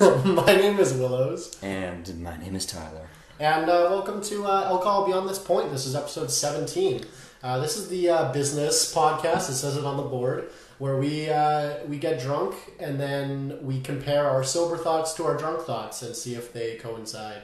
my 0.24 0.46
name 0.56 0.78
is 0.78 0.94
Willows, 0.94 1.56
And 1.62 2.22
my 2.22 2.36
name 2.38 2.56
is 2.56 2.64
Tyler. 2.64 3.06
and 3.38 3.64
uh, 3.68 3.86
welcome 3.90 4.22
to 4.22 4.46
uh, 4.46 4.64
Alcohol 4.64 5.06
Beyond 5.06 5.28
This 5.28 5.38
Point. 5.38 5.70
This 5.70 5.84
is 5.86 5.94
episode 5.94 6.30
17. 6.30 7.04
Uh, 7.42 7.58
this 7.60 7.76
is 7.76 7.88
the 7.88 8.08
uh, 8.08 8.32
business 8.32 8.94
podcast. 8.94 9.50
It 9.50 9.54
says 9.54 9.76
it 9.76 9.84
on 9.84 9.96
the 9.98 10.02
board, 10.02 10.50
where 10.78 10.96
we 10.96 11.28
uh, 11.28 11.84
we 11.86 11.98
get 11.98 12.18
drunk 12.20 12.54
and 12.78 12.98
then 12.98 13.58
we 13.62 13.80
compare 13.80 14.28
our 14.28 14.42
sober 14.42 14.76
thoughts 14.78 15.12
to 15.14 15.24
our 15.24 15.36
drunk 15.36 15.60
thoughts 15.62 16.00
and 16.02 16.14
see 16.16 16.34
if 16.34 16.52
they 16.52 16.76
coincide. 16.76 17.42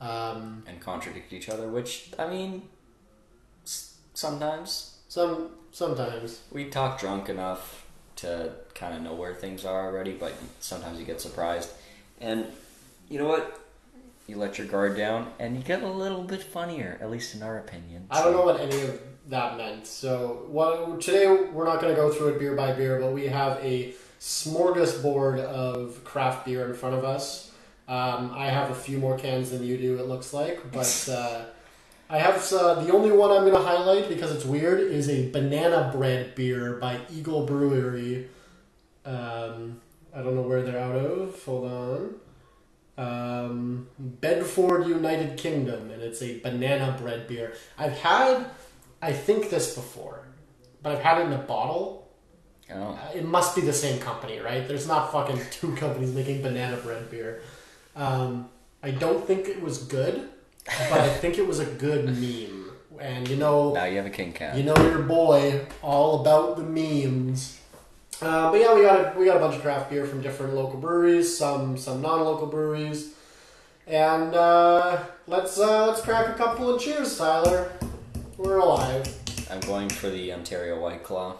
Um, 0.00 0.62
And 0.66 0.80
contradict 0.80 1.32
each 1.32 1.48
other, 1.48 1.68
which, 1.68 2.10
I 2.18 2.26
mean, 2.28 2.62
s- 3.64 3.96
sometimes 4.14 4.98
some 5.08 5.50
sometimes. 5.72 6.40
we 6.50 6.66
talk 6.70 6.98
drunk 7.00 7.28
enough 7.28 7.86
to 8.16 8.52
kind 8.74 8.94
of 8.94 9.02
know 9.02 9.14
where 9.14 9.34
things 9.34 9.64
are 9.66 9.86
already, 9.86 10.12
but 10.12 10.32
sometimes 10.60 10.98
you 10.98 11.04
get 11.06 11.20
surprised. 11.20 11.70
And 12.20 12.46
you 13.08 13.18
know 13.18 13.28
what? 13.28 13.60
You 14.26 14.36
let 14.36 14.58
your 14.58 14.66
guard 14.66 14.96
down 14.96 15.32
and 15.40 15.56
you 15.56 15.62
get 15.62 15.82
a 15.82 15.88
little 15.88 16.22
bit 16.22 16.42
funnier, 16.42 16.98
at 17.00 17.10
least 17.10 17.34
in 17.34 17.42
our 17.42 17.58
opinion. 17.58 18.06
I 18.10 18.22
don't 18.22 18.32
know 18.32 18.42
what 18.44 18.60
any 18.60 18.80
of 18.82 19.00
that 19.28 19.56
meant. 19.56 19.86
So 19.86 20.46
well, 20.48 20.96
today 20.98 21.26
we're 21.26 21.64
not 21.64 21.80
going 21.80 21.94
to 21.94 22.00
go 22.00 22.12
through 22.12 22.28
it 22.28 22.38
beer 22.38 22.54
by 22.54 22.72
beer, 22.72 23.00
but 23.00 23.12
we 23.12 23.26
have 23.26 23.58
a 23.58 23.94
smorgasbord 24.20 25.40
of 25.40 26.04
craft 26.04 26.44
beer 26.44 26.66
in 26.66 26.74
front 26.74 26.94
of 26.94 27.04
us. 27.04 27.50
Um, 27.88 28.32
I 28.36 28.46
have 28.46 28.70
a 28.70 28.74
few 28.74 28.98
more 28.98 29.18
cans 29.18 29.50
than 29.50 29.64
you 29.64 29.76
do, 29.76 29.98
it 29.98 30.06
looks 30.06 30.32
like, 30.32 30.70
but 30.70 31.08
uh, 31.12 31.46
I 32.08 32.18
have 32.18 32.52
uh, 32.52 32.74
the 32.82 32.92
only 32.92 33.10
one 33.10 33.30
I'm 33.30 33.42
going 33.42 33.54
to 33.54 33.62
highlight 33.62 34.08
because 34.08 34.30
it's 34.32 34.44
weird 34.44 34.80
is 34.80 35.08
a 35.08 35.30
banana 35.30 35.90
bread 35.92 36.34
beer 36.36 36.74
by 36.74 37.00
Eagle 37.10 37.46
Brewery. 37.46 38.28
Um, 39.04 39.80
I 40.14 40.22
don't 40.22 40.34
know 40.34 40.42
where 40.42 40.62
they're 40.62 40.80
out 40.80 40.96
of. 40.96 41.42
Hold 41.44 41.70
on. 41.70 42.14
Um, 42.98 43.88
Bedford, 43.98 44.86
United 44.86 45.36
Kingdom, 45.38 45.90
and 45.90 46.02
it's 46.02 46.20
a 46.22 46.38
banana 46.40 46.96
bread 47.00 47.26
beer. 47.28 47.54
I've 47.78 47.96
had, 47.98 48.46
I 49.00 49.12
think 49.12 49.48
this 49.50 49.74
before, 49.74 50.26
but 50.82 50.92
I've 50.96 51.02
had 51.02 51.18
it 51.18 51.26
in 51.26 51.32
a 51.32 51.38
bottle. 51.38 52.08
Oh. 52.72 52.92
Uh, 52.92 52.98
It 53.14 53.24
must 53.24 53.54
be 53.56 53.62
the 53.62 53.72
same 53.72 54.00
company, 54.00 54.38
right? 54.38 54.66
There's 54.68 54.86
not 54.86 55.12
fucking 55.12 55.40
two 55.50 55.74
companies 55.76 56.12
making 56.14 56.42
banana 56.42 56.76
bread 56.76 57.10
beer. 57.10 57.40
Um, 57.96 58.48
I 58.82 58.90
don't 58.90 59.26
think 59.26 59.48
it 59.48 59.62
was 59.62 59.78
good, 59.84 60.28
but 60.66 61.00
I 61.00 61.08
think 61.08 61.38
it 61.38 61.46
was 61.46 61.58
a 61.60 61.66
good 61.66 62.04
meme. 62.06 62.70
And 63.00 63.26
you 63.28 63.36
know, 63.36 63.72
Now 63.72 63.84
you 63.84 63.96
have 63.96 64.06
a 64.06 64.10
king 64.10 64.32
cat. 64.32 64.56
you 64.56 64.62
know 64.62 64.76
your 64.76 65.02
boy 65.02 65.64
all 65.82 66.20
about 66.20 66.56
the 66.58 66.62
memes. 66.62 67.58
Uh, 68.22 68.50
but 68.50 68.60
yeah, 68.60 68.74
we 68.74 68.82
got 68.82 69.16
a, 69.16 69.18
we 69.18 69.24
got 69.24 69.36
a 69.36 69.40
bunch 69.40 69.56
of 69.56 69.62
craft 69.62 69.88
beer 69.88 70.04
from 70.04 70.20
different 70.20 70.54
local 70.54 70.78
breweries, 70.78 71.34
some 71.36 71.78
some 71.78 72.02
non-local 72.02 72.46
breweries, 72.48 73.14
and 73.86 74.34
uh, 74.34 75.02
let's 75.26 75.58
uh, 75.58 75.86
let's 75.86 76.02
crack 76.02 76.28
a 76.28 76.34
couple 76.34 76.70
and 76.70 76.80
cheers, 76.80 77.16
Tyler. 77.16 77.72
We're 78.36 78.58
alive. 78.58 79.06
I'm 79.50 79.60
going 79.60 79.88
for 79.88 80.10
the 80.10 80.32
Ontario 80.32 80.78
White 80.80 81.02
Claw 81.02 81.36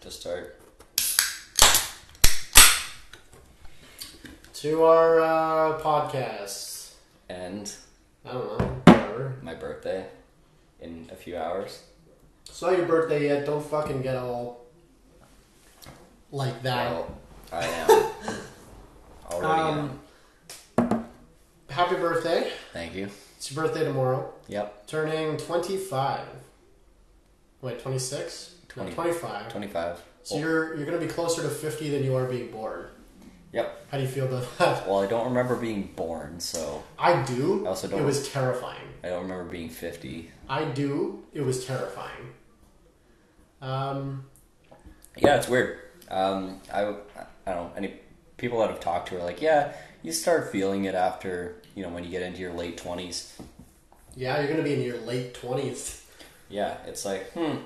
to 0.00 0.10
start. 0.10 0.60
To 4.54 4.82
our 4.82 5.20
uh, 5.20 5.78
podcast. 5.80 6.94
And 7.28 7.72
I 8.26 8.32
don't 8.32 8.58
know, 8.58 8.66
whatever. 8.84 9.36
my 9.42 9.54
birthday 9.54 10.06
in 10.80 11.08
a 11.12 11.16
few 11.16 11.36
hours. 11.36 11.84
It's 12.46 12.60
not 12.60 12.76
your 12.76 12.86
birthday 12.86 13.28
yet. 13.28 13.46
Don't 13.46 13.64
fucking 13.64 14.02
get 14.02 14.16
all 14.16 14.59
like 16.32 16.62
that. 16.62 16.90
Well, 16.92 17.18
I 17.52 17.66
am. 17.66 17.90
Already 19.30 19.46
Um, 19.62 20.00
am. 20.78 21.04
Happy 21.68 21.96
birthday. 21.96 22.50
Thank 22.72 22.94
you. 22.94 23.08
It's 23.36 23.50
your 23.52 23.64
birthday 23.64 23.84
tomorrow. 23.84 24.32
Yep. 24.48 24.86
Turning 24.86 25.36
25. 25.36 26.20
Wait, 27.62 27.80
26? 27.80 28.54
No, 28.76 28.82
20. 28.84 28.92
25. 28.94 29.48
25. 29.52 30.02
So 30.22 30.36
you're 30.36 30.76
you're 30.76 30.86
going 30.86 30.98
to 31.00 31.04
be 31.06 31.10
closer 31.12 31.42
to 31.42 31.48
50 31.48 31.90
than 31.90 32.04
you 32.04 32.14
are 32.16 32.26
being 32.26 32.50
born. 32.50 32.86
Yep. 33.52 33.86
How 33.90 33.96
do 33.98 34.04
you 34.04 34.08
feel 34.08 34.26
about 34.26 34.58
that? 34.58 34.86
Well, 34.86 35.00
I 35.00 35.06
don't 35.06 35.24
remember 35.26 35.56
being 35.56 35.90
born, 35.96 36.38
so 36.38 36.84
I 36.98 37.22
do. 37.22 37.64
I 37.66 37.70
also 37.70 37.88
don't- 37.88 38.00
It 38.00 38.04
was 38.04 38.28
terrifying. 38.28 38.86
I 39.02 39.08
don't 39.08 39.22
remember 39.22 39.44
being 39.50 39.68
50. 39.70 40.30
I 40.48 40.64
do. 40.66 41.24
It 41.32 41.40
was 41.40 41.64
terrifying. 41.66 42.34
Um, 43.60 44.26
Yeah, 45.16 45.36
it's 45.36 45.48
weird. 45.48 45.78
Um, 46.10 46.60
I, 46.72 46.82
I 47.46 47.54
don't 47.54 47.56
know. 47.56 47.72
Any 47.76 47.94
people 48.36 48.60
that 48.60 48.70
have 48.70 48.80
talked 48.80 49.08
to 49.08 49.18
are 49.18 49.24
like, 49.24 49.40
yeah, 49.40 49.72
you 50.02 50.12
start 50.12 50.50
feeling 50.50 50.84
it 50.84 50.94
after, 50.94 51.56
you 51.74 51.82
know, 51.82 51.90
when 51.90 52.04
you 52.04 52.10
get 52.10 52.22
into 52.22 52.40
your 52.40 52.52
late 52.52 52.76
20s. 52.76 53.40
yeah, 54.16 54.38
you're 54.38 54.46
going 54.46 54.58
to 54.58 54.64
be 54.64 54.74
in 54.74 54.82
your 54.82 54.98
late 54.98 55.34
20s. 55.34 56.02
Yeah, 56.48 56.78
it's 56.86 57.04
like, 57.04 57.30
hmm, 57.32 57.56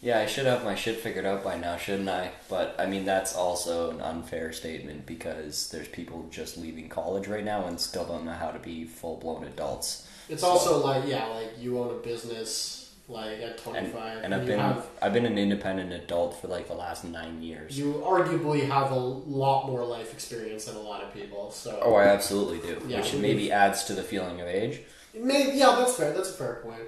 yeah, 0.00 0.20
I 0.20 0.26
should 0.26 0.46
have 0.46 0.64
my 0.64 0.74
shit 0.74 1.00
figured 1.00 1.26
out 1.26 1.42
by 1.42 1.58
now, 1.58 1.76
shouldn't 1.76 2.08
I? 2.08 2.30
But 2.48 2.76
I 2.78 2.86
mean, 2.86 3.04
that's 3.04 3.34
also 3.34 3.90
an 3.90 4.00
unfair 4.00 4.52
statement 4.52 5.06
because 5.06 5.70
there's 5.70 5.88
people 5.88 6.26
just 6.30 6.56
leaving 6.56 6.88
college 6.88 7.26
right 7.26 7.44
now 7.44 7.66
and 7.66 7.78
still 7.80 8.06
don't 8.06 8.24
know 8.24 8.32
how 8.32 8.50
to 8.50 8.58
be 8.58 8.84
full 8.84 9.16
blown 9.16 9.44
adults. 9.44 10.08
It's 10.28 10.42
also 10.42 10.84
like 10.84 11.06
yeah, 11.06 11.26
like 11.26 11.52
you 11.58 11.78
own 11.78 11.90
a 11.90 11.98
business 11.98 12.87
like 13.08 13.40
at 13.40 13.50
And, 13.50 13.58
25 13.92 14.24
and 14.24 14.34
I've 14.34 14.42
you 14.42 14.48
been 14.48 14.58
have 14.58 14.86
I've 15.00 15.12
been 15.14 15.24
an 15.26 15.38
independent 15.38 15.92
adult 15.92 16.40
for 16.40 16.48
like 16.48 16.68
the 16.68 16.74
last 16.74 17.04
nine 17.04 17.42
years. 17.42 17.78
you 17.78 17.94
arguably 18.04 18.68
have 18.68 18.90
a 18.90 18.94
lot 18.98 19.66
more 19.66 19.84
life 19.84 20.12
experience 20.12 20.66
than 20.66 20.76
a 20.76 20.80
lot 20.80 21.02
of 21.02 21.12
people. 21.14 21.50
So 21.50 21.80
Oh, 21.82 21.94
I 21.94 22.04
absolutely 22.04 22.58
do, 22.58 22.82
Yeah, 22.86 23.00
which 23.00 23.14
maybe 23.14 23.50
adds 23.50 23.84
to 23.84 23.94
the 23.94 24.02
feeling 24.02 24.40
of 24.40 24.46
age. 24.46 24.80
Maybe, 25.14 25.56
yeah, 25.56 25.74
that's 25.78 25.94
fair. 25.96 26.12
That's 26.12 26.30
a 26.30 26.34
fair 26.34 26.56
point. 26.62 26.82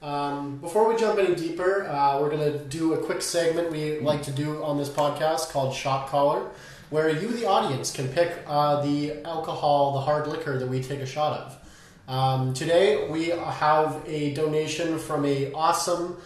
Um, 0.00 0.58
before 0.58 0.88
we 0.88 0.96
jump 0.96 1.18
any 1.18 1.34
deeper, 1.34 1.86
uh, 1.86 2.20
we're 2.20 2.30
going 2.30 2.52
to 2.52 2.58
do 2.64 2.94
a 2.94 2.98
quick 3.04 3.20
segment 3.20 3.70
we 3.70 3.98
like 4.00 4.22
to 4.22 4.30
do 4.30 4.62
on 4.62 4.78
this 4.78 4.88
podcast 4.88 5.50
called 5.50 5.74
Shot 5.74 6.08
Caller, 6.08 6.48
where 6.90 7.10
you, 7.10 7.28
the 7.28 7.46
audience, 7.46 7.90
can 7.92 8.08
pick 8.08 8.38
uh, 8.46 8.80
the 8.82 9.22
alcohol, 9.24 9.92
the 9.94 10.00
hard 10.00 10.28
liquor 10.28 10.58
that 10.58 10.68
we 10.68 10.82
take 10.82 11.00
a 11.00 11.06
shot 11.06 11.38
of. 11.40 11.57
Um, 12.08 12.54
today, 12.54 13.06
we 13.10 13.26
have 13.26 14.02
a 14.06 14.32
donation 14.32 14.98
from 14.98 15.26
a 15.26 15.52
awesome, 15.52 16.16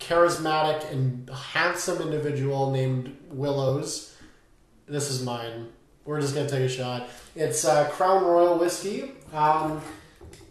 charismatic, 0.00 0.90
and 0.90 1.30
handsome 1.30 2.02
individual 2.02 2.72
named 2.72 3.16
Willows. 3.30 4.16
This 4.88 5.10
is 5.10 5.22
mine. 5.22 5.68
We're 6.04 6.20
just 6.20 6.34
to 6.34 6.48
take 6.48 6.62
a 6.62 6.68
shot. 6.68 7.08
It's 7.36 7.64
uh, 7.64 7.88
Crown 7.90 8.24
Royal 8.24 8.58
whiskey. 8.58 9.12
Um, 9.32 9.80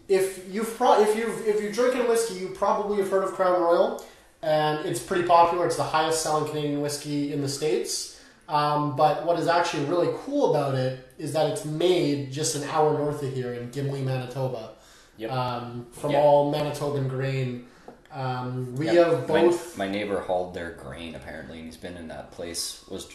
if 0.08 0.50
you've 0.50 0.74
pro- 0.78 1.02
if 1.02 1.18
you've 1.18 1.46
if 1.46 1.60
you're 1.60 1.70
drinking 1.72 2.08
whiskey, 2.08 2.40
you 2.40 2.48
probably 2.48 2.96
have 2.96 3.10
heard 3.10 3.24
of 3.24 3.32
Crown 3.32 3.60
Royal, 3.60 4.02
and 4.40 4.86
it's 4.86 5.00
pretty 5.02 5.24
popular. 5.24 5.66
It's 5.66 5.76
the 5.76 5.82
highest 5.82 6.22
selling 6.22 6.48
Canadian 6.48 6.80
whiskey 6.80 7.34
in 7.34 7.42
the 7.42 7.48
states. 7.48 8.11
Um, 8.52 8.96
but 8.96 9.24
what 9.24 9.38
is 9.38 9.48
actually 9.48 9.86
really 9.86 10.10
cool 10.26 10.50
about 10.54 10.74
it 10.74 11.08
is 11.16 11.32
that 11.32 11.48
it's 11.50 11.64
made 11.64 12.30
just 12.30 12.54
an 12.54 12.64
hour 12.64 12.92
north 12.92 13.22
of 13.22 13.32
here 13.32 13.54
in 13.54 13.70
Gimli, 13.70 14.02
Manitoba, 14.02 14.72
Yep. 15.16 15.32
um, 15.32 15.86
from 15.92 16.10
Yeah. 16.10 16.20
all 16.20 16.52
Manitoban 16.52 17.08
grain. 17.08 17.66
Um, 18.12 18.76
we 18.76 18.86
Yeah, 18.90 19.08
have 19.08 19.26
both. 19.26 19.78
My, 19.78 19.88
neighbor 19.88 20.20
hauled 20.20 20.52
their 20.52 20.72
grain 20.72 21.14
apparently, 21.14 21.56
and 21.60 21.66
he's 21.66 21.78
been 21.78 21.96
in 21.96 22.08
that 22.08 22.30
place. 22.30 22.84
Was 22.90 23.06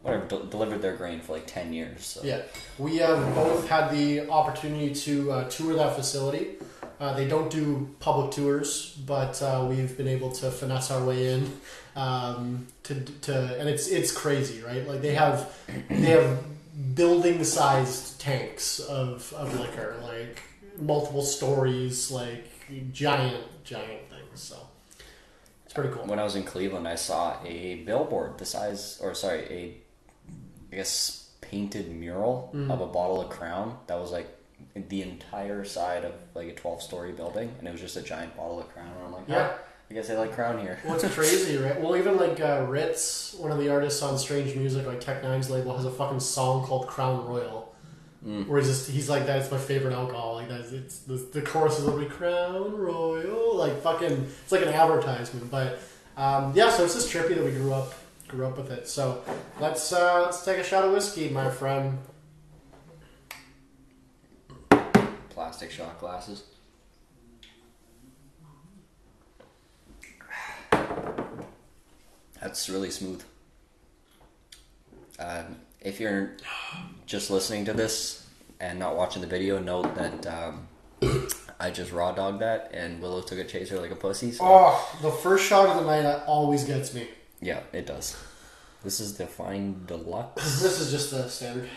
whatever 0.00 0.24
del- 0.24 0.44
delivered 0.44 0.80
their 0.80 0.96
grain 0.96 1.20
for 1.20 1.34
like 1.34 1.46
ten 1.46 1.74
years. 1.74 2.06
So. 2.06 2.20
Yeah, 2.24 2.40
we 2.78 2.96
have 2.96 3.34
both 3.34 3.68
had 3.68 3.90
the 3.90 4.26
opportunity 4.30 4.94
to 4.94 5.30
uh, 5.32 5.44
tour 5.50 5.74
that 5.74 5.94
facility. 5.94 6.52
Uh, 6.98 7.12
they 7.12 7.28
don't 7.28 7.50
do 7.50 7.90
public 8.00 8.30
tours, 8.30 8.96
but 9.04 9.42
uh, 9.42 9.66
we've 9.68 9.94
been 9.98 10.08
able 10.08 10.30
to 10.30 10.50
finesse 10.50 10.90
our 10.90 11.04
way 11.04 11.34
in. 11.34 11.52
Um, 11.94 12.66
to, 12.86 12.94
to 13.22 13.58
and 13.60 13.68
it's 13.68 13.88
it's 13.88 14.12
crazy, 14.12 14.62
right? 14.62 14.86
Like 14.86 15.02
they 15.02 15.14
have 15.14 15.52
they 15.88 16.10
have 16.10 16.38
building 16.94 17.42
sized 17.44 18.20
tanks 18.20 18.80
of, 18.80 19.32
of 19.36 19.58
liquor, 19.58 19.96
like 20.02 20.42
multiple 20.78 21.22
stories, 21.22 22.10
like 22.10 22.46
giant 22.92 23.44
giant 23.64 24.08
things. 24.10 24.40
So 24.40 24.56
it's 25.64 25.74
pretty 25.74 25.90
cool. 25.92 26.04
When 26.06 26.18
I 26.18 26.24
was 26.24 26.36
in 26.36 26.44
Cleveland, 26.44 26.86
I 26.88 26.94
saw 26.96 27.36
a 27.44 27.76
billboard 27.84 28.38
the 28.38 28.44
size, 28.44 28.98
or 29.02 29.14
sorry, 29.14 29.40
a 29.50 29.74
I 30.72 30.76
guess 30.76 31.30
painted 31.40 31.90
mural 31.94 32.50
Mm. 32.54 32.70
of 32.72 32.80
a 32.80 32.86
bottle 32.86 33.20
of 33.20 33.28
Crown 33.30 33.78
that 33.86 33.98
was 33.98 34.10
like 34.12 34.28
the 34.74 35.02
entire 35.02 35.64
side 35.64 36.04
of 36.04 36.12
like 36.34 36.48
a 36.48 36.54
twelve 36.54 36.82
story 36.82 37.12
building, 37.12 37.54
and 37.58 37.66
it 37.68 37.72
was 37.72 37.80
just 37.80 37.96
a 37.96 38.02
giant 38.02 38.36
bottle 38.36 38.58
of 38.60 38.68
Crown. 38.72 38.90
And 38.96 39.06
I'm 39.06 39.12
like, 39.12 39.28
Yeah. 39.28 39.36
yeah, 39.36 39.52
I 39.90 39.94
guess 39.94 40.08
they 40.08 40.16
like 40.16 40.32
Crown 40.32 40.58
here. 40.58 40.78
What's 40.84 41.06
crazy, 41.14 41.56
right? 41.58 41.80
Well, 41.80 41.96
even 41.96 42.16
like 42.16 42.40
uh, 42.40 42.66
Rittz, 42.66 43.38
one 43.38 43.52
of 43.52 43.58
the 43.58 43.68
artists 43.68 44.02
on 44.02 44.18
Strange 44.18 44.56
Music, 44.56 44.86
like 44.86 45.00
Tech 45.00 45.22
N9ne's 45.22 45.48
label, 45.48 45.76
has 45.76 45.84
a 45.84 45.90
fucking 45.90 46.20
song 46.20 46.64
called 46.64 46.86
Crown 46.88 47.24
Royal. 47.26 47.74
Where 48.22 48.58
he's 48.58 48.68
just 48.68 48.90
he's 48.90 49.08
like 49.08 49.24
that's 49.24 49.52
my 49.52 49.58
favorite 49.58 49.92
alcohol. 49.94 50.34
Like 50.34 50.48
that's 50.48 50.72
it's 50.72 50.98
the, 51.00 51.14
the 51.14 51.42
chorus 51.42 51.78
is 51.78 51.84
like 51.84 52.10
Crown 52.10 52.76
Royal, 52.76 53.54
like 53.54 53.80
fucking 53.82 54.28
it's 54.42 54.50
like 54.50 54.62
an 54.62 54.68
advertisement. 54.68 55.48
But 55.48 55.78
um, 56.16 56.52
yeah, 56.52 56.70
so 56.70 56.84
it's 56.84 56.94
just 56.94 57.08
trippy 57.08 57.36
that 57.36 57.44
we 57.44 57.52
grew 57.52 57.72
up 57.72 57.94
grew 58.26 58.44
up 58.44 58.56
with 58.56 58.72
it. 58.72 58.88
So 58.88 59.22
let's 59.60 59.92
uh, 59.92 60.22
let's 60.22 60.44
take 60.44 60.58
a 60.58 60.64
shot 60.64 60.84
of 60.84 60.92
whiskey, 60.92 61.28
my 61.28 61.48
friend. 61.48 61.98
plastic 65.36 65.70
shot 65.70 66.00
glasses. 66.00 66.44
That's 72.46 72.68
really 72.68 72.92
smooth. 72.92 73.24
Um, 75.18 75.56
if 75.80 75.98
you're 75.98 76.36
just 77.04 77.28
listening 77.28 77.64
to 77.64 77.72
this 77.72 78.24
and 78.60 78.78
not 78.78 78.94
watching 78.94 79.20
the 79.20 79.26
video, 79.26 79.58
note 79.58 79.92
that 79.96 80.24
um, 80.28 80.68
I 81.58 81.72
just 81.72 81.90
raw 81.90 82.12
dogged 82.12 82.40
that 82.42 82.70
and 82.72 83.02
Willow 83.02 83.20
took 83.20 83.40
a 83.40 83.44
chaser 83.44 83.80
like 83.80 83.90
a 83.90 83.96
pussy. 83.96 84.30
So 84.30 84.44
Oh, 84.46 84.96
the 85.02 85.10
first 85.10 85.44
shot 85.44 85.68
of 85.70 85.84
the 85.84 85.90
night 85.90 86.22
always 86.28 86.62
gets 86.62 86.94
me. 86.94 87.08
yeah, 87.40 87.62
it 87.72 87.84
does. 87.84 88.16
This 88.84 89.00
is 89.00 89.16
the 89.18 89.26
Fine 89.26 89.82
Deluxe. 89.86 90.62
This 90.62 90.78
is 90.80 90.92
just 90.92 91.10
the 91.10 91.26
standard. 91.28 91.68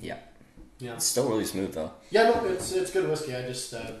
Yeah, 0.00 0.16
Yeah. 0.80 0.94
it's 0.94 1.06
still 1.06 1.28
really 1.28 1.44
smooth 1.44 1.72
though. 1.72 1.92
Yeah, 2.10 2.24
no, 2.30 2.46
it's 2.46 2.72
it's 2.72 2.90
good 2.90 3.08
whiskey. 3.08 3.36
I 3.36 3.42
just 3.42 3.72
uh, 3.72 3.92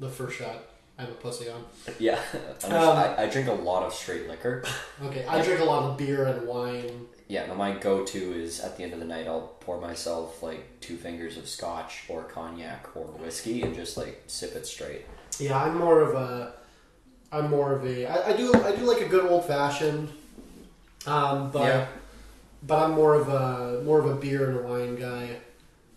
the 0.00 0.08
first 0.08 0.38
shot. 0.38 0.56
I'm 0.98 1.06
a 1.08 1.12
pussy 1.12 1.48
on. 1.48 1.64
Yeah, 1.98 2.18
Um, 2.64 2.72
I, 2.72 3.22
I 3.22 3.26
drink 3.28 3.48
a 3.48 3.52
lot 3.52 3.82
of 3.82 3.94
straight 3.94 4.28
liquor. 4.28 4.64
Okay, 5.04 5.24
I 5.26 5.42
drink 5.42 5.60
a 5.60 5.64
lot 5.64 5.82
of 5.84 5.96
beer 5.96 6.26
and 6.26 6.46
wine. 6.46 7.06
Yeah, 7.28 7.46
no, 7.46 7.54
my 7.54 7.72
go-to 7.72 8.18
is 8.34 8.60
at 8.60 8.76
the 8.76 8.82
end 8.84 8.92
of 8.92 8.98
the 8.98 9.06
night 9.06 9.26
I'll 9.26 9.54
pour 9.60 9.80
myself 9.80 10.42
like 10.42 10.80
two 10.80 10.96
fingers 10.96 11.38
of 11.38 11.48
scotch 11.48 12.04
or 12.08 12.24
cognac 12.24 12.88
or 12.94 13.04
whiskey 13.06 13.62
and 13.62 13.74
just 13.74 13.96
like 13.96 14.22
sip 14.26 14.54
it 14.54 14.66
straight. 14.66 15.06
Yeah, 15.38 15.56
I'm 15.62 15.78
more 15.78 16.00
of 16.02 16.14
a. 16.14 16.52
I'm 17.32 17.48
more 17.48 17.72
of 17.74 17.86
a. 17.86 18.06
I, 18.06 18.32
I 18.32 18.36
do 18.36 18.52
I 18.62 18.76
do 18.76 18.82
like 18.84 19.00
a 19.00 19.08
good 19.08 19.24
old 19.24 19.46
fashioned. 19.46 20.10
Um, 21.06 21.50
but 21.50 21.62
Yeah. 21.64 21.86
but 22.64 22.82
I'm 22.84 22.90
more 22.92 23.14
of 23.14 23.28
a 23.28 23.82
more 23.82 23.98
of 23.98 24.06
a 24.06 24.14
beer 24.14 24.50
and 24.50 24.68
wine 24.68 24.96
guy. 24.96 25.38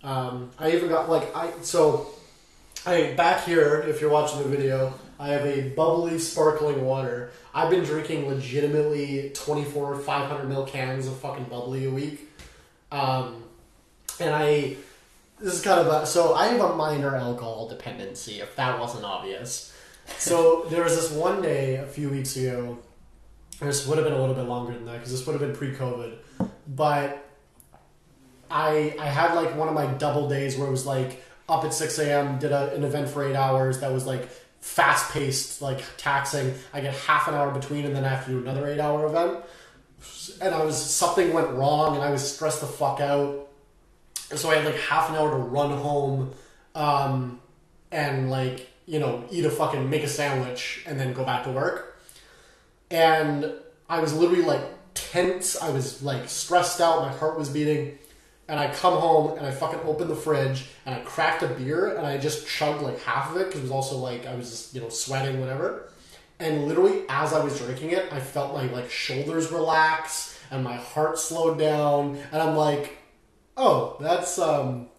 Um, 0.03 0.51
I 0.57 0.71
even 0.71 0.87
got 0.87 1.09
like 1.09 1.35
I 1.35 1.51
so. 1.61 2.07
I 2.85 3.13
back 3.13 3.45
here. 3.45 3.83
If 3.87 3.99
you're 3.99 4.11
watching 4.11 4.43
the 4.43 4.47
video, 4.47 4.93
I 5.19 5.29
have 5.29 5.45
a 5.45 5.69
bubbly 5.69 6.19
sparkling 6.19 6.85
water. 6.85 7.31
I've 7.53 7.71
been 7.71 7.83
drinking 7.83 8.27
legitimately 8.27 9.31
24 9.33 9.99
500 9.99 10.47
ml 10.47 10.67
cans 10.67 11.07
of 11.07 11.17
fucking 11.17 11.45
bubbly 11.45 11.85
a 11.85 11.89
week. 11.89 12.29
Um, 12.91 13.43
and 14.19 14.35
I 14.35 14.75
this 15.39 15.55
is 15.55 15.61
kind 15.61 15.79
of 15.79 15.87
a 15.87 16.05
so 16.05 16.35
I 16.35 16.47
have 16.47 16.61
a 16.61 16.75
minor 16.75 17.15
alcohol 17.15 17.67
dependency. 17.67 18.39
If 18.39 18.55
that 18.55 18.79
wasn't 18.79 19.03
obvious, 19.03 19.75
so 20.17 20.67
there 20.69 20.83
was 20.83 20.95
this 20.95 21.11
one 21.11 21.41
day 21.41 21.77
a 21.77 21.87
few 21.87 22.09
weeks 22.09 22.35
ago. 22.37 22.77
This 23.59 23.87
would 23.87 23.97
have 23.97 24.05
been 24.05 24.13
a 24.13 24.19
little 24.19 24.35
bit 24.35 24.43
longer 24.47 24.73
than 24.73 24.85
that 24.85 24.97
because 24.97 25.11
this 25.11 25.25
would 25.25 25.31
have 25.31 25.41
been 25.41 25.55
pre-COVID, 25.55 26.17
but 26.67 27.25
I 28.51 28.95
I 28.99 29.07
had 29.07 29.33
like 29.33 29.55
one 29.55 29.69
of 29.69 29.73
my 29.73 29.87
double 29.87 30.29
days 30.29 30.55
where 30.55 30.67
it 30.67 30.71
was 30.71 30.85
like 30.85 31.24
up 31.47 31.63
at 31.63 31.73
six 31.73 31.99
a.m. 31.99 32.39
did 32.39 32.51
a, 32.51 32.73
an 32.73 32.83
event 32.83 33.09
for 33.09 33.27
eight 33.27 33.35
hours 33.35 33.79
that 33.79 33.91
was 33.91 34.05
like 34.05 34.29
fast 34.65 35.11
paced, 35.11 35.61
like 35.61 35.83
taxing. 35.97 36.53
I 36.73 36.81
get 36.81 36.95
half 36.95 37.27
an 37.27 37.35
hour 37.35 37.51
between, 37.51 37.85
and 37.85 37.95
then 37.95 38.03
I 38.03 38.09
have 38.09 38.25
to 38.25 38.31
do 38.31 38.39
another 38.39 38.67
eight 38.67 38.79
hour 38.79 39.05
event. 39.05 39.43
And 40.41 40.55
I 40.55 40.63
was 40.63 40.75
something 40.75 41.33
went 41.33 41.51
wrong, 41.51 41.95
and 41.95 42.03
I 42.03 42.09
was 42.09 42.33
stressed 42.33 42.61
the 42.61 42.67
fuck 42.67 42.99
out. 42.99 43.47
So 44.35 44.49
I 44.49 44.55
had 44.55 44.65
like 44.65 44.79
half 44.81 45.09
an 45.09 45.15
hour 45.15 45.29
to 45.31 45.37
run 45.37 45.71
home, 45.71 46.33
um, 46.73 47.39
and 47.91 48.31
like 48.31 48.67
you 48.87 48.99
know 48.99 49.23
eat 49.29 49.45
a 49.45 49.51
fucking 49.51 49.89
make 49.89 50.03
a 50.03 50.07
sandwich, 50.07 50.83
and 50.87 50.99
then 50.99 51.13
go 51.13 51.23
back 51.23 51.43
to 51.43 51.51
work. 51.51 52.01
And 52.89 53.51
I 53.87 53.99
was 53.99 54.13
literally 54.13 54.43
like 54.43 54.63
tense. 54.95 55.61
I 55.61 55.69
was 55.69 56.01
like 56.01 56.27
stressed 56.27 56.81
out. 56.81 57.01
My 57.01 57.11
heart 57.11 57.37
was 57.37 57.49
beating. 57.49 57.99
And 58.47 58.59
I 58.59 58.71
come 58.73 58.93
home 58.99 59.37
and 59.37 59.45
I 59.45 59.51
fucking 59.51 59.79
open 59.85 60.07
the 60.07 60.15
fridge 60.15 60.65
and 60.85 60.93
I 60.93 60.99
cracked 60.99 61.41
a 61.41 61.47
beer 61.47 61.95
and 61.97 62.05
I 62.05 62.17
just 62.17 62.47
chugged 62.47 62.81
like 62.83 63.01
half 63.01 63.31
of 63.31 63.37
it 63.37 63.45
because 63.47 63.59
it 63.61 63.63
was 63.63 63.71
also 63.71 63.97
like 63.97 64.27
I 64.27 64.35
was 64.35 64.49
just 64.51 64.75
you 64.75 64.81
know 64.81 64.89
sweating 64.89 65.39
whatever. 65.39 65.89
And 66.39 66.67
literally 66.67 67.03
as 67.09 67.33
I 67.33 67.43
was 67.43 67.57
drinking 67.57 67.91
it, 67.91 68.11
I 68.11 68.19
felt 68.19 68.53
my 68.53 68.65
like 68.67 68.89
shoulders 68.91 69.51
relax 69.51 70.39
and 70.51 70.63
my 70.63 70.75
heart 70.75 71.17
slowed 71.17 71.57
down 71.57 72.19
and 72.31 72.41
I'm 72.41 72.55
like, 72.55 72.97
oh, 73.57 73.97
that's 73.99 74.37
um, 74.37 74.89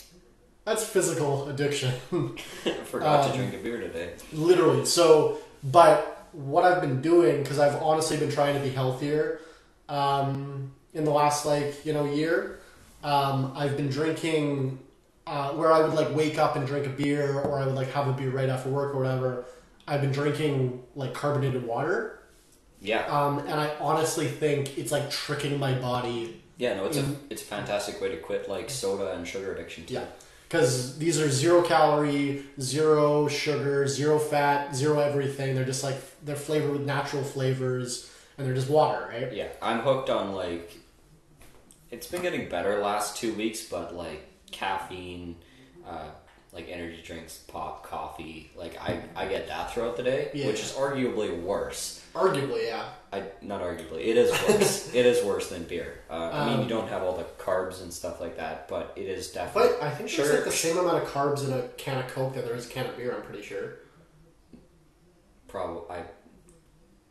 that's 0.65 0.83
physical 0.85 1.49
addiction. 1.49 1.93
Forgot 2.87 3.27
Um, 3.27 3.31
to 3.31 3.37
drink 3.37 3.55
a 3.55 3.59
beer 3.59 3.79
today. 3.81 4.15
literally 4.33 4.85
so 4.85 5.39
but 5.63 6.27
what 6.33 6.65
i've 6.65 6.81
been 6.83 7.01
doing 7.01 7.43
because 7.43 7.59
i've 7.59 7.81
honestly 7.83 8.17
been 8.17 8.31
trying 8.31 8.55
to 8.55 8.61
be 8.61 8.69
healthier 8.71 9.41
um, 9.89 10.73
in 10.95 11.05
the 11.05 11.11
last 11.11 11.47
like 11.47 11.85
you 11.87 11.93
know 11.93 12.05
year 12.05 12.59
um, 13.07 13.53
i've 13.57 13.77
been 13.77 13.89
drinking 13.89 14.79
uh, 15.27 15.51
where 15.51 15.73
i 15.73 15.81
would 15.81 15.95
like 15.95 16.15
wake 16.15 16.39
up 16.39 16.57
and 16.57 16.67
drink 16.67 16.87
a 16.87 16.91
beer 16.91 17.41
or 17.41 17.59
i 17.59 17.65
would 17.65 17.75
like 17.75 17.91
have 17.93 18.09
a 18.09 18.13
beer 18.13 18.31
right 18.31 18.49
after 18.49 18.69
work 18.69 18.95
or 18.95 18.99
whatever 18.99 19.45
i've 19.89 20.01
been 20.01 20.13
drinking 20.13 20.83
like 20.95 21.15
carbonated 21.15 21.65
water 21.67 22.21
Yeah, 22.81 23.07
um, 23.07 23.39
and 23.41 23.59
i 23.59 23.71
honestly 23.81 24.27
think 24.27 24.77
it's 24.77 24.93
like 24.93 25.11
tricking 25.11 25.59
my 25.59 25.73
body 25.73 26.43
yeah, 26.59 26.75
no, 26.75 26.87
it's 26.87 26.97
a 26.97 27.17
it's 27.29 27.43
a 27.43 27.45
fantastic 27.45 28.01
way 28.01 28.09
to 28.09 28.17
quit 28.17 28.49
like 28.49 28.71
soda 28.71 29.13
and 29.13 29.29
sugar 29.29 29.53
addiction 29.53 29.85
too. 29.85 29.95
Yeah, 29.95 30.05
because 30.49 30.97
these 30.99 31.21
are 31.21 31.31
zero 31.31 31.61
calorie, 31.63 32.45
zero 32.59 33.29
sugar, 33.29 33.87
zero 33.87 34.19
fat, 34.19 34.75
zero 34.75 35.01
everything. 35.01 35.55
They're 35.55 35.67
just 35.67 35.85
like 35.85 35.99
they're 36.25 36.35
flavored 36.35 36.73
with 36.73 36.87
natural 36.87 37.23
flavors, 37.23 38.11
and 38.39 38.47
they're 38.47 38.55
just 38.55 38.71
water, 38.71 39.07
right? 39.11 39.33
Yeah, 39.33 39.49
I'm 39.61 39.81
hooked 39.81 40.09
on 40.09 40.33
like. 40.33 40.79
It's 41.97 42.07
been 42.07 42.21
getting 42.21 42.47
better 42.51 42.79
last 42.83 43.17
two 43.17 43.33
weeks, 43.33 43.63
but 43.65 43.95
like 43.97 44.23
caffeine, 44.51 45.37
uh, 45.89 46.09
like 46.53 46.69
energy 46.69 47.01
drinks, 47.03 47.39
pop, 47.49 47.85
coffee, 47.87 48.51
like 48.55 48.79
I 48.79 49.01
I 49.17 49.27
get 49.27 49.49
that 49.49 49.73
throughout 49.73 49.97
the 49.97 50.03
day, 50.03 50.31
Yeah. 50.35 50.49
which 50.49 50.61
is 50.61 50.73
arguably 50.73 51.41
worse. 51.43 52.03
Arguably, 52.15 52.67
yeah. 52.67 52.85
I 53.15 53.23
not 53.41 53.63
arguably, 53.63 54.01
it 54.07 54.19
is 54.19 54.31
worse. 54.47 54.93
it 54.95 55.07
is 55.07 55.25
worse 55.25 55.49
than 55.49 55.63
beer. 55.65 56.01
Uh, 56.11 56.31
I 56.35 56.45
mean, 56.47 56.55
Um, 56.57 56.63
you 56.65 56.69
don't 56.69 56.87
have 56.89 57.03
all 57.03 57.17
the 57.17 57.25
carbs 57.43 57.81
and 57.83 57.91
stuff 57.91 58.21
like 58.21 58.37
that, 58.37 58.69
but 58.69 58.93
it 58.95 59.07
is 59.09 59.33
definitely. 59.33 59.73
But 59.81 59.87
I 59.87 59.91
think 59.91 60.11
Sure. 60.11 60.27
there's 60.27 60.37
like 60.37 60.45
the 60.45 60.53
same 60.53 60.77
amount 60.77 61.03
of 61.03 61.09
carbs 61.09 61.47
in 61.47 61.53
a 61.55 61.63
can 61.79 61.97
of 62.05 62.09
Coke 62.13 62.35
that 62.35 62.45
there 62.45 62.55
is 62.57 62.67
a 62.67 62.69
can 62.69 62.85
of 62.85 62.97
beer. 62.99 63.15
I'm 63.17 63.23
pretty 63.23 63.43
sure. 63.43 63.79
Probably, 65.49 65.97
I. 65.97 66.03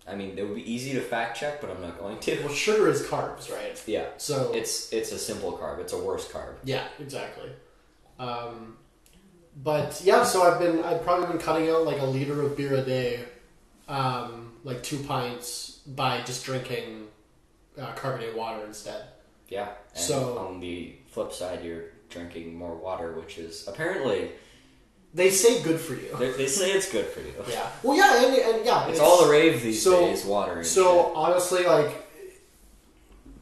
I 0.08 0.16
mean, 0.16 0.38
it 0.38 0.44
would 0.44 0.56
be 0.56 0.72
easy 0.72 0.94
to 0.94 1.02
fact 1.02 1.38
check, 1.40 1.62
but 1.62 1.70
I'm 1.72 1.82
not 1.82 1.98
going 2.00 2.20
to. 2.20 2.40
Well, 2.44 2.54
sugar 2.54 2.88
is 2.90 3.02
carbs, 3.04 3.52
right? 3.52 3.82
Yeah, 3.88 4.06
So 4.18 4.52
it's 4.54 4.94
it's 4.94 5.12
a 5.12 5.18
simple 5.18 5.58
carb. 5.58 5.80
It's 5.80 5.94
a 5.94 5.98
worse 5.98 6.28
carb. 6.32 6.56
Yeah, 6.64 6.84
exactly. 7.00 7.50
Um, 8.20 8.78
but 9.64 10.02
yeah, 10.04 10.24
so 10.24 10.44
I've 10.44 10.60
been 10.60 10.84
I've 10.84 11.04
probably 11.04 11.28
been 11.28 11.40
cutting 11.40 11.70
out 11.70 11.86
like 11.86 12.00
a 12.02 12.06
liter 12.06 12.42
of 12.42 12.56
beer 12.56 12.76
a 12.76 12.82
day, 12.84 13.26
um, 13.88 14.54
like 14.64 14.84
two 14.84 15.00
pints 15.00 15.80
by 15.88 16.22
just 16.22 16.46
drinking 16.46 17.08
uh, 17.80 17.94
carbonated 17.94 18.36
water 18.36 18.64
instead. 18.66 19.06
Yeah. 19.50 19.70
And 19.94 20.04
So- 20.04 20.38
on 20.38 20.60
the 20.60 20.96
flip 21.08 21.34
side, 21.34 21.64
you're 21.64 21.86
drinking 22.10 22.56
more 22.56 22.76
water, 22.76 23.14
which 23.14 23.38
is 23.38 23.68
apparently 23.68 24.32
They 25.16 25.30
say 25.32 25.64
good 25.64 25.80
for 25.80 25.94
you. 25.96 26.10
they, 26.20 26.32
they 26.32 26.46
say 26.48 26.72
it's 26.74 26.92
good 26.92 27.06
for 27.08 27.22
you. 27.22 27.34
Yeah. 27.50 27.68
Well, 27.84 27.96
yeah, 27.98 28.26
and, 28.26 28.36
and 28.58 28.66
yeah, 28.66 28.88
It's, 28.90 29.00
all 29.00 29.24
the 29.26 29.32
rave 29.32 29.64
these 29.64 29.82
so- 29.82 30.02
days. 30.02 30.26
Water. 30.26 30.64
So 30.66 31.14
honestly, 31.16 31.64
like, 31.66 31.92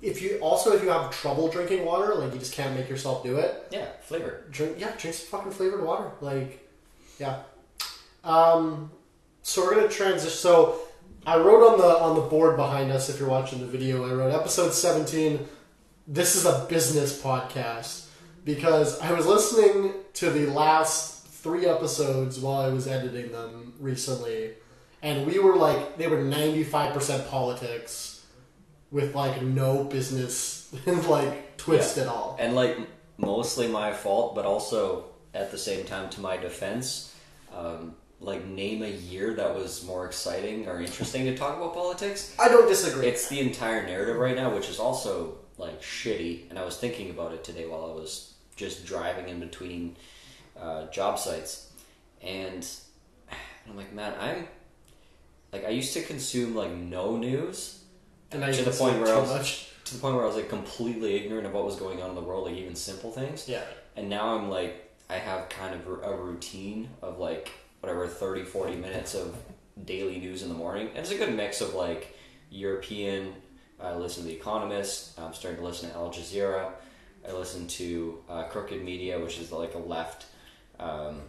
if 0.03 0.21
you 0.21 0.37
also 0.39 0.73
if 0.75 0.83
you 0.83 0.89
have 0.89 1.09
trouble 1.11 1.47
drinking 1.49 1.83
water, 1.85 2.13
like 2.15 2.31
you 2.33 2.39
just 2.39 2.53
can't 2.53 2.75
make 2.75 2.89
yourself 2.89 3.23
do 3.23 3.37
it. 3.37 3.65
yeah, 3.71 3.87
flavor. 4.01 4.43
drink 4.51 4.75
yeah 4.77 4.91
drink 4.97 5.15
some 5.15 5.27
fucking 5.27 5.51
flavored 5.51 5.83
water 5.83 6.11
like 6.21 6.67
yeah 7.19 7.39
um 8.23 8.91
so 9.43 9.61
we're 9.63 9.75
gonna 9.75 9.87
transition 9.87 10.29
so 10.35 10.79
i 11.25 11.37
wrote 11.37 11.63
on 11.71 11.77
the 11.77 11.85
on 11.85 12.15
the 12.15 12.21
board 12.21 12.57
behind 12.57 12.91
us 12.91 13.09
if 13.09 13.19
you're 13.19 13.29
watching 13.29 13.59
the 13.59 13.65
video 13.67 14.03
i 14.09 14.13
wrote 14.13 14.33
episode 14.33 14.71
17 14.73 15.39
this 16.07 16.35
is 16.35 16.45
a 16.45 16.65
business 16.69 17.21
podcast 17.21 18.07
because 18.45 18.99
i 18.99 19.11
was 19.13 19.25
listening 19.25 19.93
to 20.13 20.29
the 20.29 20.47
last 20.47 21.12
three 21.43 21.65
episodes 21.65 22.39
while 22.39 22.61
i 22.61 22.69
was 22.69 22.87
editing 22.87 23.31
them 23.31 23.73
recently 23.79 24.51
and 25.01 25.27
we 25.27 25.37
were 25.39 25.55
like 25.55 25.97
they 25.97 26.07
were 26.07 26.17
95% 26.17 27.29
politics 27.29 28.25
with 28.91 29.13
like 29.15 29.41
no 29.41 29.83
business 29.83 30.73
like 31.15 31.57
twist 31.57 31.97
at 31.97 32.07
all 32.07 32.35
And 32.39 32.55
like 32.55 32.77
mostly 33.17 33.67
my 33.67 33.93
fault, 33.93 34.35
but 34.35 34.45
also 34.45 35.05
at 35.33 35.51
the 35.51 35.57
same 35.57 35.85
time, 35.85 36.09
to 36.11 36.21
my 36.21 36.35
defense, 36.37 37.13
um, 37.55 37.95
like 38.19 38.45
name 38.45 38.81
a 38.83 38.89
year 38.89 39.33
that 39.35 39.53
was 39.55 39.83
more 39.85 40.05
exciting 40.05 40.67
or 40.67 40.79
interesting 40.81 41.25
to 41.25 41.35
talk 41.35 41.57
about 41.57 41.73
politics. 41.73 42.35
i 42.39 42.47
don't 42.47 42.67
disagree 42.67 43.05
It's 43.07 43.27
the 43.27 43.39
entire 43.39 43.85
narrative 43.85 44.17
right 44.17 44.35
now, 44.35 44.53
which 44.53 44.69
is 44.69 44.79
also 44.79 45.37
like 45.57 45.81
shitty. 45.81 46.49
And 46.49 46.57
I 46.57 46.65
was 46.65 46.77
thinking 46.77 47.09
about 47.09 47.33
it 47.33 47.43
today 47.43 47.65
while 47.67 47.85
I 47.91 47.93
was 47.93 48.33
just 48.55 48.85
driving 48.85 49.27
in 49.29 49.39
between 49.39 49.95
uh, 50.63 50.87
job 50.87 51.19
sites, 51.19 51.71
and 52.21 52.65
I'm 53.67 53.75
like, 53.75 53.93
man, 53.93 54.13
I'm 54.19 54.47
like 55.51 55.65
I 55.65 55.69
used 55.69 55.93
to 55.93 56.01
consume 56.01 56.55
like 56.55 56.71
no 56.71 57.17
news 57.17 57.83
and 58.31 58.43
I 58.43 58.51
to 58.51 58.63
the 58.63 58.71
point 58.71 58.99
where 58.99 59.13
I 59.13 59.19
was 59.19 59.29
much. 59.29 59.69
to 59.85 59.93
the 59.93 59.99
point 59.99 60.15
where 60.15 60.23
I 60.23 60.27
was 60.27 60.35
like 60.35 60.49
completely 60.49 61.15
ignorant 61.15 61.45
of 61.45 61.53
what 61.53 61.65
was 61.65 61.75
going 61.75 62.01
on 62.01 62.09
in 62.09 62.15
the 62.15 62.21
world, 62.21 62.47
like 62.47 62.55
even 62.55 62.75
simple 62.75 63.11
things. 63.11 63.47
Yeah, 63.47 63.61
And 63.95 64.09
now 64.09 64.35
I'm 64.35 64.49
like 64.49 64.91
I 65.09 65.15
have 65.15 65.49
kind 65.49 65.75
of 65.75 65.87
a 65.87 66.15
routine 66.15 66.89
of 67.01 67.19
like 67.19 67.51
whatever 67.81 68.07
30, 68.07 68.43
40 68.43 68.75
minutes 68.77 69.13
of 69.13 69.35
daily 69.85 70.19
news 70.19 70.43
in 70.43 70.49
the 70.49 70.55
morning. 70.55 70.87
And 70.89 70.99
it's 70.99 71.11
a 71.11 71.17
good 71.17 71.35
mix 71.35 71.61
of 71.61 71.73
like 71.73 72.15
European. 72.49 73.33
I 73.79 73.95
listen 73.95 74.23
to 74.23 74.29
The 74.29 74.35
Economist. 74.35 75.19
I'm 75.19 75.33
starting 75.33 75.59
to 75.59 75.65
listen 75.65 75.89
to 75.89 75.95
Al 75.95 76.09
Jazeera. 76.09 76.71
I 77.27 77.33
listen 77.33 77.67
to 77.67 78.23
uh, 78.29 78.43
Crooked 78.43 78.83
Media, 78.83 79.19
which 79.19 79.39
is 79.39 79.51
like 79.51 79.75
a 79.75 79.79
left 79.79 80.25
um, 80.79 81.21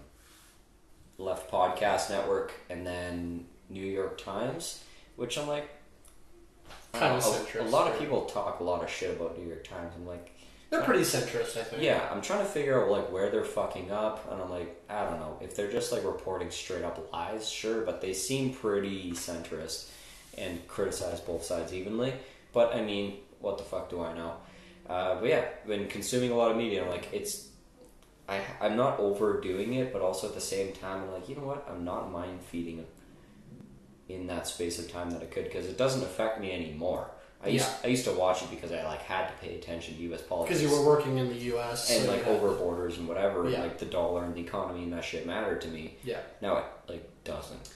left 1.19 1.51
podcast 1.51 2.11
network, 2.11 2.53
and 2.71 2.87
then 2.87 3.47
New 3.71 3.87
York 3.87 4.19
Times, 4.19 4.83
which 5.17 5.39
I'm 5.39 5.49
like. 5.49 5.69
I 6.93 6.99
Kinda 6.99 7.21
don't 7.21 7.55
a, 7.57 7.63
a 7.63 7.65
lot 7.71 7.91
of 7.91 7.99
people 7.99 8.25
talk 8.27 8.61
a 8.61 8.65
lot 8.65 8.85
of 8.85 8.89
shit 8.89 9.17
about 9.17 9.37
New 9.37 9.49
York 9.49 9.65
Times. 9.65 9.93
I'm 9.97 10.07
like, 10.07 10.31
They're 10.71 10.83
pretty 10.83 11.03
centrist, 11.03 11.57
I 11.57 11.65
think. 11.65 11.83
yeah, 11.83 12.09
I'm 12.13 12.23
trying 12.23 12.39
to 12.39 12.45
figure 12.45 12.81
out 12.81 12.89
like 12.89 13.11
where 13.11 13.31
they're 13.31 13.43
fucking 13.43 13.91
up, 13.91 14.31
and 14.31 14.41
I'm 14.41 14.49
like, 14.49 14.81
I 14.89 15.03
don't 15.05 15.19
know 15.19 15.37
if 15.41 15.57
they're 15.57 15.73
just 15.73 15.91
like 15.91 16.05
reporting 16.05 16.53
straight 16.53 16.85
up 16.85 17.13
lies, 17.13 17.49
sure, 17.49 17.81
but 17.83 18.01
they 18.01 18.13
seem 18.13 18.53
pretty 18.55 19.11
centrist 19.11 19.89
and 20.39 20.67
criticize 20.69 21.21
both 21.21 21.45
sides 21.45 21.73
evenly. 21.75 22.13
But 22.53 22.75
I 22.75 22.83
mean, 22.83 23.17
what 23.41 23.59
the 23.59 23.65
fuck 23.65 23.91
do 23.91 24.01
I 24.01 24.15
know? 24.15 24.35
Uh, 24.89 25.17
but 25.17 25.29
yeah, 25.29 25.45
been 25.67 25.89
consuming 25.89 26.31
a 26.31 26.37
lot 26.37 26.53
of 26.53 26.57
media. 26.57 26.85
I'm 26.85 26.91
like, 26.91 27.09
it's, 27.13 27.49
I 28.29 28.41
I'm 28.61 28.77
not 28.77 28.99
overdoing 28.99 29.75
it, 29.75 29.93
but 29.93 30.03
also 30.03 30.29
at 30.29 30.35
the 30.35 30.41
same 30.41 30.73
time, 30.73 31.03
I'm 31.03 31.13
like, 31.13 31.29
you 31.29 31.37
know 31.37 31.43
what? 31.47 31.67
I'm 31.71 31.85
not 31.85 32.11
mind 32.11 32.41
feeding 32.43 32.85
in 34.09 34.27
that 34.27 34.47
space 34.47 34.79
of 34.79 34.91
time 34.91 35.11
that 35.11 35.23
I 35.23 35.27
could 35.27 35.45
because 35.45 35.67
it 35.67 35.79
doesn't 35.79 36.03
affect 36.03 36.41
me 36.41 36.53
anymore. 36.53 37.11
I 37.43 37.49
used, 37.49 37.67
Yeah. 37.67 37.77
I 37.85 37.87
used 37.89 38.05
to 38.07 38.13
watch 38.13 38.43
it 38.43 38.51
because 38.51 38.73
I 38.73 38.83
like 38.85 39.03
had 39.03 39.27
to 39.29 39.35
pay 39.35 39.57
attention 39.57 39.95
to 39.97 40.03
U.S. 40.05 40.23
politics 40.23 40.59
Because 40.61 40.73
you 40.73 40.79
were 40.79 40.87
working 40.87 41.19
in 41.19 41.29
the 41.29 41.35
U.S. 41.53 41.91
and 41.91 42.05
so 42.05 42.11
like 42.11 42.27
over 42.27 42.53
borders 42.53 42.97
and 42.99 43.07
whatever, 43.07 43.49
Yeah. 43.49 43.61
like 43.63 43.79
the 43.79 43.85
dollar 43.87 44.25
and 44.25 44.35
the 44.35 44.41
economy 44.41 44.85
and 44.85 44.93
that 44.95 45.05
shit 45.05 45.27
mattered 45.27 45.61
to 45.63 45.69
me. 45.69 45.97
Yeah. 46.03 46.21
Now 46.41 46.59
it 46.59 46.65
like 46.89 47.09
doesn't. 47.25 47.69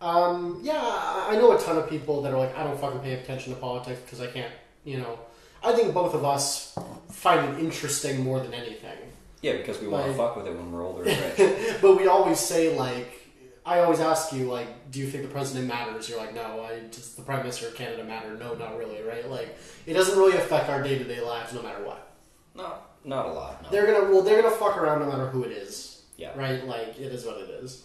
Um, 0.00 0.60
yeah, 0.62 0.80
I 0.82 1.28
I 1.30 1.36
know 1.36 1.56
a 1.56 1.60
ton 1.60 1.78
of 1.78 1.88
people 1.88 2.22
that 2.22 2.32
are 2.32 2.38
like, 2.38 2.56
I 2.58 2.64
don't 2.64 2.78
fucking 2.78 3.00
pay 3.00 3.14
attention 3.14 3.54
to 3.54 3.60
politics 3.60 4.00
because 4.04 4.20
I 4.20 4.26
can't, 4.26 4.52
you 4.84 4.98
know. 4.98 5.18
I 5.62 5.72
think 5.72 5.94
both 5.94 6.12
of 6.14 6.24
us 6.24 6.76
find 7.10 7.54
it 7.56 7.60
interesting 7.64 8.22
more 8.22 8.38
than 8.40 8.52
anything. 8.52 8.98
Yeah, 9.44 9.58
because 9.58 9.78
we 9.78 9.88
want 9.88 10.06
to 10.06 10.14
fuck 10.14 10.36
with 10.36 10.46
it 10.46 10.56
when 10.56 10.72
we're 10.72 10.82
older 10.82 11.04
and 11.06 11.38
rich. 11.38 11.76
but 11.82 11.98
we 11.98 12.06
always 12.06 12.40
say, 12.40 12.74
like, 12.78 13.30
I 13.66 13.80
always 13.80 14.00
ask 14.00 14.32
you, 14.32 14.50
like, 14.50 14.90
do 14.90 15.00
you 15.00 15.06
think 15.06 15.22
the 15.22 15.28
president 15.28 15.68
matters? 15.68 16.08
You're 16.08 16.18
like, 16.18 16.34
no, 16.34 16.62
I 16.62 16.80
just 16.90 17.16
the 17.18 17.22
prime 17.22 17.40
minister 17.40 17.68
of 17.68 17.74
Canada 17.74 18.04
matter. 18.04 18.34
No, 18.36 18.54
not 18.54 18.78
really, 18.78 19.02
right? 19.02 19.28
Like, 19.28 19.54
it 19.84 19.92
doesn't 19.92 20.18
really 20.18 20.38
affect 20.38 20.70
our 20.70 20.82
day 20.82 20.96
to 20.96 21.04
day 21.04 21.20
lives 21.20 21.52
no 21.52 21.60
matter 21.60 21.84
what. 21.84 22.16
no, 22.54 22.72
not 23.04 23.26
a 23.26 23.32
lot. 23.32 23.62
No. 23.62 23.70
They're 23.70 23.86
gonna, 23.86 24.10
well, 24.10 24.22
they're 24.22 24.40
gonna 24.40 24.54
fuck 24.54 24.78
around 24.78 25.00
no 25.00 25.10
matter 25.10 25.26
who 25.26 25.42
it 25.44 25.52
is. 25.52 26.04
Yeah. 26.16 26.32
Right? 26.34 26.66
Like, 26.66 26.98
it 26.98 27.12
is 27.12 27.26
what 27.26 27.36
it 27.36 27.50
is. 27.50 27.84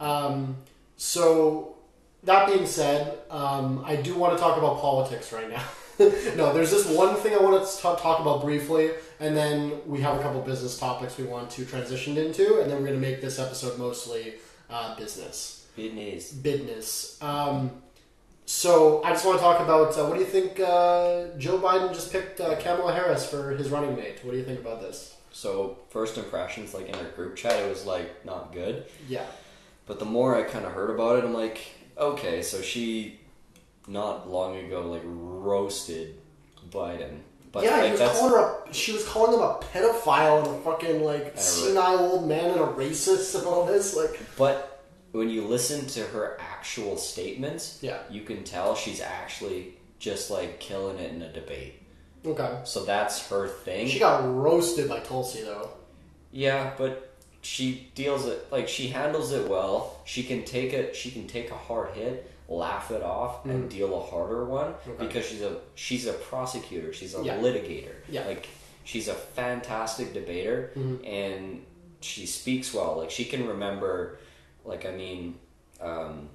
Um, 0.00 0.56
so, 0.96 1.76
that 2.24 2.48
being 2.48 2.66
said, 2.66 3.18
um, 3.30 3.84
I 3.86 3.94
do 3.94 4.16
want 4.16 4.36
to 4.36 4.42
talk 4.42 4.58
about 4.58 4.80
politics 4.80 5.32
right 5.32 5.48
now. 5.48 5.62
no, 6.36 6.52
there's 6.52 6.70
just 6.70 6.90
one 6.90 7.16
thing 7.16 7.34
I 7.34 7.38
want 7.38 7.66
to 7.66 7.82
talk 7.82 8.20
about 8.20 8.42
briefly, 8.42 8.90
and 9.18 9.36
then 9.36 9.80
we 9.86 10.00
have 10.00 10.18
a 10.18 10.22
couple 10.22 10.40
business 10.42 10.78
topics 10.78 11.16
we 11.16 11.24
want 11.24 11.50
to 11.50 11.64
transition 11.64 12.18
into, 12.18 12.60
and 12.60 12.70
then 12.70 12.78
we're 12.78 12.88
going 12.88 13.00
to 13.00 13.06
make 13.06 13.20
this 13.20 13.38
episode 13.38 13.78
mostly 13.78 14.34
uh, 14.68 14.94
business. 14.96 15.66
Business. 15.74 16.32
Business. 16.32 17.22
Um, 17.22 17.82
so, 18.44 19.02
I 19.04 19.10
just 19.10 19.24
want 19.24 19.38
to 19.38 19.42
talk 19.42 19.60
about 19.60 19.98
uh, 19.98 20.04
what 20.04 20.14
do 20.14 20.20
you 20.20 20.26
think 20.26 20.60
uh, 20.60 21.28
Joe 21.38 21.58
Biden 21.58 21.92
just 21.92 22.12
picked 22.12 22.40
uh, 22.40 22.56
Kamala 22.56 22.92
Harris 22.92 23.28
for 23.28 23.52
his 23.56 23.70
running 23.70 23.96
mate? 23.96 24.20
What 24.22 24.32
do 24.32 24.36
you 24.38 24.44
think 24.44 24.60
about 24.60 24.80
this? 24.80 25.16
So 25.32 25.76
first 25.90 26.16
impressions, 26.16 26.72
like 26.72 26.88
in 26.88 26.94
our 26.94 27.10
group 27.10 27.36
chat, 27.36 27.52
it 27.60 27.68
was 27.68 27.84
like 27.84 28.24
not 28.24 28.54
good. 28.54 28.86
Yeah. 29.06 29.26
But 29.84 29.98
the 29.98 30.06
more 30.06 30.34
I 30.34 30.42
kind 30.42 30.64
of 30.64 30.72
heard 30.72 30.88
about 30.88 31.18
it, 31.18 31.24
I'm 31.24 31.34
like, 31.34 31.60
okay, 31.98 32.40
so 32.40 32.62
she 32.62 33.20
not 33.86 34.28
long 34.30 34.56
ago 34.56 34.90
like 34.90 35.02
roasted 35.04 36.16
Biden. 36.70 37.20
But 37.52 37.64
yeah, 37.64 37.84
he 37.84 37.92
was 37.92 38.00
calling 38.00 38.32
her 38.32 38.64
a, 38.68 38.74
she 38.74 38.92
was 38.92 39.06
calling 39.08 39.32
him 39.32 39.40
a 39.40 39.58
pedophile 39.72 40.46
and 40.46 40.56
a 40.56 40.60
fucking 40.60 41.02
like 41.02 41.38
senile 41.38 41.98
old 42.00 42.28
man 42.28 42.50
and 42.50 42.60
a 42.60 42.66
racist 42.66 43.34
and 43.38 43.46
all 43.46 43.64
this. 43.64 43.96
Like, 43.96 44.20
but 44.36 44.84
when 45.12 45.30
you 45.30 45.42
listen 45.42 45.86
to 45.86 46.00
her 46.08 46.36
actual 46.38 46.96
statements, 46.98 47.78
yeah, 47.80 47.98
you 48.10 48.22
can 48.22 48.44
tell 48.44 48.74
she's 48.74 49.00
actually 49.00 49.74
just 49.98 50.30
like 50.30 50.60
killing 50.60 50.98
it 50.98 51.12
in 51.14 51.22
a 51.22 51.32
debate. 51.32 51.80
okay. 52.26 52.60
So 52.64 52.84
that's 52.84 53.26
her 53.30 53.48
thing. 53.48 53.88
She 53.88 53.98
got 54.00 54.22
roasted 54.34 54.88
by 54.88 54.98
Tulsi 55.00 55.42
though. 55.42 55.70
yeah, 56.32 56.72
but 56.76 57.14
she 57.40 57.90
deals 57.94 58.26
it 58.26 58.52
like 58.52 58.68
she 58.68 58.88
handles 58.88 59.32
it 59.32 59.48
well. 59.48 60.00
She 60.04 60.24
can 60.24 60.44
take 60.44 60.74
it. 60.74 60.94
She 60.94 61.10
can 61.10 61.26
take 61.26 61.50
a 61.50 61.54
hard 61.56 61.94
hit, 61.94 62.30
laugh 62.48 62.90
it 62.90 63.02
off, 63.02 63.44
and 63.44 63.68
deal 63.68 63.96
a 63.96 64.00
harder 64.00 64.44
one 64.44 64.72
Mm. 64.74 64.90
Okay. 64.94 65.06
because 65.06 65.26
she's 65.26 65.42
a 65.42 65.56
she's 65.74 66.06
a 66.06 66.12
prosecutor. 66.12 66.92
She's 66.92 67.14
a 67.14 67.22
Yeah. 67.22 67.38
litigator. 67.38 67.94
Yeah. 68.08 68.26
like 68.26 68.46
she's 68.84 69.08
a 69.08 69.14
fantastic 69.14 70.12
debater, 70.14 70.72
Mhm. 70.76 71.06
and 71.06 71.64
she 72.00 72.24
speaks 72.26 72.72
well. 72.72 72.96
Like 72.98 73.10
she 73.10 73.24
can 73.24 73.46
remember. 73.48 74.18
Like 74.64 74.84
I 74.86 74.92
mean. 74.92 75.38
Um, 75.80 76.30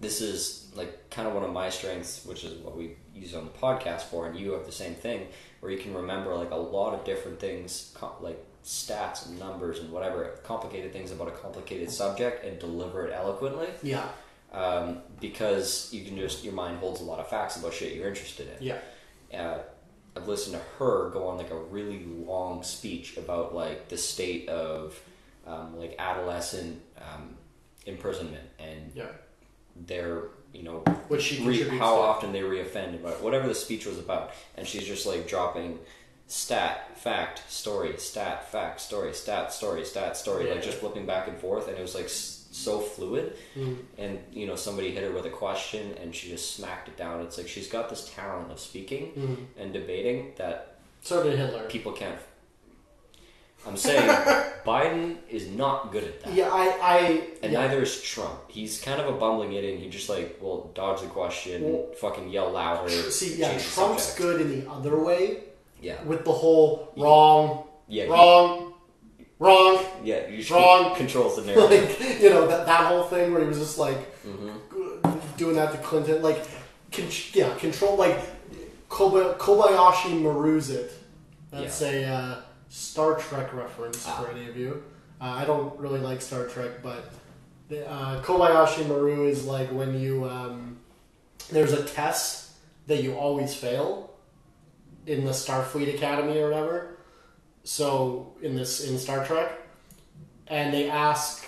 this 0.00 0.20
is 0.22 0.70
like 0.74 1.10
kind 1.10 1.28
of 1.28 1.34
one 1.34 1.42
of 1.44 1.50
my 1.52 1.68
strengths, 1.68 2.24
which 2.24 2.42
is 2.44 2.54
what 2.62 2.74
we 2.76 2.96
use 3.14 3.34
on 3.34 3.44
the 3.44 3.50
podcast 3.50 4.02
for, 4.02 4.26
and 4.26 4.38
you 4.38 4.52
have 4.52 4.64
the 4.64 4.72
same 4.72 4.94
thing, 4.94 5.26
where 5.60 5.70
you 5.70 5.76
can 5.78 5.92
remember 5.92 6.34
like 6.36 6.50
a 6.52 6.56
lot 6.56 6.94
of 6.94 7.04
different 7.04 7.38
things, 7.40 7.94
like 8.22 8.42
stats 8.64 9.26
and 9.26 9.38
numbers 9.38 9.78
and 9.80 9.90
whatever 9.92 10.24
complicated 10.44 10.92
things 10.92 11.10
about 11.10 11.28
a 11.28 11.32
complicated 11.32 11.90
subject, 11.90 12.44
and 12.46 12.58
deliver 12.58 13.06
it 13.08 13.12
eloquently. 13.12 13.68
Yeah, 13.82 14.08
Um, 14.52 14.98
because 15.20 15.90
you 15.92 16.04
can 16.04 16.16
just 16.16 16.42
your 16.42 16.52
mind 16.54 16.78
holds 16.78 17.00
a 17.00 17.04
lot 17.04 17.20
of 17.20 17.28
facts 17.28 17.56
about 17.56 17.72
shit 17.72 17.94
you're 17.94 18.08
interested 18.08 18.48
in. 18.58 18.66
yeah, 18.66 18.78
Uh, 19.32 19.58
I've 20.16 20.26
listened 20.26 20.56
to 20.56 20.62
her 20.78 21.10
go 21.10 21.28
on 21.28 21.38
like 21.38 21.50
a 21.52 21.56
really 21.56 22.04
long 22.04 22.64
speech 22.64 23.16
about 23.16 23.54
like 23.54 23.88
the 23.88 23.96
state 23.96 24.48
of 24.48 25.00
um, 25.46 25.78
like 25.78 25.94
adolescent 26.00 26.82
um, 26.98 27.36
imprisonment 27.86 28.42
and 28.58 28.90
yeah. 28.94 29.06
their 29.86 30.24
you 30.52 30.64
know 30.64 30.78
Which 31.06 31.22
she 31.22 31.44
re- 31.46 31.62
how 31.78 31.94
to. 31.96 32.02
often 32.02 32.32
they 32.32 32.40
reoffend 32.40 32.94
about 32.96 33.22
whatever 33.22 33.46
the 33.46 33.54
speech 33.54 33.86
was 33.86 33.98
about, 34.00 34.32
and 34.56 34.66
she's 34.66 34.84
just 34.84 35.06
like 35.06 35.28
dropping 35.28 35.78
stat, 36.26 36.98
fact, 36.98 37.48
story, 37.50 37.96
stat, 37.98 38.50
fact, 38.50 38.80
story, 38.80 39.12
stat, 39.14 39.52
story, 39.52 39.84
stat, 39.84 40.16
story, 40.16 40.46
Yeah. 40.48 40.54
like 40.54 40.62
just 40.64 40.78
flipping 40.78 41.06
back 41.06 41.28
and 41.28 41.38
forth, 41.38 41.68
and 41.68 41.78
it 41.78 41.82
was 41.82 41.94
like 41.94 42.08
so 42.50 42.80
fluid. 42.80 43.36
Mhm. 43.56 43.76
And 43.98 44.18
you 44.32 44.46
know, 44.46 44.56
somebody 44.56 44.90
hit 44.90 45.04
her 45.04 45.10
with 45.12 45.26
a 45.26 45.30
question, 45.30 45.94
and 46.02 46.14
she 46.14 46.28
just 46.28 46.54
smacked 46.56 46.88
it 46.88 46.96
down. 46.96 47.20
It's 47.22 47.38
like 47.38 47.48
she's 47.48 47.68
got 47.68 47.88
this 47.88 48.10
talent 48.14 48.50
of 48.50 48.58
speaking 48.60 49.12
Mhm. 49.16 49.62
and 49.62 49.72
debating 49.72 50.32
that 50.36 50.76
So 51.02 51.22
did 51.22 51.38
Hitler. 51.38 51.68
people 51.68 51.92
can't. 51.92 52.18
I'm 53.66 53.76
saying 53.76 54.08
Biden 54.66 55.16
is 55.28 55.48
not 55.48 55.92
good 55.92 56.04
at 56.04 56.20
that. 56.22 56.32
Yeah, 56.34 56.48
I, 56.50 56.78
I, 56.82 56.98
And 57.42 57.52
yeah. 57.52 57.60
neither 57.66 57.82
is 57.82 58.00
Trump. 58.02 58.40
He's 58.48 58.80
kind 58.80 59.00
of 59.00 59.06
a 59.14 59.18
bumbling 59.18 59.52
idiot. 59.52 59.74
and 59.74 59.82
He 59.82 59.90
just 59.90 60.08
like 60.08 60.40
will 60.40 60.70
dodge 60.74 61.02
the 61.02 61.08
question, 61.08 61.62
Well- 61.64 61.86
fucking 62.00 62.30
yell 62.30 62.50
louder. 62.50 62.88
See, 63.10 63.34
yeah, 63.36 63.50
Trump's 63.58 64.04
subject. 64.04 64.16
good 64.18 64.40
in 64.40 64.60
the 64.64 64.70
other 64.70 64.98
way 64.98 65.44
Yeah, 65.82 66.02
with 66.04 66.24
the 66.24 66.32
whole 66.32 66.90
wrong, 66.96 67.64
yeah, 67.86 68.04
he- 68.04 68.08
wrong, 69.40 69.84
yeah. 70.04 70.28
You 70.28 70.44
Wrong. 70.54 70.94
controls 70.94 71.34
the 71.36 71.42
narrative. 71.46 71.98
like 72.00 72.20
you 72.22 72.30
know 72.30 72.46
that 72.46 72.66
that 72.66 72.86
whole 72.86 73.02
thing 73.04 73.32
where 73.32 73.42
he 73.42 73.48
was 73.48 73.58
just 73.58 73.78
like 73.78 73.98
hmm 74.22 74.50
doing 75.36 75.56
that 75.56 75.72
to 75.72 75.78
Clinton, 75.78 76.22
like 76.22 76.46
con- 76.92 77.08
yeah, 77.32 77.52
control 77.56 77.96
like 77.96 78.18
Koba- 78.90 79.34
Kobayashi 79.38 80.20
Maru's 80.20 80.70
it. 80.70 80.92
That's 81.50 81.80
a 81.82 82.04
uh, 82.04 82.40
Star 82.68 83.16
Trek 83.18 83.52
reference 83.54 84.04
Ah. 84.06 84.20
for 84.22 84.30
any 84.30 84.48
of 84.48 84.56
you. 84.56 84.82
Uh, 85.20 85.24
I 85.40 85.44
don't 85.44 85.78
really 85.80 86.00
like 86.00 86.20
Star 86.20 86.44
Trek, 86.46 86.82
but 86.82 87.10
the, 87.68 87.88
uh, 87.90 88.22
Kobayashi 88.22 88.86
Maru 88.86 89.26
is 89.28 89.46
like 89.46 89.68
when 89.72 89.98
you 89.98 90.28
um, 90.28 90.78
there's 91.50 91.72
a 91.72 91.82
test 91.84 92.50
that 92.86 93.02
you 93.02 93.14
always 93.14 93.54
fail 93.54 94.10
in 95.06 95.24
the 95.24 95.30
Starfleet 95.32 95.94
Academy 95.94 96.38
or 96.38 96.50
whatever. 96.50 96.89
So 97.70 98.32
in 98.42 98.56
this 98.56 98.84
in 98.90 98.98
Star 98.98 99.24
Trek, 99.24 99.48
and 100.48 100.74
they 100.74 100.90
ask, 100.90 101.46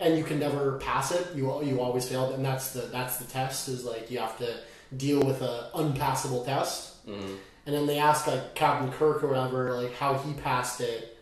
and 0.00 0.16
you 0.16 0.24
can 0.24 0.38
never 0.38 0.78
pass 0.78 1.12
it. 1.12 1.36
You 1.36 1.62
you 1.62 1.82
always 1.82 2.08
fail, 2.08 2.32
and 2.32 2.42
that's 2.42 2.70
the 2.70 2.80
that's 2.90 3.18
the 3.18 3.26
test. 3.26 3.68
Is 3.68 3.84
like 3.84 4.10
you 4.10 4.18
have 4.18 4.38
to 4.38 4.60
deal 4.96 5.20
with 5.20 5.42
a 5.42 5.70
unpassable 5.74 6.42
test. 6.42 6.94
hmm 7.04 7.34
And 7.66 7.74
then 7.74 7.86
they 7.86 7.98
ask 7.98 8.26
like 8.26 8.54
Captain 8.54 8.90
Kirk 8.90 9.22
or 9.22 9.28
whatever, 9.28 9.74
like 9.74 9.94
how 9.94 10.14
he 10.14 10.32
passed 10.32 10.80
it, 10.80 11.18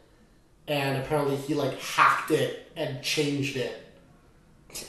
and 0.69 0.97
apparently 1.03 1.35
he 1.35 1.55
like 1.55 1.77
hacked 1.81 2.31
it 2.31 2.71
and 2.77 3.03
changed 3.03 3.57
it. 3.57 3.83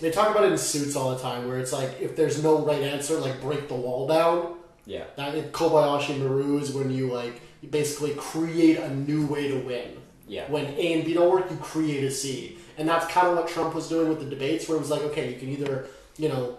They 0.01 0.11
talk 0.11 0.29
about 0.29 0.43
it 0.43 0.51
in 0.51 0.57
suits 0.59 0.95
all 0.95 1.15
the 1.15 1.19
time, 1.19 1.47
where 1.47 1.57
it's 1.57 1.73
like 1.73 1.99
if 1.99 2.15
there's 2.15 2.43
no 2.43 2.63
right 2.63 2.83
answer, 2.83 3.15
like 3.17 3.41
break 3.41 3.67
the 3.69 3.75
wall 3.85 4.05
down. 4.05 4.57
Yeah, 4.85 5.05
That 5.15 5.51
Kobayashi 5.51 6.19
Maru 6.19 6.59
is 6.59 6.71
when 6.73 6.91
you 6.91 7.11
like 7.11 7.41
you 7.61 7.69
basically 7.69 8.13
create 8.15 8.77
a 8.77 8.93
new 8.93 9.25
way 9.25 9.47
to 9.49 9.59
win. 9.59 9.97
Yeah. 10.27 10.49
When 10.51 10.65
A 10.65 10.93
and 10.93 11.05
B 11.05 11.13
don't 11.13 11.31
work, 11.31 11.49
you 11.49 11.57
create 11.57 12.03
a 12.03 12.11
C, 12.11 12.57
and 12.77 12.87
that's 12.87 13.07
kind 13.07 13.27
of 13.27 13.37
what 13.37 13.47
Trump 13.47 13.73
was 13.73 13.87
doing 13.87 14.09
with 14.09 14.19
the 14.19 14.29
debates, 14.29 14.67
where 14.67 14.77
it 14.77 14.81
was 14.81 14.89
like, 14.89 15.01
okay, 15.03 15.33
you 15.33 15.39
can 15.39 15.49
either, 15.49 15.87
you 16.17 16.29
know, 16.29 16.57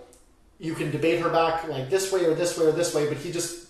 you 0.58 0.74
can 0.74 0.90
debate 0.90 1.20
her 1.20 1.28
back 1.28 1.68
like 1.68 1.90
this 1.90 2.10
way 2.12 2.24
or 2.24 2.34
this 2.34 2.58
way 2.58 2.66
or 2.66 2.72
this 2.72 2.94
way, 2.94 3.08
but 3.08 3.18
he 3.18 3.30
just 3.30 3.68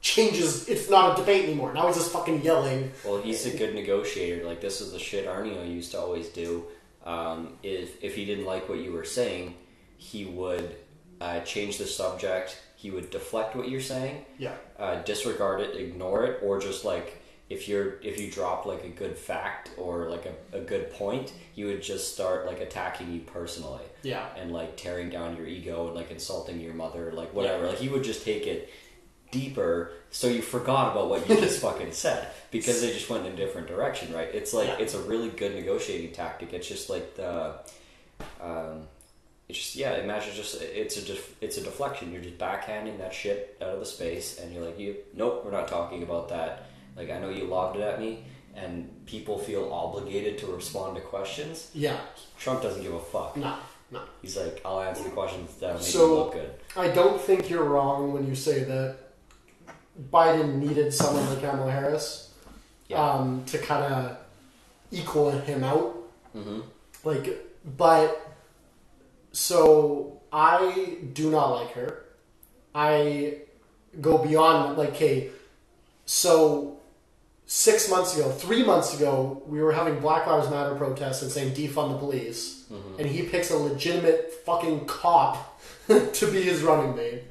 changes. 0.00 0.68
It's 0.68 0.88
not 0.88 1.18
a 1.18 1.20
debate 1.20 1.44
anymore. 1.44 1.72
Now 1.72 1.86
he's 1.86 1.96
just 1.96 2.12
fucking 2.12 2.42
yelling. 2.42 2.92
Well, 3.04 3.20
he's 3.20 3.46
a 3.46 3.56
good 3.56 3.74
negotiator. 3.74 4.46
Like 4.46 4.60
this 4.60 4.80
is 4.80 4.92
the 4.92 4.98
shit 4.98 5.26
Arnio 5.26 5.68
used 5.68 5.92
to 5.92 6.00
always 6.00 6.28
do. 6.28 6.66
Um, 7.04 7.54
if 7.62 8.02
if 8.02 8.14
he 8.14 8.24
didn't 8.24 8.44
like 8.44 8.68
what 8.68 8.78
you 8.78 8.92
were 8.92 9.04
saying, 9.04 9.54
he 9.96 10.26
would 10.26 10.76
uh, 11.20 11.40
change 11.40 11.78
the 11.78 11.86
subject. 11.86 12.60
He 12.82 12.90
would 12.90 13.10
deflect 13.10 13.54
what 13.56 13.68
you're 13.68 13.80
saying, 13.94 14.24
Yeah. 14.38 14.54
uh, 14.78 15.02
disregard 15.02 15.60
it, 15.60 15.76
ignore 15.76 16.24
it, 16.24 16.40
or 16.42 16.58
just 16.58 16.82
like 16.84 17.08
if 17.50 17.68
you're 17.68 18.00
if 18.00 18.18
you 18.20 18.30
drop 18.30 18.64
like 18.64 18.84
a 18.84 18.88
good 19.02 19.16
fact 19.18 19.70
or 19.76 20.08
like 20.08 20.24
a, 20.24 20.56
a 20.56 20.60
good 20.60 20.90
point, 20.92 21.32
he 21.52 21.64
would 21.64 21.82
just 21.82 22.14
start 22.14 22.46
like 22.46 22.60
attacking 22.60 23.12
you 23.12 23.20
personally 23.20 23.84
Yeah. 24.02 24.26
and 24.38 24.50
like 24.52 24.76
tearing 24.78 25.10
down 25.10 25.36
your 25.36 25.46
ego 25.46 25.88
and 25.88 25.94
like 25.96 26.10
insulting 26.10 26.58
your 26.60 26.72
mother, 26.74 27.12
like 27.12 27.34
whatever. 27.34 27.66
Like 27.66 27.78
he 27.78 27.88
would 27.90 28.04
just 28.04 28.24
take 28.24 28.46
it 28.46 28.70
deeper 29.30 29.92
so 30.10 30.26
you 30.26 30.42
forgot 30.42 30.92
about 30.92 31.08
what 31.10 31.28
you 31.28 31.36
just 31.36 31.60
fucking 31.66 31.92
said 31.92 32.28
because 32.50 32.80
they 32.80 32.92
just 32.92 33.08
went 33.10 33.26
in 33.26 33.32
a 33.32 33.36
different 33.36 33.68
direction, 33.68 34.12
right? 34.14 34.28
It's 34.34 34.54
like 34.54 34.68
Yeah. 34.68 34.78
it's 34.84 34.94
a 34.94 35.00
really 35.02 35.28
good 35.28 35.54
negotiating 35.54 36.12
tactic. 36.12 36.52
It's 36.54 36.66
just 36.66 36.88
like 36.88 37.14
the 37.16 37.56
um 38.40 38.86
it's 39.50 39.58
just 39.58 39.76
yeah, 39.76 39.96
imagine 39.96 40.32
just 40.34 40.60
it's 40.62 40.96
a 40.96 41.04
def, 41.04 41.34
it's 41.40 41.56
a 41.58 41.62
deflection. 41.62 42.12
You're 42.12 42.22
just 42.22 42.38
backhanding 42.38 42.98
that 42.98 43.12
shit 43.12 43.56
out 43.60 43.68
of 43.68 43.80
the 43.80 43.86
space 43.86 44.38
and 44.38 44.52
you're 44.54 44.64
like, 44.64 44.78
you 44.78 44.96
nope, 45.14 45.42
we're 45.44 45.50
not 45.50 45.68
talking 45.68 46.02
about 46.02 46.28
that. 46.30 46.66
Like 46.96 47.10
I 47.10 47.18
know 47.18 47.30
you 47.30 47.44
lobbed 47.44 47.76
it 47.76 47.82
at 47.82 48.00
me 48.00 48.24
and 48.54 49.04
people 49.06 49.38
feel 49.38 49.72
obligated 49.72 50.38
to 50.38 50.46
respond 50.46 50.96
to 50.96 51.00
questions. 51.02 51.70
Yeah. 51.74 51.98
Trump 52.38 52.62
doesn't 52.62 52.82
give 52.82 52.94
a 52.94 53.00
fuck. 53.00 53.36
No. 53.36 53.56
No. 53.90 54.02
He's 54.22 54.36
like, 54.36 54.60
I'll 54.64 54.80
answer 54.82 55.02
the 55.04 55.10
questions 55.10 55.54
that'll 55.56 55.76
make 55.76 55.84
So- 55.86 56.14
look 56.24 56.32
good. 56.34 56.50
I 56.76 56.88
don't 56.88 57.20
think 57.20 57.50
you're 57.50 57.64
wrong 57.64 58.12
when 58.12 58.26
you 58.28 58.34
say 58.36 58.62
that 58.64 58.96
Biden 60.12 60.54
needed 60.56 60.94
someone 60.94 61.28
like 61.28 61.40
Kamala 61.40 61.70
Harris 61.70 62.32
Yeah. 62.88 63.02
um, 63.04 63.44
to 63.46 63.58
kind 63.58 63.84
of 63.92 64.16
equal 64.92 65.30
him 65.32 65.64
out. 65.64 65.96
Mm-hmm. 66.36 66.60
Like, 67.04 67.46
but 67.76 68.29
so 69.32 70.20
I 70.32 70.98
do 71.12 71.30
not 71.30 71.50
like 71.50 71.72
her. 71.72 72.04
I 72.74 73.38
go 74.00 74.18
beyond 74.18 74.76
like, 74.76 74.90
okay, 74.90 75.30
so 76.06 76.78
six 77.46 77.90
months 77.90 78.16
ago, 78.16 78.30
three 78.30 78.64
months 78.64 78.94
ago, 78.96 79.42
we 79.46 79.60
were 79.60 79.72
having 79.72 79.98
Black 79.98 80.26
Lives 80.26 80.48
Matter 80.50 80.74
protests 80.76 81.22
and 81.22 81.30
saying 81.30 81.54
defund 81.54 81.92
the 81.92 81.98
police, 81.98 82.64
mm-hmm. 82.70 83.00
and 83.00 83.10
he 83.10 83.22
picks 83.22 83.50
a 83.50 83.56
legitimate 83.56 84.32
fucking 84.46 84.86
cop 84.86 85.60
to 85.88 86.30
be 86.30 86.42
his 86.42 86.62
running 86.62 86.94
mate. 86.94 87.24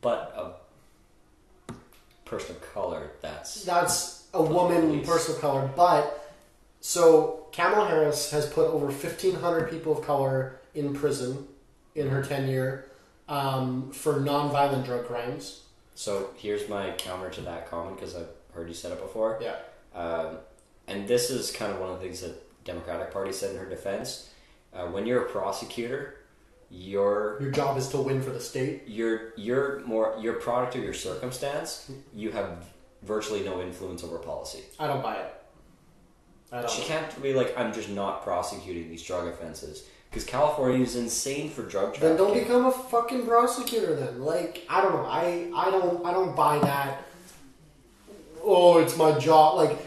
But 0.00 0.32
a 1.68 1.74
person 2.24 2.56
of 2.56 2.72
color, 2.72 3.10
that's 3.20 3.64
That's 3.64 4.28
a 4.32 4.42
woman 4.42 5.02
person 5.02 5.34
of 5.34 5.40
color, 5.40 5.68
but 5.74 6.32
so 6.80 7.46
Kamala 7.52 7.88
Harris 7.88 8.30
has 8.30 8.48
put 8.48 8.68
over 8.68 8.92
fifteen 8.92 9.34
hundred 9.34 9.68
people 9.68 9.98
of 9.98 10.04
color 10.04 10.59
in 10.74 10.94
prison 10.94 11.46
in 11.94 12.08
her 12.08 12.22
tenure 12.22 12.86
um, 13.28 13.90
for 13.92 14.14
nonviolent 14.14 14.84
drug 14.84 15.06
crimes. 15.06 15.64
so. 15.94 16.30
Here's 16.36 16.68
my 16.68 16.92
counter 16.92 17.30
to 17.30 17.40
that 17.42 17.70
comment 17.70 17.96
because 17.96 18.16
I've 18.16 18.28
heard 18.54 18.68
you 18.68 18.74
said 18.74 18.92
it 18.92 19.00
before. 19.00 19.38
Yeah, 19.40 19.56
Um, 19.94 20.38
and 20.88 21.06
this 21.06 21.30
is 21.30 21.50
kind 21.52 21.72
of 21.72 21.78
one 21.80 21.90
of 21.90 21.98
the 22.00 22.04
things 22.04 22.20
that 22.22 22.64
Democratic 22.64 23.12
Party 23.12 23.32
said 23.32 23.52
in 23.52 23.58
her 23.58 23.66
defense. 23.68 24.30
Uh, 24.72 24.86
when 24.86 25.06
you're 25.06 25.22
a 25.22 25.28
prosecutor, 25.28 26.16
you're 26.70 27.38
your 27.40 27.50
job 27.50 27.76
is 27.76 27.88
to 27.88 27.98
win 27.98 28.22
for 28.22 28.30
the 28.30 28.40
state. 28.40 28.82
you're 28.86 29.32
you're 29.36 29.80
more 29.84 30.16
you're 30.20 30.34
product 30.34 30.76
of 30.76 30.82
your 30.84 30.94
circumstance. 30.94 31.90
You 32.14 32.30
have 32.30 32.64
virtually 33.02 33.42
no 33.44 33.60
influence 33.60 34.04
over 34.04 34.18
policy. 34.18 34.62
I 34.78 34.86
don't 34.86 35.02
buy 35.02 35.16
it. 35.16 35.34
I 36.52 36.66
She 36.66 36.78
don't. 36.82 36.88
can't 36.88 37.22
be 37.22 37.32
like, 37.32 37.56
I'm 37.58 37.72
just 37.72 37.88
not 37.90 38.22
prosecuting 38.22 38.88
these 38.88 39.02
drug 39.02 39.26
offenses 39.28 39.84
because 40.10 40.24
California 40.24 40.80
is 40.82 40.96
insane 40.96 41.50
for 41.50 41.62
drug 41.62 41.94
trafficking. 41.94 42.08
Then 42.08 42.16
don't 42.16 42.34
become 42.34 42.66
a 42.66 42.72
fucking 42.72 43.26
prosecutor. 43.26 43.94
Then, 43.94 44.20
like, 44.22 44.66
I 44.68 44.80
don't 44.80 44.92
know. 44.92 45.06
I 45.06 45.50
I 45.54 45.70
don't 45.70 46.04
I 46.04 46.12
don't 46.12 46.34
buy 46.34 46.58
that. 46.58 47.04
Oh, 48.42 48.78
it's 48.78 48.96
my 48.96 49.18
job. 49.18 49.56
Like, 49.56 49.78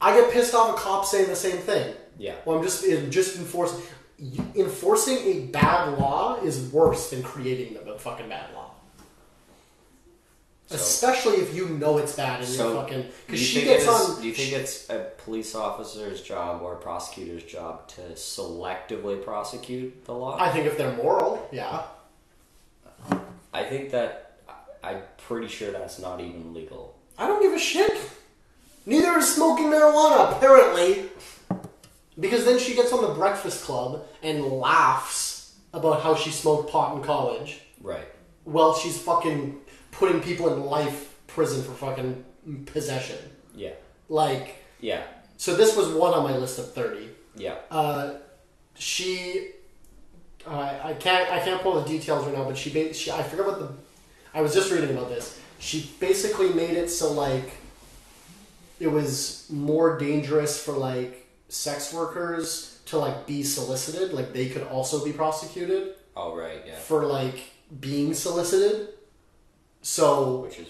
I 0.00 0.18
get 0.18 0.32
pissed 0.32 0.54
off 0.54 0.70
at 0.70 0.76
cops 0.76 1.10
saying 1.10 1.28
the 1.28 1.36
same 1.36 1.58
thing. 1.58 1.94
yeah, 2.18 2.36
Well, 2.44 2.56
I'm 2.58 2.62
just 2.64 2.84
it- 2.84 3.10
just 3.10 3.36
enforcing 3.36 3.82
enforcing 4.54 5.18
a 5.18 5.40
bad 5.48 5.98
law 5.98 6.36
is 6.42 6.72
worse 6.72 7.10
than 7.10 7.22
creating 7.22 7.74
the 7.74 7.80
the 7.92 7.98
fucking 7.98 8.28
bad 8.30 8.54
law. 8.54 8.55
So- 10.66 10.74
Especially 10.74 11.36
if 11.36 11.54
you 11.54 11.68
know 11.68 11.98
it's 11.98 12.16
bad 12.16 12.40
and 12.40 12.48
So, 12.48 12.72
you're 12.72 12.82
fucking 12.82 13.06
because 13.26 13.40
you 13.40 13.60
she 13.60 13.64
gets 13.66 13.84
is- 13.84 13.88
on. 13.88 14.20
Do 14.20 14.26
you 14.26 14.34
think 14.34 14.52
it's 14.52 14.90
a 14.90 15.10
police 15.24 15.54
officer's 15.54 16.20
job 16.22 16.60
or 16.62 16.72
a 16.74 16.76
prosecutor's 16.76 17.44
job 17.44 17.86
to 17.88 18.00
selectively 18.14 19.22
prosecute 19.24 20.04
the 20.06 20.12
law? 20.14 20.36
I 20.40 20.50
think 20.50 20.66
if 20.66 20.76
they're 20.76 20.96
moral, 20.96 21.48
yeah. 21.52 21.82
I 23.52 23.64
think 23.64 23.90
that 23.92 24.38
I'm 24.82 25.02
pretty 25.28 25.48
sure 25.48 25.70
that's 25.70 25.98
not 25.98 26.20
even 26.20 26.52
legal. 26.52 26.96
I 27.16 27.26
don't 27.26 27.40
give 27.40 27.52
a 27.52 27.58
shit. 27.58 27.96
Neither 28.84 29.18
is 29.18 29.34
smoking 29.34 29.66
marijuana, 29.66 30.36
apparently. 30.36 31.08
Because 32.18 32.44
then 32.44 32.58
she 32.58 32.74
gets 32.74 32.92
on 32.92 33.02
the 33.02 33.14
Breakfast 33.14 33.64
Club 33.64 34.04
and 34.22 34.42
laughs 34.44 35.54
about 35.72 36.02
how 36.02 36.14
she 36.14 36.30
smoked 36.30 36.70
pot 36.70 36.96
in 36.96 37.02
college. 37.02 37.60
Right. 37.80 38.06
While 38.44 38.74
she's 38.74 38.98
fucking 39.00 39.60
putting 39.98 40.20
people 40.20 40.52
in 40.52 40.64
life 40.64 41.14
prison 41.26 41.62
for 41.62 41.72
fucking 41.72 42.24
possession. 42.66 43.18
Yeah. 43.54 43.72
Like, 44.08 44.56
Yeah. 44.80 45.02
so 45.36 45.54
this 45.56 45.76
was 45.76 45.88
one 45.88 46.14
on 46.14 46.22
my 46.22 46.36
list 46.36 46.58
of 46.58 46.72
30. 46.72 47.08
Yeah. 47.34 47.56
Uh, 47.70 48.14
she, 48.74 49.50
uh, 50.46 50.78
I 50.84 50.94
can't, 50.94 51.30
I 51.30 51.40
can't 51.40 51.60
pull 51.62 51.80
the 51.80 51.88
details 51.88 52.24
right 52.26 52.34
now, 52.36 52.44
but 52.44 52.56
she, 52.56 52.70
ba- 52.70 52.94
she, 52.94 53.10
I 53.10 53.22
forget 53.22 53.46
what 53.46 53.58
the, 53.58 53.68
I 54.34 54.40
was 54.42 54.54
just 54.54 54.70
reading 54.70 54.90
about 54.90 55.08
this. 55.08 55.38
She 55.58 55.90
basically 55.98 56.50
made 56.50 56.76
it 56.76 56.88
so 56.90 57.12
like, 57.12 57.52
it 58.78 58.88
was 58.88 59.46
more 59.50 59.98
dangerous 59.98 60.62
for 60.62 60.72
like 60.72 61.26
sex 61.48 61.92
workers 61.94 62.80
to 62.86 62.98
like 62.98 63.26
be 63.26 63.42
solicited, 63.42 64.12
like 64.12 64.32
they 64.34 64.48
could 64.50 64.62
also 64.64 65.02
be 65.04 65.12
prosecuted 65.12 65.94
Oh, 66.14 66.34
right. 66.36 66.62
Yeah. 66.66 66.74
for 66.76 67.04
like 67.06 67.40
being 67.80 68.12
solicited. 68.14 68.88
So 69.86 70.40
Which 70.40 70.58
is 70.58 70.66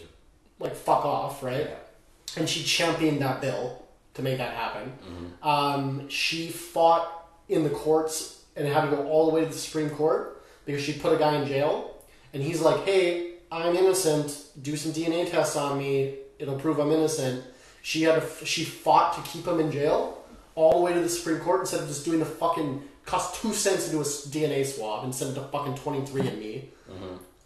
like 0.58 0.76
fuck 0.76 1.06
off, 1.06 1.42
right? 1.42 1.68
yeah. 1.70 2.38
and 2.38 2.46
she 2.46 2.62
championed 2.62 3.20
that 3.22 3.40
bill 3.40 3.82
to 4.12 4.22
make 4.22 4.36
that 4.36 4.52
happen. 4.54 4.92
Mm-hmm. 4.92 5.48
Um, 5.48 6.08
she 6.10 6.48
fought 6.48 7.26
in 7.48 7.64
the 7.64 7.70
courts 7.70 8.44
and 8.56 8.68
had 8.68 8.90
to 8.90 8.94
go 8.94 9.06
all 9.08 9.26
the 9.26 9.32
way 9.34 9.40
to 9.40 9.46
the 9.46 9.54
Supreme 9.54 9.88
Court 9.88 10.42
because 10.66 10.82
she 10.82 10.92
put 10.92 11.14
a 11.14 11.18
guy 11.18 11.34
in 11.36 11.48
jail, 11.48 11.94
and 12.34 12.42
he's 12.42 12.60
like, 12.60 12.84
"Hey, 12.84 13.36
I'm 13.50 13.74
innocent. 13.74 14.44
Do 14.60 14.76
some 14.76 14.92
DNA 14.92 15.30
tests 15.30 15.56
on 15.56 15.78
me. 15.78 16.16
It'll 16.38 16.58
prove 16.58 16.78
I'm 16.78 16.92
innocent." 16.92 17.42
She 17.80 18.02
had 18.02 18.20
to, 18.20 18.44
she 18.44 18.64
fought 18.64 19.14
to 19.14 19.30
keep 19.30 19.46
him 19.46 19.60
in 19.60 19.70
jail 19.72 20.18
all 20.56 20.78
the 20.78 20.84
way 20.84 20.92
to 20.92 21.00
the 21.00 21.08
Supreme 21.08 21.38
Court 21.40 21.60
instead 21.60 21.80
of 21.80 21.88
just 21.88 22.04
doing 22.04 22.18
the 22.18 22.26
fucking 22.26 22.82
cost 23.06 23.40
two 23.40 23.54
cents 23.54 23.86
to 23.86 23.90
do 23.92 24.00
a 24.00 24.04
DNA 24.04 24.66
swab 24.66 25.04
and 25.04 25.14
send 25.14 25.30
it 25.36 25.40
to 25.40 25.46
fucking 25.48 25.76
twenty 25.76 26.04
three 26.04 26.26
and 26.26 26.38
me. 26.38 26.68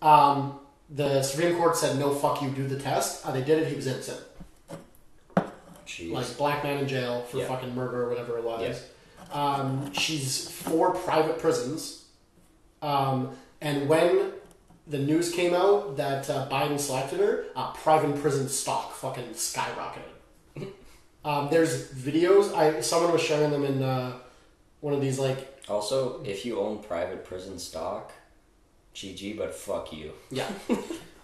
Um, 0.03 0.59
the 0.91 1.23
Supreme 1.23 1.57
Court 1.57 1.77
said 1.77 1.99
no, 1.99 2.15
fuck 2.15 2.43
you, 2.43 2.51
do 2.51 2.67
the 2.67 2.79
test. 2.79 3.25
Uh, 3.27 3.31
they 3.33 3.43
did 3.43 3.63
it. 3.63 3.69
He 3.69 3.77
was 3.77 3.87
innocent 3.87 4.21
Jeez. 5.87 6.13
like 6.13 6.37
black 6.37 6.65
man 6.65 6.79
in 6.79 6.89
jail 6.89 7.23
for 7.23 7.39
Yeah. 7.39 7.47
fucking 7.49 7.75
murder 7.75 8.05
or 8.05 8.09
whatever 8.09 8.39
it 8.39 8.45
was. 8.45 8.83
Um, 9.33 9.93
she's 9.93 10.51
for 10.51 10.91
private 10.93 11.39
prisons, 11.39 12.05
um, 12.83 13.37
and 13.61 13.89
when 13.89 14.33
the 14.89 14.99
news 14.99 15.31
came 15.33 15.55
out 15.55 15.97
that 15.97 16.29
uh, 16.29 16.49
Biden 16.49 16.81
selected 16.81 17.21
her, 17.21 17.45
uh, 17.55 17.71
private 17.73 18.21
prison 18.21 18.49
stock 18.49 18.93
fucking 18.93 19.35
skyrocketed. 19.35 20.67
um, 21.25 21.49
there's 21.51 21.93
videos. 21.93 22.53
I 22.55 22.81
someone 22.81 23.13
was 23.13 23.23
sharing 23.23 23.53
them 23.53 23.65
in 23.65 23.83
uh, 23.85 24.15
one 24.81 24.95
of 24.95 25.01
these 25.01 25.19
like 25.21 25.47
also, 25.69 26.21
if 26.25 26.45
you 26.45 26.59
own 26.59 26.83
private 26.83 27.25
prison 27.25 27.57
stock, 27.61 28.13
GG, 28.95 29.37
but 29.37 29.55
fuck 29.55 29.93
you. 29.93 30.13
Yeah. 30.31 30.49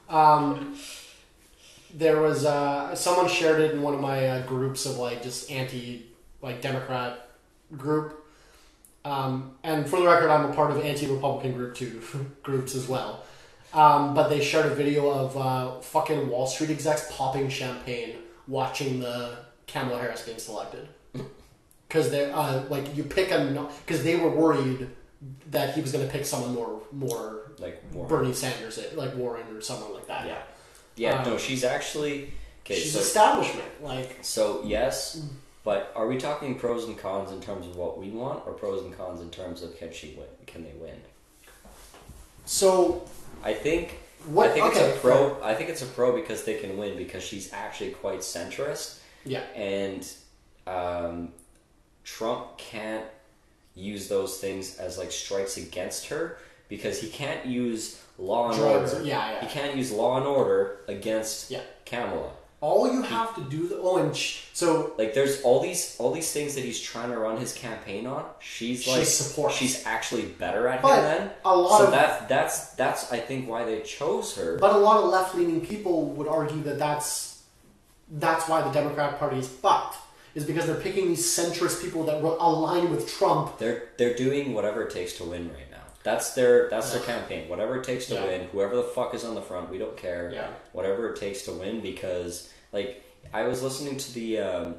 um, 0.09 0.77
there 1.93 2.21
was 2.21 2.45
uh, 2.45 2.95
someone 2.95 3.29
shared 3.29 3.61
it 3.61 3.73
in 3.73 3.83
one 3.83 3.95
of 3.95 4.01
my 4.01 4.27
uh, 4.29 4.47
groups 4.47 4.87
of 4.87 4.97
like 4.97 5.23
just 5.23 5.51
anti 5.51 6.07
like 6.43 6.61
Democrat 6.61 7.31
group. 7.77 8.23
Um, 9.05 9.53
and 9.63 9.89
for 9.89 10.01
the 10.01 10.07
record, 10.07 10.31
I'm 10.31 10.51
a 10.51 10.55
part 10.55 10.73
of 10.73 10.85
anti-Republican 10.85 11.53
group 11.53 11.75
too 11.77 12.03
groups 12.43 12.75
as 12.75 12.89
well. 12.89 13.25
Um, 13.73 14.15
but 14.15 14.29
they 14.29 14.41
shared 14.41 14.67
a 14.67 14.75
video 14.75 15.11
of 15.11 15.37
uh, 15.37 15.81
fucking 15.81 16.29
Wall 16.29 16.47
Street 16.47 16.71
execs 16.71 17.11
popping 17.13 17.49
champagne 17.49 18.17
watching 18.49 19.01
the 19.01 19.37
Kamala 19.67 19.99
Harris 19.99 20.23
being 20.23 20.39
selected. 20.39 20.89
because 21.89 22.11
they 22.11 22.31
uh, 22.31 22.63
like 22.69 22.97
you 22.97 23.05
pick 23.05 23.31
a 23.31 23.69
because 23.85 24.03
they 24.03 24.17
were 24.17 24.31
worried 24.31 24.89
that 25.51 25.75
he 25.75 25.81
was 25.81 25.93
going 25.93 26.05
to 26.05 26.13
pick 26.13 26.25
someone 26.25 26.55
more 26.55 26.81
more 26.93 27.46
Like 27.59 27.83
more. 27.93 28.07
Bernie 28.07 28.33
Sanders, 28.33 28.79
like 28.95 29.15
Warren 29.17 29.47
or 29.55 29.61
someone 29.61 29.95
like 29.95 30.07
that. 30.09 30.27
Yeah. 30.27 30.43
Yeah. 30.97 31.23
Um, 31.23 31.31
no, 31.31 31.39
she's 31.39 31.65
actually 31.65 32.33
okay. 32.65 32.75
she's 32.75 32.93
so 32.93 33.01
establishment. 33.01 33.83
Like 33.83 34.19
so 34.23 34.63
yes, 34.65 35.23
but 35.65 35.93
are 35.97 36.07
we 36.07 36.17
talking 36.17 36.59
pros 36.59 36.85
and 36.85 36.97
cons 36.99 37.33
in 37.33 37.41
terms 37.41 37.67
of 37.67 37.77
what 37.77 37.99
we 37.99 38.11
want, 38.11 38.47
or 38.47 38.53
pros 38.53 38.83
and 38.85 38.97
cons 38.97 39.21
in 39.21 39.31
terms 39.31 39.63
of 39.63 39.77
can 39.79 39.93
she 39.93 40.15
win? 40.17 40.27
Can 40.47 40.65
they 40.65 40.73
win? 40.81 41.01
so, 42.45 43.05
I 43.43 43.55
think 43.55 43.99
What- 44.27 44.51
I 44.51 44.53
think 44.55 44.67
okay, 44.67 44.81
it's 44.81 44.97
a 44.97 45.01
pro. 45.01 45.43
I 45.43 45.55
think 45.55 45.71
it's 45.71 45.83
a 45.83 45.87
pro 45.87 46.13
because 46.15 46.45
they 46.45 46.55
can 46.59 46.77
win 46.77 46.97
because 46.97 47.23
she's 47.23 47.53
actually 47.53 47.91
quite 47.91 48.21
centrist, 48.21 48.99
yeah, 49.25 49.41
and 49.55 50.07
um, 50.67 51.33
Trump 52.05 52.57
can't 52.59 53.05
use 53.75 54.09
those 54.09 54.39
things 54.39 54.79
as 54.79 54.97
like 54.99 55.13
strikes 55.13 55.57
against 55.59 56.07
her 56.07 56.39
because 56.69 57.01
he 57.01 57.09
can't 57.09 57.45
use 57.47 58.01
law 58.19 58.49
and 58.51 58.59
Drugs, 58.59 58.95
order. 58.95 59.05
yeah, 59.05 59.33
yeah. 59.33 59.41
He 59.41 59.47
can't 59.47 59.77
use 59.77 59.93
law 59.93 60.17
and 60.17 60.27
order 60.27 60.81
against 60.89 61.51
Yeah. 61.51 61.61
Kamala. 61.85 62.31
all 62.63 62.91
you 62.93 63.03
have 63.03 63.35
to 63.35 63.43
do. 63.43 63.69
The, 63.69 63.77
oh, 63.79 63.99
and 63.99 64.17
sh- 64.17 64.45
so 64.55 64.95
Like 64.99 65.13
there's 65.13 65.43
all 65.43 65.61
these 65.61 65.95
all 65.99 66.11
these 66.13 66.33
things 66.33 66.55
that 66.55 66.65
he's 66.65 66.81
trying 66.81 67.11
to 67.11 67.19
run 67.19 67.37
his 67.37 67.53
campaign 67.53 68.07
on. 68.07 68.25
She's 68.41 68.83
She 68.83 68.91
like 68.91 69.05
supports. 69.07 69.55
she's 69.57 69.85
actually 69.87 70.23
better 70.23 70.67
at 70.67 70.81
But 70.83 70.97
him 70.97 71.05
then. 71.05 71.31
a 71.45 71.55
lot 71.57 71.79
so 71.79 71.85
of- 71.87 71.91
that 71.93 72.29
that's 72.29 72.71
that's 72.71 73.13
I 73.13 73.19
think 73.21 73.49
why 73.49 73.65
they 73.65 73.81
chose 73.83 74.35
her. 74.37 74.57
But 74.59 74.75
a 74.75 74.79
lot 74.79 75.03
of 75.05 75.11
left 75.11 75.35
leaning 75.35 75.61
people 75.65 76.07
would 76.17 76.27
argue 76.29 76.63
that 76.63 76.79
that's 76.79 77.43
that's 78.11 78.49
why 78.49 78.63
the 78.63 78.71
Democratic 78.71 79.19
Party 79.19 79.39
is 79.39 79.49
fucked. 79.49 79.97
Is 80.35 80.45
because 80.45 80.67
they're 80.67 80.75
picking 80.89 81.09
these 81.09 81.25
centrist 81.27 81.81
people 81.83 82.05
that 82.05 82.21
will 82.23 82.37
align 82.41 82.91
with 82.91 83.09
Trump. 83.19 83.59
They're 83.59 83.89
they're 83.99 84.15
doing 84.15 84.53
whatever 84.55 84.83
it 84.83 84.91
takes 84.91 85.15
to 85.19 85.25
win 85.25 85.51
right. 85.53 85.66
That's 86.07 86.35
their 86.35 86.71
that's 86.71 86.93
their 86.93 87.03
campaign. 87.03 87.49
Whatever 87.49 87.79
it 87.81 87.85
takes 87.85 88.07
to 88.07 88.15
Yeah. 88.15 88.25
win. 88.27 88.41
Whoever 88.53 88.77
the 88.77 88.85
fuck 88.85 89.13
is 89.13 89.25
on 89.25 89.35
the 89.35 89.43
front, 89.43 89.71
we 89.71 89.77
don't 89.79 89.97
care. 89.97 90.31
Yeah. 90.33 90.51
Whatever 90.73 91.13
it 91.13 91.17
takes 91.19 91.43
to 91.47 91.53
win 91.53 91.81
because 91.81 92.49
like 92.73 93.03
I 93.35 93.43
was 93.43 93.61
listening 93.61 93.97
to 93.97 94.15
the 94.15 94.39
um, 94.39 94.77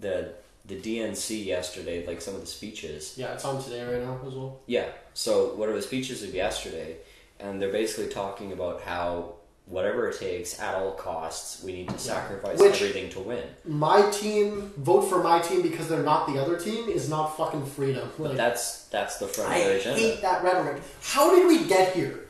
the 0.00 0.32
the 0.64 0.76
DNC 0.80 1.44
yesterday, 1.44 2.06
like 2.06 2.22
some 2.22 2.34
of 2.34 2.40
the 2.40 2.46
speeches. 2.46 3.14
Yeah, 3.18 3.34
it's 3.34 3.44
on 3.44 3.62
today 3.62 3.84
right 3.84 4.02
now 4.02 4.18
as 4.26 4.32
well. 4.32 4.60
Yeah. 4.66 4.86
So 5.12 5.54
what 5.54 5.68
are 5.68 5.74
the 5.74 5.82
speeches 5.82 6.22
of 6.22 6.34
yesterday? 6.34 6.96
And 7.38 7.60
they're 7.60 7.70
basically 7.82 8.08
talking 8.10 8.50
about 8.52 8.80
how 8.80 9.34
whatever 9.66 10.08
it 10.08 10.18
takes 10.18 10.60
at 10.60 10.74
all 10.74 10.92
costs, 10.92 11.62
we 11.64 11.72
need 11.72 11.88
to 11.88 11.98
sacrifice 11.98 12.58
Which- 12.58 12.82
everything 12.82 13.08
to 13.10 13.20
win. 13.20 13.42
My 13.64 14.10
team 14.10 14.72
vote 14.76 15.02
for 15.02 15.22
my 15.22 15.38
team 15.40 15.62
because 15.62 15.88
they're 15.88 16.02
not 16.02 16.26
the 16.26 16.38
other 16.40 16.58
team 16.58 16.88
is 16.88 17.08
not 17.08 17.36
fucking 17.36 17.64
freedom. 17.66 18.10
Like, 18.18 18.36
That's 18.36 18.84
that's 18.88 19.18
the 19.18 19.26
front 19.26 19.50
I 19.50 19.56
agenda. 19.58 19.98
hate 19.98 20.20
that 20.22 20.44
rhetoric. 20.44 20.82
How 21.02 21.34
did 21.34 21.46
we 21.46 21.64
get 21.66 21.94
here? 21.94 22.20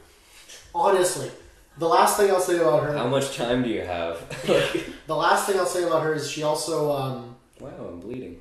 Honestly, 0.75 1.31
the 1.79 1.89
last 1.89 2.17
thing 2.17 2.31
I'll 2.31 2.41
say 2.41 2.59
about 2.59 2.85
her. 2.85 2.97
How 2.97 3.09
much 3.09 3.37
time 3.37 3.63
do 3.65 3.69
you 3.69 3.83
have? 3.83 4.19
The 5.07 5.15
last 5.17 5.47
thing 5.47 5.59
I'll 5.59 5.67
say 5.67 5.83
about 5.85 6.03
her 6.03 6.15
is 6.15 6.31
she 6.31 6.43
also 6.45 6.91
um, 6.93 7.37
wow, 7.61 7.69
I'm 7.89 8.01
bleeding. 8.01 8.41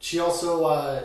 she 0.00 0.18
also 0.18 0.64
uh, 0.64 1.02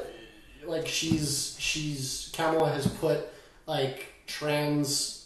like 0.66 0.88
she's 0.88 1.56
she's 1.60 2.32
Kamala 2.34 2.72
has 2.72 2.88
put 2.88 3.20
like 3.68 4.08
trans 4.26 5.23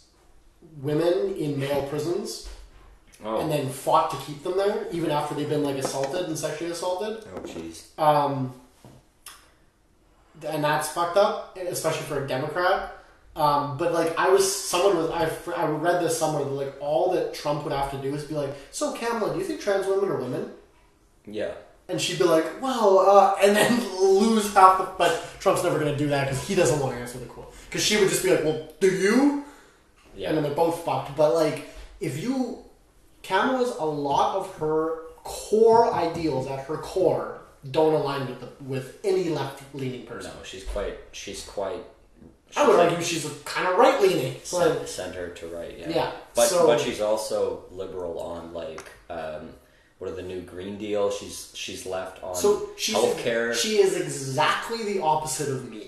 women 0.82 1.36
in 1.36 1.60
male 1.60 1.84
prisons 1.88 2.50
Oh, 3.26 3.40
and 3.40 3.52
then 3.52 3.68
fought 3.68 4.12
to 4.12 4.18
keep 4.18 4.44
them 4.44 4.58
there 4.58 4.86
even 4.92 5.10
after 5.10 5.34
they've 5.34 5.50
been 5.50 5.64
like 5.64 5.78
assaulted 5.78 6.28
and 6.28 6.38
sexually 6.38 6.72
assaulted. 6.72 7.24
oh, 7.36 7.40
jeez. 7.40 7.98
Um, 8.00 8.54
and 10.48 10.64
that's 10.64 10.90
fucked 10.90 11.18
up, 11.18 11.58
especially 11.58 12.06
for 12.06 12.24
a 12.24 12.28
Democrat. 12.28 12.94
Um, 13.36 13.78
but 13.78 13.92
like 13.92 14.18
I 14.20 14.30
was, 14.30 14.52
someone 14.52 14.98
was, 14.98 15.10
I, 15.10 15.30
I 15.56 15.68
read 15.68 16.02
this 16.02 16.18
somewhere 16.18 16.44
that 16.44 16.52
like 16.52 16.76
all 16.80 17.12
that 17.14 17.34
Trump 17.34 17.64
would 17.64 17.74
have 17.74 17.90
to 17.92 17.98
do 17.98 18.14
is 18.14 18.24
be 18.24 18.36
like, 18.36 18.54
so 18.72 18.94
Kamala, 18.94 19.34
do 19.34 19.40
you 19.40 19.46
think 19.46 19.62
trans 19.62 19.88
women 19.88 20.10
are 20.10 20.18
women? 20.18 20.52
Yeah. 21.26 21.54
And 21.90 22.00
she'd 22.00 22.20
be 22.20 22.26
like, 22.26 22.62
well, 22.62 23.00
uh, 23.00 23.36
and 23.42 23.56
then 23.56 23.80
lose 24.00 24.54
half 24.54 24.78
the. 24.78 24.84
But 24.98 25.24
Trump's 25.40 25.64
never 25.64 25.80
going 25.80 25.92
to 25.92 25.98
do 25.98 26.10
that 26.10 26.26
because 26.26 26.48
he 26.48 26.54
doesn't 26.54 26.80
want 26.80 26.94
to 26.94 27.00
answer 27.02 27.18
the 27.18 27.26
quote. 27.26 27.54
Because 27.66 27.84
she 27.84 27.98
would 27.98 28.10
just 28.10 28.24
be 28.24 28.30
like, 28.30 28.44
well, 28.44 28.68
do 28.80 28.92
you? 28.92 29.44
Yeah. 30.18 30.30
And 30.30 30.38
then 30.38 30.44
they're 30.44 30.54
both 30.56 30.84
fucked. 30.84 31.16
But 31.16 31.34
like, 31.34 31.68
if 32.00 32.22
you. 32.22 32.64
Kamala's, 33.24 33.76
a 33.78 33.84
lot 33.86 34.38
of 34.38 34.56
her 34.58 35.00
core 35.24 35.94
ideals 35.94 36.48
at 36.48 36.60
her 36.68 36.78
core 36.78 37.42
don't 37.72 37.94
align 37.94 38.28
with 38.28 38.40
the, 38.40 38.64
with 38.64 39.00
any 39.04 39.30
left 39.30 39.64
leaning 39.76 40.06
person. 40.06 40.32
No, 40.38 40.44
she's 40.44 40.64
quite. 40.64 40.98
She's 41.12 41.44
quite. 41.46 41.84
I 42.56 42.66
would 42.66 42.74
she's 42.76 42.80
argue 42.80 43.04
she's 43.04 43.42
kind 43.44 43.68
of 43.68 43.78
right 43.78 44.02
leaning. 44.02 44.36
Like, 44.54 44.88
center 44.88 45.30
to 45.30 45.48
right. 45.48 45.78
Yeah. 45.78 45.90
Yeah, 45.90 46.12
But 46.36 46.48
so- 46.48 46.66
but 46.68 46.80
she's 46.80 47.02
also 47.02 47.64
liberal 47.72 48.20
on 48.20 48.54
like 48.54 48.90
um, 49.10 49.50
what 49.98 50.10
are 50.12 50.16
the 50.16 50.22
new 50.22 50.40
Green 50.42 50.78
Deal? 50.78 51.12
She's 51.12 51.52
she's 51.54 51.86
left 51.86 52.24
on 52.24 52.36
so 52.36 52.70
she's 52.78 52.96
healthcare. 52.96 53.54
She 53.54 53.78
is 53.80 54.00
exactly 54.00 54.84
the 54.94 55.02
opposite 55.02 55.50
of 55.50 55.70
me. 55.70 55.88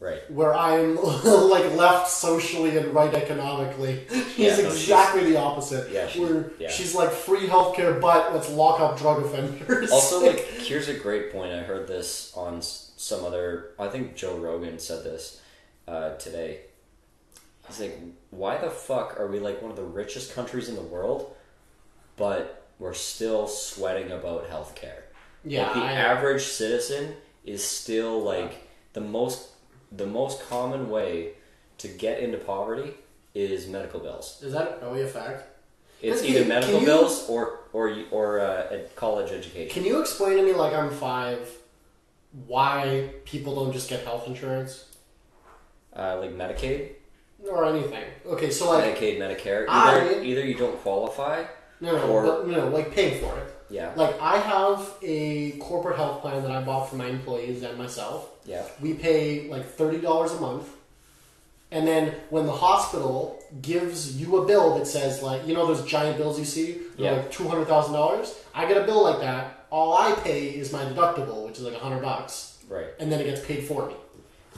Right. 0.00 0.28
where 0.30 0.54
I'm 0.54 0.96
like 1.24 1.74
left 1.74 2.08
socially 2.10 2.76
and 2.76 2.94
right 2.94 3.12
economically. 3.14 4.04
She's 4.10 4.36
Yeah, 4.38 4.50
no, 4.50 4.56
she's- 4.56 4.74
exactly 4.82 5.24
the 5.32 5.38
opposite. 5.38 5.90
Yeah, 5.92 6.08
she- 6.08 6.20
where 6.20 6.50
yeah. 6.58 6.70
she's 6.70 6.94
like 6.94 7.10
free 7.10 7.46
healthcare, 7.46 8.00
but 8.00 8.34
let's 8.34 8.50
lock 8.50 8.80
up 8.80 8.98
drug 8.98 9.24
offenders. 9.24 9.90
Also, 9.90 10.20
like, 10.26 10.40
here's 10.40 10.88
a 10.88 10.94
great 10.94 11.32
point. 11.32 11.52
I 11.52 11.60
heard 11.60 11.86
this 11.88 12.32
on 12.36 12.62
some 12.62 13.24
other. 13.24 13.70
I 13.78 13.88
think 13.88 14.16
Joe 14.16 14.36
Rogan 14.36 14.78
said 14.78 15.04
this 15.04 15.40
uh, 15.88 16.14
today. 16.16 16.60
He's 17.66 17.80
like, 17.80 17.98
"Why 18.30 18.58
the 18.58 18.70
fuck 18.70 19.18
are 19.18 19.26
we 19.26 19.40
like 19.40 19.60
one 19.60 19.70
of 19.72 19.76
the 19.76 19.82
richest 19.84 20.32
countries 20.34 20.68
in 20.68 20.76
the 20.76 20.82
world, 20.82 21.34
but 22.16 22.68
we're 22.78 22.94
still 22.94 23.46
sweating 23.48 24.10
about 24.12 24.48
healthcare? 24.50 25.00
yeah, 25.44 25.64
like, 25.66 25.74
the 25.74 25.80
I- 25.80 25.92
average 25.92 26.42
citizen 26.44 27.14
is 27.44 27.62
still 27.64 28.22
like 28.22 28.68
the 28.92 29.00
most 29.00 29.48
the 29.92 30.06
most 30.06 30.46
common 30.48 30.88
way 30.90 31.32
to 31.78 31.88
get 31.88 32.20
into 32.20 32.38
poverty 32.38 32.94
is 33.34 33.66
medical 33.68 34.00
bills. 34.00 34.40
is 34.42 34.52
that 34.52 34.78
oh 34.82 34.94
a 34.94 35.06
fact? 35.06 35.44
It's 36.02 36.20
Can- 36.20 36.30
either 36.30 36.40
can 36.40 36.48
medical 36.48 36.80
you- 36.80 36.86
bills 36.86 37.28
or 37.28 37.60
or 37.72 37.94
or 38.10 38.40
uh, 38.40 38.66
a 38.70 38.78
college 38.96 39.30
education. 39.32 39.68
Can 39.70 39.84
you 39.84 40.00
explain 40.00 40.36
to 40.36 40.42
me, 40.42 40.52
like 40.52 40.72
I'm 40.74 40.90
five, 40.90 41.48
why 42.46 43.10
people 43.24 43.54
don't 43.54 43.72
just 43.72 43.88
get 43.88 44.04
health 44.04 44.26
insurance 44.26 44.84
uh, 45.94 46.18
like 46.20 46.32
Medicaid, 46.36 46.92
or 47.48 47.64
anything? 47.66 48.04
Okay, 48.26 48.50
so 48.50 48.70
like 48.70 48.96
Medicaid, 48.96 49.18
Medicare. 49.18 49.66
I- 49.68 50.00
Either 50.00 50.22
either 50.22 50.44
you 50.44 50.54
don't 50.54 50.78
qualify. 50.82 51.44
no, 51.80 51.92
no, 51.96 52.08
or- 52.08 52.22
but, 52.22 52.48
no, 52.48 52.68
like 52.68 52.90
paying 52.92 53.20
for 53.20 53.36
it. 53.38 53.52
Yeah, 53.68 53.92
Like 53.96 54.20
I 54.20 54.38
have 54.38 54.94
a 55.02 55.52
corporate 55.58 55.96
health 55.96 56.20
plan 56.22 56.42
that 56.42 56.50
I 56.52 56.62
bought 56.62 56.88
for 56.88 56.96
my 56.96 57.06
employees 57.06 57.62
and 57.62 57.76
myself. 57.76 58.28
yeah, 58.44 58.62
we 58.80 58.94
pay 58.94 59.48
like 59.48 59.66
thirty 59.66 59.98
dollars 59.98 60.32
a 60.32 60.40
month, 60.40 60.68
and 61.72 61.86
then 61.86 62.14
when 62.30 62.46
the 62.46 62.52
hospital 62.52 63.42
gives 63.62 64.20
you 64.20 64.36
a 64.42 64.46
bill 64.46 64.78
that 64.78 64.86
says 64.86 65.22
like 65.22 65.46
you 65.46 65.54
know 65.54 65.66
those 65.66 65.84
giant 65.84 66.16
bills 66.16 66.38
you 66.38 66.44
see, 66.44 66.78
Yeah. 66.96 67.12
like 67.12 67.30
two 67.32 67.48
hundred 67.48 67.66
thousand 67.66 67.94
dollars. 67.94 68.34
I 68.54 68.66
get 68.66 68.76
a 68.80 68.84
bill 68.84 69.02
like 69.02 69.20
that. 69.20 69.66
All 69.70 69.96
I 69.96 70.12
pay 70.12 70.48
is 70.50 70.72
my 70.72 70.84
deductible, 70.84 71.44
which 71.46 71.58
is 71.58 71.64
like 71.64 71.74
a 71.74 71.78
hundred 71.80 72.02
bucks, 72.02 72.58
right, 72.68 72.86
and 73.00 73.10
then 73.10 73.20
it 73.20 73.24
gets 73.24 73.44
paid 73.44 73.64
for 73.64 73.88
me. 73.88 73.94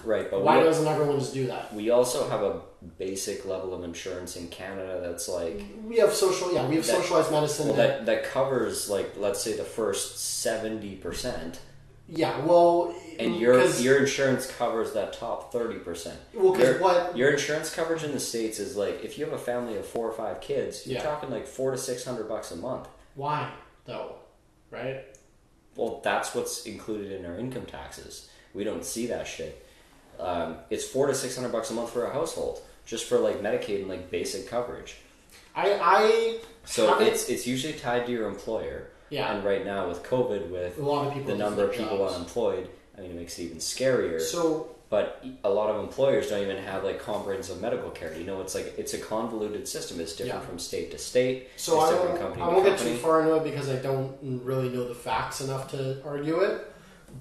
Right. 0.09 0.31
But 0.31 0.42
Why 0.42 0.59
we, 0.59 0.64
doesn't 0.64 0.87
everyone 0.87 1.18
just 1.18 1.35
do 1.35 1.47
that? 1.49 1.73
we 1.75 1.90
also 1.90 2.29
have 2.29 2.42
a 2.42 2.61
basic 2.99 3.44
level 3.44 3.75
of 3.75 3.85
insurance 3.85 4.37
in 4.37 4.49
Canada 4.49 5.01
that's 5.03 5.29
like 5.29 5.62
We 5.87 5.99
have 5.99 6.12
social, 6.12 6.53
yeah, 6.53 6.66
we 6.66 6.77
have 6.77 6.87
That- 6.87 6.97
socialized 6.97 7.31
medicine. 7.31 7.68
well, 7.68 7.77
that, 7.77 8.07
that 8.07 8.25
covers 8.25 8.88
like 8.88 9.12
let's 9.16 9.40
say 9.42 9.57
the 9.57 9.64
first 9.64 10.18
seventy 10.18 10.94
percent, 10.97 11.61
yeah, 12.09 12.38
well, 12.44 12.94
and 13.18 13.37
your 13.38 13.62
your 13.77 13.99
insurance 13.99 14.47
covers 14.47 14.92
that 14.94 15.12
top 15.12 15.53
thirty 15.53 15.79
percent. 15.79 16.18
well, 16.33 16.53
'cause 16.55 16.62
your, 16.62 16.79
what 16.81 17.16
your 17.16 17.31
insurance 17.31 17.68
coverage 17.75 18.03
in 18.05 18.12
the 18.12 18.21
states 18.21 18.59
is 18.59 18.77
like 18.77 19.05
if 19.05 19.18
you 19.18 19.25
have 19.27 19.35
a 19.35 19.38
family 19.38 19.77
of 19.77 19.85
four 19.87 20.07
or 20.09 20.12
five 20.12 20.40
kids, 20.40 20.87
you're 20.87 20.97
Yeah. 20.99 21.03
talking 21.05 21.31
like 21.31 21.47
four 21.47 21.71
to 21.73 21.77
six 21.79 22.05
hundred 22.05 22.29
bucks 22.29 22.51
a 22.51 22.57
month. 22.57 22.88
why 23.14 23.51
though, 23.85 24.14
right? 24.71 25.05
Well, 25.77 26.01
that's 26.03 26.35
what's 26.35 26.64
included 26.66 27.12
in 27.12 27.25
our 27.27 27.37
income 27.38 27.64
taxes. 27.66 28.29
We 28.55 28.64
don't 28.64 28.85
see 28.85 29.07
that 29.09 29.27
shit. 29.29 29.64
Um, 30.18 30.57
it's 30.70 30.87
four 30.87 31.07
to 31.07 31.14
six 31.14 31.37
hundred 31.37 31.52
bucks 31.52 31.70
a 31.70 31.74
month 31.74 31.90
for 31.90 32.04
a 32.07 32.12
household, 32.12 32.61
just 32.87 33.04
for 33.04 33.18
like 33.18 33.40
Medicaid 33.42 33.81
and 33.81 33.88
like 33.88 34.11
basic 34.11 34.48
coverage. 34.48 34.96
I 35.54 35.72
I 35.81 36.38
So 36.64 36.98
it's 37.00 37.28
it's 37.28 37.46
usually 37.46 37.74
tied 37.74 38.07
to 38.07 38.12
your 38.12 38.28
employer. 38.28 38.88
Yeah. 39.11 39.35
And 39.35 39.44
right 39.44 39.64
now 39.64 39.88
with 39.88 40.02
COVID, 40.02 40.50
with 40.50 40.78
a 40.78 40.83
lot 40.83 41.07
of 41.07 41.14
people 41.14 41.33
the 41.33 41.38
number 41.38 41.64
of 41.64 41.72
people 41.72 41.98
jobs. 41.98 42.14
unemployed, 42.14 42.68
I 42.96 43.00
mean, 43.00 43.12
it 43.12 43.16
makes 43.16 43.38
it 43.38 43.44
even 43.44 43.59
scarier. 43.59 44.20
So 44.20 44.74
but 44.90 45.22
a 45.44 45.50
lot 45.50 45.68
of 45.68 45.83
employers 45.85 46.31
don't 46.31 46.42
even 46.42 46.57
have 46.64 46.83
like 46.83 46.98
comprehensive 47.02 47.61
medical 47.61 47.90
care. 47.90 48.14
You 48.16 48.24
know, 48.24 48.40
it's 48.40 48.54
like 48.54 48.74
it's 48.78 48.94
a 48.94 48.98
convoluted 48.98 49.68
system. 49.68 50.00
It's 50.00 50.12
different 50.16 50.42
Yeah. 50.42 50.48
from 50.48 50.59
state 50.59 50.90
to 50.92 50.98
state. 50.98 51.48
So 51.57 51.74
it's 51.81 51.85
I 51.85 51.90
different 51.92 52.11
won't, 52.11 52.20
company 52.22 52.42
I 52.42 52.48
won't 52.48 52.64
get 52.64 52.76
company. 52.78 52.96
too 52.96 53.02
far 53.02 53.20
into 53.22 53.35
it 53.37 53.44
because 53.44 53.68
I 53.68 53.76
don't 53.76 54.16
really 54.22 54.68
know 54.70 54.88
the 54.88 54.94
facts 54.94 55.40
enough 55.40 55.70
to 55.72 56.02
argue 56.04 56.40
it. 56.40 56.70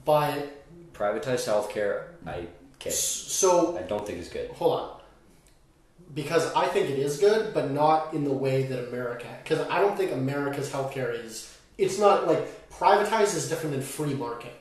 But 0.05 0.53
Privatized 0.93 1.45
healthcare, 1.47 2.03
I 2.25 2.47
okay, 2.79 2.89
so 2.89 3.77
I 3.77 3.83
don't 3.83 4.05
think 4.05 4.19
it's 4.19 4.29
good. 4.29 4.49
hold 4.51 4.79
on, 4.79 4.99
because 6.13 6.51
I 6.53 6.67
think 6.67 6.89
it 6.89 6.99
is 6.99 7.19
good, 7.19 7.53
but 7.53 7.71
not 7.71 8.13
in 8.13 8.23
the 8.23 8.33
way 8.33 8.63
that 8.63 8.87
America. 8.87 9.27
Because 9.43 9.67
I 9.69 9.79
don't 9.79 9.97
think 9.97 10.11
America's 10.11 10.69
healthcare 10.69 11.13
is. 11.25 11.53
It's 11.77 11.99
not 11.99 12.27
like 12.27 12.69
privatized 12.71 13.35
is 13.35 13.49
different 13.49 13.75
than 13.75 13.83
free 13.83 14.13
market. 14.13 14.53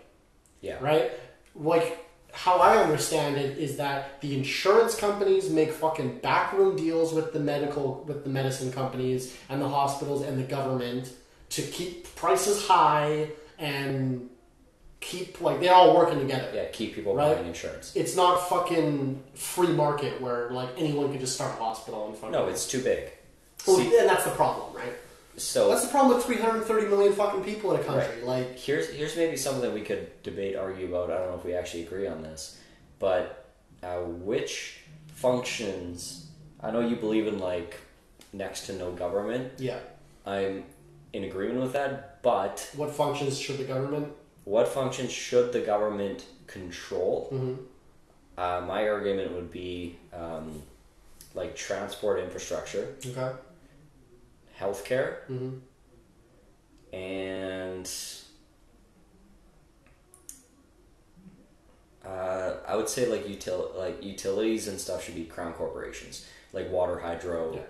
Yeah, 0.61 0.79
right? 0.81 1.13
Like 1.55 2.07
how 2.37 2.59
I 2.59 2.83
understand 2.83 3.39
it 3.39 3.57
is 3.57 3.79
that 3.79 4.21
the 4.21 4.37
insurance 4.37 4.95
companies 4.95 5.49
make 5.49 5.73
fucking 5.73 6.19
backroom 6.19 6.77
deals 6.77 7.15
with 7.15 7.33
the 7.33 7.41
medical 7.41 8.05
with 8.07 8.25
the 8.25 8.31
medicine 8.31 8.71
companies 8.71 9.35
and 9.49 9.61
the 9.61 9.69
hospitals 9.69 10.23
and 10.23 10.39
the 10.39 10.43
government 10.43 11.11
to 11.51 11.63
keep 11.63 12.15
prices 12.15 12.67
high 12.67 13.31
and 13.59 14.29
keep 15.07 15.41
like 15.41 15.61
they're 15.61 15.73
all 15.75 15.95
working 15.97 16.19
together. 16.19 16.51
yeah, 16.55 16.65
keep 16.73 16.95
people 16.95 17.15
Right. 17.15 17.35
buying 17.37 17.47
insurance. 17.47 17.93
It's 17.95 18.17
not 18.17 18.49
fucking 18.49 19.23
free 19.35 19.69
market 19.85 20.21
where 20.21 20.51
like 20.51 20.71
anyone 20.77 21.11
could 21.13 21.21
just 21.21 21.35
start 21.35 21.53
a 21.59 21.63
hospital 21.63 22.07
and 22.09 22.17
fucking 22.17 22.33
No, 22.33 22.49
it's 22.49 22.67
too 22.67 22.83
big. 22.83 23.11
Well, 23.67 23.77
See, 23.77 23.99
and 23.99 24.09
that's 24.09 24.25
the 24.25 24.31
problem, 24.31 24.75
right? 24.75 24.93
so 25.37 25.69
That's 25.69 25.83
the 25.85 25.91
problem 25.91 26.17
with 26.17 26.25
330 26.25 26.89
million 26.89 27.13
fucking 27.13 27.45
people 27.45 27.73
in 27.75 27.81
a 27.81 27.85
country. 27.85 28.23
Like 28.23 28.59
here's 28.59 28.89
here's 28.91 29.17
maybe 29.17 29.37
something 29.37 29.73
we 29.73 29.83
could 29.83 30.23
debate, 30.23 30.57
argue 30.57 30.87
about. 30.89 31.11
I 31.11 31.19
don't 31.19 31.31
know 31.31 31.37
if 31.37 31.45
we 31.45 31.55
actually 31.55 31.83
agree 31.85 32.07
on 32.09 32.23
this, 32.23 32.59
but 32.99 33.45
uh, 33.83 33.99
which 33.99 34.81
functions? 35.15 36.27
I 36.63 36.71
know 36.71 36.81
you 36.81 36.97
believe 36.97 37.27
in 37.27 37.39
like 37.39 37.77
next 38.33 38.67
to 38.67 38.73
no 38.73 38.91
government. 38.93 39.53
yeah, 39.59 39.79
I'm 40.25 40.65
in 41.13 41.25
agreement 41.25 41.61
with 41.61 41.73
that, 41.75 42.23
but 42.23 42.69
what 42.75 42.91
functions 42.91 43.39
should 43.39 43.59
the 43.59 43.65
government 43.65 44.09
what 44.47 44.67
functions 44.69 45.11
should 45.13 45.53
the 45.53 45.61
government 45.61 46.25
control? 46.47 47.29
Mhm. 47.33 47.59
Uh, 48.39 48.61
my 48.67 48.89
argument 48.89 49.33
would 49.33 49.51
be 49.51 49.99
um, 50.13 50.63
like 51.35 51.55
transport 51.57 52.21
infrastructure, 52.21 52.95
Okay. 53.05 53.33
healthcare, 54.59 55.17
Mhm. 55.29 55.61
and 56.93 57.91
uh, 62.05 62.55
I 62.67 62.77
would 62.77 62.89
say 62.89 63.07
like 63.07 63.25
util- 63.27 63.75
like 63.77 64.03
utilities 64.03 64.69
and 64.69 64.81
stuff 64.81 65.05
should 65.05 65.17
be 65.17 65.25
crown 65.25 65.53
corporations, 65.55 66.25
like 66.53 66.71
water, 66.71 66.99
hydro, 67.01 67.65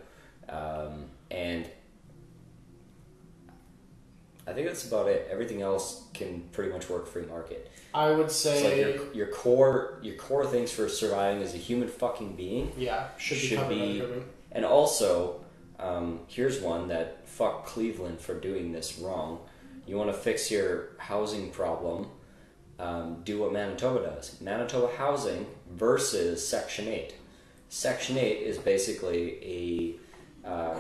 um, 0.49 1.07
and 1.31 1.69
I 4.47 4.53
think 4.53 4.67
that's 4.67 4.87
about 4.87 5.09
it. 5.09 5.29
Everything 5.31 5.61
else 5.63 6.05
can 6.15 6.43
pretty 6.53 6.73
much 6.73 6.89
work 6.89 7.09
free 7.09 7.27
market. 7.27 7.71
I 7.93 8.11
would 8.11 8.27
It's 8.27 8.45
like 8.45 8.57
say 8.57 8.93
your, 8.95 9.13
your 9.13 9.27
core 9.29 9.99
your 10.03 10.17
core 10.17 10.47
things 10.47 10.71
for 10.71 10.89
surviving 10.89 11.43
as 11.43 11.55
a 11.55 11.59
human 11.59 11.89
fucking 11.89 12.37
being 12.37 12.73
yeah, 12.77 13.09
should 13.17 13.39
be 13.39 13.49
should 13.49 13.69
be- 13.69 14.23
And 14.53 14.65
also, 14.65 15.41
um, 15.79 16.21
here's 16.29 16.61
one 16.61 16.89
that 16.89 17.27
fuck 17.27 17.67
Cleveland 17.67 18.21
for 18.21 18.39
doing 18.39 18.73
this 18.73 18.99
wrong. 18.99 19.41
You 19.87 19.97
want 19.97 20.11
to 20.11 20.17
fix 20.19 20.51
your 20.51 20.91
housing 20.99 21.51
problem, 21.51 22.09
um, 22.79 23.23
do 23.25 23.39
what 23.41 23.53
Manitoba 23.53 24.03
does. 24.03 24.41
Manitoba 24.41 24.93
housing 24.97 25.47
versus 25.71 26.47
Section 26.47 26.89
8. 26.89 27.15
Section 27.69 28.19
8 28.19 28.43
is 28.43 28.59
basically 28.59 29.99
a 30.45 30.49
uh, 30.49 30.79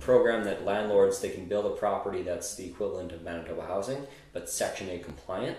program 0.00 0.44
that 0.44 0.64
landlords 0.64 1.20
they 1.20 1.30
can 1.30 1.46
build 1.46 1.66
a 1.66 1.70
property 1.76 2.22
that's 2.22 2.54
the 2.54 2.66
equivalent 2.66 3.12
of 3.12 3.22
Manitoba 3.22 3.62
housing, 3.62 4.06
but 4.32 4.48
Section 4.50 4.88
8 4.88 5.04
compliant. 5.04 5.56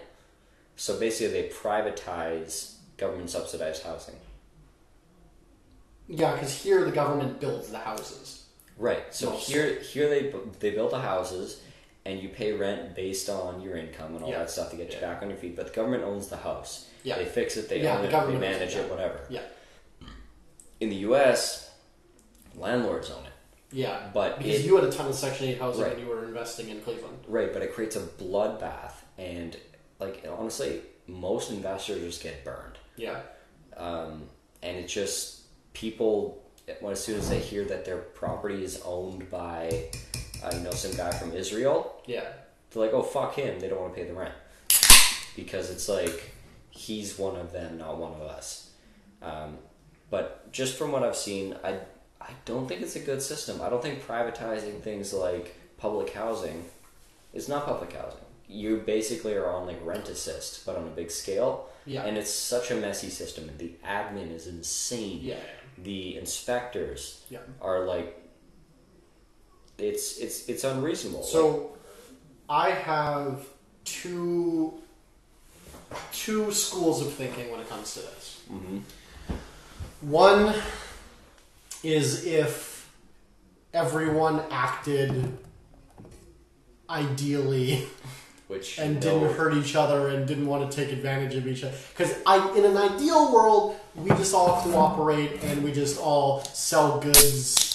So 0.76 1.00
basically, 1.00 1.42
they 1.42 1.50
privatize 1.50 2.76
government 2.98 3.30
subsidized 3.30 3.84
housing. 3.84 4.16
Yeah, 6.08 6.34
because 6.34 6.62
here 6.62 6.84
the 6.86 6.92
government 6.92 7.40
builds 7.40 7.70
the 7.70 7.78
houses. 7.78 8.46
Right. 8.78 9.14
So 9.14 9.32
Most. 9.32 9.50
here, 9.50 9.80
here 9.80 10.10
they 10.10 10.34
they 10.60 10.72
build 10.72 10.92
the 10.92 11.00
houses, 11.00 11.62
and 12.06 12.20
you 12.20 12.30
pay 12.30 12.54
rent 12.54 12.96
based 12.96 13.30
on 13.30 13.62
your 13.62 13.76
income 13.76 14.16
and 14.16 14.24
all 14.24 14.30
Yeah. 14.30 14.40
that 14.40 14.50
stuff 14.50 14.72
to 14.72 14.78
get 14.78 14.88
you 14.94 15.00
Yeah. 15.00 15.14
back 15.14 15.22
on 15.22 15.30
your 15.30 15.38
feet. 15.38 15.56
But 15.56 15.68
the 15.68 15.74
government 15.74 16.04
owns 16.04 16.30
the 16.30 16.38
house. 16.38 16.88
Yeah. 17.04 17.18
They 17.18 17.26
fix 17.26 17.58
it. 17.58 17.70
They 17.70 17.82
Yeah, 17.82 17.98
own 17.98 18.02
the 18.02 18.08
it. 18.18 18.28
They 18.28 18.38
manage 18.38 18.76
it. 18.76 18.90
Whatever. 18.90 19.20
Yeah, 19.30 19.42
In 20.80 20.90
the 20.90 20.96
U.S., 20.98 21.70
landlords 22.56 23.10
own 23.12 23.26
it. 23.26 23.29
Yeah. 23.72 24.10
But 24.14 24.38
because 24.40 24.60
it- 24.62 24.66
you 24.66 24.76
had 24.76 24.84
a 24.86 24.92
ton 24.92 25.08
of 25.08 25.16
Section 25.16 25.48
Eight 25.48 25.60
housing 25.60 25.84
Right. 25.84 25.96
when 25.96 26.06
you 26.06 26.10
were 26.12 26.24
investing 26.26 26.70
in 26.70 26.82
Cleveland. 26.82 27.18
Right, 27.28 27.52
but 27.54 27.62
it 27.62 27.74
creates 27.74 27.96
a 27.96 28.02
bloodbath, 28.02 28.94
and 29.18 29.56
like 30.00 30.26
honestly, 30.38 30.82
most 31.08 31.52
investors 31.52 32.02
just 32.02 32.24
get 32.24 32.44
burned. 32.44 32.78
Yeah, 32.96 33.22
Um, 33.78 34.30
and 34.62 34.78
it's 34.78 34.92
just 34.94 35.42
people. 35.74 36.44
When 36.82 36.92
as 36.92 37.04
soon 37.04 37.18
as 37.18 37.30
they 37.30 37.40
hear 37.40 37.66
that 37.66 37.84
their 37.86 37.98
property 37.98 38.64
is 38.64 38.80
owned 38.86 39.28
by, 39.32 39.90
uh, 40.44 40.52
you 40.54 40.60
know, 40.62 40.70
some 40.72 40.92
guy 40.96 41.10
from 41.12 41.34
Israel, 41.36 42.00
yeah, 42.06 42.26
they're 42.70 42.84
like, 42.84 42.94
oh 42.94 43.02
fuck 43.02 43.34
him, 43.36 43.60
they 43.60 43.68
don't 43.68 43.82
want 43.82 43.96
to 43.96 44.00
pay 44.02 44.08
the 44.08 44.14
rent 44.14 44.36
because 45.36 45.70
it's 45.72 45.90
like 45.90 46.32
he's 46.70 47.18
one 47.18 47.36
of 47.36 47.52
them, 47.54 47.78
not 47.80 47.98
one 47.98 48.14
of 48.14 48.22
us. 48.22 48.70
Um, 49.22 49.58
but 50.12 50.52
just 50.52 50.76
from 50.78 50.92
what 50.92 51.02
I've 51.04 51.16
seen, 51.16 51.56
I 51.64 51.80
I 52.30 52.32
don't 52.46 52.68
think 52.68 52.82
it's 52.82 52.96
a 52.96 53.00
good 53.00 53.22
system. 53.22 53.62
I 53.62 53.70
don't 53.70 53.82
think 53.82 54.06
privatizing 54.06 54.82
things 54.82 55.14
like 55.14 55.56
public 55.78 56.14
housing 56.14 56.66
is 57.34 57.50
not 57.50 57.66
public 57.66 57.94
housing. 57.94 58.20
You 58.48 58.78
basically 58.78 59.34
are 59.36 59.50
on 59.50 59.66
like 59.68 59.80
rent 59.84 60.10
assist, 60.10 60.66
but 60.66 60.76
on 60.76 60.84
a 60.84 60.92
big 61.02 61.12
scale, 61.12 61.70
yeah, 61.86 62.04
and 62.06 62.18
it's 62.18 62.32
such 62.32 62.72
a 62.72 62.76
messy 62.76 63.10
system, 63.10 63.50
the 63.58 63.72
admin 63.86 64.32
is 64.32 64.48
insane. 64.48 65.20
yeah, 65.22 65.38
The 65.78 66.18
inspectors 66.18 67.24
yeah. 67.30 67.40
are 67.62 67.86
like, 67.86 68.16
it's 69.78 70.18
it's 70.18 70.50
it's 70.50 70.64
unreasonable. 70.64 71.22
Like, 71.22 71.30
So 71.30 71.78
I 72.50 72.72
have 72.72 73.46
two 73.86 74.74
two 76.12 76.52
schools 76.52 77.02
of 77.06 77.14
thinking 77.14 77.52
when 77.52 77.60
it 77.60 77.70
comes 77.70 77.94
to 77.96 78.00
this. 78.02 78.42
mhm. 78.52 78.82
One 80.02 80.54
is 81.84 82.26
if 82.26 82.90
everyone 83.74 84.42
acted 84.52 85.38
ideally 86.90 87.88
which 88.50 88.80
and 88.80 88.96
no- 88.96 89.00
didn't 89.00 89.38
hurt 89.38 89.54
each 89.54 89.76
other 89.76 90.10
and 90.10 90.28
didn't 90.28 90.48
want 90.48 90.70
to 90.70 90.76
take 90.76 90.92
advantage 90.92 91.36
of 91.36 91.48
each 91.48 91.64
other. 91.64 91.76
Because 91.96 92.18
I, 92.26 92.58
in 92.58 92.66
an 92.66 92.76
ideal 92.76 93.32
world, 93.32 93.80
we 93.96 94.10
just 94.10 94.34
all 94.34 94.62
cooperate 94.64 95.44
and 95.44 95.64
we 95.64 95.72
just 95.72 96.00
all 96.00 96.44
sell 96.46 97.00
goods 97.00 97.72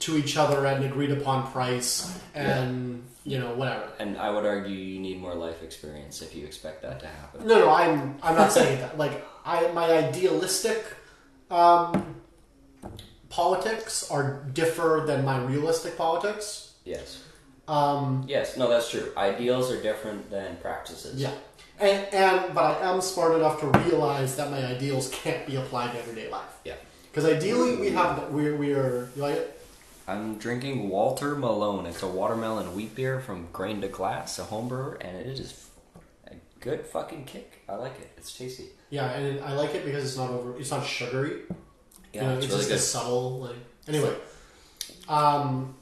to 0.00 0.18
each 0.18 0.36
other 0.36 0.66
at 0.66 0.76
an 0.76 0.84
agreed 0.84 1.10
upon 1.10 1.50
price, 1.52 2.18
and 2.34 3.02
you 3.24 3.38
know 3.38 3.54
whatever. 3.54 3.88
And 3.98 4.18
I 4.18 4.30
would 4.30 4.44
argue 4.44 4.76
you 4.76 5.00
need 5.00 5.20
more 5.20 5.34
life 5.34 5.62
experience 5.62 6.20
if 6.20 6.34
you 6.34 6.44
expect 6.44 6.82
that 6.82 7.00
to 7.00 7.06
happen. 7.06 7.46
No, 7.46 7.58
no, 7.58 7.70
I'm 7.70 8.18
I'm 8.22 8.34
not 8.34 8.52
saying 8.52 8.80
that. 8.80 8.98
Like 8.98 9.24
I, 9.44 9.68
my 9.72 9.90
idealistic 9.90 10.84
um, 11.50 12.19
politics 13.30 14.10
are 14.10 14.42
differ 14.52 15.04
than 15.06 15.24
my 15.24 15.38
realistic 15.42 15.96
politics. 15.96 16.74
Yes. 16.84 17.22
Um, 17.68 18.24
Yes. 18.28 18.56
No, 18.56 18.68
that's 18.68 18.90
true. 18.90 19.12
Ideals 19.16 19.70
are 19.70 19.80
different 19.80 20.30
than 20.30 20.56
practices. 20.56 21.20
Yeah, 21.20 21.32
and, 21.78 22.06
and 22.12 22.54
but 22.54 22.82
I 22.82 22.92
am 22.92 23.00
smart 23.00 23.34
enough 23.36 23.60
to 23.60 23.66
realize 23.66 24.36
that 24.36 24.50
my 24.50 24.64
ideals 24.66 25.08
can't 25.12 25.46
be 25.46 25.56
applied 25.56 25.92
to 25.92 25.98
everyday 25.98 26.28
life. 26.30 26.52
Yeah. 26.64 26.74
Because 27.10 27.24
ideally, 27.24 27.76
we 27.76 27.90
have 27.90 28.30
we 28.32 28.52
we 28.52 28.72
are 28.72 29.08
you 29.16 29.22
like 29.22 29.36
it? 29.36 29.56
I'm 30.08 30.38
drinking 30.38 30.88
Walter 30.88 31.36
Malone. 31.36 31.86
It's 31.86 32.02
a 32.02 32.08
watermelon 32.08 32.74
wheat 32.74 32.94
beer 32.96 33.20
from 33.20 33.46
Grain 33.52 33.80
to 33.82 33.88
Glass, 33.88 34.38
a 34.40 34.44
home 34.44 34.66
brewer, 34.68 34.98
and 35.00 35.16
it 35.16 35.26
is 35.38 35.68
a 36.26 36.34
good 36.58 36.84
fucking 36.86 37.24
kick. 37.26 37.60
I 37.68 37.76
like 37.76 37.98
it. 38.00 38.10
It's 38.16 38.36
tasty. 38.36 38.66
yeah, 38.90 39.10
and 39.12 39.40
I 39.44 39.52
like 39.54 39.74
it 39.76 39.84
because 39.84 40.02
it's 40.04 40.16
not 40.16 40.30
over. 40.30 40.58
It's 40.58 40.70
not 40.72 40.84
sugary. 40.84 41.42
Yeah, 42.12 42.22
you 42.22 42.28
know, 42.28 42.36
it's, 42.36 42.46
it's, 42.46 42.54
really 42.54 42.68
just 42.68 42.68
good. 42.68 42.78
a 42.78 43.02
subtle 43.02 43.40
like. 43.40 43.56
Anyway, 43.88 44.14
um, 45.08 45.74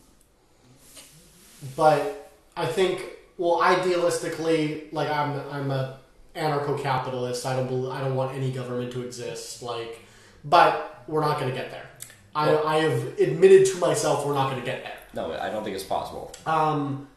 but 1.76 2.30
I 2.56 2.66
think 2.66 3.02
well, 3.36 3.60
idealistically, 3.60 4.92
like 4.92 5.10
I'm 5.10 5.40
I'm 5.50 5.70
a 5.70 5.98
anarcho-capitalist. 6.36 7.46
I 7.46 7.56
don't 7.56 7.68
bel 7.68 7.90
I 7.90 8.00
don't 8.00 8.14
want 8.14 8.34
any 8.34 8.50
government 8.52 8.92
to 8.92 9.02
exist. 9.02 9.62
Like, 9.62 10.04
but 10.44 11.04
we're 11.06 11.20
not 11.20 11.38
going 11.38 11.50
to 11.50 11.56
get 11.56 11.70
there. 11.70 11.88
I, 12.34 12.46
Well- 12.48 12.66
I 12.66 12.76
have 12.78 13.18
admitted 13.18 13.66
to 13.72 13.78
myself 13.78 14.26
we're 14.26 14.34
not 14.34 14.50
going 14.50 14.60
to 14.60 14.66
get 14.66 14.84
there. 14.84 14.94
No, 15.14 15.32
I 15.32 15.48
don't 15.50 15.64
think 15.64 15.74
it's 15.74 15.84
possible 15.84 16.32
Um, 16.44 17.08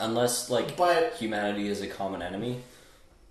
unless 0.00 0.50
like 0.50 0.76
but 0.76 1.14
humanity 1.14 1.68
is 1.68 1.80
a 1.80 1.86
common 1.86 2.20
enemy. 2.22 2.62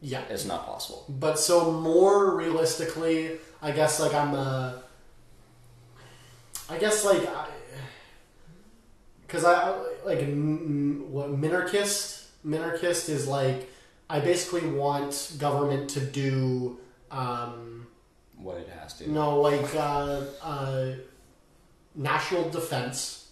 Yeah. 0.01 0.21
It's 0.29 0.45
not 0.45 0.65
possible. 0.65 1.05
But 1.09 1.39
so 1.39 1.71
more 1.71 2.35
realistically, 2.35 3.31
I 3.61 3.71
guess 3.71 3.99
like 3.99 4.13
I'm 4.13 4.33
a. 4.35 4.81
I 6.69 6.77
guess 6.77 7.05
like 7.05 7.27
I, 7.27 7.47
because 9.25 9.45
I 9.45 9.75
like 10.05 10.19
m- 10.19 11.11
what 11.11 11.29
minarchist 11.39 12.25
minarchist 12.45 13.09
is 13.09 13.27
like 13.27 13.69
I 14.09 14.19
basically 14.19 14.67
want 14.69 15.33
government 15.39 15.89
to 15.91 15.99
do 15.99 16.77
um, 17.11 17.87
What 18.37 18.57
it 18.57 18.69
has 18.79 18.93
to. 18.99 19.09
no 19.11 19.41
like 19.41 19.73
uh, 19.75 20.21
uh, 20.41 20.91
national 21.95 22.49
defense. 22.49 23.29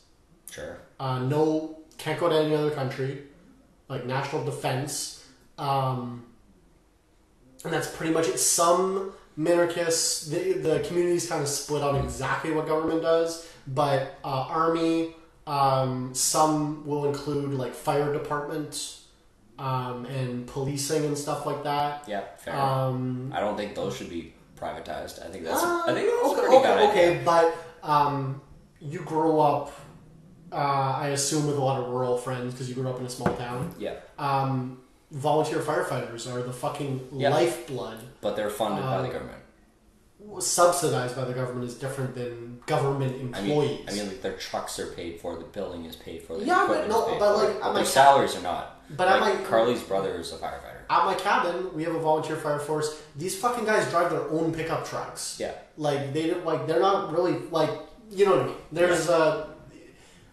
Sure. 0.52 0.78
Uh, 1.00 1.20
no, 1.20 1.80
can't 1.98 2.20
go 2.20 2.30
to 2.30 2.36
any 2.36 2.56
other 2.56 2.72
country. 2.72 3.24
Like 3.90 4.06
national 4.06 4.46
defense, 4.46 5.26
um, 5.60 6.24
and 7.64 7.74
that's 7.74 7.94
pretty 7.96 8.14
much 8.14 8.28
it. 8.28 8.40
Some 8.40 9.12
minarchists, 9.38 10.30
the 10.30 10.54
the 10.54 10.80
community's 10.82 11.28
kind 11.28 11.42
of 11.42 11.48
split 11.48 11.84
on 11.84 11.96
exactly 12.04 12.52
what 12.52 12.68
government 12.68 13.02
does, 13.02 13.48
but 13.68 14.18
uh, 14.24 14.46
army. 14.50 15.16
Um, 15.46 16.14
some 16.16 16.88
will 16.88 17.06
include 17.06 17.54
like 17.54 17.74
fire 17.74 18.14
department 18.14 19.00
um, 19.60 20.06
and 20.06 20.48
policing 20.48 21.06
and 21.06 21.18
stuff 21.18 21.46
like 21.46 21.64
that. 21.64 22.06
Yeah. 22.08 22.24
Fair. 22.38 22.56
Um, 22.56 23.32
I 23.36 23.40
don't 23.40 23.58
think 23.58 23.76
those 23.76 23.96
should 23.96 24.10
be 24.10 24.34
privatized. 24.58 25.26
I 25.26 25.30
think 25.30 25.44
that's. 25.44 25.64
uh, 25.64 25.84
I 25.86 25.94
think 25.94 26.10
that's 26.10 26.40
okay, 26.40 26.58
okay, 26.58 26.90
okay, 26.90 27.22
but 27.26 27.56
um, 27.84 28.42
you 28.80 29.00
grow 29.00 29.40
up, 29.40 29.72
uh, 30.52 30.56
I 30.98 31.10
assume, 31.10 31.48
with 31.48 31.58
a 31.58 31.62
lot 31.62 31.82
of 31.82 31.90
rural 31.90 32.18
friends 32.18 32.54
because 32.54 32.70
you 32.70 32.76
grew 32.76 32.90
up 32.90 33.00
in 33.00 33.06
a 33.06 33.10
small 33.10 33.36
town. 33.36 33.74
Yeah. 33.78 33.96
Um, 34.18 34.80
volunteer 35.14 35.60
firefighters 35.60 36.32
are 36.34 36.42
the 36.44 36.52
fucking 36.52 37.08
Yeah. 37.14 37.30
lifeblood. 37.30 38.00
But 38.20 38.36
they're 38.36 38.50
funded 38.50 38.84
by 38.84 38.96
Uh, 38.98 39.02
the 39.04 39.08
government. 39.10 39.40
Subsidized 40.40 41.16
by 41.16 41.26
the 41.26 41.34
government 41.34 41.66
is 41.70 41.76
different 41.76 42.16
than 42.16 42.62
government 42.66 43.36
I 43.36 43.40
employees. 43.40 43.80
mean, 43.80 43.90
I 43.90 43.92
mean, 43.94 44.08
like 44.08 44.22
their 44.22 44.38
trucks 44.38 44.80
are 44.80 44.88
paid 44.88 45.20
for, 45.20 45.36
the 45.36 45.44
building 45.44 45.86
is 45.86 45.96
paid 45.98 46.24
for, 46.24 46.38
Yeah, 46.38 46.66
but 46.68 46.88
no, 46.88 47.16
but, 47.20 47.38
like, 47.38 47.62
but 47.62 47.74
their 47.74 47.86
salaries 47.86 48.36
are 48.36 48.42
not. 48.42 48.82
But 48.90 49.08
like 49.08 49.22
like- 49.22 49.48
Carly's 49.48 49.82
brother 49.84 50.16
is 50.16 50.32
a 50.32 50.38
firefighter. 50.38 50.82
At 50.90 51.06
my 51.06 51.14
cabin, 51.16 51.74
we 51.74 51.84
have 51.84 51.94
a 51.96 52.00
volunteer 52.00 52.36
fire 52.38 52.60
force. 52.60 52.96
These 53.16 53.38
fucking 53.40 53.66
guys 53.66 53.90
drive 53.90 54.12
their 54.12 54.30
own 54.30 54.54
pickup 54.54 54.86
trucks. 54.86 55.38
Yeah. 55.40 55.52
Like 55.78 56.14
they 56.14 56.28
don't- 56.30 56.46
like 56.46 56.68
they're 56.68 56.80
not 56.82 57.12
really 57.12 57.40
like 57.52 57.70
you 58.10 58.26
know 58.26 58.32
what 58.32 58.42
I 58.42 58.46
mean. 58.46 58.56
There's 58.72 59.10
a 59.10 59.48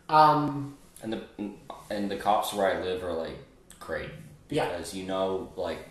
um 0.09 0.77
And 1.03 1.13
the 1.13 1.23
and 1.91 2.11
the 2.11 2.17
cops 2.17 2.53
where 2.53 2.67
I 2.77 2.83
live 2.83 3.03
are 3.05 3.13
like 3.13 3.39
great 3.79 4.11
Yeah. 4.51 4.69
because 4.69 4.95
you 4.95 5.05
know 5.07 5.53
like 5.57 5.89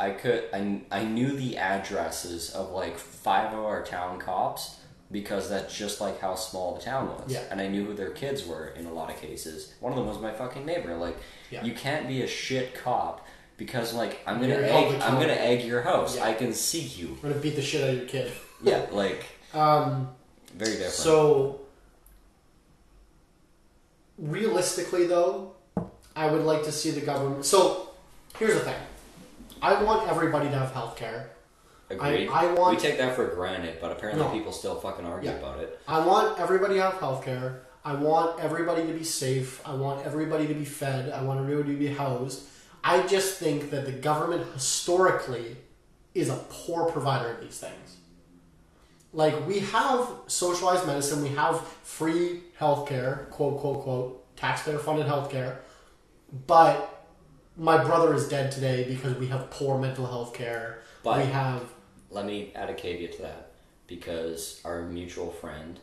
I 0.00 0.10
could 0.10 0.44
I, 0.52 0.80
I 0.90 1.04
knew 1.04 1.32
the 1.32 1.56
addresses 1.58 2.50
of 2.50 2.70
like 2.70 2.96
five 2.98 3.52
of 3.52 3.58
our 3.64 3.82
town 3.84 4.18
cops 4.20 4.76
because 5.10 5.48
that's 5.50 5.76
just 5.76 6.00
like 6.00 6.20
how 6.20 6.34
small 6.34 6.74
the 6.76 6.80
town 6.82 7.08
was 7.08 7.32
Yeah. 7.32 7.42
and 7.50 7.60
I 7.60 7.66
knew 7.66 7.84
who 7.84 7.94
their 7.94 8.10
kids 8.10 8.46
were 8.46 8.68
in 8.68 8.86
a 8.86 8.92
lot 8.92 9.10
of 9.10 9.16
cases 9.20 9.74
one 9.80 9.92
of 9.92 9.98
them 9.98 10.06
was 10.06 10.18
my 10.20 10.32
fucking 10.32 10.64
neighbor 10.64 10.94
like 10.96 11.16
Yeah. 11.50 11.64
you 11.64 11.72
can't 11.72 12.06
be 12.06 12.22
a 12.22 12.26
shit 12.28 12.74
cop 12.74 13.26
because 13.56 13.92
like 13.94 14.20
I'm 14.26 14.40
gonna 14.40 14.54
You're 14.54 14.64
egg 14.64 15.00
I'm 15.02 15.14
gonna 15.14 15.32
egg 15.32 15.64
your 15.64 15.82
house 15.82 16.16
Yeah. 16.16 16.26
I 16.26 16.34
can 16.34 16.52
see 16.52 16.80
you 16.82 17.16
I'm 17.22 17.30
gonna 17.30 17.40
beat 17.40 17.56
the 17.56 17.62
shit 17.62 17.82
out 17.82 17.90
of 17.90 17.96
your 17.96 18.06
kid. 18.06 18.32
yeah 18.62 18.86
like 18.92 19.24
Um 19.54 20.10
very 20.54 20.72
different 20.72 20.92
So, 20.94 21.60
realistically, 24.18 25.06
though, 25.06 25.52
I 26.18 26.26
would 26.26 26.42
like 26.44 26.64
to 26.64 26.72
see 26.72 26.90
the 26.90 27.00
government. 27.00 27.44
So, 27.44 27.90
here's 28.38 28.54
the 28.54 28.60
thing: 28.60 28.80
I 29.62 29.80
want 29.84 30.10
everybody 30.10 30.48
to 30.48 30.58
have 30.58 30.72
health 30.72 30.96
care. 30.96 31.30
Agreed. 31.90 32.28
I 32.28 32.52
want- 32.52 32.76
we 32.76 32.82
take 32.82 32.98
that 32.98 33.14
for 33.14 33.24
granted, 33.26 33.78
but 33.80 33.92
apparently 33.92 34.24
No. 34.24 34.30
people 34.32 34.52
still 34.52 34.74
fucking 34.80 35.06
argue 35.06 35.30
Yeah. 35.30 35.36
about 35.36 35.60
it. 35.60 35.78
I 35.86 36.00
want 36.04 36.38
everybody 36.40 36.74
to 36.74 36.82
have 36.82 36.94
health 36.94 37.24
care. 37.24 37.62
I 37.84 37.94
want 37.94 38.40
everybody 38.40 38.84
to 38.86 38.92
be 38.92 39.04
safe. 39.04 39.62
I 39.64 39.74
want 39.74 40.04
everybody 40.04 40.46
to 40.48 40.54
be 40.54 40.64
fed. 40.66 41.10
I 41.10 41.22
want 41.22 41.38
everybody 41.40 41.72
to 41.74 41.78
be 41.78 41.94
housed. 41.94 42.42
I 42.82 43.02
just 43.06 43.38
think 43.38 43.70
that 43.70 43.86
the 43.86 43.92
government 43.92 44.44
historically 44.54 45.56
is 46.14 46.28
a 46.28 46.40
poor 46.50 46.90
provider 46.90 47.30
of 47.30 47.40
these 47.40 47.58
things. 47.58 47.96
Like 49.12 49.46
we 49.46 49.60
have 49.60 50.08
socialized 50.26 50.84
medicine, 50.86 51.22
we 51.22 51.30
have 51.30 51.60
free 51.84 52.42
healthcare, 52.60 53.30
quote 53.30 53.60
quote 53.60 53.82
quote, 53.84 54.36
taxpayer 54.36 54.78
funded 54.78 55.06
healthcare, 55.06 55.56
but 56.46 57.06
my 57.56 57.82
brother 57.82 58.14
is 58.14 58.28
dead 58.28 58.52
today 58.52 58.84
because 58.88 59.16
we 59.16 59.26
have 59.28 59.50
poor 59.50 59.78
mental 59.78 60.06
health 60.06 60.34
care. 60.34 60.80
But- 61.02 61.18
we 61.26 61.32
have 61.32 61.62
Let 62.10 62.24
me 62.24 62.52
add 62.54 62.70
a 62.70 62.74
caveat 62.74 63.12
to 63.16 63.22
that 63.22 63.50
because 63.86 64.60
our 64.64 64.82
mutual 64.82 65.30
friend, 65.30 65.78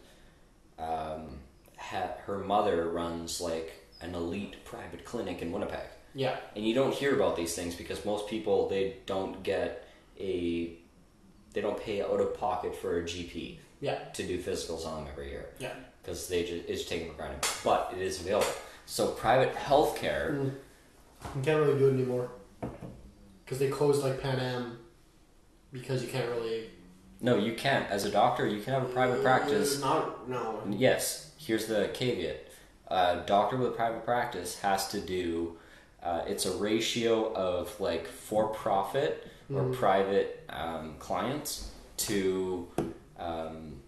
um, 0.79 1.39
ha- 1.77 2.13
her 2.25 2.39
mother 2.39 2.89
runs 2.89 3.39
like 3.41 3.73
an 4.01 4.15
elite 4.15 4.63
private 4.65 5.05
clinic 5.05 5.41
in 5.41 5.51
Winnipeg. 5.51 5.87
yeah, 6.13 6.37
and 6.55 6.65
you 6.65 6.73
don't 6.73 6.93
hear 6.93 7.13
about 7.15 7.35
these 7.35 7.53
things 7.55 7.75
because 7.75 8.03
most 8.05 8.27
people 8.27 8.69
they 8.69 8.95
don't 9.05 9.43
get 9.43 9.87
a 10.19 10.77
they 11.53 11.61
don't 11.61 11.79
pay 11.79 12.01
out 12.01 12.19
of 12.19 12.33
pocket 12.37 12.75
for 12.75 12.99
a 12.99 13.03
GP 13.03 13.57
yeah, 13.81 13.95
to 14.13 14.23
do 14.23 14.37
physicals 14.41 14.85
on 14.85 15.03
them 15.03 15.11
every 15.11 15.29
year 15.29 15.45
yeah. 15.59 15.73
because 16.01 16.27
they 16.27 16.43
just 16.43 16.67
it's 16.67 16.85
taken 16.85 17.07
for 17.09 17.13
granted. 17.15 17.47
But 17.63 17.93
it 17.95 18.01
is 18.01 18.19
available. 18.21 18.47
So 18.85 19.07
private 19.07 19.55
healthcare, 19.55 20.31
Mm. 20.31 20.53
You 21.35 21.41
can't 21.41 21.59
really 21.59 21.79
do 21.79 21.87
it 21.87 21.93
anymore 21.93 22.29
because 23.43 23.57
they 23.57 23.67
closed 23.67 24.03
like 24.03 24.21
Pan 24.21 24.39
Am 24.39 24.77
because 25.71 26.03
you 26.03 26.09
can't 26.09 26.29
really 26.29 26.69
no, 27.21 27.37
you 27.37 27.53
can't. 27.53 27.89
As 27.89 28.05
a 28.05 28.11
doctor, 28.11 28.45
you 28.45 28.61
can 28.61 28.73
have 28.73 28.83
a 28.83 28.93
private 28.93 29.23
practice. 29.23 29.79
Not 29.79 30.29
no. 30.29 30.61
Yes, 30.69 31.31
here's 31.37 31.65
the 31.65 31.89
caveat. 31.93 32.47
A 32.87 33.23
doctor 33.25 33.57
with 33.57 33.69
a 33.69 33.71
private 33.71 34.05
practice 34.05 34.59
has 34.59 34.89
to 34.89 34.99
do. 34.99 35.57
Uh, 36.03 36.21
it's 36.27 36.45
a 36.45 36.55
ratio 36.57 37.33
of 37.33 37.79
like 37.79 38.05
for-profit 38.05 39.27
or 39.51 39.63
private 39.73 40.43
um, 40.49 40.95
clients 40.99 41.71
to 41.97 42.67
um, 43.17 43.81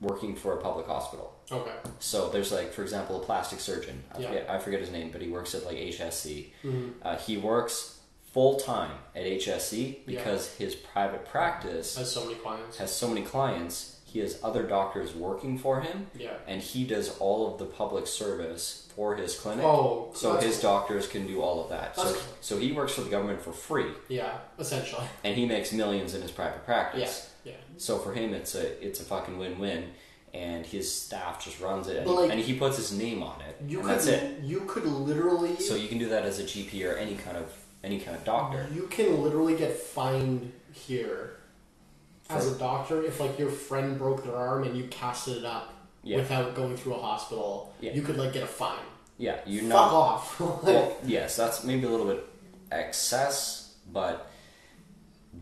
working 0.00 0.34
for 0.34 0.58
a 0.58 0.60
public 0.60 0.86
hospital. 0.86 1.37
Okay. 1.50 1.72
So 2.00 2.28
there's 2.30 2.52
like, 2.52 2.72
for 2.72 2.82
example, 2.82 3.20
a 3.20 3.24
plastic 3.24 3.60
surgeon. 3.60 4.02
I, 4.14 4.18
Yeah. 4.18 4.28
forget, 4.28 4.50
I 4.50 4.58
forget 4.58 4.80
his 4.80 4.90
name, 4.90 5.10
but 5.10 5.20
he 5.22 5.28
works 5.28 5.54
at 5.54 5.64
like 5.64 5.76
HSC. 5.76 6.52
Mhm. 6.64 6.92
Uh, 7.02 7.16
he 7.16 7.36
works 7.36 7.98
full 8.32 8.56
time 8.60 8.92
at 9.16 9.22
HSC 9.24 10.02
Yeah. 10.06 10.18
because 10.18 10.48
his 10.56 10.74
private 10.74 11.24
practice 11.26 11.96
Has 11.96 12.12
so 12.12 12.24
many 12.24 12.34
clients. 12.36 12.76
has 12.76 12.94
so 12.94 13.08
many 13.08 13.22
clients. 13.22 13.94
He 14.04 14.20
has 14.20 14.38
other 14.42 14.62
doctors 14.62 15.14
working 15.14 15.58
for 15.58 15.80
him, 15.82 16.06
Yeah. 16.16 16.32
and 16.46 16.62
he 16.62 16.84
does 16.84 17.16
all 17.18 17.46
of 17.52 17.58
the 17.58 17.66
public 17.66 18.06
service 18.06 18.88
for 18.96 19.16
his 19.16 19.38
clinic. 19.38 19.64
Oh, 19.66 20.10
so 20.14 20.36
his 20.38 20.54
cool. 20.60 20.70
doctors 20.70 21.06
can 21.06 21.26
do 21.26 21.42
all 21.42 21.62
of 21.62 21.68
that. 21.70 21.94
So, 21.94 22.04
cool. 22.04 22.22
so 22.40 22.58
he 22.58 22.72
works 22.72 22.92
for 22.94 23.02
the 23.02 23.10
government 23.10 23.42
for 23.42 23.52
free, 23.52 23.92
Yeah, 24.08 24.38
essentially. 24.58 25.06
and 25.24 25.36
he 25.36 25.44
makes 25.44 25.72
millions 25.72 26.14
in 26.14 26.22
his 26.22 26.30
private 26.30 26.64
practice. 26.64 27.28
Yeah. 27.44 27.52
Yeah. 27.52 27.58
So 27.76 27.98
for 27.98 28.12
him, 28.14 28.32
it's 28.34 28.54
a 28.54 28.82
it's 28.84 29.00
a 29.00 29.04
fucking 29.04 29.38
win 29.38 29.58
win, 29.58 29.92
and 30.34 30.64
his 30.66 30.92
staff 30.92 31.42
just 31.44 31.60
runs 31.60 31.88
it, 31.88 31.96
and, 31.98 32.06
he, 32.06 32.12
like, 32.12 32.30
and 32.30 32.40
he 32.40 32.54
puts 32.54 32.76
his 32.76 32.92
name 32.92 33.22
on 33.22 33.40
it, 33.40 33.56
You 33.66 33.78
and 33.80 33.88
could 33.88 33.96
that's 33.96 34.06
it. 34.06 34.40
you 34.42 34.60
could 34.62 34.84
literally 34.84 35.56
So 35.56 35.74
you 35.74 35.88
can 35.88 35.98
do 35.98 36.08
that 36.10 36.24
as 36.24 36.38
a 36.38 36.44
GP 36.44 36.84
or 36.90 36.96
any 36.96 37.14
kind 37.14 37.36
of 37.36 37.52
any 37.84 37.98
kind 38.00 38.16
of 38.16 38.24
doctor. 38.24 38.66
you 38.74 38.88
can 38.88 39.22
literally 39.22 39.56
get 39.56 39.76
fined 39.76 40.52
here 40.72 41.36
as 42.28 42.46
a 42.46 42.58
doctor 42.58 43.02
if 43.04 43.20
like 43.20 43.38
your 43.38 43.48
friend 43.50 43.96
broke 43.98 44.22
their 44.24 44.36
arm 44.36 44.64
and 44.64 44.76
you 44.76 44.84
casted 44.88 45.38
it 45.38 45.44
up 45.44 45.72
Yeah. 46.02 46.18
without 46.18 46.54
going 46.54 46.76
through 46.76 46.94
a 46.94 47.00
hospital. 47.00 47.72
Yeah. 47.80 47.92
You 47.94 48.02
could 48.02 48.16
like 48.18 48.32
get 48.32 48.42
a 48.42 48.46
fine. 48.46 48.78
Yeah, 49.16 49.38
you're 49.46 49.62
Fuck 49.62 49.70
not. 49.70 49.92
off. 49.92 50.40
Like, 50.40 50.62
Well, 50.62 50.96
yes, 51.04 51.36
that's 51.36 51.64
maybe 51.64 51.86
a 51.86 51.88
little 51.90 52.06
bit 52.06 52.24
excess, 52.70 53.74
but 53.92 54.30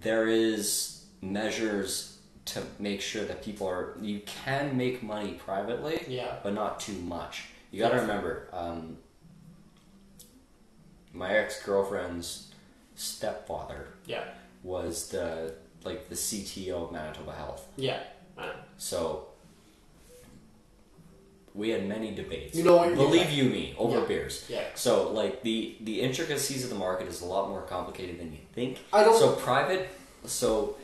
there 0.01 0.29
is 0.29 1.05
measures 1.23 2.16
to 2.47 2.63
make 2.79 3.01
sure 3.01 3.25
that 3.25 3.43
people 3.45 3.67
are. 3.69 3.97
You 4.01 4.21
can 4.25 4.77
make 4.77 5.03
money 5.03 5.33
privately, 5.35 6.05
yeah. 6.09 6.37
but 6.43 6.55
not 6.55 6.81
too 6.81 6.95
much. 6.95 7.45
You 7.71 7.81
got 7.81 7.91
to 7.91 7.97
remember, 8.01 8.49
um, 8.53 8.99
my 11.13 11.31
ex 11.35 11.63
girlfriend's 11.63 12.53
stepfather 12.95 13.89
Yeah. 14.07 14.25
was 14.63 15.09
the 15.09 15.55
like 15.85 16.09
the 16.09 16.15
CTO 16.17 16.85
of 16.87 16.93
Manitoba 16.93 17.33
Health, 17.33 17.67
Yeah. 17.77 18.01
So. 18.79 19.29
We 21.55 21.71
had 21.71 21.89
many 21.89 22.15
debates. 22.15 22.55
You 22.55 22.65
know 22.65 22.95
Believe 22.95 23.31
you 23.31 23.45
me, 23.45 23.75
over 23.79 24.01
Yeah. 24.01 24.05
beers. 24.05 24.45
Yeah. 24.47 24.65
So 24.75 25.11
like 25.13 25.43
the 25.43 25.77
the 25.81 26.03
intricacies 26.03 26.65
of 26.65 26.69
the 26.71 26.77
market 26.77 27.09
is 27.09 27.23
a 27.23 27.25
lot 27.25 27.49
more 27.49 27.63
complicated 27.63 28.21
than 28.21 28.33
you 28.33 28.41
think. 28.55 28.79
I 28.93 29.03
don't- 29.05 29.19
So 29.19 29.33
private. 29.37 29.89
So 30.27 30.77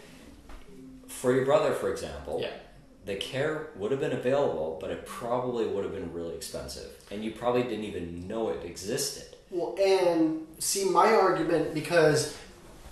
for 1.23 1.33
your 1.33 1.45
brother, 1.45 1.73
for 1.73 1.89
example, 1.89 2.41
Yeah. 2.43 2.51
the 3.07 3.15
care 3.15 3.69
would 3.77 3.93
have 3.93 4.01
been 4.01 4.11
available, 4.13 4.77
but 4.81 4.91
it 4.91 5.07
probably 5.07 5.65
would 5.65 5.85
have 5.85 5.95
been 5.95 6.13
really 6.13 6.35
expensive, 6.35 6.91
and 7.13 7.25
you 7.25 7.31
probably 7.31 7.63
didn't 7.63 7.85
even 7.85 8.27
know 8.27 8.49
it 8.49 8.65
existed. 8.65 9.37
Well, 9.49 9.77
and 9.81 10.49
see 10.59 10.85
my 10.85 11.13
argument 11.13 11.75
because 11.75 12.35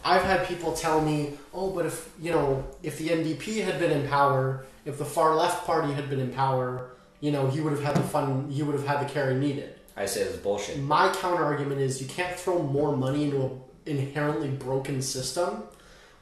I've 0.05 0.23
had 0.23 0.47
people 0.47 0.73
tell 0.73 1.01
me, 1.01 1.39
"Oh, 1.53 1.71
but 1.71 1.87
if 1.87 2.09
you 2.23 2.31
know, 2.31 2.65
if 2.85 2.99
the 2.99 3.11
NDP 3.11 3.61
had 3.63 3.81
been 3.81 3.91
in 3.91 4.07
power, 4.09 4.65
if 4.85 4.97
the 4.97 5.05
far 5.05 5.35
left 5.35 5.67
party 5.67 5.93
had 5.93 6.09
been 6.09 6.21
in 6.21 6.33
power, 6.33 6.91
you 7.21 7.33
know, 7.33 7.49
he 7.49 7.61
would 7.61 7.73
have 7.73 7.83
had 7.83 7.97
the 7.97 8.09
fun, 8.15 8.49
he 8.49 8.63
would 8.63 8.77
have 8.77 8.87
had 8.87 9.01
the 9.07 9.13
care 9.13 9.31
he 9.33 9.37
needed." 9.37 9.75
I 9.97 10.07
say 10.07 10.23
this 10.23 10.35
is 10.35 10.39
bullshit. 10.39 10.79
My 10.79 11.13
counter 11.13 11.45
argument 11.45 11.81
is 11.81 12.01
you 12.01 12.07
can't 12.07 12.37
throw 12.39 12.61
more 12.63 12.97
money 12.97 13.25
into 13.25 13.41
an 13.43 13.53
inherently 13.87 14.49
broken 14.49 15.03
system. 15.03 15.65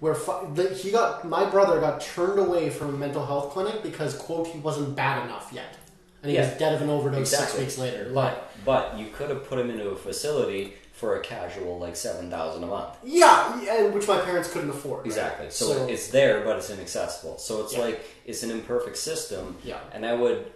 Where 0.01 0.15
the, 0.15 0.73
he 0.81 0.91
got, 0.93 1.27
my 1.29 1.45
brother 1.45 1.81
got 1.81 2.01
turned 2.01 2.39
away 2.39 2.71
from 2.71 2.89
a 2.91 2.99
mental 2.99 3.27
health 3.27 3.53
clinic 3.53 3.83
because 3.83 4.17
quote 4.17 4.47
he 4.47 4.59
wasn't 4.61 4.95
bad 4.95 5.25
enough 5.27 5.51
yet, 5.53 5.77
and 6.23 6.31
he 6.31 6.37
Yeah. 6.37 6.49
was 6.49 6.59
dead 6.59 6.75
of 6.75 6.83
an 6.83 6.89
overdose 6.91 7.31
six 7.31 7.59
weeks 7.59 7.79
later. 7.79 8.05
Like, 8.11 8.37
But 8.65 8.91
but 8.93 8.99
you 8.99 9.07
could 9.13 9.29
have 9.31 9.45
put 9.49 9.59
him 9.59 9.71
into 9.71 9.89
a 9.91 9.97
facility 9.97 10.75
for 10.93 11.17
a 11.17 11.21
casual 11.21 11.79
like 11.79 11.97
seven 11.97 12.31
thousand 12.31 12.63
a 12.65 12.67
month. 12.67 12.97
yeah, 13.05 13.61
yeah, 13.63 13.87
which 13.87 14.07
my 14.07 14.21
parents 14.21 14.53
couldn't 14.53 14.71
afford. 14.71 14.99
right? 14.99 15.07
Exactly. 15.07 15.51
So, 15.51 15.67
So- 15.73 15.87
it's 15.89 16.09
there, 16.09 16.43
but 16.45 16.57
it's 16.59 16.71
inaccessible. 16.71 17.39
So 17.39 17.63
it's 17.63 17.73
Yeah. 17.75 17.81
like 17.81 18.05
it's 18.25 18.43
an 18.45 18.51
imperfect 18.53 18.97
system. 18.97 19.57
Yeah. 19.65 19.79
And 19.93 20.05
I 20.07 20.15
would 20.15 20.47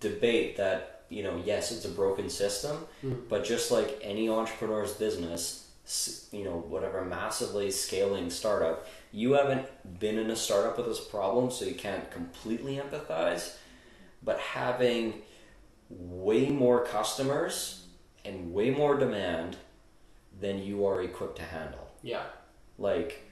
debate 0.00 0.56
that 0.56 1.02
you 1.08 1.22
know 1.22 1.40
yes, 1.44 1.72
it's 1.72 1.84
a 1.84 1.88
broken 1.88 2.28
system, 2.28 2.86
Hmm. 3.00 3.14
but 3.28 3.44
just 3.44 3.70
like 3.70 3.98
any 4.02 4.28
entrepreneur's 4.28 4.92
business, 4.92 5.64
you 6.32 6.44
know 6.44 6.58
whatever 6.68 7.04
massively 7.04 7.70
scaling 7.70 8.30
startup, 8.30 8.86
you 9.12 9.32
haven't 9.32 9.66
been 9.98 10.18
in 10.18 10.30
a 10.30 10.36
startup 10.36 10.76
with 10.76 10.86
this 10.86 11.00
problem, 11.00 11.50
so 11.50 11.64
you 11.64 11.74
can't 11.74 12.10
completely 12.10 12.76
empathize. 12.76 13.56
But 14.22 14.38
having 14.38 15.22
way 15.88 16.48
more 16.50 16.84
customers 16.84 17.86
and 18.24 18.52
way 18.52 18.70
more 18.70 18.96
demand 18.98 19.56
than 20.40 20.62
you 20.62 20.84
are 20.86 21.02
equipped 21.02 21.36
to 21.36 21.42
handle. 21.42 21.88
Yeah. 22.02 22.24
Like, 22.78 23.22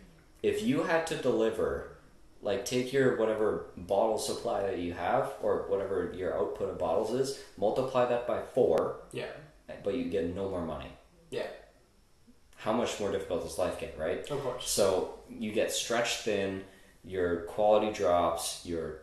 if 0.43 0.63
you 0.63 0.85
had 0.85 1.07
to 1.09 1.17
deliver, 1.17 1.99
like, 2.43 2.65
take 2.65 2.93
your 2.93 3.17
whatever 3.17 3.67
bottle 3.77 4.19
supply 4.19 4.63
that 4.63 4.79
you 4.79 4.95
have, 4.95 5.33
or 5.43 5.67
whatever 5.69 6.13
your 6.17 6.37
output 6.37 6.71
of 6.71 6.79
bottles 6.79 7.13
is, 7.13 7.39
multiply 7.59 8.07
that 8.07 8.27
by 8.27 8.43
four, 8.55 9.01
Yeah. 9.13 9.27
but 9.85 9.95
you 9.95 10.05
get 10.05 10.35
no 10.35 10.49
more 10.49 10.65
money. 10.65 10.91
Yeah. 11.31 11.47
How 12.57 12.73
much 12.73 12.99
more 12.99 13.13
difficult 13.13 13.43
does 13.45 13.59
life 13.59 13.79
get, 13.79 13.97
right? 13.99 14.29
Of 14.31 14.41
course. 14.43 14.69
So 14.69 15.15
you 15.31 15.53
get 15.53 15.71
stretched 15.73 16.21
thin, 16.21 16.63
your 17.05 17.43
quality 17.43 17.93
drops, 17.93 18.63
your 18.65 18.99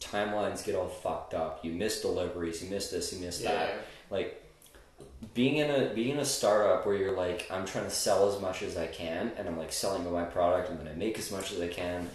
timelines 0.00 0.64
get 0.64 0.74
all 0.74 0.88
fucked 0.88 1.34
up, 1.34 1.64
you 1.64 1.72
miss 1.72 2.00
deliveries, 2.02 2.62
you 2.62 2.70
miss 2.70 2.90
this, 2.90 3.12
you 3.12 3.20
miss 3.24 3.40
Yeah. 3.40 3.52
that. 3.52 3.74
Like 4.10 4.40
being 5.32 5.56
in 5.56 5.70
a 5.70 5.92
being 5.94 6.10
in 6.12 6.18
a 6.18 6.24
startup 6.24 6.86
where 6.86 6.96
you're 6.96 7.16
like, 7.16 7.46
I'm 7.50 7.66
trying 7.66 7.84
to 7.84 7.90
sell 7.90 8.32
as 8.34 8.40
much 8.40 8.62
as 8.62 8.76
I 8.76 8.86
can 8.86 9.32
and 9.36 9.48
I'm 9.48 9.56
like 9.58 9.72
selling 9.72 10.10
my 10.12 10.24
product 10.24 10.70
and 10.70 10.78
then 10.78 10.88
I 10.88 10.92
make 10.92 11.18
as 11.18 11.30
much 11.30 11.52
as 11.52 11.60
I 11.60 11.68
can. 11.68 12.10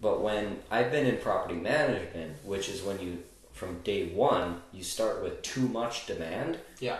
But 0.00 0.20
when 0.20 0.58
I've 0.70 0.90
been 0.92 1.06
in 1.06 1.16
property 1.18 1.54
management, 1.56 2.36
which 2.44 2.68
is 2.68 2.82
when 2.82 3.00
you 3.00 3.22
from 3.52 3.80
day 3.82 4.08
one, 4.08 4.60
you 4.72 4.82
start 4.82 5.22
with 5.22 5.40
too 5.42 5.68
much 5.68 6.06
demand 6.06 6.58
Yeah. 6.80 6.98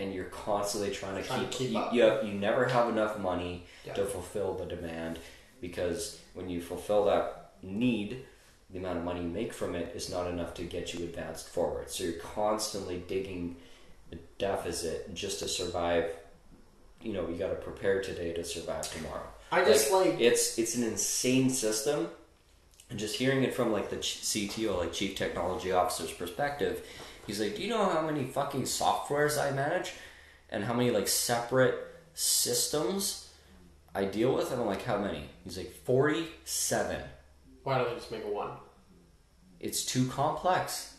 And 0.00 0.14
you're 0.14 0.24
constantly 0.26 0.90
trying 0.90 1.16
to 1.16 1.22
Trying 1.22 1.40
to 1.44 1.46
keep, 1.50 1.68
keep 1.68 1.70
you, 1.72 1.78
up. 1.78 1.92
you, 1.94 2.02
have, 2.02 2.24
you 2.24 2.32
never 2.32 2.64
have 2.66 2.88
enough 2.88 3.18
money 3.18 3.64
Yeah. 3.84 3.92
to 3.94 4.04
fulfill 4.04 4.54
the 4.54 4.66
demand 4.66 5.18
because 5.60 6.18
when 6.34 6.48
you 6.48 6.60
fulfill 6.60 7.04
that 7.06 7.52
need 7.62 8.24
the 8.70 8.78
amount 8.78 8.98
of 8.98 9.04
money 9.04 9.20
you 9.20 9.28
make 9.28 9.52
from 9.52 9.74
it 9.74 9.92
is 9.94 10.08
not 10.10 10.26
enough 10.26 10.54
to 10.54 10.62
get 10.62 10.94
you 10.94 11.04
advanced 11.04 11.48
forward 11.48 11.90
so 11.90 12.04
you're 12.04 12.14
constantly 12.14 13.02
digging 13.06 13.56
a 14.12 14.16
deficit 14.38 15.12
just 15.14 15.40
to 15.40 15.48
survive 15.48 16.10
you 17.02 17.12
know 17.12 17.28
you 17.28 17.36
got 17.36 17.48
to 17.48 17.54
prepare 17.56 18.00
today 18.02 18.32
to 18.32 18.42
survive 18.44 18.90
tomorrow 18.92 19.26
I 19.52 19.64
just 19.64 19.90
like, 19.92 20.18
it's 20.20 20.58
it's 20.58 20.76
an 20.76 20.84
insane 20.84 21.50
system 21.50 22.08
and 22.88 22.98
just 22.98 23.16
hearing 23.16 23.42
it 23.42 23.52
from 23.52 23.72
like 23.72 23.90
the 23.90 23.96
CTO 23.96 24.78
like 24.78 24.92
chief 24.92 25.16
technology 25.16 25.72
officer's 25.72 26.12
perspective 26.12 26.86
he's 27.30 27.40
like 27.40 27.56
do 27.56 27.62
you 27.62 27.68
know 27.68 27.84
how 27.84 28.02
many 28.02 28.24
fucking 28.24 28.62
softwares 28.62 29.40
I 29.40 29.50
manage 29.52 29.92
and 30.50 30.64
how 30.64 30.74
many 30.74 30.90
like 30.90 31.08
separate 31.08 31.76
systems 32.14 33.28
I 33.94 34.04
deal 34.04 34.34
with 34.34 34.50
and 34.52 34.60
I'm 34.60 34.66
like 34.66 34.84
how 34.84 34.98
many 34.98 35.22
he's 35.44 35.56
like 35.56 35.72
47 35.84 37.00
why 37.62 37.78
don't 37.78 37.88
they 37.88 37.94
just 37.94 38.10
make 38.10 38.24
a 38.24 38.28
one? 38.28 38.52
it's 39.60 39.84
too 39.84 40.06
complex. 40.06 40.94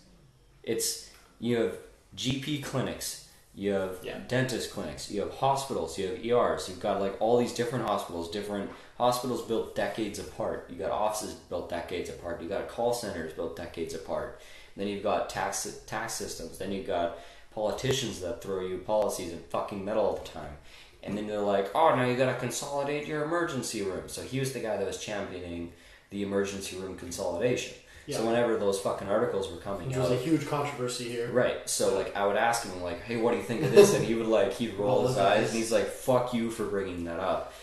It's 0.63 1.09
you 1.39 1.57
have 1.57 1.77
GP 2.15 2.63
clinics, 2.63 3.27
you 3.55 3.71
have 3.71 3.97
Yeah. 4.03 4.19
dentist 4.27 4.71
clinics, 4.71 5.09
you 5.09 5.21
have 5.21 5.31
hospitals, 5.33 5.97
you 5.97 6.07
have 6.07 6.23
ERs. 6.23 6.69
You've 6.69 6.79
got 6.79 7.01
like 7.01 7.19
all 7.19 7.37
these 7.37 7.53
different 7.53 7.85
hospitals, 7.87 8.29
different 8.29 8.69
hospitals 8.97 9.41
built 9.41 9.75
decades 9.75 10.19
apart. 10.19 10.69
You 10.69 10.77
got 10.77 10.91
offices 10.91 11.33
built 11.33 11.69
decades 11.69 12.09
apart. 12.09 12.41
You 12.41 12.49
got 12.49 12.67
call 12.69 12.93
centers 12.93 13.33
built 13.33 13.55
decades 13.55 13.95
apart. 13.95 14.39
Then 14.77 14.87
you've 14.87 15.03
got 15.03 15.29
tax 15.29 15.79
tax 15.87 16.13
systems. 16.13 16.57
Then 16.57 16.71
you've 16.71 16.87
got 16.87 17.17
politicians 17.53 18.21
that 18.21 18.41
throw 18.41 18.61
you 18.61 18.77
policies 18.79 19.31
and 19.33 19.43
fucking 19.45 19.83
metal 19.83 20.05
all 20.05 20.15
the 20.15 20.27
time. 20.29 20.57
And 21.03 21.17
then 21.17 21.27
they're 21.27 21.39
like, 21.41 21.71
oh, 21.75 21.95
now 21.95 22.05
you 22.05 22.15
got 22.15 22.31
to 22.31 22.39
consolidate 22.39 23.07
your 23.07 23.23
emergency 23.23 23.81
room. 23.81 24.03
So 24.07 24.21
he 24.21 24.39
was 24.39 24.53
the 24.53 24.59
guy 24.59 24.77
that 24.77 24.85
was 24.85 24.99
championing 24.99 25.73
the 26.11 26.21
emergency 26.23 26.77
room 26.77 26.95
consolidation. 26.97 27.75
So 28.09 28.25
whenever 28.25 28.57
those 28.57 28.77
fucking 28.79 29.07
articles 29.07 29.49
were 29.49 29.57
coming 29.59 29.87
Which 29.87 29.95
out, 29.95 30.09
was 30.09 30.19
a 30.19 30.21
huge 30.23 30.45
controversy 30.47 31.07
here. 31.07 31.31
right? 31.31 31.67
So 31.69 31.95
like 31.95 32.13
I 32.15 32.27
would 32.27 32.35
ask 32.35 32.67
him 32.67 32.81
like, 32.83 33.01
"Hey, 33.03 33.15
what 33.15 33.31
do 33.31 33.37
you 33.37 33.43
think 33.43 33.61
of 33.63 33.71
this?" 33.71 33.93
And 33.93 34.03
he 34.03 34.15
would 34.15 34.25
like 34.27 34.51
he'd 34.53 34.73
roll 34.73 35.07
his 35.07 35.17
eyes. 35.17 35.47
and 35.49 35.57
he's 35.57 35.71
like, 35.71 35.85
"Fuck 35.87 36.33
you 36.33 36.51
for 36.51 36.65
bringing 36.65 37.05
that 37.05 37.21
up." 37.21 37.53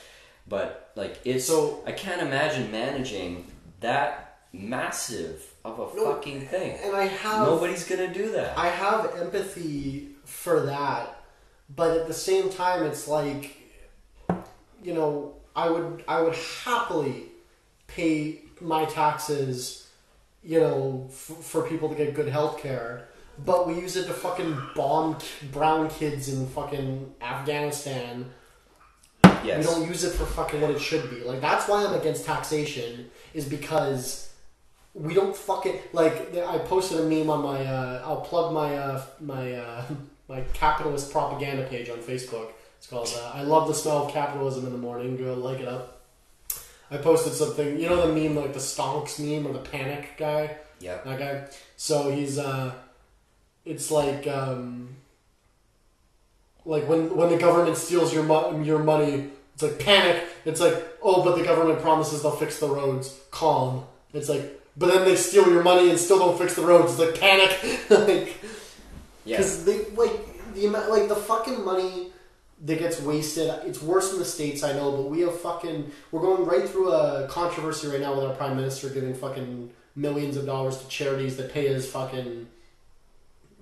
But 0.49 0.91
like 0.97 1.19
it's 1.27 1.45
So- 1.45 1.83
I 1.87 1.93
can't 1.93 2.23
imagine 2.23 2.71
managing 2.73 3.47
that 3.81 4.28
massive 4.53 5.53
of 5.65 5.79
a 5.79 5.97
No, 5.97 6.15
fucking 6.15 6.43
thing. 6.49 6.79
And 6.83 6.97
I 6.97 7.05
have 7.07 7.47
Nobody's 7.47 7.85
gonna 7.85 8.13
do 8.13 8.33
that. 8.33 8.57
I 8.59 8.69
have 8.69 9.15
empathy 9.17 10.11
for 10.25 10.61
that, 10.67 11.21
but 11.75 11.97
at 11.97 12.07
the 12.07 12.15
same 12.15 12.49
time, 12.51 12.85
it's 12.85 13.07
like, 13.09 13.57
you 14.83 14.95
know, 14.95 15.35
I 15.55 15.69
would 15.71 16.05
I 16.09 16.21
would 16.23 16.35
happily 16.35 17.27
pay 17.87 18.41
my 18.61 18.85
taxes, 18.85 19.89
you 20.43 20.61
know, 20.61 21.07
f- 21.09 21.15
for 21.43 21.63
people 21.69 21.89
to 21.89 21.95
get 21.95 22.15
good 22.15 22.29
health 22.29 22.59
care, 22.61 23.09
but 23.45 23.67
we 23.67 23.75
use 23.75 23.97
it 23.97 24.07
to 24.07 24.13
fucking 24.15 24.57
bomb 24.75 25.19
brown 25.53 25.89
kids 25.91 26.29
in 26.29 26.47
fucking 26.49 27.13
Afghanistan. 27.21 28.27
yes. 29.45 29.59
We 29.59 29.63
don't 29.75 29.87
use 29.89 30.05
it 30.05 30.11
for 30.13 30.25
fucking 30.27 30.61
what 30.61 30.71
it 30.71 30.81
should 30.81 31.11
be. 31.11 31.21
Like 31.23 31.41
that's 31.41 31.69
why 31.69 31.85
I'm 31.85 31.95
against 31.95 32.25
taxation 32.25 33.11
is 33.35 33.45
because 33.45 34.28
we 34.99 35.15
don't 35.15 35.35
fucking 35.37 35.79
like. 35.93 36.35
I 36.37 36.59
posted 36.59 37.01
a 37.01 37.05
meme 37.05 37.31
on 37.31 37.43
my. 37.43 37.65
Uh, 37.65 38.03
I'll 38.05 38.21
plug 38.21 38.53
my 38.53 38.77
uh, 38.77 39.03
my 39.21 39.53
uh, 39.55 39.85
my 40.29 40.41
capitalist 40.53 41.13
propaganda 41.13 41.65
page 41.69 41.89
on 41.89 41.99
Facebook. 41.99 42.51
It's 42.79 42.87
called 42.87 43.13
uh, 43.17 43.33
"I 43.35 43.43
love 43.43 43.69
the 43.69 43.75
smell 43.75 44.07
of 44.07 44.13
capitalism 44.13 44.67
in 44.67 44.73
the 44.73 44.79
morning." 44.79 45.17
Go 45.17 45.35
like 45.35 45.61
it 45.61 45.69
up. 45.69 46.01
I 46.91 46.97
posted 46.97 47.33
something. 47.33 47.79
You 47.79 47.89
know 47.89 48.07
the 48.07 48.13
meme 48.13 48.37
like 48.37 48.53
the 48.53 48.61
stonks 48.61 49.19
meme 49.19 49.47
or 49.47 49.53
the 49.53 49.59
panic 49.61 50.17
guy. 50.17 50.57
yeah. 50.81 50.99
That 51.05 51.19
guy. 51.19 51.45
So 51.77 52.11
he's 52.11 52.39
uh 52.39 52.73
it's 53.65 53.91
like 53.91 54.27
um 54.27 54.97
like 56.65 56.89
when 56.89 57.15
when 57.15 57.31
the 57.31 57.37
government 57.39 57.77
steals 57.77 58.13
your 58.13 58.25
mo- 58.25 58.61
your 58.63 58.79
money, 58.79 59.31
it's 59.55 59.63
like 59.63 59.79
panic. 59.79 60.25
It's 60.45 60.61
like, 60.61 60.75
"Oh, 61.03 61.23
but 61.23 61.37
the 61.37 61.45
government 61.45 61.81
promises 61.81 62.23
they'll 62.23 62.33
fix 62.33 62.59
the 62.59 62.69
roads." 62.69 63.19
Calm. 63.31 63.85
It's 64.15 64.29
like, 64.31 64.58
but 64.79 64.87
then 64.93 65.05
they 65.05 65.17
steal 65.17 65.51
your 65.51 65.63
money 65.63 65.91
and 65.91 65.99
still 65.99 66.19
don't 66.19 66.39
fix 66.39 66.55
the 66.55 66.63
roads. 66.63 66.93
It's 66.93 67.01
like 67.01 67.21
panic. 67.21 67.91
like 67.91 68.37
Yeah. 69.25 69.39
cuz 69.39 69.65
they 69.65 69.85
like 70.03 70.55
the 70.55 70.67
amount 70.67 70.91
like 70.91 71.09
the 71.09 71.17
fucking 71.17 71.65
money 71.65 72.13
that 72.65 72.79
gets 72.79 73.01
wasted. 73.01 73.49
It's 73.67 73.81
worse 73.83 74.13
in 74.13 74.19
the 74.19 74.25
states, 74.25 74.63
I 74.63 74.73
know, 74.73 74.91
but 74.93 75.07
we 75.13 75.21
have 75.21 75.39
fucking. 75.41 75.91
We're 76.11 76.21
going 76.29 76.45
right 76.45 76.69
through 76.69 76.91
a 76.93 77.27
controversy 77.29 77.87
right 77.89 78.01
now 78.01 78.15
with 78.15 78.25
our 78.25 78.35
prime 78.35 78.57
minister 78.57 78.89
giving 78.89 79.15
fucking 79.15 79.71
millions 79.95 80.37
of 80.37 80.45
dollars 80.47 80.77
to 80.79 80.89
charities 80.89 81.37
that 81.39 81.53
pay 81.53 81.69
his 81.69 81.89
fucking 81.91 82.47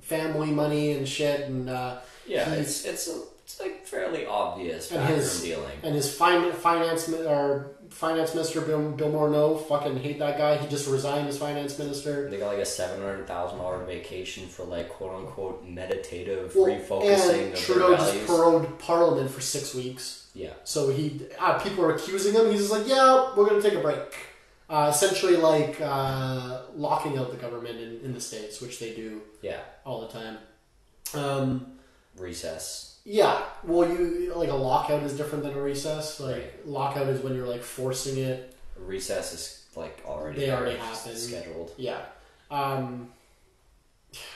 family 0.00 0.50
money 0.50 0.92
and 0.92 1.08
shit, 1.08 1.40
and 1.48 1.68
uh, 1.68 1.96
Yeah. 2.26 2.50
It's 2.54 2.84
it's 2.84 3.08
it's 3.44 3.60
like 3.60 3.84
fairly 3.86 4.26
obvious 4.26 4.90
And 4.90 5.06
his- 5.06 5.40
dealing. 5.42 5.78
and 5.82 5.94
his 5.94 6.12
fin- 6.12 6.52
finance 6.52 7.08
or 7.08 7.72
finance 7.96 8.34
minister 8.34 8.60
Bill, 8.60 8.90
Bill 8.92 9.10
Morneau, 9.10 9.66
fucking 9.68 9.96
hate 9.98 10.18
that 10.18 10.36
guy. 10.36 10.56
He 10.58 10.68
just 10.68 10.86
resigned 10.88 11.28
as 11.28 11.38
finance 11.38 11.78
minister. 11.78 12.28
They 12.30 12.36
got 12.38 12.48
like 12.48 12.58
a 12.58 12.66
seven 12.66 13.00
hundred 13.00 13.26
thousand 13.26 13.58
dollar 13.58 13.84
vacation 13.84 14.46
for 14.48 14.64
like 14.64 14.88
quote 14.90 15.14
unquote 15.14 15.64
meditative 15.66 16.54
Well, 16.54 16.66
refocusing 16.66 17.46
and 17.48 17.56
Trudeau 17.56 17.96
just 17.96 18.26
prorogued 18.26 18.78
Parliament 18.78 19.30
for 19.30 19.40
six 19.40 19.74
weeks. 19.74 20.28
yeah. 20.34 20.52
So 20.64 20.90
he, 20.90 21.22
uh, 21.38 21.58
people 21.58 21.84
are 21.84 21.94
accusing 21.94 22.34
him. 22.34 22.50
He's 22.50 22.60
just 22.60 22.72
like, 22.72 22.86
yeah, 22.86 23.32
we're 23.36 23.46
gonna 23.48 23.62
take 23.62 23.74
a 23.74 23.80
break. 23.80 23.98
Uh, 24.68 24.90
essentially, 24.92 25.36
like 25.36 25.80
uh, 25.80 26.62
locking 26.74 27.16
out 27.18 27.30
the 27.30 27.36
government 27.36 27.78
in, 27.78 28.00
in 28.04 28.12
the 28.12 28.20
states, 28.20 28.60
which 28.60 28.78
they 28.80 28.94
do 28.94 29.22
Yeah. 29.40 29.60
all 29.84 30.00
the 30.02 30.08
time. 30.08 30.38
Um, 31.14 31.72
Recess. 32.18 32.95
Yeah, 33.08 33.40
well, 33.62 33.88
you 33.88 34.32
like 34.34 34.48
a 34.50 34.54
lockout 34.54 35.04
is 35.04 35.16
different 35.16 35.44
than 35.44 35.54
a 35.54 35.60
recess. 35.62 36.18
Like 36.18 36.60
lockout 36.64 37.06
is 37.06 37.20
when 37.22 37.36
you're 37.36 37.46
like 37.46 37.62
forcing 37.62 38.18
it. 38.18 38.52
Recess 38.76 39.32
is 39.32 39.64
like 39.76 40.02
already 40.04 40.40
They 40.40 40.50
already 40.50 40.76
happened. 40.76 41.16
scheduled. 41.16 41.70
Yeah. 41.76 42.00
Um, 42.50 43.10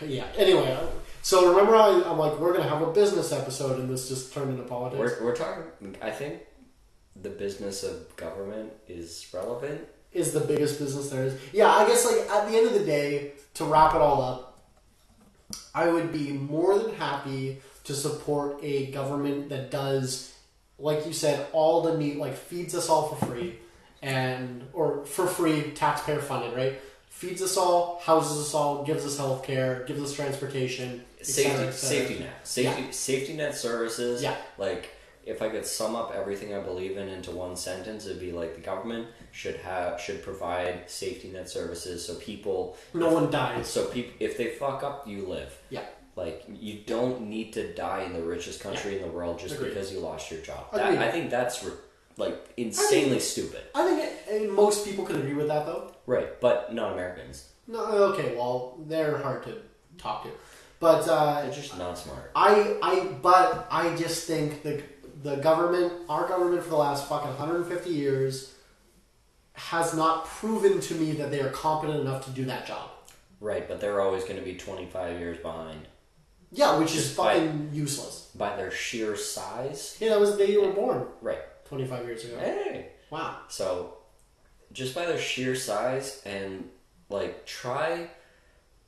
yeah. 0.01 0.27
Anyway, 0.37 0.79
so 1.23 1.51
remember 1.51 1.75
I, 1.75 2.01
I'm 2.07 2.17
like, 2.17 2.39
we're 2.39 2.53
gonna 2.57 2.69
have 2.69 2.83
a 2.83 2.93
business 2.93 3.33
episode, 3.33 3.81
and 3.81 3.91
this 3.91 4.09
just 4.09 4.33
turned 4.33 4.51
into 4.51 4.63
politics. 4.63 5.17
We're, 5.19 5.27
we're 5.27 5.35
talking. 5.37 5.97
I 6.01 6.13
think 6.13 6.39
the 7.21 7.31
business 7.31 7.83
of 7.83 8.15
government 8.15 8.73
is 8.87 9.27
relevant. 9.35 9.81
is 10.13 10.33
the 10.33 10.41
biggest 10.41 10.79
business 10.79 11.11
there 11.11 11.25
is. 11.25 11.35
Yeah, 11.53 11.71
I 11.71 11.89
guess 11.89 12.07
like 12.07 12.21
at 12.31 12.49
the 12.49 12.57
end 12.57 12.69
of 12.69 12.75
the 12.75 12.85
day, 12.87 13.33
to 13.55 13.65
wrap 13.65 13.97
it 13.97 14.01
all 14.01 14.23
up, 14.23 14.61
I 15.75 15.89
would 15.89 16.13
be 16.13 16.31
more 16.31 16.79
than 16.79 16.95
happy 16.95 17.61
to 17.85 17.95
support 17.95 18.59
a 18.63 18.91
government 18.91 19.49
that 19.49 19.71
does, 19.71 20.35
like 20.79 21.07
you 21.07 21.13
said, 21.13 21.47
all 21.53 21.83
the 21.83 21.97
need 21.97 22.17
like 22.17 22.37
feeds 22.37 22.75
us 22.75 22.89
all 22.89 23.09
for 23.09 23.27
free, 23.27 23.57
and 24.03 24.65
or 24.73 25.05
for 25.05 25.27
free 25.27 25.71
taxpayer 25.73 26.21
funded, 26.21 26.55
right? 26.57 26.75
Feeds 27.09 27.43
us 27.43 27.57
all, 27.57 28.01
houses 28.05 28.39
us 28.41 28.55
all, 28.55 28.85
gives 28.85 29.05
us 29.05 29.19
health 29.19 29.45
care, 29.45 29.85
gives 29.87 30.01
us 30.03 30.13
transportation, 30.15 31.05
Safety, 31.21 31.51
cetera, 31.51 31.73
safety 31.73 32.19
net, 32.21 32.47
safety, 32.47 32.93
safety 32.93 33.33
net 33.37 33.55
services. 33.55 34.23
Yeah. 34.23 34.37
Like, 34.57 34.89
if 35.27 35.43
I 35.43 35.51
could 35.51 35.67
sum 35.67 35.95
up 35.95 36.15
everything 36.15 36.55
I 36.55 36.61
believe 36.61 36.97
in 36.97 37.09
into 37.09 37.31
one 37.31 37.57
sentence, 37.57 38.07
it'd 38.07 38.21
be 38.21 38.33
like 38.33 38.55
the 38.55 38.63
government 38.63 39.09
should 39.33 39.57
have 39.57 40.01
should 40.01 40.23
provide 40.23 40.89
safety 40.91 41.29
net 41.29 41.51
services 41.51 42.05
so 42.07 42.15
people 42.15 42.77
No 42.95 43.13
one 43.13 43.31
dies. 43.31 43.69
so 43.69 43.85
people 43.87 44.15
if 44.19 44.39
they 44.39 44.49
fuck 44.49 44.83
up, 44.83 45.07
you 45.07 45.27
live. 45.27 45.55
Yeah. 45.69 45.83
Like 46.21 46.45
you 46.61 46.81
don't 46.87 47.23
need 47.23 47.55
to 47.55 47.73
die 47.73 48.03
in 48.03 48.13
the 48.13 48.21
richest 48.21 48.61
country 48.61 48.97
in 48.97 49.01
the 49.03 49.09
world 49.09 49.39
just 49.39 49.55
Agreed. 49.55 49.71
because 49.71 49.91
you 49.91 50.01
lost 50.01 50.31
your 50.31 50.43
job. 50.43 50.71
That, 50.75 50.99
I 50.99 51.11
think 51.11 51.31
that's 51.31 51.67
like 52.19 52.53
insanely 52.59 53.21
stupid. 53.21 53.63
I 53.75 53.87
think 53.87 54.05
it, 54.05 54.43
and 54.43 54.53
most 54.53 54.85
people 54.85 55.07
can 55.07 55.17
agree 55.17 55.33
with 55.33 55.49
that 55.49 55.65
though. 55.65 55.95
Right, 56.05 56.39
but 56.39 56.75
not 56.75 56.93
Americans. 56.93 57.49
No, 57.67 57.87
okay, 58.13 58.37
well 58.37 58.77
they're 58.87 59.17
hard 59.17 59.45
to 59.45 59.63
talk 59.97 60.25
to, 60.25 60.31
but 60.79 61.09
uh, 61.09 61.41
They're 61.41 61.53
just 61.53 61.79
not 61.79 61.97
smart. 61.97 62.33
I, 62.37 62.77
I, 62.83 63.07
but 63.23 63.67
I 63.71 63.97
just 63.97 64.27
think 64.27 64.63
the 64.63 64.83
the 65.23 65.37
government, 65.37 65.91
our 66.11 66.29
government, 66.29 66.63
for 66.63 66.71
the 66.71 66.77
last 66.77 67.09
fucking 67.09 67.31
150 67.31 67.89
years, 67.89 68.55
has 69.55 69.95
not 69.95 70.27
proven 70.27 70.81
to 70.81 70.95
me 70.97 71.13
that 71.13 71.31
they 71.31 71.41
are 71.41 71.51
competent 71.51 72.01
enough 72.01 72.27
to 72.27 72.31
do 72.31 72.45
that 72.45 72.67
job. 72.67 72.91
Right, 73.41 73.67
but 73.67 73.81
they're 73.81 74.03
always 74.03 74.25
going 74.25 74.37
to 74.37 74.45
be 74.45 74.55
25 74.55 75.19
years 75.19 75.39
behind 75.39 75.87
Yeah, 76.53 76.79
which 76.79 76.91
is 76.95 77.05
Just 77.05 77.17
by- 77.17 77.35
fucking 77.35 77.71
useless. 77.73 78.31
by 78.35 78.57
their 78.57 78.71
sheer 78.71 79.17
size. 79.17 79.97
Yeah, 80.01 80.11
that 80.11 80.21
was 80.21 80.33
the 80.37 80.39
day 80.47 80.53
you 80.53 80.63
were 80.63 80.73
born, 80.73 81.07
Right. 81.23 81.41
25 81.67 82.05
years 82.07 82.25
ago. 82.25 82.39
Hey. 82.39 82.93
Wow. 83.11 83.39
So, 83.49 83.99
just 84.73 84.95
by 84.95 85.07
their 85.07 85.19
sheer 85.19 85.55
size 85.55 86.23
and 86.25 86.69
like 87.09 87.45
try 87.47 88.09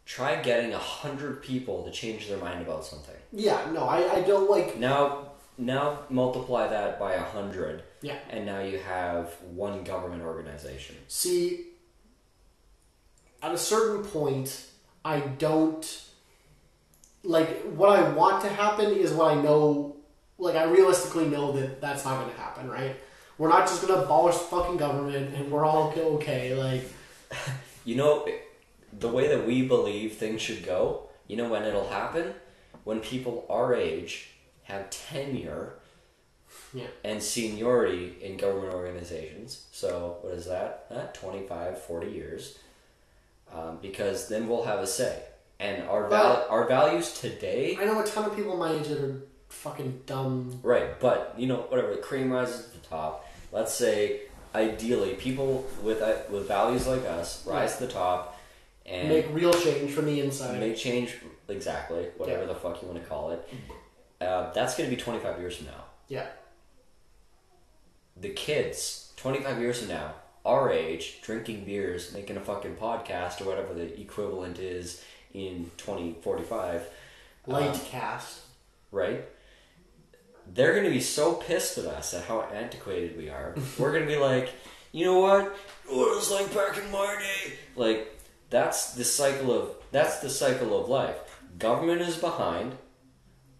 try 0.05 0.35
getting 0.43 0.73
a 0.73 0.79
hundred 0.79 1.43
people 1.43 1.85
to 1.85 1.91
change 1.91 2.29
their 2.29 2.39
mind 2.39 2.61
about 2.63 2.85
something. 2.85 3.15
Yeah, 3.33 3.71
no, 3.73 3.85
I, 3.85 4.17
I 4.17 4.21
don't 4.23 4.51
like. 4.51 4.77
Now 4.79 5.29
now 5.59 6.01
multiply 6.09 6.67
that 6.69 6.99
by 6.99 7.13
a 7.15 7.23
hundred 7.23 7.83
Yeah. 8.01 8.19
and 8.31 8.45
now 8.47 8.61
you 8.61 8.79
have 8.79 9.35
one 9.55 9.85
government 9.85 10.23
organization. 10.23 10.97
See, 11.09 11.67
at 13.43 13.53
a 13.53 13.59
certain 13.59 14.05
point, 14.05 14.67
I 15.05 15.21
don't 15.21 15.85
like 17.25 17.63
what 17.63 17.99
I 17.99 18.09
want 18.11 18.43
to 18.43 18.49
happen 18.49 18.93
is 18.93 19.13
what 19.13 19.37
I 19.37 19.41
know. 19.41 19.97
Like 20.39 20.57
I 20.57 20.65
realistically 20.65 21.29
know 21.29 21.53
that 21.53 21.81
that's 21.81 22.05
not 22.05 22.21
going 22.21 22.35
to 22.35 22.41
happen, 22.41 22.69
right? 22.69 22.97
We're 23.39 23.49
not 23.49 23.67
just 23.67 23.83
going 23.83 23.95
to 23.95 24.05
abolish 24.05 24.35
fucking 24.35 24.77
government 24.77 25.35
and 25.35 25.51
we're 25.51 25.65
all 25.65 25.89
okay. 25.89 26.03
okay 26.03 26.55
like, 26.55 26.85
You 27.85 27.97
know 27.97 28.29
the 28.99 29.09
way 29.09 29.29
that 29.29 29.47
we 29.47 29.67
believe 29.67 30.15
things 30.15 30.41
should 30.41 30.65
go, 30.65 31.09
you 31.27 31.37
know 31.37 31.49
when 31.49 31.65
it'll 31.65 31.89
happen? 31.89 32.35
When 32.85 33.01
people 33.01 33.47
our 33.49 33.75
age 33.75 34.31
have 34.65 34.91
tenure 34.91 35.75
yeah, 36.75 36.87
and 37.05 37.23
seniority 37.23 38.17
in 38.21 38.37
government 38.37 38.75
organizations. 38.75 39.67
So, 39.73 40.19
what 40.23 40.35
is 40.35 40.47
that? 40.47 40.87
Uh, 40.91 41.07
25, 41.13 41.83
40 41.83 42.11
years. 42.11 42.59
Um, 43.53 43.79
because 43.83 44.29
then 44.29 44.49
we'll 44.49 44.65
have 44.65 44.81
a 44.81 44.87
say. 44.87 45.23
And 45.63 45.83
our, 45.89 46.09
val- 46.09 46.45
our 46.51 46.67
values 46.67 47.21
today, 47.21 47.79
I 47.81 47.85
know 47.85 48.01
a 48.03 48.05
ton 48.07 48.25
of 48.25 48.35
people 48.35 48.57
my 48.57 48.73
age 48.73 48.89
that 48.89 48.99
are 48.99 49.23
fucking 49.49 50.03
dumb. 50.07 50.59
right, 50.65 50.99
but 50.99 51.35
you 51.39 51.47
know, 51.47 51.59
whatever, 51.69 51.93
the 51.93 52.03
cream 52.03 52.33
rises 52.33 52.67
to 52.67 52.73
the 52.81 52.87
top. 52.87 53.29
Let's 53.53 53.73
say, 53.73 54.23
ideally, 54.57 55.15
people 55.15 55.65
with, 55.83 56.03
uh, 56.03 56.17
with 56.31 56.49
values 56.49 56.87
like 56.89 57.05
us 57.07 57.47
rise 57.47 57.77
to 57.79 57.87
the 57.87 57.93
top 57.93 58.41
and 58.87 59.09
Make 59.09 59.27
real 59.33 59.53
change 59.53 59.93
from 59.93 60.07
the 60.07 60.19
inside. 60.21 60.59
make 60.59 60.77
change, 60.77 61.15
exactly, 61.49 62.07
whatever 62.17 62.41
Yeah. 62.41 62.47
the 62.49 62.55
fuck 62.57 62.83
you 62.83 62.89
want 62.89 63.01
to 63.01 63.09
call 63.09 63.31
it. 63.31 63.49
Uh, 64.21 64.53
that's 64.53 64.77
going 64.77 64.91
to 64.91 64.97
be 64.97 65.01
25 65.01 65.39
years 65.39 65.57
from 65.59 65.67
now. 65.67 65.85
yeah, 66.09 66.27
the 68.17 68.29
kids 68.31 69.13
25 69.17 69.59
years 69.61 69.79
from 69.81 69.89
now 69.89 70.13
our 70.45 70.71
age 70.71 71.21
drinking 71.23 71.65
beers 71.65 72.13
making 72.13 72.37
a 72.37 72.41
fucking 72.41 72.75
podcast 72.77 73.41
or 73.41 73.45
whatever 73.45 73.73
the 73.73 73.99
equivalent 74.01 74.59
is 74.59 75.03
in 75.35 75.71
2045 75.77 76.89
light 77.47 77.71
um, 77.71 77.81
cast. 77.81 78.41
right? 78.91 79.25
They're 80.53 80.73
going 80.73 80.85
to 80.85 80.91
be 80.91 81.01
so 81.01 81.35
pissed 81.35 81.79
at 81.79 81.87
us 81.87 82.15
at 82.15 82.25
how 82.25 82.43
antiquated 82.43 83.17
we 83.17 83.31
are. 83.31 83.55
We're 83.79 83.93
going 83.93 84.07
to 84.07 84.13
be 84.13 84.19
like 84.19 84.51
you 84.93 85.07
know 85.07 85.21
what 85.21 85.57
what? 85.89 86.13
It 86.13 86.17
was 86.17 86.31
like 86.31 86.55
back 86.55 86.77
in 86.77 86.91
my 86.91 87.17
day. 87.19 87.55
Like 87.77 88.21
that's 88.51 88.95
the 88.95 89.05
cycle 89.05 89.53
of 89.53 89.71
that's 89.91 90.19
the 90.21 90.31
cycle 90.31 90.79
of 90.81 90.89
life. 90.89 91.17
Government 91.59 92.01
is 92.01 92.17
behind 92.17 92.77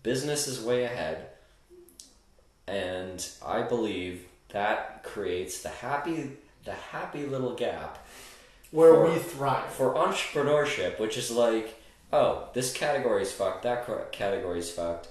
business 0.03 0.49
is 0.49 0.61
way 0.61 0.85
ahead 0.85 1.29
and 2.67 3.29
i 3.45 3.63
believe 3.63 4.27
that 4.51 5.03
creates 5.03 5.63
the 5.63 5.69
happy 5.69 6.33
the 6.65 6.73
happy 6.73 7.25
little 7.27 7.55
gap 7.55 8.02
Where 8.73 8.95
for- 8.95 9.09
we 9.11 9.19
thrive. 9.19 9.71
for 9.73 9.95
entrepreneurship, 9.95 10.99
which 10.99 11.17
is 11.17 11.31
like, 11.31 11.81
oh, 12.13 12.49
this 12.55 12.73
category 12.73 13.23
is 13.23 13.31
fucked, 13.33 13.63
that 13.63 13.87
ca- 13.87 14.07
category 14.11 14.59
is 14.59 14.71
fucked. 14.71 15.09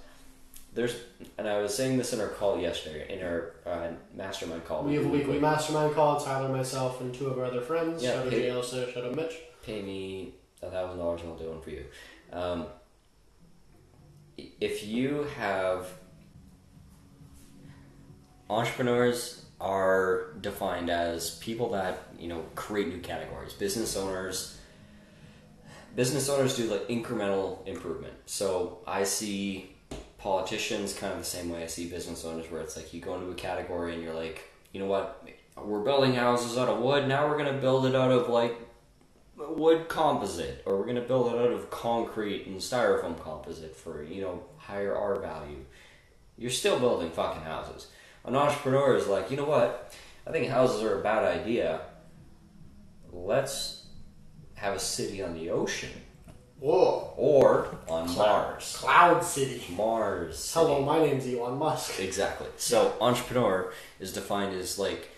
There's, 0.73 0.95
and 1.37 1.47
I 1.49 1.61
was 1.61 1.75
saying 1.75 1.97
this 1.97 2.13
in 2.13 2.21
our 2.21 2.27
call 2.29 2.59
yesterday, 2.59 3.13
in 3.13 3.23
our 3.25 3.53
uh, 3.65 3.89
mastermind 4.15 4.65
call. 4.65 4.83
We 4.83 4.95
have 4.95 5.05
a 5.05 5.09
weekly 5.09 5.37
mastermind 5.37 5.93
call. 5.95 6.19
Tyler, 6.19 6.47
myself, 6.49 7.01
and 7.01 7.13
two 7.13 7.27
of 7.27 7.37
our 7.37 7.45
other 7.45 7.59
friends. 7.61 8.01
Yeah, 8.01 8.13
shout 8.23 8.27
out 8.27 8.33
Elsa, 8.33 8.91
shout 8.91 9.05
out 9.05 9.15
Mitch. 9.15 9.35
Pay 9.65 9.81
me 9.81 10.33
a 10.61 10.69
thousand 10.69 10.99
dollars 10.99 11.21
and 11.21 11.31
I'll 11.31 11.37
do 11.37 11.49
one 11.49 11.61
for 11.61 11.71
you. 11.71 11.85
Um, 12.31 12.65
if 14.37 14.85
you 14.85 15.27
have 15.37 15.87
entrepreneurs 18.49 19.45
are 19.61 20.33
defined 20.41 20.89
as 20.89 21.37
people 21.37 21.69
that 21.71 21.99
you 22.19 22.27
know 22.27 22.43
create 22.55 22.87
new 22.87 22.99
categories. 22.99 23.53
Business 23.53 23.95
owners 23.95 24.57
business 25.95 26.29
owners 26.29 26.55
do 26.55 26.69
like 26.69 26.87
incremental 26.87 27.65
improvement. 27.67 28.13
So 28.25 28.79
i 28.87 29.03
see 29.03 29.75
politicians 30.17 30.93
kind 30.93 31.13
of 31.13 31.19
the 31.19 31.25
same 31.25 31.49
way. 31.49 31.63
I 31.63 31.67
see 31.67 31.89
business 31.89 32.25
owners 32.25 32.49
where 32.49 32.61
it's 32.61 32.75
like 32.75 32.93
you 32.93 33.01
go 33.01 33.15
into 33.15 33.29
a 33.29 33.35
category 33.35 33.93
and 33.93 34.03
you're 34.03 34.13
like 34.13 34.49
you 34.71 34.79
know 34.79 34.87
what? 34.87 35.27
We're 35.57 35.83
building 35.83 36.15
houses 36.15 36.57
out 36.57 36.69
of 36.69 36.79
wood. 36.79 37.07
Now 37.07 37.27
we're 37.27 37.37
to 37.53 37.59
build 37.59 37.85
it 37.85 37.95
out 37.95 38.11
of 38.11 38.29
like 38.29 38.55
wood 39.37 39.89
composite 39.89 40.63
or 40.65 40.77
we're 40.77 40.85
to 40.93 41.01
build 41.01 41.33
it 41.33 41.39
out 41.39 41.51
of 41.51 41.69
concrete 41.69 42.45
and 42.47 42.57
styrofoam 42.57 43.19
composite 43.21 43.75
for 43.75 44.03
you 44.03 44.21
know 44.21 44.43
higher 44.57 44.95
r 44.95 45.19
value. 45.19 45.65
You're 46.37 46.49
still 46.49 46.79
building 46.79 47.11
fucking 47.11 47.43
houses 47.43 47.87
an 48.25 48.35
entrepreneur 48.35 48.95
is 48.95 49.07
like 49.07 49.29
you 49.31 49.37
know 49.37 49.45
what 49.45 49.93
i 50.27 50.31
think 50.31 50.47
houses 50.47 50.81
are 50.83 50.99
a 50.99 51.03
bad 51.03 51.23
idea 51.39 51.81
let's 53.11 53.85
have 54.55 54.75
a 54.75 54.79
city 54.79 55.21
on 55.23 55.33
the 55.33 55.49
ocean 55.49 55.89
Whoa. 56.59 57.13
or 57.17 57.75
on 57.87 58.15
mars 58.15 58.75
Cloud 58.77 59.23
City. 59.23 59.63
mars 59.75 60.37
City. 60.43 60.65
Hello, 60.65 60.81
my 60.85 60.99
name's 60.99 61.25
Elon 61.27 61.57
Musk. 61.57 61.99
exactly 61.99 62.47
so 62.57 62.93
entrepreneur 63.01 63.71
is 63.99 64.13
defined 64.13 64.55
as 64.55 64.77
like 64.77 65.09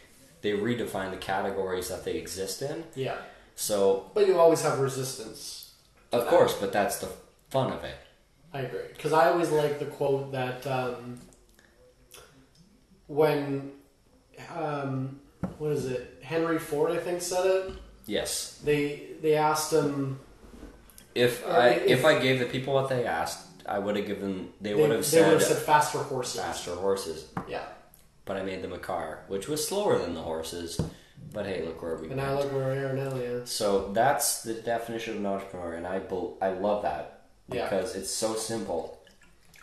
they 0.42 0.52
redefine 0.52 1.12
the 1.12 1.18
categories 1.18 1.90
that 1.90 2.04
they 2.06 2.14
exist 2.16 2.62
in 2.62 2.84
Yeah. 2.96 3.18
so 3.56 4.10
But 4.14 4.28
you 4.28 4.40
always 4.40 4.62
have 4.62 4.80
resistance. 4.80 5.74
of 6.14 6.26
course 6.28 6.54
but 6.56 6.72
that's 6.72 7.00
the 7.00 7.10
fun 7.50 7.72
of 7.74 7.84
it 7.84 7.96
I 8.56 8.60
agree. 8.62 8.82
Because 8.96 9.14
I 9.14 9.30
always 9.30 9.50
like 9.50 9.80
the 9.80 9.88
quote 9.88 10.32
that 10.32 10.68
um, 10.68 11.20
when, 13.14 13.72
um, 14.56 15.20
what 15.60 15.72
is 15.72 15.86
it? 15.86 16.20
Henry 16.22 16.60
Ford, 16.60 16.92
I 16.92 16.98
think, 16.98 17.22
said 17.22 17.46
it. 17.46 17.72
yes 18.06 18.60
They 18.64 18.82
they 19.22 19.36
asked 19.36 19.72
him, 19.74 20.20
if 21.16 21.46
Uh, 21.46 21.50
i 21.52 21.68
if- 21.70 22.00
if 22.00 22.06
i 22.06 22.14
gave 22.20 22.40
the 22.40 22.46
people 22.56 22.74
what 22.74 22.90
they 22.90 23.06
asked 23.06 23.40
I 23.66 23.80
would 23.80 23.96
have 23.96 24.06
given. 24.06 24.34
They, 24.60 24.74
They, 24.74 24.76
would 24.76 24.92
have 24.92 25.00
they 25.00 25.18
said, 25.18 25.24
would 25.32 25.40
have 25.40 25.48
said 25.52 25.62
faster 25.74 26.00
horses. 26.00 26.42
faster 26.42 26.76
horses, 26.76 27.20
Yeah. 27.48 27.64
but 28.26 28.36
I 28.36 28.44
made 28.44 28.62
them 28.62 28.74
a 28.74 28.78
car, 28.92 29.08
which 29.30 29.48
was 29.48 29.66
slower 29.66 29.98
than 30.04 30.14
the 30.20 30.22
horses. 30.34 30.70
But 31.36 31.46
hey, 31.46 31.60
look 31.66 31.82
where 31.82 31.96
we. 31.96 32.08
And 32.08 32.18
now 32.18 32.36
went. 32.36 32.40
look 32.44 32.52
where 32.58 32.70
we 32.76 32.80
are 32.88 32.92
now. 33.04 33.16
Yeah. 33.16 33.40
So 33.46 33.68
that's 33.94 34.44
the 34.44 34.56
definition 34.56 35.12
of 35.14 35.20
an 35.22 35.28
entrepreneur, 35.34 35.72
and 35.80 35.88
I 35.88 36.00
bel- 36.00 36.36
I 36.42 36.50
love 36.68 36.80
that 36.90 37.04
Yeah. 37.48 37.64
because 37.64 37.96
it's 37.96 38.12
so 38.24 38.30
simple, 38.36 38.82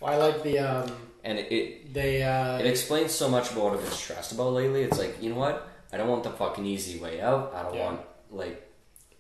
Well, 0.01 0.15
I 0.15 0.17
like 0.27 0.39
the 0.43 0.59
um. 0.61 0.87
And 1.25 1.39
it, 1.39 1.53
it 1.53 1.95
They 1.95 2.23
uh. 2.23 2.59
it 2.59 2.67
explains 2.67 3.13
so 3.13 3.29
much 3.29 3.51
about 3.53 3.65
what 3.65 3.73
I've 3.75 3.83
been 3.83 3.91
stressed 3.93 4.33
about 4.33 4.53
lately. 4.53 4.83
It's 4.83 4.99
like 4.99 5.23
you 5.23 5.31
know 5.31 5.37
what? 5.39 5.69
I 5.93 5.97
don't 5.97 6.09
want 6.09 6.23
the 6.25 6.31
fucking 6.31 6.65
easy 6.67 6.99
way 6.99 7.21
out. 7.21 7.53
I 7.55 7.63
don't 7.63 7.75
Yeah. 7.75 7.85
want 7.87 8.01
like 8.31 8.67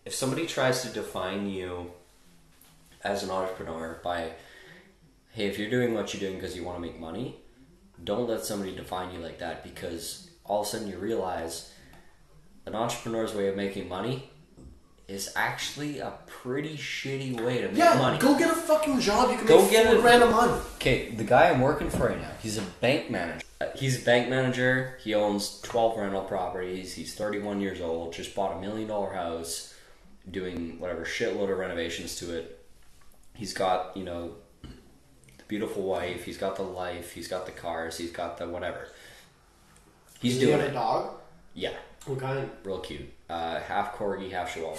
if 0.04 0.14
somebody 0.14 0.46
tries 0.46 0.82
to 0.82 0.88
define 0.88 1.48
you 1.48 1.92
as 3.02 3.22
an 3.22 3.30
entrepreneur 3.30 4.00
by 4.04 4.32
hey, 5.32 5.46
if 5.46 5.58
you're 5.58 5.70
doing 5.70 5.94
what 5.94 6.12
you're 6.12 6.20
doing 6.20 6.34
because 6.38 6.56
you 6.56 6.64
want 6.64 6.76
to 6.76 6.80
make 6.80 6.98
money, 6.98 7.36
don't 8.02 8.28
let 8.28 8.44
somebody 8.44 8.74
define 8.74 9.12
you 9.14 9.20
like 9.20 9.38
that 9.38 9.62
because 9.62 10.30
all 10.44 10.60
of 10.62 10.66
a 10.66 10.70
sudden 10.70 10.88
you 10.88 10.98
realize 10.98 11.72
an 12.66 12.74
entrepreneur's 12.74 13.34
way 13.34 13.46
of 13.48 13.56
making 13.56 13.88
money 13.88 14.30
is 15.10 15.32
actually 15.34 15.98
a 15.98 16.12
pretty 16.26 16.76
shitty 16.76 17.40
way 17.40 17.60
to 17.60 17.68
make 17.68 17.76
yeah. 17.76 17.94
money. 17.98 18.18
Go 18.18 18.38
get 18.38 18.50
a 18.50 18.54
fucking 18.54 19.00
job. 19.00 19.30
You 19.30 19.36
can 19.38 19.46
Go 19.46 19.62
make 19.62 19.70
get 19.72 19.86
four 19.86 19.96
a- 19.96 20.00
grand 20.00 20.22
a 20.22 20.30
month. 20.30 20.74
Okay, 20.76 21.10
the 21.10 21.24
guy 21.24 21.50
I'm 21.50 21.60
working 21.60 21.90
for 21.90 22.08
right 22.08 22.20
now, 22.20 22.30
he's 22.42 22.58
a 22.58 22.62
bank 22.80 23.10
manager. 23.10 23.44
Uh, 23.60 23.66
He's 23.76 24.00
a 24.00 24.04
bank 24.06 24.30
manager. 24.30 24.98
He 25.04 25.14
owns 25.14 25.60
12 25.60 25.98
rental 25.98 26.22
properties. 26.22 26.94
He's 26.94 27.14
31 27.14 27.60
years 27.60 27.80
old. 27.82 28.14
Just 28.14 28.34
bought 28.34 28.56
a 28.56 28.60
million 28.60 28.88
dollar 28.88 29.12
house, 29.12 29.74
doing 30.30 30.78
whatever 30.78 31.04
shitload 31.04 31.52
of 31.52 31.58
renovations 31.58 32.16
to 32.16 32.34
it. 32.38 32.64
He's 33.34 33.52
got, 33.52 33.94
you 33.96 34.04
know, 34.04 34.32
the 34.62 35.44
beautiful 35.46 35.82
wife. 35.82 36.24
He's 36.24 36.38
got 36.38 36.56
the 36.56 36.62
life. 36.62 37.12
He's 37.12 37.28
got 37.28 37.44
the 37.44 37.52
cars. 37.52 37.98
He's 37.98 38.12
got 38.12 38.38
the 38.38 38.48
whatever. 38.48 38.88
He's 40.20 40.34
Does 40.34 40.40
he 40.42 40.46
doing 40.46 40.60
have 40.60 40.70
a 40.70 40.72
dog? 40.72 41.14
Yeah, 41.52 41.72
What 42.06 42.18
kind? 42.20 42.48
real 42.64 42.78
cute. 42.78 43.12
Uh, 43.30 43.60
half 43.60 43.94
corgi, 43.96 44.30
half 44.32 44.52
chihuahua. 44.52 44.76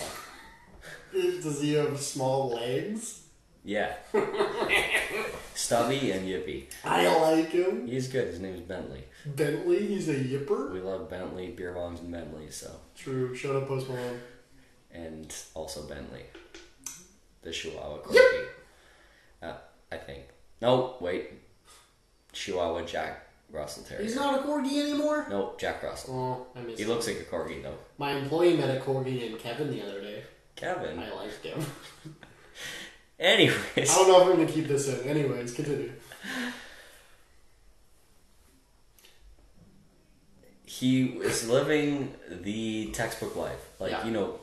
Does 1.13 1.61
he 1.61 1.73
have 1.75 1.97
small 1.99 2.49
legs? 2.49 3.23
Yeah. 3.63 3.93
Stubby 5.55 6.11
and 6.11 6.27
Yippy. 6.27 6.65
I 6.83 7.07
like 7.19 7.49
him. 7.51 7.87
He's 7.87 8.09
good. 8.09 8.27
His 8.27 8.39
name 8.41 8.55
is 8.55 8.61
Bentley. 8.61 9.05
Bentley. 9.25 9.87
He's 9.87 10.09
a 10.09 10.15
yipper. 10.15 10.73
We 10.73 10.81
love 10.81 11.09
Bentley, 11.09 11.51
beer 11.51 11.73
bongs, 11.73 11.99
and 12.01 12.11
Bentley, 12.11 12.49
so. 12.49 12.71
True. 12.95 13.33
Shut 13.35 13.55
up, 13.55 13.67
Post 13.69 13.87
Malone. 13.87 14.19
and 14.91 15.33
also 15.53 15.83
Bentley, 15.87 16.23
the 17.43 17.51
Chihuahua 17.51 17.99
Corgi. 17.99 18.45
Uh, 19.41 19.53
I 19.91 19.97
think. 19.97 20.23
No, 20.61 20.97
wait. 20.99 21.29
Chihuahua 22.33 22.81
Jack 22.83 23.27
Russell 23.51 23.83
Terrier. 23.83 24.03
He's 24.03 24.15
not 24.15 24.39
a 24.39 24.43
corgi 24.47 24.77
anymore. 24.81 25.27
No, 25.29 25.53
Jack 25.57 25.83
Russell. 25.83 26.47
Oh, 26.55 26.59
I 26.59 26.63
miss 26.63 26.77
He 26.77 26.83
him. 26.83 26.89
looks 26.89 27.07
like 27.07 27.19
a 27.19 27.23
corgi 27.23 27.61
though. 27.61 27.75
My 27.97 28.11
employee 28.13 28.55
met 28.57 28.75
a 28.75 28.79
corgi 28.79 29.19
named 29.19 29.39
Kevin 29.39 29.69
the 29.69 29.81
other 29.83 30.01
day. 30.01 30.23
Kevin. 30.55 30.97
I 30.99 31.11
liked 31.13 31.43
him. 31.43 31.65
Anyways, 33.19 33.57
I 33.77 33.83
don't 33.83 34.07
know 34.07 34.21
if 34.21 34.27
I'm 34.27 34.31
gonna 34.41 34.51
keep 34.51 34.67
this 34.67 34.87
in. 34.87 35.07
Anyways, 35.07 35.53
continue. 35.53 35.91
he 40.65 41.05
is 41.19 41.49
living 41.49 42.13
the 42.29 42.91
textbook 42.93 43.35
life. 43.35 43.69
Like 43.79 43.91
Yeah. 43.91 44.05
you 44.05 44.11
know, 44.11 44.39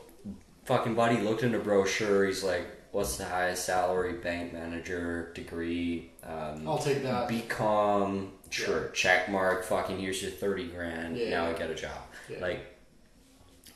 fucking 0.65 0.95
buddy 0.95 1.17
looked 1.19 1.43
in 1.43 1.55
a 1.55 1.59
brochure. 1.59 2.25
He's 2.25 2.43
like, 2.43 2.65
"What's 2.91 3.17
the 3.17 3.25
highest 3.25 3.65
salary? 3.65 4.13
Bank 4.13 4.53
manager 4.53 5.31
degree." 5.33 6.11
Um, 6.23 6.67
I'll 6.67 6.77
take 6.77 7.03
that. 7.03 7.27
BCom, 7.29 8.29
sure, 8.49 8.89
check 8.89 9.29
mark. 9.29 9.63
Fucking 9.65 9.99
here's 9.99 10.21
your 10.21 10.31
thirty 10.31 10.67
grand. 10.67 11.17
Yeah. 11.17 11.29
now 11.29 11.47
I 11.47 11.53
get 11.53 11.69
a 11.69 11.75
job. 11.75 12.01
Yeah. 12.29 12.39
Like 12.39 12.77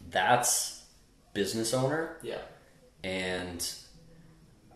that's 0.09 0.83
business 1.33 1.73
owner, 1.73 2.17
Yeah. 2.21 2.37
and 3.03 3.67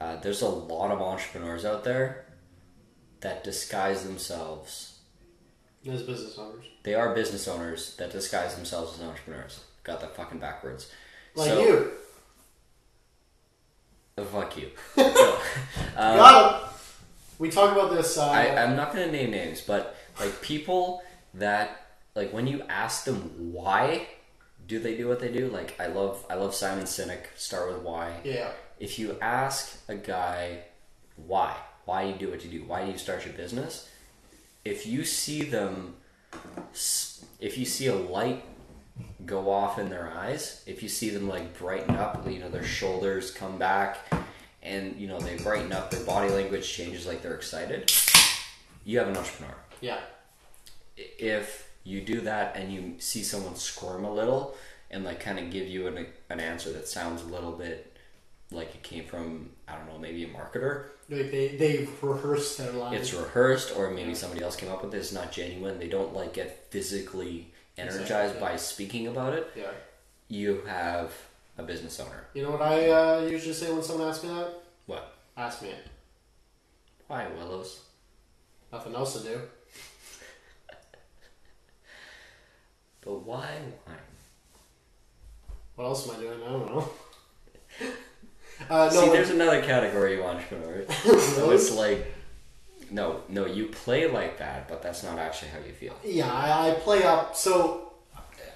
uh, 0.01 0.15
there's 0.17 0.41
a 0.41 0.49
lot 0.49 0.91
of 0.91 1.01
entrepreneurs 1.01 1.65
out 1.65 1.83
there 1.83 2.25
that 3.21 3.43
disguise 3.43 4.03
themselves 4.03 4.99
As 5.87 6.03
business 6.03 6.37
owners. 6.37 6.65
they 6.83 6.93
are 6.95 7.13
business 7.13 7.47
owners 7.47 7.95
that 7.97 8.11
disguise 8.11 8.55
themselves 8.55 8.97
as 8.99 9.05
entrepreneurs. 9.05 9.59
Got 9.83 10.01
that 10.01 10.15
fucking 10.15 10.39
backwards. 10.39 10.91
Like 11.35 11.49
so, 11.49 11.61
you. 11.61 11.91
Fuck 14.31 14.57
you. 14.57 14.69
No. 14.97 15.37
Um, 15.95 16.17
Got 16.17 16.61
him. 16.63 16.66
We 17.39 17.49
talk 17.49 17.71
about 17.71 17.91
this. 17.91 18.17
Uh, 18.17 18.29
I, 18.29 18.63
I'm 18.63 18.75
not 18.75 18.93
gonna 18.93 19.11
name 19.11 19.31
names, 19.31 19.61
but 19.61 19.95
like 20.19 20.41
people 20.41 21.03
that 21.33 21.87
like 22.15 22.33
when 22.33 22.47
you 22.47 22.63
ask 22.69 23.05
them 23.05 23.31
why 23.53 24.07
do 24.67 24.79
they 24.79 24.97
do 24.97 25.07
what 25.07 25.19
they 25.19 25.31
do, 25.31 25.47
like 25.47 25.79
I 25.79 25.87
love 25.87 26.25
I 26.29 26.35
love 26.35 26.53
Simon 26.55 26.85
Sinek. 26.85 27.25
Start 27.35 27.71
with 27.71 27.81
why. 27.81 28.13
yeah. 28.23 28.49
If 28.79 28.99
you 28.99 29.17
ask 29.21 29.79
a 29.87 29.95
guy 29.95 30.59
why, 31.15 31.55
why 31.85 32.03
you 32.03 32.13
do 32.13 32.29
what 32.29 32.43
you 32.45 32.51
do, 32.59 32.65
why 32.65 32.85
do 32.85 32.91
you 32.91 32.97
start 32.97 33.25
your 33.25 33.33
business, 33.33 33.89
if 34.63 34.85
you 34.85 35.03
see 35.03 35.41
them, 35.41 35.95
if 37.39 37.57
you 37.57 37.65
see 37.65 37.87
a 37.87 37.95
light 37.95 38.43
go 39.25 39.49
off 39.49 39.79
in 39.79 39.89
their 39.89 40.11
eyes, 40.11 40.63
if 40.67 40.83
you 40.83 40.89
see 40.89 41.09
them 41.09 41.27
like 41.27 41.57
brighten 41.57 41.95
up, 41.95 42.29
you 42.29 42.39
know, 42.39 42.49
their 42.49 42.63
shoulders 42.63 43.31
come 43.31 43.57
back, 43.57 43.97
and 44.67 44.99
you 44.99 45.07
know 45.07 45.19
they 45.19 45.37
brighten 45.37 45.71
up, 45.71 45.89
their 45.91 46.03
body 46.05 46.29
language 46.29 46.67
changes, 46.71 47.05
like 47.07 47.21
they're 47.21 47.35
excited, 47.35 47.91
you 48.85 48.99
have 48.99 49.07
an 49.07 49.17
entrepreneur. 49.17 49.55
Yeah. 49.81 49.99
If 50.95 51.69
you 51.83 52.01
do 52.01 52.21
that 52.21 52.55
and 52.55 52.71
you 52.73 52.95
see 52.99 53.23
someone 53.23 53.55
squirm 53.55 54.03
a 54.03 54.11
little 54.13 54.55
and 54.91 55.03
like 55.03 55.19
kind 55.19 55.39
of 55.39 55.49
give 55.51 55.67
you 55.67 55.87
an, 55.87 56.07
an 56.29 56.39
answer 56.39 56.71
that 56.73 56.87
sounds 56.87 57.21
a 57.21 57.25
little 57.27 57.51
bit 57.51 57.95
like 58.51 58.73
it 58.75 58.83
came 58.83 59.05
from 59.05 59.49
I 59.67 59.75
don't 59.75 59.87
know 59.87 59.97
maybe 59.99 60.23
a 60.23 60.27
marketer 60.29 60.85
Like 61.09 61.31
they 61.31 61.55
they 61.57 61.87
rehearsed 62.01 62.57
their 62.57 62.71
lines. 62.71 62.95
it's 62.99 63.13
rehearsed 63.13 63.73
or 63.77 63.91
maybe 63.91 64.15
somebody 64.15 64.41
else 64.41 64.55
came 64.55 64.69
up 64.69 64.83
with 64.83 64.93
it 64.93 64.97
it's 64.97 65.11
not 65.11 65.31
genuine 65.31 65.77
they 65.79 65.87
don't 65.89 66.13
like 66.13 66.33
get 66.33 66.67
physically 66.71 67.51
energized 67.77 68.35
Exactly. 68.35 68.39
by 68.41 68.55
speaking 68.55 69.07
about 69.07 69.33
it 69.33 69.51
yeah. 69.55 69.71
you 70.29 70.61
have 70.67 71.11
a 71.57 71.63
business 71.63 71.99
owner 71.99 72.27
You 72.33 72.43
know 72.43 72.51
what 72.51 72.61
I 72.61 72.89
uh, 72.89 73.21
usually 73.29 73.53
say 73.53 73.71
when 73.71 73.83
someone 73.83 74.07
asks 74.07 74.23
me 74.23 74.29
that? 74.29 74.53
what 74.85 75.13
Ask 75.35 75.61
me 75.61 75.69
it. 75.69 75.87
why 77.07 77.27
willows 77.27 77.81
Nothing 78.71 78.95
else 78.95 79.21
to 79.21 79.27
do. 79.27 79.39
but 83.01 83.13
why 83.25 83.47
why 83.85 83.93
What 85.75 85.85
else 85.85 86.09
am 86.09 86.15
I 86.15 86.19
doing? 86.19 86.43
I 86.43 86.49
don't 86.49 86.65
know. 86.75 86.89
uh, 88.69 88.89
no, 88.93 89.01
see 89.01 89.09
there's 89.09 89.29
another 89.29 89.61
category 89.61 90.19
of 90.19 90.25
entrepreneur 90.25 90.85
so 90.89 91.51
it's 91.51 91.71
like 91.71 92.13
no 92.89 93.21
no 93.29 93.45
you 93.45 93.65
play 93.67 94.09
like 94.09 94.37
that 94.39 94.67
but 94.67 94.81
that's 94.81 95.03
not 95.03 95.19
actually 95.19 95.49
how 95.49 95.59
you 95.59 95.73
feel 95.73 95.93
yeah, 96.03 96.31
I, 96.33 96.71
I 96.71 96.73
play 96.75 97.03
up. 97.03 97.35
So 97.35 97.86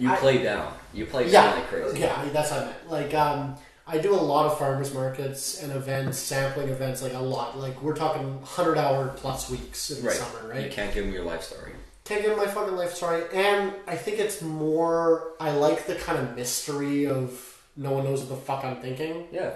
You 0.02 0.12
I- 0.12 0.18
play 0.18 0.42
down. 0.44 0.74
You 0.94 1.06
play 1.06 1.32
down 1.32 1.56
like 1.56 1.68
crazy. 1.68 2.00
yeah, 2.00 2.26
that's 2.34 2.52
what 2.52 2.62
I 2.62 2.66
meant. 2.66 2.90
Like, 2.90 3.14
um, 3.14 3.56
I 3.88 3.98
do 3.98 4.14
a 4.14 4.16
lot 4.16 4.46
of 4.46 4.58
farmers 4.58 4.94
markets 4.94 5.62
and 5.62 5.72
events, 5.72 6.18
sampling 6.18 6.70
events, 6.70 7.02
like 7.02 7.14
a 7.14 7.20
lot. 7.20 7.58
Like 7.58 7.82
we're 7.82 7.96
talking 7.96 8.42
hundred 8.44 8.78
hour 8.78 9.10
plus 9.16 9.50
weeks 9.50 9.90
in 9.92 10.04
the 10.04 10.12
summer, 10.12 10.50
Right. 10.50 10.66
You 10.66 10.70
can't 10.72 10.94
give 10.94 11.06
them 11.06 11.14
your 11.14 11.24
life 11.24 11.44
story. 11.44 11.72
Can't 12.04 12.24
give 12.24 12.36
my 12.36 12.48
fucking 12.48 12.76
life 12.76 12.94
story, 12.94 13.24
and 13.34 13.74
I 13.88 13.96
think 13.96 14.20
it's 14.20 14.42
more. 14.42 15.34
I 15.40 15.52
like 15.52 15.86
the 15.86 15.96
kind 15.96 16.18
of 16.20 16.36
mystery 16.36 17.06
of 17.08 17.62
no 17.78 17.92
one 17.94 18.04
knows 18.04 18.20
what 18.22 18.30
the 18.30 18.36
fuck 18.36 18.66
I'm 18.66 18.78
thinking. 18.82 19.28
Yeah. 19.32 19.52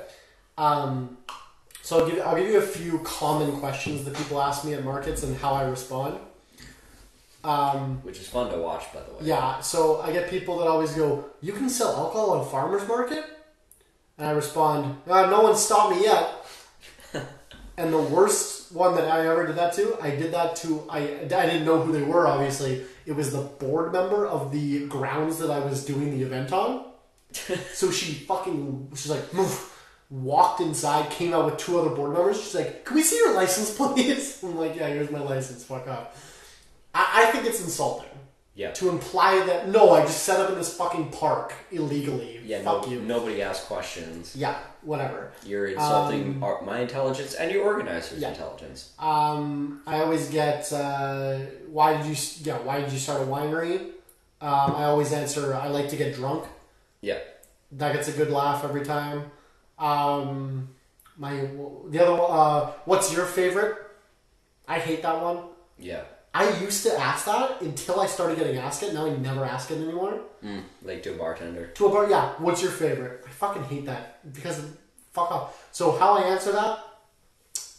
Um, 0.58 1.18
so 1.82 2.00
I'll 2.00 2.10
give 2.10 2.20
I'll 2.26 2.36
give 2.38 2.48
you 2.48 2.60
a 2.60 2.62
few 2.62 3.00
common 3.00 3.52
questions 3.60 4.06
that 4.06 4.16
people 4.16 4.42
ask 4.42 4.64
me 4.64 4.74
at 4.74 4.84
markets 4.86 5.24
and 5.24 5.36
how 5.38 5.54
I 5.54 5.64
respond. 5.64 6.18
Um, 7.46 8.00
Which 8.04 8.20
is 8.20 8.28
fun 8.28 8.52
to 8.52 8.58
watch, 8.58 8.92
by 8.94 9.02
the 9.02 9.12
way. 9.12 9.20
yeah, 9.22 9.60
so 9.62 10.02
I 10.02 10.12
get 10.12 10.30
people 10.30 10.58
that 10.60 10.68
always 10.68 10.94
go, 10.94 11.26
"You 11.42 11.54
can 11.54 11.70
sell 11.70 11.96
alcohol 11.96 12.36
at 12.36 12.42
a 12.42 12.50
farmer's 12.50 12.88
market," 12.88 13.24
and 14.18 14.28
I 14.28 14.32
respond, 14.32 14.98
uh, 15.08 15.28
"No 15.28 15.42
one 15.42 15.56
stopped 15.56 15.96
me 15.96 16.04
yet." 16.04 16.26
and 17.78 17.94
the 17.94 18.00
worst 18.02 18.72
one 18.74 18.96
that 18.96 19.08
I 19.10 19.28
ever 19.28 19.46
did 19.46 19.56
that 19.58 19.74
to, 19.74 19.96
I 20.02 20.10
did 20.12 20.32
that 20.34 20.56
to 20.58 20.86
I 20.90 21.00
I 21.00 21.46
didn't 21.50 21.66
know 21.66 21.82
who 21.82 21.92
they 21.92 22.02
were. 22.02 22.26
Obviously, 22.28 22.84
it 23.06 23.16
was 23.16 23.32
the 23.32 23.42
board 23.42 23.94
member 23.94 24.26
of 24.26 24.52
the 24.52 24.88
grounds 24.88 25.38
that 25.38 25.52
I 25.52 25.60
was 25.60 25.86
doing 25.86 26.18
the 26.18 26.24
event 26.26 26.52
on. 26.52 26.86
so 27.32 27.92
she 27.92 28.14
fucking 28.14 28.90
she's 28.96 29.12
like 29.12 29.34
move. 29.34 29.72
Walked 30.12 30.62
inside, 30.62 31.10
came 31.10 31.34
out 31.34 31.46
with 31.46 31.58
two 31.58 31.80
other 31.80 31.90
board 31.90 32.14
members. 32.14 32.40
She's 32.40 32.54
like, 32.54 32.86
"Can 32.86 32.96
we 32.96 33.02
see 33.02 33.18
your 33.18 33.34
license, 33.34 33.76
please?" 33.78 34.40
I'm 34.44 34.56
like, 34.56 34.76
"Yeah, 34.76 34.88
here's 34.88 35.10
my 35.10 35.20
license. 35.20 35.64
Fuck 35.64 35.88
off." 35.88 36.35
I, 36.96 37.24
I 37.28 37.32
think 37.32 37.46
it's 37.46 37.62
insulting. 37.62 38.10
Yeah. 38.58 38.72
To 38.72 38.88
imply 38.90 39.46
that 39.48 39.68
no, 39.68 39.92
I 39.92 40.04
just 40.04 40.24
set 40.24 40.40
up 40.40 40.50
in 40.50 40.56
this 40.56 40.74
fucking 40.78 41.10
park 41.12 41.54
illegally. 41.72 42.40
Yeah, 42.46 42.62
Fuck 42.62 42.86
no, 42.88 42.94
you. 42.94 43.02
nobody 43.02 43.42
asks 43.42 43.66
questions. 43.66 44.34
Yeah, 44.34 44.58
whatever. 44.82 45.34
You're 45.46 45.68
insulting 45.68 46.36
Um, 46.38 46.44
our, 46.44 46.62
my 46.62 46.80
intelligence 46.80 47.34
and 47.34 47.52
your 47.52 47.66
organizer's 47.66 48.20
Yeah. 48.20 48.30
intelligence. 48.30 48.94
Um, 48.98 49.82
I 49.86 50.00
always 50.00 50.30
get 50.30 50.72
uh, 50.72 51.40
why 51.68 51.98
did 51.98 52.06
you 52.06 52.16
yeah 52.44 52.60
why 52.60 52.80
did 52.80 52.94
you 52.94 53.00
start 53.00 53.22
a 53.24 53.26
winery? 53.26 53.78
Um, 54.40 54.76
I 54.82 54.86
always 54.86 55.12
answer 55.12 55.54
I 55.54 55.68
like 55.68 55.90
to 55.90 55.98
get 55.98 56.16
drunk. 56.16 56.46
Yeah. 57.02 57.20
That 57.74 57.92
gets 57.94 58.08
a 58.08 58.14
good 58.14 58.32
laugh 58.32 58.64
every 58.64 58.86
time. 58.86 59.32
Um, 59.78 60.70
my 61.18 61.50
the 61.90 62.00
other 62.08 62.22
uh, 62.22 62.72
what's 62.86 63.14
your 63.14 63.26
favorite? 63.26 63.76
I 64.66 64.80
hate 64.80 65.02
that 65.04 65.22
one. 65.22 65.40
Yeah. 65.78 66.04
I 66.36 66.50
used 66.60 66.84
to 66.84 67.00
ask 67.00 67.24
that 67.28 67.62
until 67.62 68.02
I 68.02 68.08
started 68.08 68.38
getting 68.38 68.58
asked 68.58 68.84
it. 68.84 68.94
Now 68.94 69.06
I 69.06 69.16
never 69.16 69.46
ask 69.46 69.72
it 69.72 69.76
anymore. 69.76 70.20
Mm, 70.44 70.64
like 70.84 71.02
to 71.04 71.14
a 71.16 71.18
bartender. 71.18 71.68
To 71.68 71.86
a 71.86 71.90
bar, 71.90 72.10
yeah. 72.10 72.34
What's 72.40 72.62
your 72.62 72.72
favorite? 72.72 73.24
I 73.26 73.30
fucking 73.30 73.64
hate 73.64 73.86
that 73.86 74.34
because 74.34 74.62
fuck 75.14 75.32
off. 75.32 75.70
So 75.72 75.98
how 75.98 76.18
I 76.18 76.24
answer 76.24 76.52
that? 76.52 76.80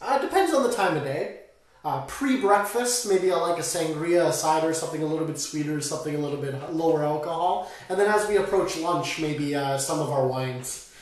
Uh, 0.00 0.18
depends 0.20 0.54
on 0.54 0.62
the 0.62 0.72
time 0.72 0.96
of 0.96 1.04
day. 1.04 1.40
Uh, 1.84 2.06
pre-breakfast, 2.06 3.06
maybe 3.06 3.30
I 3.30 3.36
like 3.36 3.58
a 3.58 3.62
sangria, 3.62 4.30
a 4.30 4.32
cider, 4.32 4.72
something 4.72 5.02
a 5.02 5.06
little 5.06 5.26
bit 5.26 5.38
sweeter, 5.38 5.82
something 5.82 6.14
a 6.14 6.18
little 6.18 6.40
bit 6.40 6.54
lower 6.72 7.04
alcohol. 7.04 7.70
And 7.90 8.00
then 8.00 8.08
as 8.08 8.26
we 8.26 8.38
approach 8.38 8.78
lunch, 8.78 9.20
maybe 9.20 9.54
uh, 9.54 9.76
some 9.76 10.00
of 10.00 10.10
our 10.10 10.26
wines. 10.26 10.94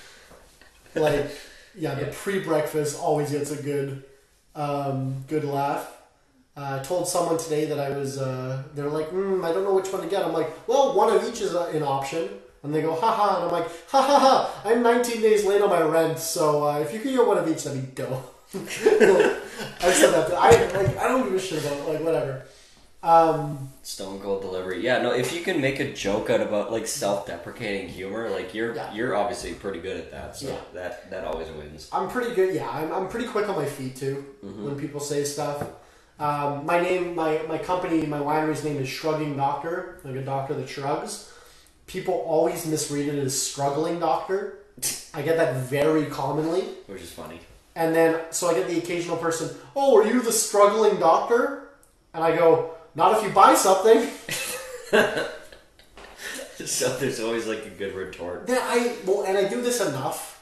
Like, 0.97 1.31
yeah, 1.77 1.95
the 1.95 2.07
pre-breakfast 2.07 3.01
always 3.01 3.31
gets 3.31 3.53
a 3.53 3.63
good, 3.63 4.03
um, 4.57 5.25
good 5.29 5.45
laugh. 5.45 5.91
Uh, 6.57 6.79
I 6.81 6.85
told 6.85 7.09
someone 7.09 7.37
today 7.39 7.65
that 7.67 7.81
I 7.81 7.91
was. 7.91 8.19
Uh, 8.19 8.63
they're 8.75 8.89
like, 8.89 9.11
mm, 9.11 9.45
I 9.45 9.53
don't 9.53 9.65
know 9.65 9.75
which 9.75 9.93
one 9.93 10.03
to 10.03 10.09
get. 10.09 10.25
I'm 10.25 10.33
like, 10.33 10.51
well, 10.69 10.95
one 10.95 11.15
of 11.15 11.27
each 11.29 11.41
is 11.41 11.55
uh, 11.55 11.67
an 11.75 11.83
option. 11.83 12.29
And 12.63 12.75
they 12.75 12.81
go, 12.81 12.95
haha. 12.95 13.37
And 13.39 13.47
I'm 13.47 13.53
like, 13.53 13.69
ha 13.89 14.01
ha 14.01 14.19
ha. 14.19 14.63
I'm 14.65 14.83
19 14.83 15.21
days 15.21 15.45
late 15.45 15.61
on 15.61 15.69
my 15.69 15.83
rent, 15.83 16.19
so 16.19 16.65
uh, 16.67 16.79
if 16.79 16.95
you 16.95 17.01
could 17.01 17.13
get 17.13 17.27
one 17.27 17.37
of 17.39 17.49
each, 17.49 17.65
that'd 17.65 17.81
be 17.97 18.03
dope. 18.03 18.31
I 18.55 19.93
said 19.93 20.13
that. 20.13 20.29
To, 20.29 20.37
I 20.37 20.51
like. 20.51 20.97
I 20.99 21.09
don't 21.09 21.25
give 21.25 21.35
a 21.35 21.41
shit 21.41 21.65
about 21.65 21.89
like 21.89 22.01
whatever. 22.03 22.45
Um, 23.03 23.69
Stone 23.83 24.21
cold 24.21 24.43
delivery. 24.43 24.81
Yeah, 24.83 25.03
no, 25.03 25.13
if 25.13 25.35
you 25.35 25.43
can 25.43 25.61
make 25.61 25.81
a 25.81 25.93
joke 25.93 26.31
out 26.31 26.41
about 26.41 26.71
like 26.73 26.87
self 26.87 27.27
deprecating 27.27 27.89
humor, 27.89 28.31
like 28.31 28.55
you're 28.55 28.75
Yeah. 28.75 28.95
you're 28.95 29.17
obviously 29.17 29.55
pretty 29.55 29.81
good 29.81 29.97
at 29.99 30.11
that. 30.13 30.37
So 30.37 30.49
Yeah. 30.49 30.57
that 30.73 31.11
that 31.11 31.25
always 31.25 31.49
wins. 31.51 31.89
I'm 31.93 32.09
pretty 32.09 32.35
good. 32.35 32.55
Yeah, 32.55 32.69
I'm, 32.71 32.93
I'm 32.93 33.09
pretty 33.09 33.27
quick 33.27 33.49
on 33.49 33.57
my 33.57 33.67
feet 33.67 33.97
too 33.97 34.25
when 34.41 34.79
people 34.79 35.01
say 35.01 35.25
stuff. 35.25 35.65
Um, 36.19 36.65
my 36.65 36.81
name, 36.81 37.15
my 37.15 37.43
my 37.49 37.59
company, 37.59 38.07
my 38.07 38.21
winery's 38.21 38.63
name 38.63 38.77
is 38.77 38.89
Shrugging 38.89 39.37
Doctor, 39.37 40.01
like 40.05 40.15
a 40.15 40.23
doctor 40.23 40.55
that 40.55 40.69
shrugs. 40.69 41.33
People 41.87 42.15
always 42.15 42.67
misread 42.67 43.09
it 43.09 43.19
as 43.19 43.41
struggling 43.41 43.99
doctor. 43.99 44.59
I 45.13 45.23
get 45.23 45.37
that 45.37 45.57
very 45.57 46.07
commonly. 46.07 46.63
Which 46.87 47.03
is 47.03 47.11
funny. 47.11 47.41
And 47.77 47.95
then, 47.95 48.21
so 48.31 48.49
I 48.49 48.55
get 48.55 48.69
the 48.69 48.79
occasional 48.79 49.17
person, 49.17 49.51
oh, 49.75 49.97
are 49.99 50.07
you 50.07 50.23
the 50.23 50.33
struggling 50.33 50.99
doctor? 50.99 51.69
And 52.13 52.23
I 52.23 52.37
go, 52.37 52.75
not 52.95 53.19
if 53.19 53.25
you 53.25 53.31
buy 53.31 53.55
something. 53.55 54.09
so 56.67 56.97
there's 56.99 57.21
always 57.21 57.47
like 57.47 57.67
a 57.67 57.71
good 57.71 57.95
retort. 57.95 58.47
Then 58.47 58.61
I, 58.63 58.97
well, 59.05 59.25
and 59.25 59.37
I 59.37 59.49
do 59.49 59.61
this 59.61 59.81
enough 59.81 60.34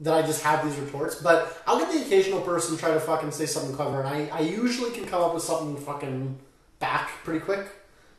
that 0.00 0.14
I 0.14 0.22
just 0.22 0.42
have 0.42 0.64
these 0.64 0.76
reports, 0.78 1.16
but 1.16 1.62
I'll 1.66 1.78
get 1.78 1.92
the 1.92 2.00
occasional 2.02 2.40
person 2.40 2.76
try 2.76 2.92
to 2.92 3.00
fucking 3.00 3.30
say 3.32 3.46
something 3.46 3.74
clever, 3.74 4.00
and 4.02 4.08
I, 4.08 4.38
I 4.38 4.40
usually 4.40 4.90
can 4.92 5.04
come 5.04 5.22
up 5.22 5.34
with 5.34 5.42
something 5.42 5.76
fucking 5.76 6.38
back 6.78 7.10
pretty 7.22 7.40
quick. 7.40 7.66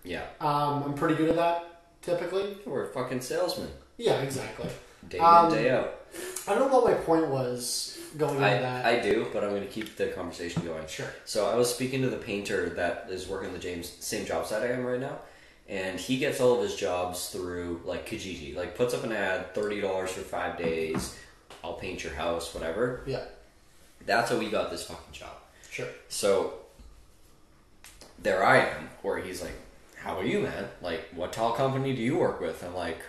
Yeah. 0.03 0.25
Um, 0.39 0.83
I'm 0.83 0.93
pretty 0.93 1.15
good 1.15 1.29
at 1.29 1.35
that, 1.37 1.81
typically. 2.01 2.57
We're 2.65 2.87
fucking 2.87 3.21
salesmen. 3.21 3.69
Yeah, 3.97 4.21
exactly. 4.21 4.69
Day 5.09 5.19
Um, 5.19 5.47
in, 5.47 5.63
day 5.63 5.69
out. 5.71 6.01
I 6.47 6.55
don't 6.55 6.71
know 6.71 6.79
what 6.79 6.91
my 6.91 6.97
point 7.03 7.27
was 7.27 7.97
going 8.17 8.35
into 8.35 8.45
I, 8.47 8.59
that. 8.59 8.85
I 8.85 8.99
do, 8.99 9.27
but 9.33 9.43
I'm 9.43 9.49
going 9.49 9.63
to 9.63 9.67
keep 9.67 9.95
the 9.95 10.07
conversation 10.07 10.63
going. 10.63 10.85
Sure. 10.87 11.07
So 11.25 11.49
I 11.49 11.55
was 11.55 11.73
speaking 11.73 12.01
to 12.03 12.09
the 12.09 12.17
painter 12.17 12.69
that 12.69 13.07
is 13.09 13.27
working 13.27 13.53
the 13.53 13.59
James 13.59 13.89
same 13.99 14.25
job 14.25 14.45
site 14.45 14.63
I 14.63 14.73
am 14.73 14.85
right 14.85 14.99
now, 14.99 15.17
and 15.67 15.99
he 15.99 16.17
gets 16.17 16.39
all 16.41 16.55
of 16.55 16.61
his 16.61 16.75
jobs 16.75 17.29
through 17.29 17.81
like 17.85 18.07
Kijiji. 18.07 18.55
Like 18.55 18.75
puts 18.75 18.93
up 18.93 19.03
an 19.03 19.11
ad, 19.11 19.55
thirty 19.55 19.81
dollars 19.81 20.11
for 20.11 20.21
five 20.21 20.57
days. 20.57 21.17
I'll 21.63 21.73
paint 21.73 22.03
your 22.03 22.13
house, 22.13 22.53
whatever. 22.53 23.01
yeah, 23.05 23.23
That's 24.05 24.31
how 24.31 24.37
we 24.37 24.49
got 24.49 24.69
this 24.71 24.83
fucking 24.85 25.13
job. 25.13 25.35
sure. 25.69 25.87
So 26.09 26.53
there 28.19 28.43
I 28.43 28.57
am, 28.57 28.89
where 29.01 29.17
he's 29.19 29.41
like, 29.41 29.55
"How 29.97 30.17
are 30.19 30.23
you, 30.25 30.41
man? 30.41 30.67
Like, 30.81 31.05
what 31.15 31.33
tall 31.33 31.53
company 31.53 31.95
do 31.95 32.01
you 32.01 32.17
work 32.17 32.39
with?" 32.39 32.63
I'm 32.63 32.75
like, 32.75 32.99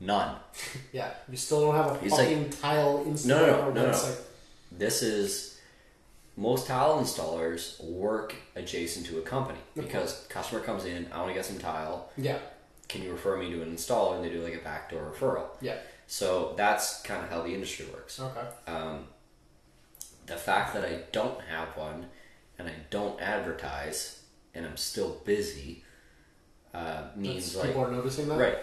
"None." 0.00 0.36
Yeah, 0.92 1.10
you 1.30 1.36
still 1.36 1.60
don't 1.62 1.74
have 1.74 1.96
a 1.96 1.98
He's 1.98 2.12
like- 2.12 2.28
fucking 2.28 2.50
tile 2.50 3.04
Instagram 3.06 3.26
No, 3.26 3.46
no, 3.46 3.70
no, 3.70 3.70
no, 3.86 3.90
no. 3.92 4.14
this 4.70 5.02
is 5.02 5.58
most 6.36 6.66
tile 6.66 6.98
installers 7.00 7.82
work 7.84 8.34
adjacent 8.56 9.06
to 9.06 9.18
a 9.18 9.22
company 9.22 9.58
because 9.74 10.26
customer 10.28 10.60
comes 10.60 10.84
in, 10.84 11.06
I 11.12 11.18
want 11.18 11.28
to 11.28 11.34
get 11.34 11.44
some 11.44 11.58
tile. 11.58 12.10
Yeah, 12.16 12.38
Can 12.88 13.02
you 13.02 13.12
refer 13.12 13.36
me 13.36 13.50
to 13.50 13.62
an 13.62 13.74
installer? 13.74 14.16
And 14.16 14.24
they 14.24 14.28
do 14.30 14.42
like 14.42 14.54
a 14.54 14.58
backdoor 14.64 15.12
referral. 15.12 15.46
yeah. 15.60 15.76
So 16.12 16.52
that's 16.58 17.00
kind 17.00 17.24
of 17.24 17.30
how 17.30 17.40
the 17.40 17.54
industry 17.54 17.86
works. 17.90 18.20
Okay. 18.20 18.46
Um, 18.66 19.06
the 20.26 20.36
fact 20.36 20.74
that 20.74 20.84
I 20.84 21.04
don't 21.10 21.40
have 21.40 21.68
one 21.74 22.04
and 22.58 22.68
I 22.68 22.74
don't 22.90 23.18
advertise 23.18 24.20
and 24.54 24.66
I'm 24.66 24.76
still 24.76 25.22
busy 25.24 25.84
uh, 26.74 27.04
means 27.16 27.56
like 27.56 27.68
people 27.68 27.84
are 27.84 27.90
noticing 27.90 28.28
that. 28.28 28.38
right. 28.38 28.58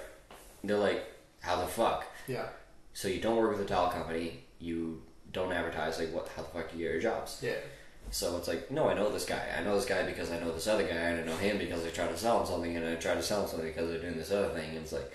They're 0.63 0.77
like, 0.77 1.03
how 1.39 1.59
the 1.59 1.65
fuck? 1.65 2.05
Yeah. 2.27 2.49
So 2.93 3.07
you 3.07 3.19
don't 3.19 3.37
work 3.37 3.49
with 3.49 3.61
a 3.61 3.65
tile 3.65 3.89
company. 3.89 4.43
You 4.59 5.01
don't 5.33 5.51
advertise. 5.51 5.97
Like, 5.97 6.13
what? 6.13 6.27
How 6.35 6.43
the 6.43 6.49
fuck 6.49 6.71
do 6.71 6.77
you 6.77 6.83
get 6.83 6.91
your 6.91 7.01
jobs? 7.01 7.39
Yeah. 7.41 7.55
So 8.11 8.37
it's 8.37 8.47
like, 8.47 8.69
no, 8.69 8.89
I 8.89 8.93
know 8.93 9.11
this 9.11 9.25
guy. 9.25 9.43
I 9.57 9.63
know 9.63 9.73
this 9.73 9.87
guy 9.87 10.03
because 10.03 10.31
I 10.31 10.39
know 10.39 10.51
this 10.51 10.67
other 10.67 10.83
guy, 10.83 10.93
and 10.93 11.21
I 11.21 11.23
know 11.23 11.37
him 11.37 11.57
because 11.57 11.83
I 11.83 11.89
try 11.89 12.05
to 12.05 12.17
sell 12.17 12.41
him 12.41 12.45
something, 12.45 12.75
and 12.77 12.85
I 12.85 12.93
try 12.95 13.15
to 13.15 13.23
sell 13.23 13.41
him 13.41 13.49
something 13.49 13.69
because 13.69 13.89
they're 13.89 14.01
doing 14.01 14.17
this 14.17 14.31
other 14.31 14.49
thing. 14.49 14.69
And 14.69 14.79
it's 14.79 14.91
like, 14.91 15.11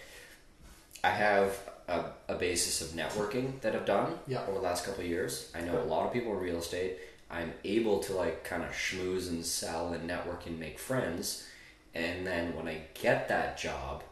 I 1.05 1.11
have 1.11 1.57
a, 1.89 2.05
a 2.28 2.35
basis 2.35 2.80
of 2.80 2.89
networking 2.97 3.61
that 3.61 3.74
I've 3.74 3.85
done 3.87 4.18
Yeah. 4.26 4.43
over 4.43 4.53
the 4.53 4.59
last 4.61 4.85
couple 4.85 5.03
of 5.03 5.09
years. 5.09 5.51
I 5.55 5.61
know 5.61 5.80
a 5.80 5.85
lot 5.85 6.07
of 6.07 6.12
people 6.12 6.32
in 6.32 6.39
real 6.39 6.59
estate. 6.59 6.99
I'm 7.30 7.53
able 7.64 7.99
to 8.01 8.12
like 8.14 8.45
kind 8.45 8.62
of 8.62 8.70
schmooze 8.70 9.28
and 9.28 9.45
sell 9.45 9.93
and 9.93 10.07
network 10.07 10.47
and 10.47 10.59
make 10.59 10.78
friends. 10.78 11.47
And 11.95 12.26
then 12.26 12.55
when 12.57 12.68
I 12.68 12.82
get 12.95 13.28
that 13.28 13.59
job, 13.59 14.03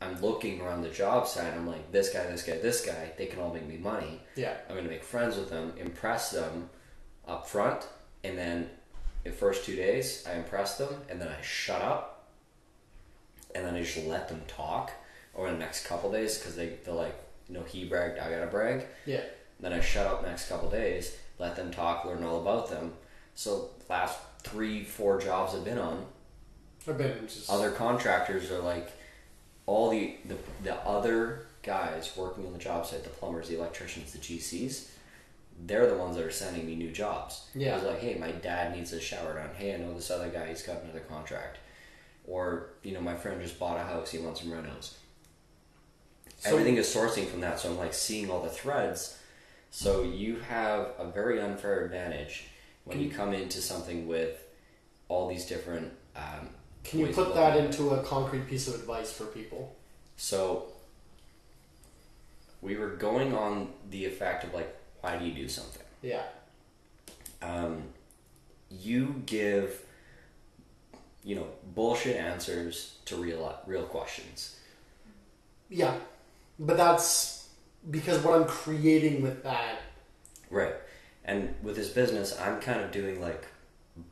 I'm 0.00 0.20
looking 0.22 0.60
around 0.60 0.82
the 0.82 0.88
job 0.88 1.26
site. 1.28 1.52
I'm 1.52 1.66
like, 1.66 1.92
this 1.92 2.10
guy, 2.12 2.26
this 2.26 2.42
guy, 2.42 2.56
this 2.58 2.84
guy. 2.84 3.12
They 3.18 3.26
can 3.26 3.38
all 3.40 3.52
make 3.52 3.66
me 3.66 3.76
money. 3.76 4.20
Yeah. 4.34 4.54
I'm 4.68 4.76
gonna 4.76 4.88
make 4.88 5.04
friends 5.04 5.36
with 5.36 5.50
them, 5.50 5.74
impress 5.78 6.30
them 6.30 6.70
up 7.28 7.46
front, 7.48 7.86
and 8.24 8.36
then 8.38 8.70
the 9.24 9.30
first 9.30 9.64
two 9.66 9.76
days 9.76 10.24
I 10.26 10.36
impress 10.38 10.78
them, 10.78 10.88
and 11.10 11.20
then 11.20 11.28
I 11.28 11.40
shut 11.42 11.82
up, 11.82 12.28
and 13.54 13.64
then 13.66 13.74
I 13.74 13.82
just 13.82 14.06
let 14.06 14.28
them 14.28 14.40
talk 14.48 14.90
over 15.40 15.50
the 15.50 15.58
next 15.58 15.86
couple 15.86 16.12
days 16.12 16.38
because 16.38 16.56
they 16.56 16.74
they're 16.84 16.94
like, 16.94 17.14
you 17.48 17.54
know, 17.54 17.62
he 17.62 17.84
bragged, 17.84 18.18
I 18.18 18.30
gotta 18.30 18.46
brag. 18.46 18.86
Yeah. 19.06 19.22
Then 19.58 19.72
I 19.72 19.80
shut 19.80 20.06
up 20.06 20.22
next 20.22 20.48
couple 20.48 20.70
days, 20.70 21.16
let 21.38 21.56
them 21.56 21.70
talk, 21.70 22.04
learn 22.04 22.24
all 22.24 22.40
about 22.40 22.70
them. 22.70 22.92
So 23.34 23.70
last 23.88 24.18
three, 24.42 24.84
four 24.84 25.20
jobs 25.20 25.54
I've 25.54 25.64
been 25.64 25.78
on, 25.78 26.04
I've 26.88 26.98
been 26.98 27.26
just 27.26 27.50
other 27.50 27.70
contractors 27.70 28.50
are 28.50 28.60
like 28.60 28.90
all 29.66 29.90
the, 29.90 30.16
the 30.26 30.36
the 30.62 30.74
other 30.86 31.46
guys 31.62 32.12
working 32.16 32.46
on 32.46 32.52
the 32.52 32.58
job 32.58 32.86
site, 32.86 33.04
the 33.04 33.10
plumbers, 33.10 33.48
the 33.48 33.58
electricians, 33.58 34.12
the 34.12 34.18
GCs, 34.18 34.88
they're 35.66 35.86
the 35.88 35.96
ones 35.96 36.16
that 36.16 36.24
are 36.24 36.30
sending 36.30 36.66
me 36.66 36.74
new 36.74 36.90
jobs. 36.90 37.48
Yeah. 37.54 37.72
I 37.72 37.74
was 37.76 37.84
like, 37.84 38.00
hey, 38.00 38.14
my 38.18 38.30
dad 38.32 38.74
needs 38.74 38.92
a 38.92 39.00
shower 39.00 39.34
done. 39.34 39.50
Hey, 39.56 39.74
I 39.74 39.78
know 39.78 39.94
this 39.94 40.10
other 40.10 40.28
guy, 40.28 40.48
he's 40.48 40.62
got 40.62 40.82
another 40.82 41.00
contract. 41.00 41.58
Or, 42.26 42.70
you 42.82 42.92
know, 42.92 43.00
my 43.00 43.14
friend 43.14 43.40
just 43.42 43.58
bought 43.58 43.76
a 43.78 43.82
house, 43.82 44.10
he 44.10 44.18
wants 44.18 44.40
some 44.40 44.50
renos. 44.50 44.94
So- 46.40 46.50
Everything 46.50 46.76
is 46.76 46.86
sourcing 46.92 47.26
from 47.26 47.40
that, 47.40 47.60
so 47.60 47.70
I'm 47.70 47.78
like 47.78 47.94
seeing 47.94 48.30
all 48.30 48.42
the 48.42 48.48
threads. 48.50 49.18
So 49.70 50.02
you 50.02 50.36
have 50.48 50.92
a 50.98 51.04
very 51.04 51.40
unfair 51.40 51.84
advantage 51.84 52.46
when 52.84 52.98
you 52.98 53.10
come 53.10 53.32
into 53.32 53.60
something 53.60 54.08
with 54.08 54.42
all 55.08 55.28
these 55.28 55.44
different 55.46 55.92
um, 56.16 56.48
Can 56.82 57.00
you 57.00 57.06
put 57.08 57.34
that 57.34 57.56
into 57.56 57.90
a 57.90 58.02
concrete 58.02 58.48
piece 58.48 58.66
of 58.68 58.74
advice 58.74 59.12
for 59.12 59.26
people? 59.26 59.76
So 60.16 60.72
we 62.62 62.76
were 62.76 62.88
going 62.90 63.34
on 63.34 63.72
the 63.90 64.04
effect 64.06 64.42
of 64.44 64.54
like, 64.54 64.74
why 65.02 65.16
do 65.18 65.24
you 65.24 65.32
do 65.32 65.48
something? 65.48 65.82
Yeah. 66.02 66.22
Um, 67.42 67.82
you 68.70 69.22
give, 69.26 69.82
you 71.22 71.36
know, 71.36 71.46
bullshit 71.74 72.16
answers 72.16 72.96
to 73.06 73.16
real 73.16 73.58
real 73.66 73.84
questions. 73.84 74.56
Yeah. 75.68 75.94
But 76.60 76.76
that's 76.76 77.48
because 77.90 78.22
what 78.22 78.40
I'm 78.40 78.46
creating 78.46 79.22
with 79.22 79.42
that. 79.42 79.80
Right. 80.50 80.74
And 81.24 81.54
with 81.62 81.74
this 81.74 81.88
business, 81.88 82.38
I'm 82.38 82.60
kind 82.60 82.80
of 82.80 82.92
doing 82.92 83.20
like 83.20 83.46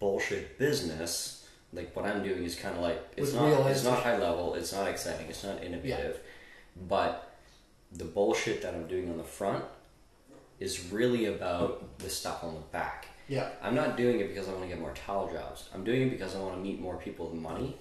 bullshit 0.01 0.59
business 0.59 1.39
like 1.73 1.95
what 1.95 2.07
I'm 2.07 2.23
doing 2.23 2.45
is 2.45 2.55
kind 2.55 2.77
of 2.77 2.83
like 2.83 3.01
it's 3.17 3.33
With 3.33 3.41
not 3.41 3.71
it's 3.71 3.85
not 3.85 4.03
high 4.03 4.17
level, 4.17 4.55
it's 4.55 4.73
not 4.73 4.89
exciting, 4.89 5.27
it's 5.29 5.45
not 5.45 5.63
innovative, 5.63 6.17
yeah. 6.17 6.83
but 6.89 7.37
the 7.93 8.05
bullshit 8.05 8.63
that 8.63 8.75
I'm 8.75 8.87
doing 8.87 9.11
on 9.11 9.19
the 9.19 9.25
front 9.25 9.65
is 10.61 10.91
really 10.91 11.27
about 11.27 11.99
the 11.99 12.11
stuff 12.11 12.43
on 12.43 12.55
the 12.55 12.61
back. 12.73 13.09
Yeah. 13.29 13.51
I'm 13.63 13.75
not 13.75 13.97
doing 13.97 14.21
it 14.21 14.29
because 14.29 14.49
I 14.49 14.53
want 14.53 14.63
to 14.63 14.69
get 14.69 14.81
more 14.81 14.95
towel 14.95 15.31
jobs. 15.31 15.69
I'm 15.75 15.85
doing 15.85 16.03
it 16.03 16.11
because 16.11 16.35
I 16.35 16.41
want 16.41 16.55
to 16.55 16.61
meet 16.61 16.81
more 16.81 16.97
people 16.97 17.29
with 17.29 17.41
money. 17.41 17.77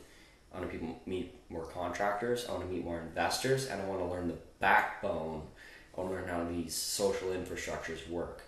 I 0.54 0.60
want 0.60 0.72
to 0.72 0.78
people 0.78 1.00
meet 1.06 1.34
more 1.50 1.66
contractors. 1.66 2.46
I 2.48 2.52
want 2.52 2.68
to 2.68 2.70
meet 2.70 2.84
more 2.84 3.00
investors, 3.00 3.68
and 3.68 3.82
I 3.82 3.86
want 3.86 4.02
to 4.02 4.06
learn 4.06 4.28
the 4.28 4.36
backbone. 4.60 5.44
on 5.96 6.12
learn 6.12 6.28
how 6.28 6.44
these 6.44 6.76
social 6.76 7.30
infrastructures 7.30 8.08
work. 8.10 8.44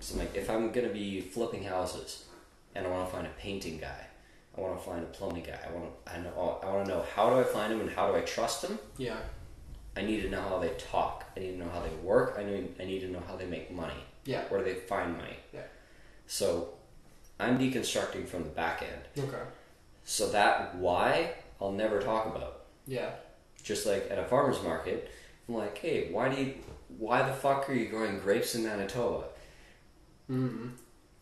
So, 0.00 0.18
like, 0.18 0.34
if 0.34 0.50
I'm 0.50 0.70
gonna 0.70 0.88
be 0.88 1.20
flipping 1.20 1.64
houses, 1.64 2.24
and 2.74 2.86
I 2.86 2.90
want 2.90 3.08
to 3.08 3.14
find 3.14 3.26
a 3.26 3.30
painting 3.30 3.78
guy, 3.78 4.06
I 4.56 4.60
want 4.60 4.78
to 4.78 4.84
find 4.84 5.02
a 5.02 5.06
plumbing 5.06 5.44
guy. 5.44 5.58
I 5.66 5.72
want 5.72 6.04
to. 6.06 6.12
I 6.12 6.18
know. 6.18 6.60
I 6.62 6.66
want 6.66 6.86
to 6.86 6.94
know 6.94 7.04
how 7.14 7.30
do 7.30 7.40
I 7.40 7.44
find 7.44 7.72
them 7.72 7.80
and 7.80 7.90
how 7.90 8.10
do 8.10 8.16
I 8.16 8.20
trust 8.22 8.62
them. 8.62 8.78
Yeah. 8.96 9.16
I 9.96 10.02
need 10.02 10.22
to 10.22 10.30
know 10.30 10.40
how 10.40 10.58
they 10.58 10.70
talk. 10.70 11.24
I 11.36 11.40
need 11.40 11.52
to 11.52 11.58
know 11.58 11.70
how 11.72 11.80
they 11.80 11.94
work. 12.02 12.36
I 12.38 12.44
need. 12.44 12.74
I 12.80 12.84
need 12.84 13.00
to 13.00 13.08
know 13.08 13.22
how 13.26 13.36
they 13.36 13.46
make 13.46 13.70
money. 13.70 13.94
Yeah. 14.24 14.42
Where 14.48 14.62
do 14.62 14.72
they 14.72 14.78
find 14.78 15.16
money? 15.16 15.36
Yeah. 15.52 15.62
So 16.26 16.70
I'm 17.38 17.58
deconstructing 17.58 18.26
from 18.26 18.44
the 18.44 18.50
back 18.50 18.82
end. 18.82 19.28
Okay. 19.28 19.42
So 20.04 20.30
that 20.30 20.74
why 20.76 21.34
I'll 21.60 21.72
never 21.72 22.00
talk 22.00 22.26
about. 22.26 22.62
Yeah. 22.86 23.10
Just 23.62 23.86
like 23.86 24.08
at 24.10 24.18
a 24.18 24.24
farmer's 24.24 24.62
market, 24.62 25.10
I'm 25.50 25.56
like, 25.56 25.78
hey, 25.78 26.08
why 26.12 26.28
do 26.28 26.40
you 26.40 26.54
why 26.98 27.22
the 27.22 27.32
fuck 27.32 27.68
are 27.68 27.74
you 27.74 27.88
growing 27.88 28.20
grapes 28.20 28.54
in 28.54 28.62
Manitoba? 28.64 29.24
Mm-hmm. 30.30 30.68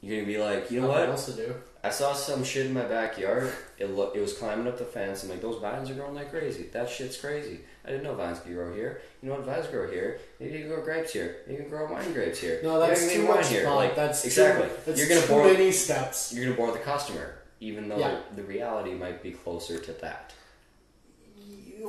You're 0.01 0.17
gonna 0.23 0.27
be 0.33 0.39
like, 0.39 0.71
you 0.71 0.81
know 0.81 0.89
Nothing 0.89 1.01
what? 1.01 1.11
else 1.11 1.27
to 1.27 1.33
do. 1.33 1.55
I 1.83 1.91
saw 1.91 2.13
some 2.13 2.45
shit 2.45 2.67
in 2.67 2.75
my 2.75 2.85
backyard. 2.85 3.53
It 3.79 3.87
look, 3.87 4.15
it 4.15 4.21
was 4.21 4.35
climbing 4.35 4.67
up 4.67 4.79
the 4.79 4.85
fence. 4.85 5.23
I'm 5.23 5.31
like, 5.31 5.41
those 5.41 5.61
vines 5.61 5.89
are 5.91 5.95
growing 5.95 6.15
like 6.15 6.31
crazy. 6.31 6.65
That 6.73 6.91
shit's 6.91 7.17
crazy. 7.19 7.61
I 7.85 7.89
didn't 7.91 8.03
know 8.05 8.15
vines 8.15 8.41
could 8.41 8.53
grow 8.53 8.75
here. 8.75 9.01
You 9.23 9.29
know 9.31 9.37
what 9.37 9.47
vines 9.47 9.67
grow 9.69 9.91
here? 9.91 10.21
Maybe 10.41 10.55
you 10.55 10.59
can 10.61 10.69
grow 10.69 10.83
grapes 10.85 11.13
here. 11.13 11.37
Maybe 11.47 11.57
you 11.63 11.63
can 11.63 11.71
grow 11.71 11.91
wine 11.91 12.13
grapes 12.13 12.39
here. 12.39 12.61
No, 12.63 12.79
that's 12.79 13.11
too 13.11 13.27
wine 13.27 13.37
much 13.39 13.47
thought. 13.47 13.77
Like 13.77 13.97
that's 13.97 14.25
exactly. 14.25 14.69
Too, 14.69 14.75
that's 14.87 14.99
you're 15.01 15.09
gonna 15.09 15.23
too 15.23 15.29
bore 15.29 15.45
many 15.45 15.73
steps. 15.73 16.35
you're 16.35 16.45
gonna 16.45 16.57
bore 16.57 16.73
the 16.73 16.79
customer, 16.81 17.39
even 17.61 17.89
though 17.89 17.99
Yeah. 17.99 18.19
the 18.37 18.43
reality 18.43 18.93
might 18.93 19.23
be 19.23 19.31
closer 19.31 19.79
to 19.79 19.93
that. 19.95 20.35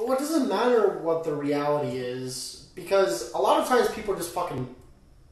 What 0.06 0.20
doesn't 0.20 0.48
matter 0.48 1.00
what 1.00 1.24
the 1.24 1.34
reality 1.34 1.98
is? 1.98 2.70
Because 2.76 3.32
a 3.34 3.38
lot 3.38 3.60
of 3.62 3.68
times 3.68 3.90
people 3.90 4.14
are 4.14 4.18
just 4.18 4.34
fucking 4.34 4.76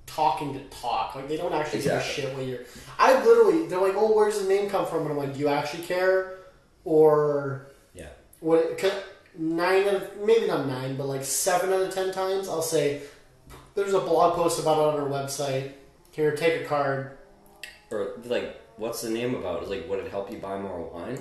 talking 0.05 0.53
to 0.53 0.59
talk. 0.65 1.15
Like 1.15 1.28
they 1.28 1.38
don't 1.38 1.53
actually 1.53 1.84
give 1.84 1.93
a 1.93 2.01
shit 2.03 2.36
what 2.36 2.45
you're. 2.45 2.59
I 2.99 3.24
literally, 3.24 3.68
they're 3.68 3.80
like, 3.82 3.93
"Oh, 3.95 4.13
where's 4.15 4.39
the 4.41 4.47
name 4.47 4.70
come 4.70 4.86
from?" 4.86 5.03
And 5.03 5.11
I'm 5.11 5.18
like, 5.18 5.34
"Do 5.34 5.39
you 5.39 5.47
actually 5.47 5.84
care?" 5.84 6.39
Or 6.84 7.68
Yeah. 7.93 8.09
what? 8.39 8.84
Nine 9.39 9.88
out 9.88 9.93
of 9.95 10.18
maybe 10.26 10.47
not 10.47 10.65
nine, 10.68 10.97
but 10.97 11.05
like 11.07 11.24
seven 11.24 11.72
out 11.72 11.82
of 11.82 11.93
ten 11.93 12.11
times, 12.11 12.49
I'll 12.49 12.61
say, 12.63 13.01
"There's 13.76 13.93
a 13.93 13.99
blog 13.99 14.36
post 14.36 14.59
about 14.59 14.80
it 14.80 14.95
on 14.95 14.99
our 14.99 15.07
website. 15.09 15.74
Here, 16.11 16.36
take 16.36 16.61
a 16.61 16.65
card." 16.65 17.18
Or 17.91 18.13
like, 18.26 18.59
what's 18.78 19.01
the 19.01 19.09
name 19.09 19.36
about? 19.36 19.63
Is 19.63 19.69
like, 19.69 19.89
would 19.89 19.99
it 19.99 20.09
help 20.09 20.32
you 20.32 20.38
buy 20.38 20.57
more 20.59 20.89
wine? 20.89 21.19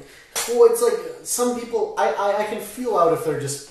Well, 0.48 0.70
it's 0.70 0.82
like 0.82 0.94
some 1.24 1.59
people. 1.59 1.94
I, 1.98 2.12
I 2.12 2.42
I 2.42 2.44
can 2.44 2.61
feel 2.61 2.96
out 2.96 3.12
if 3.12 3.24
they're 3.24 3.40
just, 3.40 3.70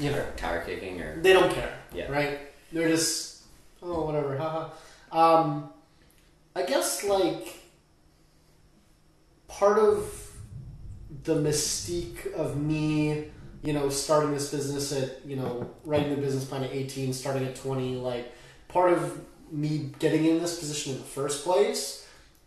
you 0.00 0.10
know, 0.10 0.26
Tire 0.36 0.64
kicking 0.64 1.00
or 1.00 1.20
they 1.20 1.32
don't 1.32 1.52
care. 1.52 1.78
Yeah. 1.94 2.10
Right? 2.10 2.40
They're 2.72 2.88
just 2.88 3.44
oh 3.82 4.04
whatever, 4.06 4.36
haha. 4.36 4.70
Um 5.12 5.70
I 6.56 6.64
guess 6.64 7.04
like 7.04 7.60
part 9.46 9.78
of 9.78 10.32
the 11.22 11.36
mystique 11.36 12.32
of 12.34 12.56
me, 12.56 13.30
you 13.62 13.72
know, 13.72 13.88
starting 13.88 14.32
this 14.32 14.50
business 14.50 14.92
at, 14.92 15.24
you 15.24 15.36
know, 15.36 15.70
writing 15.84 16.10
the 16.10 16.20
business 16.20 16.44
plan 16.44 16.64
at 16.64 16.72
18, 16.72 17.12
starting 17.12 17.44
at 17.44 17.54
20, 17.54 17.96
like 17.96 18.32
part 18.68 18.92
of 18.92 19.20
me 19.52 19.90
getting 20.00 20.24
in 20.24 20.40
this 20.40 20.58
position 20.58 20.94
in 20.94 20.98
the 20.98 21.04
first 21.04 21.44
place 21.44 22.03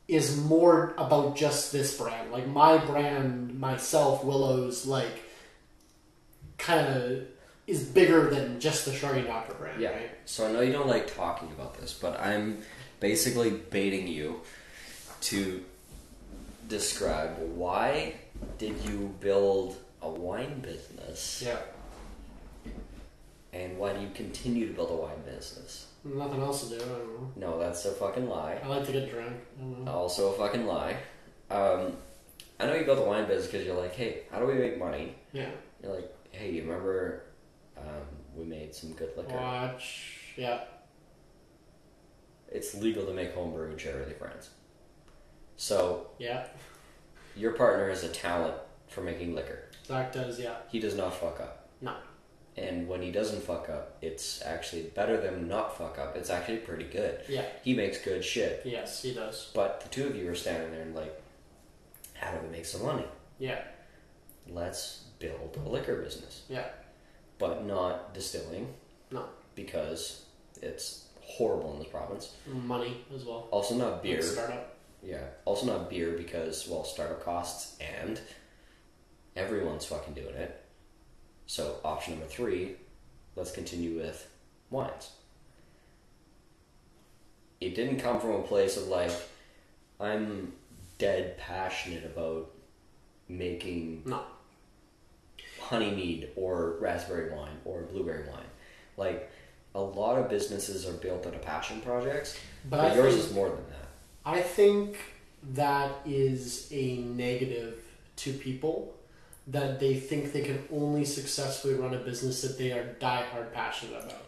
is 0.07 0.37
more 0.37 0.93
about 0.97 1.35
just 1.35 1.71
this 1.71 1.97
brand. 1.97 2.31
Like 2.31 2.47
my 2.47 2.77
brand, 2.77 3.59
myself, 3.59 4.23
Willow's, 4.23 4.85
like 4.85 5.23
kind 6.57 6.87
of 6.87 7.23
is 7.67 7.83
bigger 7.83 8.29
than 8.29 8.59
just 8.59 8.85
the 8.85 8.93
Shrugging 8.93 9.25
Doctor 9.25 9.53
brand, 9.55 9.81
Yeah. 9.81 9.91
right? 9.91 10.09
So 10.25 10.47
I 10.47 10.51
know 10.51 10.61
you 10.61 10.71
don't 10.71 10.87
like 10.87 11.13
talking 11.13 11.49
about 11.51 11.77
this, 11.79 11.93
but 11.93 12.19
I'm 12.19 12.59
basically 13.01 13.49
baiting 13.51 14.07
you 14.07 14.41
to 15.21 15.63
describe 16.69 17.37
why 17.39 18.15
did 18.57 18.75
you 18.85 19.13
build 19.19 19.75
a 20.01 20.09
wine 20.09 20.59
business 20.61 21.41
Yeah. 21.45 21.57
And 23.53 23.77
why 23.77 23.93
do 23.93 24.01
you 24.01 24.09
continue 24.13 24.67
to 24.67 24.73
build 24.73 24.91
a 24.91 24.95
wine 24.95 25.21
business? 25.25 25.87
Nothing 26.03 26.41
else 26.41 26.69
to 26.69 26.77
do. 26.77 26.83
I 26.83 26.87
don't 26.87 27.07
know. 27.07 27.31
No, 27.35 27.59
that's 27.59 27.83
a 27.85 27.91
fucking 27.91 28.29
lie. 28.29 28.59
I 28.63 28.67
like 28.67 28.85
to 28.85 28.91
get 28.91 29.09
drunk. 29.11 29.87
Also 29.87 30.33
a 30.33 30.37
fucking 30.37 30.65
lie. 30.65 30.97
Um, 31.49 31.93
I 32.59 32.65
know 32.65 32.75
you 32.75 32.85
built 32.85 32.99
a 32.99 33.03
wine 33.03 33.27
business 33.27 33.51
because 33.51 33.65
you're 33.65 33.79
like, 33.79 33.93
hey, 33.93 34.23
how 34.31 34.39
do 34.39 34.45
we 34.45 34.53
make 34.55 34.77
money? 34.79 35.15
Yeah. 35.33 35.49
You're 35.81 35.93
like, 35.95 36.13
hey, 36.31 36.51
you 36.51 36.63
remember 36.63 37.23
um, 37.77 37.83
we 38.35 38.45
made 38.45 38.73
some 38.73 38.93
good 38.93 39.09
liquor? 39.17 39.33
Watch. 39.35 40.13
Yeah. 40.37 40.61
It's 42.49 42.73
legal 42.75 43.05
to 43.05 43.13
make 43.13 43.33
homebrew 43.33 43.69
and 43.71 43.79
share 43.79 43.97
with 43.97 44.07
your 44.09 44.17
friends. 44.17 44.49
So 45.57 46.07
Yeah. 46.19 46.45
your 47.35 47.51
partner 47.53 47.89
is 47.89 48.03
a 48.03 48.09
talent 48.09 48.55
for 48.87 49.01
making 49.01 49.35
liquor. 49.35 49.65
Zach 49.85 50.13
does. 50.13 50.39
Yeah. 50.39 50.55
He 50.69 50.79
does 50.79 50.95
not 50.95 51.13
fuck 51.13 51.39
up. 51.41 51.69
No. 51.81 51.95
And 52.57 52.87
when 52.87 53.03
he 53.03 53.11
doesn't 53.11 53.43
fuck 53.43 53.69
up, 53.69 53.97
it's 54.01 54.41
actually 54.41 54.83
better 54.83 55.21
than 55.21 55.47
not 55.47 55.77
fuck 55.77 55.99
up. 55.99 56.15
It's 56.17 56.31
actually 56.31 56.57
pretty 56.57 56.85
good. 56.85 57.19
Yeah. 57.29 57.45
He 57.63 57.75
makes 57.75 57.99
good 58.03 58.25
shit. 58.25 58.63
Yes, 58.65 59.03
he 59.03 59.13
does. 59.13 59.51
But 59.53 59.81
the 59.81 59.89
two 59.89 60.07
of 60.07 60.15
you 60.15 60.27
are 60.31 60.35
standing 60.35 60.71
there 60.71 60.81
and 60.81 60.95
like, 60.95 61.21
how 62.15 62.31
do 62.31 62.39
we 62.43 62.51
make 62.51 62.65
some 62.65 62.83
money? 62.83 63.05
Yeah. 63.37 63.61
Let's 64.49 65.03
build 65.19 65.57
a 65.63 65.69
liquor 65.69 66.01
business. 66.01 66.43
Yeah. 66.49 66.65
But 67.37 67.65
not 67.65 68.15
distilling 68.15 68.73
No. 69.11 69.25
because 69.53 70.23
it's 70.61 71.05
horrible 71.21 71.73
in 71.73 71.79
this 71.79 71.89
province. 71.89 72.33
Money 72.47 73.05
as 73.15 73.23
well. 73.23 73.47
Also 73.51 73.75
not 73.75 73.91
Like 73.93 74.03
beer. 74.03 74.21
startup. 74.23 74.75
Yeah. 75.03 75.21
Also 75.45 75.67
not 75.67 75.91
beer 75.91 76.13
because 76.17 76.67
well 76.67 76.83
startup 76.83 77.23
costs 77.23 77.77
and 77.79 78.19
everyone's 79.35 79.85
fucking 79.85 80.15
doing 80.15 80.33
it. 80.33 80.63
So 81.47 81.77
option 81.83 82.13
number 82.13 82.27
three, 82.27 82.75
let's 83.35 83.51
continue 83.51 83.97
with 83.97 84.27
wines. 84.69 85.11
It 87.59 87.73
didn't 87.75 87.99
come 87.99 88.19
from 88.19 88.31
a 88.31 88.41
place 88.43 88.77
of 88.77 88.87
like 88.87 89.11
I'm 89.99 90.53
dead 90.97 91.37
passionate 91.37 92.05
about 92.05 92.51
making 93.29 94.03
No. 94.05 94.21
honey 95.59 95.91
mead 95.91 96.29
or 96.35 96.75
raspberry 96.79 97.31
wine 97.33 97.57
or 97.65 97.81
blueberry 97.83 98.27
wine. 98.29 98.45
Like 98.95 99.29
a 99.73 99.81
lot 99.81 100.17
of 100.19 100.29
businesses 100.29 100.85
are 100.87 100.93
built 100.93 101.25
out 101.25 101.33
of 101.35 101.41
passion 101.41 101.81
projects, 101.81 102.37
But 102.69 102.89
but, 102.89 102.95
yours 102.95 103.13
think- 103.15 103.25
is 103.27 103.33
more 103.33 103.49
than 103.49 103.65
that. 103.69 103.87
I 104.25 104.41
think 104.41 104.97
that 105.53 105.91
is 106.05 106.67
a 106.71 106.97
negative 106.97 107.79
to 108.17 108.33
people 108.33 108.93
that 109.47 109.79
they 109.79 109.95
think 109.99 110.33
they 110.33 110.41
can 110.41 110.67
only 110.71 111.05
successfully 111.05 111.73
run 111.75 111.93
a 111.93 111.97
business 111.99 112.41
that 112.41 112.57
they 112.57 112.71
are 112.71 112.95
diehard 112.99 113.53
passionate 113.53 114.03
about. 114.03 114.23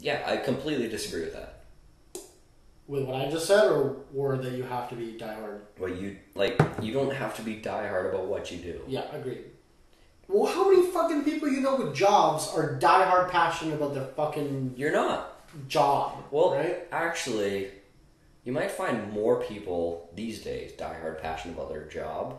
Yeah, 0.00 0.22
I 0.26 0.36
completely 0.36 0.88
disagree 0.88 1.22
with 1.22 1.32
that. 1.32 1.52
With 2.86 3.04
what 3.04 3.16
I 3.16 3.30
just 3.30 3.46
said, 3.46 3.68
or 3.70 3.96
or 4.14 4.36
that 4.36 4.52
you 4.52 4.62
have 4.62 4.88
to 4.90 4.94
be 4.94 5.16
diehard. 5.18 5.60
But 5.78 5.96
you 5.96 6.16
like 6.34 6.60
you 6.80 6.92
don't 6.92 7.12
have 7.12 7.34
to 7.36 7.42
be 7.42 7.56
diehard 7.56 8.10
about 8.10 8.26
what 8.26 8.52
you 8.52 8.58
do. 8.58 8.80
Yeah, 8.86 9.10
agreed. 9.12 9.44
Well, 10.28 10.52
how 10.52 10.70
many 10.70 10.86
fucking 10.90 11.24
people 11.24 11.48
you 11.48 11.60
know 11.60 11.76
with 11.76 11.94
jobs 11.96 12.48
are 12.54 12.78
diehard 12.78 13.30
passionate 13.30 13.74
about 13.74 13.94
their 13.94 14.04
fucking 14.04 14.74
You're 14.76 14.92
not. 14.92 15.32
job? 15.68 16.24
Well, 16.30 16.52
right? 16.54 16.86
actually, 16.92 17.70
you 18.44 18.52
might 18.52 18.70
find 18.70 19.10
more 19.12 19.40
people 19.42 20.10
these 20.14 20.42
days 20.42 20.72
diehard 20.72 21.20
passionate 21.22 21.54
about 21.54 21.70
their 21.70 21.84
job, 21.86 22.38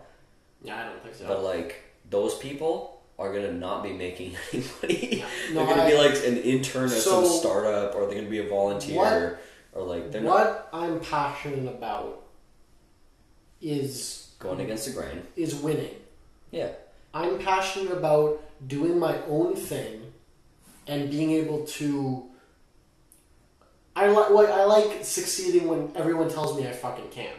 Yeah, 0.61 0.79
I 0.81 0.83
don't 0.85 1.01
think 1.03 1.15
so. 1.15 1.27
but 1.27 1.43
like 1.43 1.83
those 2.09 2.35
people 2.37 3.01
are 3.19 3.33
gonna 3.33 3.51
not 3.53 3.83
be 3.83 3.91
making 3.93 4.35
any 4.53 4.63
money. 4.81 5.25
No, 5.53 5.65
they're 5.65 5.75
gonna 5.75 5.89
be 5.89 5.97
like 5.97 6.15
an 6.25 6.37
intern 6.37 6.85
at 6.85 6.91
So- 6.91 7.23
some 7.23 7.39
startup, 7.39 7.95
or 7.95 8.05
they're 8.05 8.15
gonna 8.15 8.29
be 8.29 8.39
a 8.39 8.47
volunteer, 8.49 9.39
or 9.73 9.83
like 9.83 10.11
they're 10.11 10.21
not 10.21 10.31
what 10.31 10.69
I'm 10.73 10.99
passionate 10.99 11.67
about 11.67 12.23
is 13.61 14.29
going 14.39 14.61
against 14.61 14.85
the 14.85 14.91
grain. 14.93 15.23
is 15.35 15.55
winning. 15.55 15.95
Yeah, 16.51 16.69
I'm 17.13 17.39
passionate 17.39 17.91
about 17.91 18.41
doing 18.67 18.99
my 18.99 19.17
own 19.27 19.55
thing 19.55 20.13
and 20.87 21.09
being 21.09 21.31
able 21.31 21.65
to. 21.65 22.25
I 23.95 24.07
like 24.07 24.29
like 24.29 24.49
I 24.49 24.63
like 24.65 25.03
succeeding 25.03 25.67
when 25.67 25.91
everyone 25.95 26.29
tells 26.29 26.55
me 26.55 26.67
I 26.67 26.71
fucking 26.71 27.09
can't. 27.09 27.33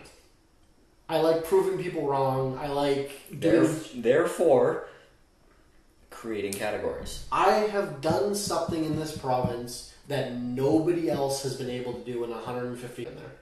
I 1.08 1.20
like 1.20 1.44
proving 1.44 1.82
people 1.82 2.06
wrong. 2.06 2.58
I 2.58 2.68
like 2.68 3.12
There, 3.32 3.62
doing. 3.62 4.02
therefore, 4.02 4.88
creating 6.10 6.52
categories. 6.52 7.24
I 7.32 7.50
have 7.70 8.00
done 8.00 8.34
something 8.34 8.84
in 8.84 8.96
this 8.96 9.16
province 9.16 9.94
that 10.08 10.34
nobody 10.34 11.08
else 11.10 11.42
has 11.42 11.56
been 11.56 11.70
able 11.70 11.94
to 11.94 12.04
do 12.04 12.24
in 12.24 12.30
150 12.30 13.06
in 13.06 13.14
there. 13.16 13.32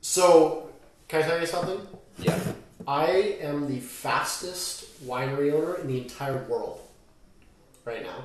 So, 0.00 0.70
can 1.08 1.22
I 1.22 1.26
tell 1.26 1.40
you 1.40 1.46
something? 1.46 1.80
Yeah. 2.18 2.38
I 2.86 3.36
am 3.40 3.68
the 3.68 3.80
fastest 3.80 5.04
winery 5.06 5.52
owner 5.52 5.74
in 5.76 5.88
the 5.88 6.00
entire 6.00 6.42
world 6.44 6.80
right 7.84 8.02
now. 8.02 8.24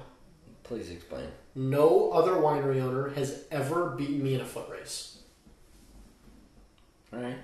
Please 0.64 0.90
explain. 0.90 1.28
No 1.56 2.12
other 2.12 2.34
winery 2.34 2.82
owner 2.82 3.10
has 3.10 3.44
ever 3.52 3.90
beaten 3.90 4.24
me 4.24 4.36
in 4.36 4.42
a 4.42 4.46
foot 4.46 4.70
race. 4.70 5.20
All 7.14 7.22
right. 7.22 7.38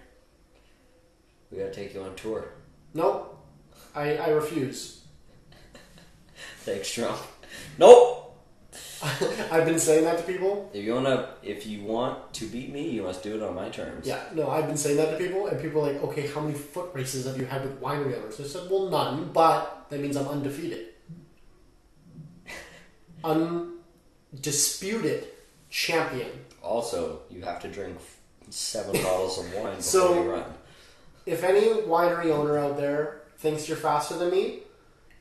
We 1.51 1.59
gotta 1.59 1.73
take 1.73 1.93
you 1.93 2.01
on 2.01 2.15
tour. 2.15 2.53
Nope. 2.93 3.35
I, 3.95 4.17
I 4.17 4.29
refuse. 4.29 5.03
Thanks, 6.61 6.91
Trump. 6.91 7.17
Nope. 7.77 8.15
I've 9.51 9.65
been 9.65 9.79
saying 9.79 10.03
that 10.05 10.17
to 10.17 10.23
people. 10.23 10.69
If 10.73 10.83
you 10.83 10.93
wanna, 10.93 11.29
if 11.41 11.65
you 11.65 11.83
want 11.83 12.33
to 12.33 12.45
beat 12.45 12.73
me, 12.73 12.89
you 12.89 13.03
must 13.03 13.23
do 13.23 13.35
it 13.35 13.43
on 13.43 13.55
my 13.55 13.69
terms. 13.69 14.05
Yeah, 14.05 14.21
no, 14.33 14.49
I've 14.49 14.67
been 14.67 14.75
saying 14.77 14.97
that 14.97 15.11
to 15.11 15.17
people, 15.17 15.47
and 15.47 15.61
people 15.61 15.87
are 15.87 15.93
like, 15.93 16.03
okay, 16.03 16.27
how 16.27 16.41
many 16.41 16.53
foot 16.55 16.89
races 16.93 17.25
have 17.25 17.37
you 17.37 17.45
had 17.45 17.63
with 17.63 17.79
winery 17.79 18.17
owners? 18.17 18.41
I 18.41 18.43
said, 18.43 18.69
well, 18.69 18.89
none, 18.89 19.31
but 19.31 19.85
that 19.89 20.01
means 20.01 20.17
I'm 20.17 20.27
undefeated. 20.27 20.87
Undisputed 24.33 25.27
champion. 25.69 26.31
Also, 26.61 27.21
you 27.29 27.41
have 27.43 27.61
to 27.61 27.69
drink 27.69 27.97
seven 28.49 28.93
bottles 29.01 29.37
of 29.39 29.45
wine 29.53 29.63
before 29.77 29.81
So- 29.81 30.13
you 30.23 30.31
run. 30.31 30.53
If 31.25 31.43
any 31.43 31.67
winery 31.83 32.31
owner 32.31 32.57
out 32.57 32.77
there 32.77 33.21
thinks 33.37 33.67
you're 33.67 33.77
faster 33.77 34.15
than 34.17 34.31
me, 34.31 34.61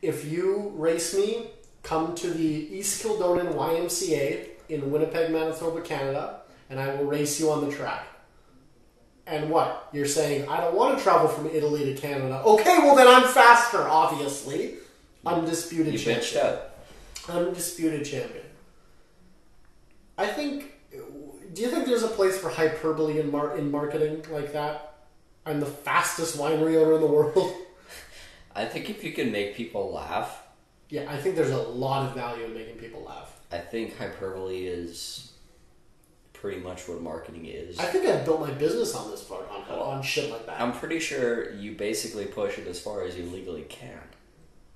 if 0.00 0.24
you 0.24 0.72
race 0.76 1.14
me, 1.14 1.50
come 1.82 2.14
to 2.14 2.30
the 2.30 2.44
East 2.78 3.02
Kildonan 3.02 3.52
YMCA 3.54 4.48
in 4.68 4.90
Winnipeg, 4.90 5.30
Manitoba, 5.30 5.80
Canada, 5.82 6.40
and 6.70 6.80
I 6.80 6.94
will 6.94 7.04
race 7.04 7.38
you 7.40 7.50
on 7.50 7.68
the 7.68 7.74
track. 7.74 8.06
And 9.26 9.50
what? 9.50 9.88
You're 9.92 10.06
saying, 10.06 10.48
I 10.48 10.60
don't 10.62 10.74
want 10.74 10.96
to 10.96 11.02
travel 11.04 11.28
from 11.28 11.50
Italy 11.50 11.92
to 11.92 12.00
Canada. 12.00 12.40
Okay, 12.44 12.78
well 12.78 12.94
then 12.94 13.06
I'm 13.08 13.28
faster, 13.28 13.82
obviously. 13.86 14.74
Undisputed 15.26 15.92
You 15.92 15.98
champion. 15.98 16.20
bitched 16.24 16.36
out. 16.42 16.70
Undisputed 17.28 18.04
champion. 18.06 18.44
I 20.16 20.26
think. 20.28 20.72
Do 21.52 21.62
you 21.62 21.68
think 21.70 21.86
there's 21.86 22.02
a 22.02 22.08
place 22.08 22.36
for 22.38 22.48
hyperbole 22.50 23.18
in, 23.20 23.30
mar- 23.30 23.56
in 23.56 23.70
marketing 23.70 24.24
like 24.30 24.52
that? 24.52 24.94
I'm 25.46 25.60
the 25.60 25.66
fastest 25.66 26.36
winery 26.36 26.76
owner 26.76 26.94
in 26.94 27.00
the 27.00 27.06
world. 27.06 27.54
I 28.54 28.64
think 28.66 28.90
if 28.90 29.02
you 29.04 29.12
can 29.12 29.30
make 29.32 29.54
people 29.54 29.92
laugh, 29.92 30.42
yeah, 30.90 31.06
I 31.10 31.16
think 31.16 31.36
there's 31.36 31.50
a 31.50 31.56
lot 31.62 32.06
of 32.08 32.14
value 32.14 32.44
in 32.44 32.54
making 32.54 32.76
people 32.76 33.02
laugh. 33.04 33.38
I 33.52 33.58
think 33.58 33.96
hyperbole 33.96 34.66
is 34.66 35.32
pretty 36.32 36.60
much 36.60 36.86
what 36.88 37.00
marketing 37.00 37.46
is. 37.46 37.78
I 37.78 37.84
think 37.84 38.06
I've 38.06 38.24
built 38.24 38.40
my 38.40 38.50
business 38.50 38.94
on 38.94 39.10
this 39.10 39.22
part, 39.24 39.48
on, 39.50 39.62
on 39.78 40.02
shit 40.02 40.30
like 40.30 40.46
that. 40.46 40.60
I'm 40.60 40.72
pretty 40.72 40.98
sure 41.00 41.52
you 41.54 41.72
basically 41.72 42.26
push 42.26 42.58
it 42.58 42.66
as 42.66 42.80
far 42.80 43.02
as 43.04 43.16
you 43.16 43.24
legally 43.24 43.62
can. 43.62 44.00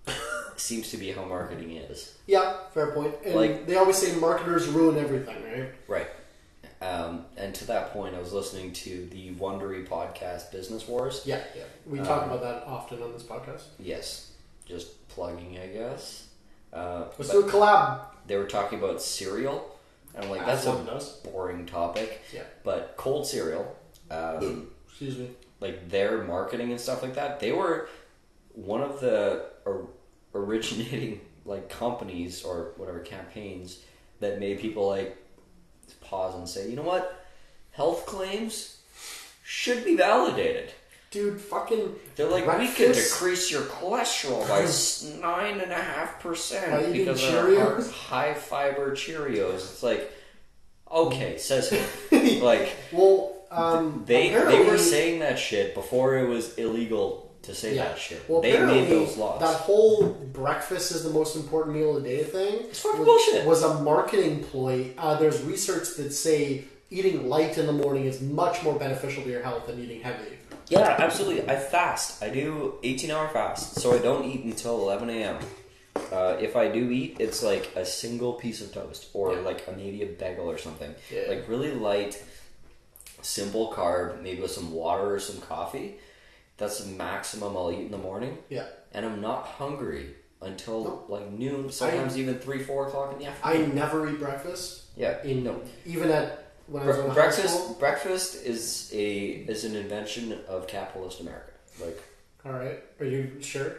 Seems 0.56 0.90
to 0.90 0.96
be 0.96 1.12
how 1.12 1.24
marketing 1.24 1.72
is. 1.76 2.16
yeah, 2.26 2.56
fair 2.72 2.92
point. 2.92 3.14
And 3.24 3.34
Like- 3.34 3.66
they 3.66 3.76
always 3.76 3.96
say 3.96 4.14
marketers 4.18 4.68
ruin 4.68 4.98
everything, 4.98 5.42
right? 5.44 5.70
Right. 5.88 6.08
Um, 6.82 7.26
and 7.36 7.54
to 7.54 7.66
that 7.68 7.92
point, 7.92 8.16
I 8.16 8.18
was 8.18 8.32
listening 8.32 8.72
to 8.72 9.06
the 9.06 9.30
Wondery 9.34 9.86
podcast, 9.86 10.50
Business 10.50 10.88
Wars. 10.88 11.22
Yeah, 11.24 11.40
yeah. 11.56 11.62
We 11.86 11.98
talk 11.98 12.26
about 12.26 12.42
that 12.42 12.64
often 12.66 13.00
on 13.02 13.12
this 13.12 13.22
podcast. 13.22 13.62
Yes, 13.78 14.32
just 14.66 15.06
plugging, 15.08 15.58
I 15.58 15.68
guess. 15.68 16.26
Uh, 16.72 17.04
Let's 17.18 17.30
do 17.30 17.40
a 17.46 17.50
collab. 17.50 18.00
they 18.26 18.36
were 18.36 18.46
talking 18.46 18.78
about 18.80 19.00
cereal, 19.00 19.78
and 20.14 20.24
I'm 20.24 20.30
like, 20.30 20.44
that's 20.44 20.66
a 20.66 20.72
does. 20.84 21.08
boring 21.18 21.66
topic. 21.66 22.20
Yeah. 22.32 22.42
But 22.64 22.94
cold 22.96 23.26
cereal, 23.26 23.76
um, 24.10 24.68
Excuse 24.88 25.18
me. 25.18 25.30
like 25.60 25.88
their 25.88 26.24
marketing 26.24 26.72
and 26.72 26.80
stuff 26.80 27.02
like 27.02 27.14
that, 27.14 27.38
they 27.38 27.52
were 27.52 27.88
one 28.54 28.82
of 28.82 29.00
the 29.00 29.44
or, 29.64 29.88
originating 30.34 31.20
like 31.44 31.68
companies 31.68 32.42
or 32.42 32.72
whatever 32.76 33.00
campaigns 33.00 33.78
that 34.20 34.40
made 34.40 34.58
people 34.60 34.88
like 34.88 35.16
pause 36.12 36.34
and 36.34 36.46
say, 36.46 36.68
you 36.68 36.76
know 36.76 36.82
what, 36.82 37.24
health 37.70 38.04
claims 38.04 38.76
should 39.42 39.82
be 39.82 39.96
validated. 39.96 40.70
Dude, 41.10 41.40
fucking. 41.40 41.94
They're 42.16 42.28
like, 42.28 42.46
we 42.58 42.68
can 42.68 42.92
decrease 42.92 43.50
your 43.50 43.62
cholesterol 43.62 44.46
by 44.48 44.62
nine 45.20 45.60
and 45.60 45.72
a 45.72 45.74
half 45.74 46.20
percent 46.20 46.92
because 46.92 47.22
of 47.24 47.34
our 47.34 47.82
high 47.82 48.34
fiber 48.34 48.92
Cheerios. 48.92 49.54
It's 49.54 49.82
like, 49.82 50.10
okay, 50.90 51.36
says 51.38 51.70
who? 51.70 52.40
like 52.40 52.74
Well, 52.92 53.31
um, 53.52 54.02
they 54.06 54.30
they 54.30 54.64
were 54.64 54.78
saying 54.78 55.20
that 55.20 55.38
shit 55.38 55.74
before 55.74 56.16
it 56.18 56.28
was 56.28 56.54
illegal 56.58 57.30
to 57.42 57.54
say 57.54 57.74
Yeah. 57.74 57.84
that 57.88 57.98
shit. 57.98 58.22
Well, 58.28 58.40
they 58.40 58.58
made 58.64 58.88
those 58.88 59.16
laws. 59.16 59.40
That 59.40 59.56
whole 59.56 60.08
breakfast 60.32 60.92
is 60.92 61.02
the 61.02 61.10
most 61.10 61.34
important 61.36 61.76
meal 61.76 61.96
of 61.96 62.02
the 62.02 62.08
day 62.08 62.22
thing. 62.22 62.54
It's 62.70 62.80
fucking 62.80 63.00
was, 63.00 63.06
bullshit. 63.06 63.46
Was 63.46 63.62
a 63.62 63.74
marketing 63.82 64.44
ploy. 64.44 64.92
Uh, 64.96 65.16
there's 65.18 65.42
research 65.42 65.96
that 65.96 66.12
say 66.12 66.64
eating 66.90 67.28
light 67.28 67.58
in 67.58 67.66
the 67.66 67.72
morning 67.72 68.04
is 68.04 68.20
much 68.20 68.62
more 68.62 68.78
beneficial 68.78 69.22
to 69.24 69.28
your 69.30 69.42
health 69.42 69.66
than 69.66 69.80
eating 69.82 70.00
heavy. 70.02 70.38
yeah, 70.68 70.96
absolutely. 70.98 71.48
I 71.50 71.56
fast. 71.56 72.22
I 72.22 72.28
do 72.30 72.74
eighteen 72.84 73.10
hour 73.10 73.28
fast, 73.28 73.74
so 73.80 73.92
I 73.94 73.98
don't 73.98 74.24
eat 74.24 74.44
until 74.44 74.78
eleven 74.80 75.10
a.m. 75.10 75.38
Uh, 76.12 76.36
if 76.40 76.56
I 76.56 76.68
do 76.68 76.90
eat, 76.90 77.16
it's 77.18 77.42
like 77.42 77.70
a 77.76 77.84
single 77.84 78.34
piece 78.34 78.60
of 78.62 78.72
toast 78.72 79.08
or 79.14 79.34
Yeah. 79.34 79.40
like 79.40 79.66
a, 79.66 79.72
maybe 79.72 80.02
a 80.02 80.06
bagel 80.06 80.48
or 80.50 80.58
something. 80.58 80.94
Yeah. 81.12 81.22
Like 81.28 81.48
really 81.48 81.72
light, 81.72 82.22
simple 83.22 83.72
carb, 83.72 84.20
maybe 84.22 84.42
with 84.42 84.50
some 84.50 84.72
water 84.72 85.14
or 85.14 85.18
some 85.20 85.40
coffee. 85.40 85.96
That's 86.58 86.78
the 86.80 86.90
maximum 86.92 87.56
I'll 87.56 87.72
eat 87.72 87.80
in 87.86 87.90
the 87.90 87.98
morning, 87.98 88.38
Yeah. 88.48 88.66
and 88.92 89.04
I'm 89.06 89.20
not 89.20 89.46
hungry 89.46 90.14
until 90.40 90.84
No. 90.84 91.04
like 91.08 91.30
noon. 91.30 91.70
Sometimes 91.70 92.18
even 92.18 92.38
three, 92.38 92.62
four 92.62 92.86
o'clock 92.88 93.12
in 93.14 93.18
the 93.20 93.26
afternoon. 93.26 93.70
I 93.70 93.74
never 93.74 94.08
eat 94.08 94.18
breakfast. 94.18 94.82
yeah, 94.96 95.22
In 95.24 95.42
no. 95.44 95.60
even 95.86 96.10
at 96.10 96.38
when 96.66 96.82
I 96.82 96.86
was 96.86 97.14
breakfast 97.14 97.78
breakfast 97.80 98.44
is 98.46 98.90
a 98.92 99.16
is 99.48 99.64
an 99.64 99.74
invention 99.76 100.38
of 100.46 100.66
capitalist 100.68 101.20
America. 101.20 101.52
Like 101.80 102.00
All 102.44 102.52
right, 102.52 102.82
are 103.00 103.06
you 103.06 103.38
sure? 103.40 103.76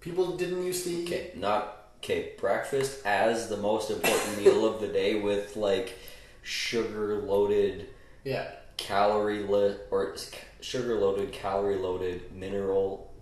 People 0.00 0.36
didn't 0.36 0.64
used 0.64 0.84
to 0.84 0.90
eat. 0.90 1.08
okay, 1.08 1.32
not 1.36 1.90
okay. 1.98 2.32
Breakfast 2.38 3.04
as 3.04 3.48
the 3.48 3.56
most 3.56 3.90
important 3.90 4.38
meal 4.38 4.64
of 4.66 4.80
the 4.80 4.88
day 4.88 5.20
with 5.20 5.56
like 5.56 5.94
sugar 6.42 7.16
loaded, 7.18 7.88
Yeah. 8.28 8.50
calorie 8.76 9.42
lit 9.42 9.86
or 9.90 10.16
sugar 10.60 10.94
loaded, 10.96 11.32
calorie 11.32 11.76
loaded, 11.78 12.32
mineral 12.34 13.12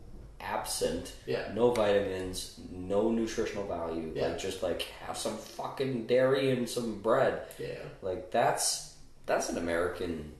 absent. 0.40 1.14
Yeah. 1.26 1.50
No 1.54 1.70
vitamins, 1.72 2.60
no 2.70 3.10
nutritional 3.10 3.66
value. 3.66 4.12
Yeah. 4.14 4.28
Like 4.28 4.38
just 4.38 4.62
like 4.62 4.82
have 5.06 5.16
some 5.16 5.36
fucking 5.36 6.06
dairy 6.06 6.50
and 6.50 6.68
some 6.68 7.00
bread. 7.00 7.42
Yeah. 7.58 7.78
Like 8.02 8.30
that's 8.30 8.94
that's 9.26 9.48
an 9.48 9.58
American 9.58 10.32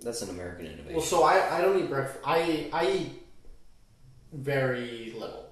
that's 0.00 0.22
an 0.22 0.30
American 0.30 0.66
innovation. 0.66 0.94
Well, 0.94 1.04
so 1.04 1.22
I, 1.22 1.58
I 1.58 1.60
don't 1.60 1.78
eat 1.80 1.88
breakfast. 1.88 2.20
I 2.24 2.68
I 2.72 2.90
eat 2.90 3.12
very 4.32 5.12
little. 5.18 5.46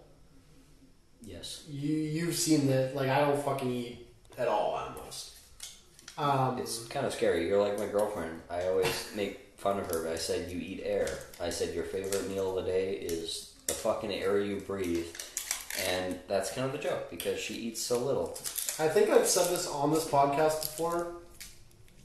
yes. 1.22 1.64
You 1.68 1.94
you've 1.96 2.34
seen 2.36 2.66
that 2.68 2.94
like 2.96 3.08
I 3.08 3.20
don't 3.20 3.42
fucking 3.44 3.70
eat 3.70 4.06
at 4.38 4.48
all 4.48 4.70
almost. 4.74 5.30
Um, 6.20 6.58
It's 6.58 6.86
kind 6.86 7.06
of 7.06 7.12
scary. 7.14 7.48
You're 7.48 7.60
like 7.62 7.78
my 7.78 7.86
girlfriend. 7.86 8.40
I 8.50 8.66
always 8.68 9.10
make 9.16 9.52
fun 9.56 9.78
of 9.78 9.86
her. 9.90 10.08
I 10.08 10.16
said 10.16 10.50
you 10.50 10.58
eat 10.60 10.82
air. 10.84 11.08
I 11.40 11.50
said 11.50 11.74
your 11.74 11.84
favorite 11.84 12.28
meal 12.28 12.58
of 12.58 12.64
the 12.64 12.70
day 12.70 12.92
is 12.94 13.54
the 13.66 13.72
fucking 13.74 14.12
air 14.12 14.38
you 14.40 14.56
breathe, 14.60 15.06
and 15.88 16.18
that's 16.28 16.52
kind 16.52 16.66
of 16.66 16.72
the 16.72 16.78
joke 16.78 17.10
because 17.10 17.38
she 17.38 17.54
eats 17.54 17.80
so 17.80 17.98
little. 17.98 18.38
I 18.78 18.88
think 18.88 19.10
I've 19.10 19.26
said 19.26 19.50
this 19.50 19.66
on 19.66 19.92
this 19.92 20.06
podcast 20.06 20.62
before, 20.62 21.14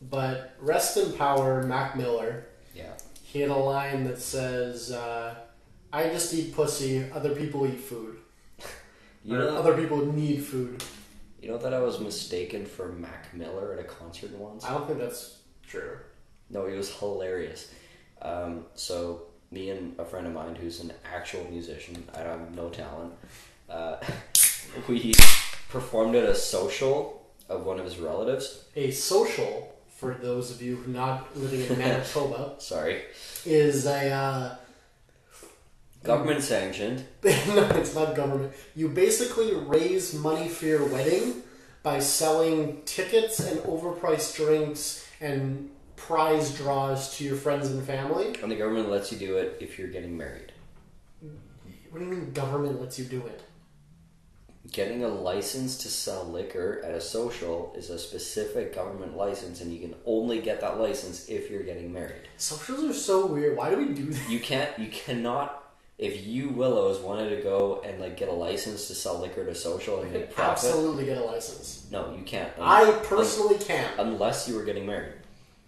but 0.10 0.54
rest 0.60 0.98
in 0.98 1.14
power, 1.14 1.64
Mac 1.64 1.96
Miller. 1.98 2.46
Yeah. 2.76 2.92
He 3.24 3.40
had 3.42 3.50
a 3.50 3.56
line 3.56 4.04
that 4.06 4.20
says, 4.20 4.92
uh, 4.92 5.36
"I 5.92 6.10
just 6.10 6.34
eat 6.34 6.54
pussy. 6.56 7.10
Other 7.12 7.36
people 7.36 7.66
eat 7.68 7.80
food. 7.82 8.18
You 9.26 9.38
know, 9.40 9.58
other 9.58 9.76
people 9.76 10.06
need 10.06 10.44
food." 10.44 10.84
You 11.46 11.52
know 11.52 11.60
that 11.60 11.76
I 11.76 11.80
was 11.80 12.00
mistaken 12.00 12.66
for 12.66 12.88
Mac 12.94 13.32
Miller 13.32 13.74
at 13.74 13.80
a 13.80 13.84
concert 13.84 14.32
once. 14.32 14.66
I 14.66 14.72
don't 14.72 14.88
think 14.88 14.98
that's 14.98 15.42
true. 15.62 16.00
No, 16.50 16.66
he 16.66 16.76
was 16.76 16.92
hilarious. 16.98 17.72
Um, 18.20 18.66
so 18.74 19.28
me 19.52 19.70
and 19.70 19.94
a 20.00 20.06
friend 20.06 20.26
of 20.26 20.34
mine 20.34 20.56
who's 20.56 20.80
an 20.80 20.92
actual 21.14 21.46
musician, 21.52 22.04
I 22.16 22.22
have 22.22 22.56
no 22.56 22.70
talent. 22.70 23.14
Uh, 23.70 23.98
we 24.88 25.14
performed 25.70 26.16
at 26.16 26.28
a 26.28 26.34
social 26.34 27.24
of 27.48 27.64
one 27.64 27.78
of 27.78 27.86
his 27.86 28.00
relatives. 28.00 28.66
A 28.76 28.90
social 28.90 29.72
for 29.88 30.16
those 30.16 30.50
of 30.50 30.64
you 30.64 30.78
who 30.78 30.92
not 30.92 31.38
living 31.38 31.62
in 31.62 31.78
Manitoba, 31.78 32.56
Sorry. 32.58 33.04
is 33.46 33.86
a 33.86 34.10
uh, 34.10 34.56
Government 36.06 36.44
sanctioned. 36.44 37.06
no, 37.24 37.70
it's 37.76 37.96
not 37.96 38.16
government. 38.16 38.54
You 38.76 38.90
basically 38.90 39.54
raise 39.56 40.14
money 40.14 40.48
for 40.48 40.66
your 40.66 40.86
wedding 40.86 41.44
by 41.84 42.00
selling 42.00 42.82
tickets 42.86 43.40
and 43.40 43.60
overpriced 43.62 44.36
drinks 44.36 45.08
and 45.22 45.70
prize 45.96 46.56
draws 46.56 47.18
to 47.18 47.24
your 47.24 47.36
friends 47.36 47.70
and 47.70 47.84
family. 47.84 48.36
And 48.42 48.52
the 48.52 48.56
government 48.56 48.90
lets 48.90 49.12
you 49.12 49.18
do 49.18 49.38
it 49.38 49.58
if 49.60 49.80
you're 49.80 49.88
getting 49.88 50.18
married. 50.18 50.52
What 51.90 52.00
do 52.00 52.06
you 52.06 52.12
mean 52.12 52.34
government 52.34 52.82
lets 52.82 53.00
you 53.00 53.06
do 53.06 53.26
it? 53.26 53.42
Getting 54.72 55.04
a 55.04 55.08
license 55.08 55.78
to 55.78 55.88
sell 55.88 56.26
liquor 56.26 56.82
at 56.84 56.94
a 56.94 57.00
social 57.00 57.74
is 57.78 57.90
a 57.90 58.00
specific 58.00 58.74
government 58.74 59.16
license, 59.16 59.62
and 59.62 59.72
you 59.72 59.80
can 59.80 59.96
only 60.06 60.42
get 60.42 60.60
that 60.62 60.80
license 60.80 61.30
if 61.30 61.50
you're 61.50 61.64
getting 61.64 61.94
married. 61.94 62.28
Socials 62.38 62.84
are 62.84 62.94
so 62.94 63.28
weird. 63.28 63.56
Why 63.56 63.70
do 63.70 63.78
we 63.78 63.94
do 63.94 64.06
that? 64.12 64.30
You 64.30 64.40
can't, 64.40 64.78
you 64.78 64.90
cannot. 64.90 65.65
If 65.98 66.28
you 66.28 66.50
Willows 66.50 67.00
wanted 67.00 67.30
to 67.38 67.42
go 67.42 67.82
and 67.86 68.00
like 68.02 68.18
get 68.18 68.28
a 68.28 68.34
license 68.34 68.88
to 68.90 68.96
sell 68.96 69.20
liquor 69.22 69.46
to 69.46 69.56
social 69.56 70.02
and 70.02 70.12
make 70.12 70.30
profit, 70.34 70.66
Absolutely 70.70 71.06
get 71.06 71.18
a 71.18 71.24
license. 71.24 71.88
no, 71.90 72.14
you 72.18 72.24
can't. 72.24 72.52
I 72.60 72.92
personally 73.06 73.58
can't 73.58 73.98
unless 73.98 74.48
you 74.50 74.56
were 74.56 74.64
getting 74.66 74.86
married. 74.86 75.14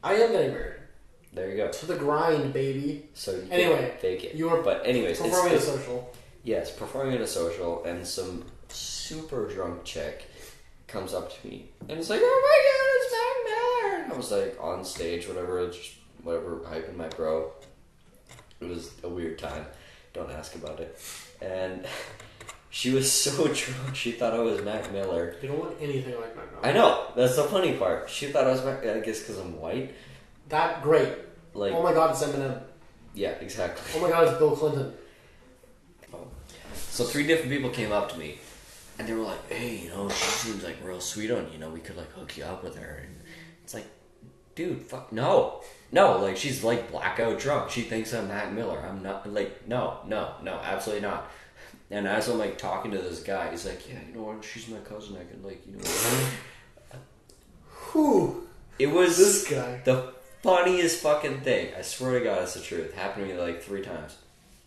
I 0.03 0.15
am 0.15 0.31
getting 0.33 0.51
married. 0.51 0.73
There 1.33 1.49
you 1.49 1.55
go. 1.57 1.71
To 1.71 1.85
the 1.85 1.95
grind, 1.95 2.51
baby. 2.53 3.05
So 3.13 3.31
you 3.31 3.47
Anyway, 3.51 3.93
fake 3.99 4.23
it. 4.25 4.35
you 4.35 4.49
were 4.49 4.61
but 4.61 4.85
anyways, 4.85 5.11
it's, 5.11 5.21
Performing 5.21 5.53
a 5.53 5.61
social. 5.61 6.13
Yes, 6.43 6.71
performing 6.71 7.15
at 7.15 7.21
a 7.21 7.27
social, 7.27 7.83
and 7.85 8.05
some 8.05 8.43
super 8.69 9.47
drunk 9.47 9.83
chick 9.85 10.25
comes 10.87 11.13
up 11.13 11.29
to 11.41 11.47
me 11.47 11.69
and 11.89 11.99
it's 11.99 12.09
like, 12.09 12.21
"Oh 12.23 12.41
my 12.49 12.59
god, 12.67 12.89
it's 12.97 13.93
Mac 13.93 13.93
Miller!" 13.93 14.03
And 14.03 14.13
I 14.13 14.17
was 14.17 14.31
like 14.31 14.57
on 14.61 14.83
stage, 14.83 15.27
whatever, 15.27 15.65
just 15.67 15.93
whatever, 16.23 16.57
hyping 16.65 16.95
my 16.97 17.07
bro. 17.09 17.51
It 18.59 18.67
was 18.67 18.91
a 19.03 19.09
weird 19.09 19.37
time. 19.39 19.65
Don't 20.17 20.31
ask 20.31 20.55
about 20.55 20.79
it. 20.79 20.99
And 21.41 21.85
she 22.71 22.89
was 22.89 23.11
so 23.11 23.43
drunk, 23.53 23.95
she 23.95 24.11
thought 24.13 24.33
I 24.33 24.39
was 24.39 24.61
Mac 24.63 24.91
Miller. 24.91 25.35
You 25.41 25.49
don't 25.49 25.59
look 25.63 25.77
anything 25.79 26.15
like 26.15 26.35
my 26.35 26.41
mom. 26.41 26.63
I 26.63 26.71
know 26.71 27.11
that's 27.15 27.35
the 27.35 27.43
funny 27.43 27.73
part. 27.73 28.09
She 28.09 28.27
thought 28.27 28.45
I 28.45 28.51
was 28.51 28.65
Mac. 28.65 28.83
I 28.85 28.99
guess 28.99 29.19
because 29.19 29.37
I'm 29.37 29.59
white. 29.59 29.93
That 30.49 30.81
great. 30.81 31.13
Like, 31.53 31.73
oh 31.73 31.83
my 31.83 31.93
god, 31.93 32.11
it's 32.11 32.23
Eminem. 32.23 32.61
yeah, 33.13 33.31
exactly. 33.31 33.83
Oh 33.95 34.01
my 34.01 34.09
god, 34.09 34.27
it's 34.27 34.37
Bill 34.37 34.55
Clinton. 34.55 34.93
So 36.73 37.03
three 37.03 37.27
different 37.27 37.51
people 37.51 37.69
came 37.69 37.91
up 37.91 38.11
to 38.11 38.17
me, 38.17 38.39
and 38.97 39.07
they 39.07 39.13
were 39.13 39.23
like, 39.23 39.51
"Hey, 39.51 39.77
you 39.83 39.89
know, 39.89 40.09
she 40.09 40.25
seems 40.47 40.63
like 40.63 40.77
real 40.83 40.99
sweet 40.99 41.29
on 41.29 41.45
you. 41.47 41.53
You 41.53 41.59
know, 41.59 41.69
we 41.69 41.79
could 41.79 41.95
like 41.95 42.11
hook 42.13 42.35
you 42.37 42.43
up 42.43 42.63
with 42.63 42.75
her." 42.77 43.03
And 43.05 43.15
it's 43.63 43.73
like, 43.75 43.85
dude, 44.55 44.81
fuck 44.81 45.11
no, 45.11 45.61
no. 45.91 46.17
Like 46.19 46.37
she's 46.37 46.63
like 46.63 46.91
blackout 46.91 47.39
drunk. 47.39 47.69
She 47.71 47.81
thinks 47.81 48.13
I'm 48.13 48.27
Mac 48.27 48.51
Miller. 48.51 48.79
I'm 48.79 49.01
not. 49.03 49.31
Like 49.31 49.67
no, 49.67 49.99
no, 50.07 50.33
no, 50.43 50.53
absolutely 50.63 51.07
not. 51.07 51.29
And 51.89 52.07
as 52.07 52.27
I'm 52.27 52.37
like 52.37 52.57
talking 52.57 52.91
to 52.91 52.97
this 52.97 53.23
guy, 53.23 53.49
he's 53.51 53.65
like, 53.65 53.87
"Yeah, 53.89 53.99
you 54.07 54.15
know 54.15 54.23
what? 54.23 54.43
She's 54.43 54.67
my 54.67 54.79
cousin. 54.79 55.15
I 55.19 55.23
can 55.31 55.41
like, 55.43 55.65
you 55.65 55.77
know." 55.77 55.83
Whew. 57.91 58.47
It 58.79 58.87
was 58.87 59.17
This 59.17 59.47
guy. 59.49 59.81
the 59.85 60.13
funniest 60.43 61.01
fucking 61.01 61.41
thing. 61.41 61.73
I 61.77 61.81
swear 61.81 62.19
to 62.19 62.25
God, 62.25 62.43
it's 62.43 62.53
the 62.53 62.59
truth. 62.61 62.93
Happened 62.93 63.27
to 63.27 63.33
me 63.33 63.39
like 63.39 63.61
three 63.63 63.81
times. 63.81 64.17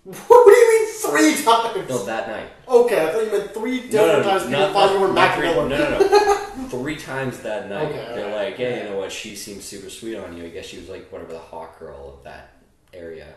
What 0.04 0.46
do 0.46 0.50
you 0.52 0.68
mean 0.80 0.88
three 0.94 1.44
times? 1.44 1.88
No, 1.88 2.04
that 2.06 2.28
night. 2.28 2.48
Okay, 2.66 3.06
I 3.06 3.12
thought 3.12 3.24
you 3.24 3.30
meant 3.32 3.52
three 3.54 3.88
different 3.88 4.24
times 4.24 4.44
people 4.44 4.58
not- 4.60 4.72
thought 4.72 4.92
you 4.94 5.00
were 5.00 5.12
Mac 5.12 5.36
three-. 5.36 5.46
No, 5.48 5.68
no, 5.68 5.98
no. 5.98 6.68
three 6.68 6.96
times 6.96 7.40
that 7.40 7.68
night. 7.68 7.88
Okay, 7.88 8.12
They're 8.14 8.24
alright. 8.30 8.48
like, 8.50 8.56
hey, 8.56 8.84
you 8.84 8.90
know 8.90 8.98
what? 8.98 9.12
She 9.12 9.36
seems 9.36 9.64
super 9.64 9.90
sweet 9.90 10.16
on 10.16 10.36
you. 10.36 10.44
I 10.44 10.48
guess 10.48 10.64
she 10.66 10.78
was 10.78 10.88
like 10.88 11.10
whatever 11.12 11.32
the 11.34 11.38
hot 11.38 11.78
girl 11.78 12.14
of 12.16 12.24
that 12.24 12.52
area. 12.94 13.34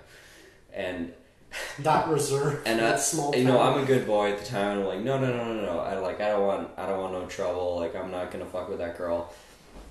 And 0.74 1.14
That 1.80 2.07
reserve. 2.07 2.61
and 2.66 2.80
that 2.80 2.95
I, 2.95 2.97
small 2.99 3.36
you 3.36 3.43
know. 3.43 3.59
I'm 3.61 3.84
a 3.84 3.86
good 3.86 4.07
boy 4.07 4.32
at 4.32 4.39
the 4.39 4.45
time. 4.45 4.80
I'm 4.80 4.86
like, 4.86 5.01
no, 5.01 5.20
no, 5.20 5.28
no, 5.36 5.53
no, 5.53 5.61
no. 5.66 5.80
I 5.80 5.97
like, 5.99 6.22
I 6.22 6.30
don't 6.30 6.45
want, 6.47 6.70
I 6.78 6.86
don't 6.88 6.99
want 6.99 7.14
no 7.14 7.26
trouble. 7.26 7.76
Like, 7.78 7.95
I'm 7.95 8.09
not 8.09 8.32
gonna 8.32 8.45
fuck 8.45 8.70
with 8.70 8.80
that 8.80 8.97
girl. 8.97 9.34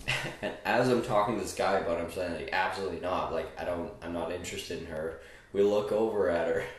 And 0.43 0.53
as 0.64 0.89
I'm 0.89 1.03
talking 1.03 1.37
to 1.37 1.43
this 1.43 1.55
guy 1.55 1.79
about, 1.79 2.01
it, 2.01 2.05
I'm 2.05 2.11
saying, 2.11 2.35
like, 2.35 2.51
absolutely 2.53 2.99
not. 3.01 3.33
Like, 3.33 3.49
I 3.61 3.64
don't, 3.64 3.91
I'm 4.03 4.12
not 4.12 4.33
interested 4.33 4.81
in 4.81 4.87
her. 4.87 5.20
We 5.53 5.62
look 5.62 5.92
over 5.92 6.28
at 6.28 6.48
her. 6.48 6.64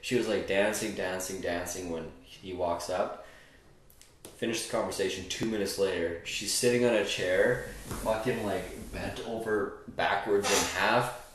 She 0.00 0.14
was 0.14 0.28
like 0.28 0.46
dancing, 0.46 0.94
dancing, 0.94 1.40
dancing 1.40 1.90
when 1.90 2.04
he 2.22 2.52
walks 2.52 2.88
up. 2.88 3.26
Finished 4.36 4.70
the 4.70 4.76
conversation 4.76 5.28
two 5.28 5.44
minutes 5.44 5.76
later. 5.76 6.20
She's 6.24 6.54
sitting 6.54 6.84
on 6.86 6.94
a 6.94 7.04
chair, 7.04 7.66
fucking 8.04 8.46
like 8.46 8.92
bent 8.92 9.20
over 9.28 9.78
backwards 9.96 10.48
in 10.48 10.78
half, 10.80 11.26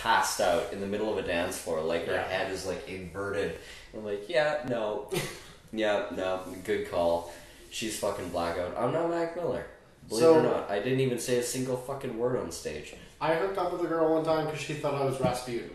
passed 0.00 0.40
out 0.40 0.72
in 0.72 0.80
the 0.80 0.86
middle 0.86 1.12
of 1.12 1.22
a 1.22 1.26
dance 1.28 1.58
floor. 1.58 1.82
Like 1.82 2.06
her 2.06 2.14
Yeah. 2.14 2.26
head 2.26 2.50
is 2.50 2.64
like 2.66 2.88
inverted. 2.88 3.56
I'm 3.94 4.06
like, 4.06 4.26
yeah, 4.28 4.64
no, 4.68 5.10
yeah, 5.72 6.06
no, 6.16 6.40
good 6.64 6.90
call. 6.90 7.30
She's 7.70 7.98
fucking 7.98 8.30
blackout. 8.30 8.74
I'm 8.76 8.92
not 8.94 9.10
Mac 9.10 9.36
Miller. 9.36 9.66
Believe 10.08 10.22
So- 10.24 10.34
it 10.36 10.38
or 10.38 10.42
not, 10.44 10.70
I 10.70 10.78
didn't 10.80 11.00
even 11.00 11.18
say 11.18 11.36
a 11.36 11.42
single 11.42 11.76
fucking 11.76 12.16
word 12.18 12.38
on 12.38 12.50
stage. 12.50 12.94
I 13.20 13.34
hooked 13.34 13.58
up 13.58 13.70
with 13.72 13.82
a 13.82 13.86
girl 13.86 14.14
one 14.14 14.24
time 14.24 14.46
because 14.46 14.60
she 14.60 14.72
thought 14.74 14.94
I 14.94 15.04
was 15.04 15.20
Rasputin. 15.20 15.70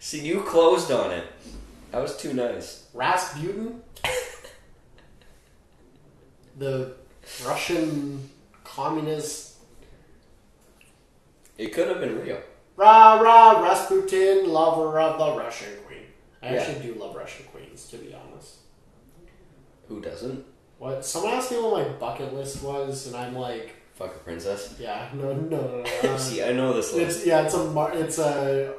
See, 0.00 0.20
you 0.26 0.40
closed 0.40 0.90
on 0.90 1.10
it. 1.12 1.24
That 1.92 2.00
was 2.00 2.16
too 2.16 2.32
nice. 2.32 2.86
Rasputin? 2.94 3.82
the 6.58 6.94
Russian 7.46 8.30
communist. 8.64 9.56
It 11.58 11.74
could 11.74 11.88
have 11.88 12.00
been 12.00 12.18
real. 12.18 12.40
Rah 12.76 13.20
rah, 13.20 13.60
Rasputin, 13.60 14.48
lover 14.48 14.98
of 14.98 15.18
the 15.18 15.38
Russian 15.38 15.68
queen. 15.86 16.06
I 16.42 16.54
Yeah. 16.54 16.60
actually 16.62 16.92
do 16.92 16.94
love 16.98 17.14
Russian 17.14 17.44
queens, 17.52 17.86
to 17.88 17.98
be 17.98 18.14
honest. 18.14 18.54
Who 19.88 20.00
doesn't? 20.00 20.46
What? 20.78 21.04
Someone 21.04 21.34
asked 21.34 21.50
me 21.50 21.58
what 21.58 21.86
my 21.86 21.92
bucket 21.98 22.32
list 22.32 22.62
was, 22.62 23.06
and 23.08 23.16
I'm 23.16 23.34
like, 23.36 23.74
Fuck 23.94 24.16
a 24.16 24.18
princess. 24.20 24.76
yeah, 24.80 25.10
no, 25.12 25.34
no, 25.34 25.58
no. 25.82 25.84
no. 26.02 26.16
See, 26.16 26.42
I 26.42 26.52
know 26.52 26.72
this 26.72 26.94
list. 26.94 27.18
It's 27.18 27.26
yeah, 27.26 27.42
it's 27.42 27.52
a 27.54 27.90
it's 28.00 28.18
a 28.18 28.72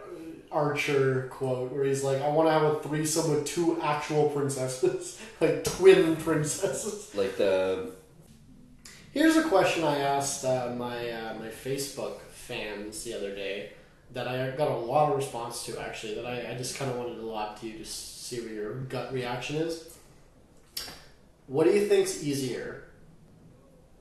Archer 0.51 1.27
quote 1.31 1.71
where 1.71 1.83
he's 1.83 2.03
like, 2.03 2.21
"I 2.21 2.29
want 2.29 2.47
to 2.47 2.53
have 2.53 2.63
a 2.63 2.79
threesome 2.79 3.31
with 3.31 3.45
two 3.45 3.81
actual 3.81 4.29
princesses, 4.29 5.19
like 5.41 5.63
twin 5.63 6.15
princesses." 6.17 7.13
Like 7.15 7.37
the 7.37 7.91
Here's 9.13 9.35
a 9.35 9.43
question 9.43 9.83
I 9.83 9.97
asked 9.97 10.45
uh, 10.45 10.73
my 10.77 11.09
uh, 11.09 11.33
my 11.33 11.49
Facebook 11.49 12.21
fans 12.31 13.03
the 13.03 13.13
other 13.13 13.35
day 13.35 13.71
that 14.13 14.25
I 14.25 14.51
got 14.51 14.69
a 14.69 14.75
lot 14.75 15.09
of 15.09 15.17
response 15.17 15.65
to 15.65 15.81
actually. 15.81 16.15
That 16.15 16.25
I, 16.25 16.51
I 16.51 16.55
just 16.55 16.77
kind 16.77 16.89
of 16.89 16.95
wanted 16.95 17.15
to 17.15 17.21
lob 17.21 17.59
to 17.59 17.67
you 17.67 17.79
to 17.79 17.85
see 17.85 18.39
what 18.39 18.51
your 18.51 18.73
gut 18.73 19.11
reaction 19.11 19.57
is. 19.57 19.97
What 21.47 21.65
do 21.65 21.71
you 21.71 21.87
think's 21.87 22.23
easier? 22.23 22.85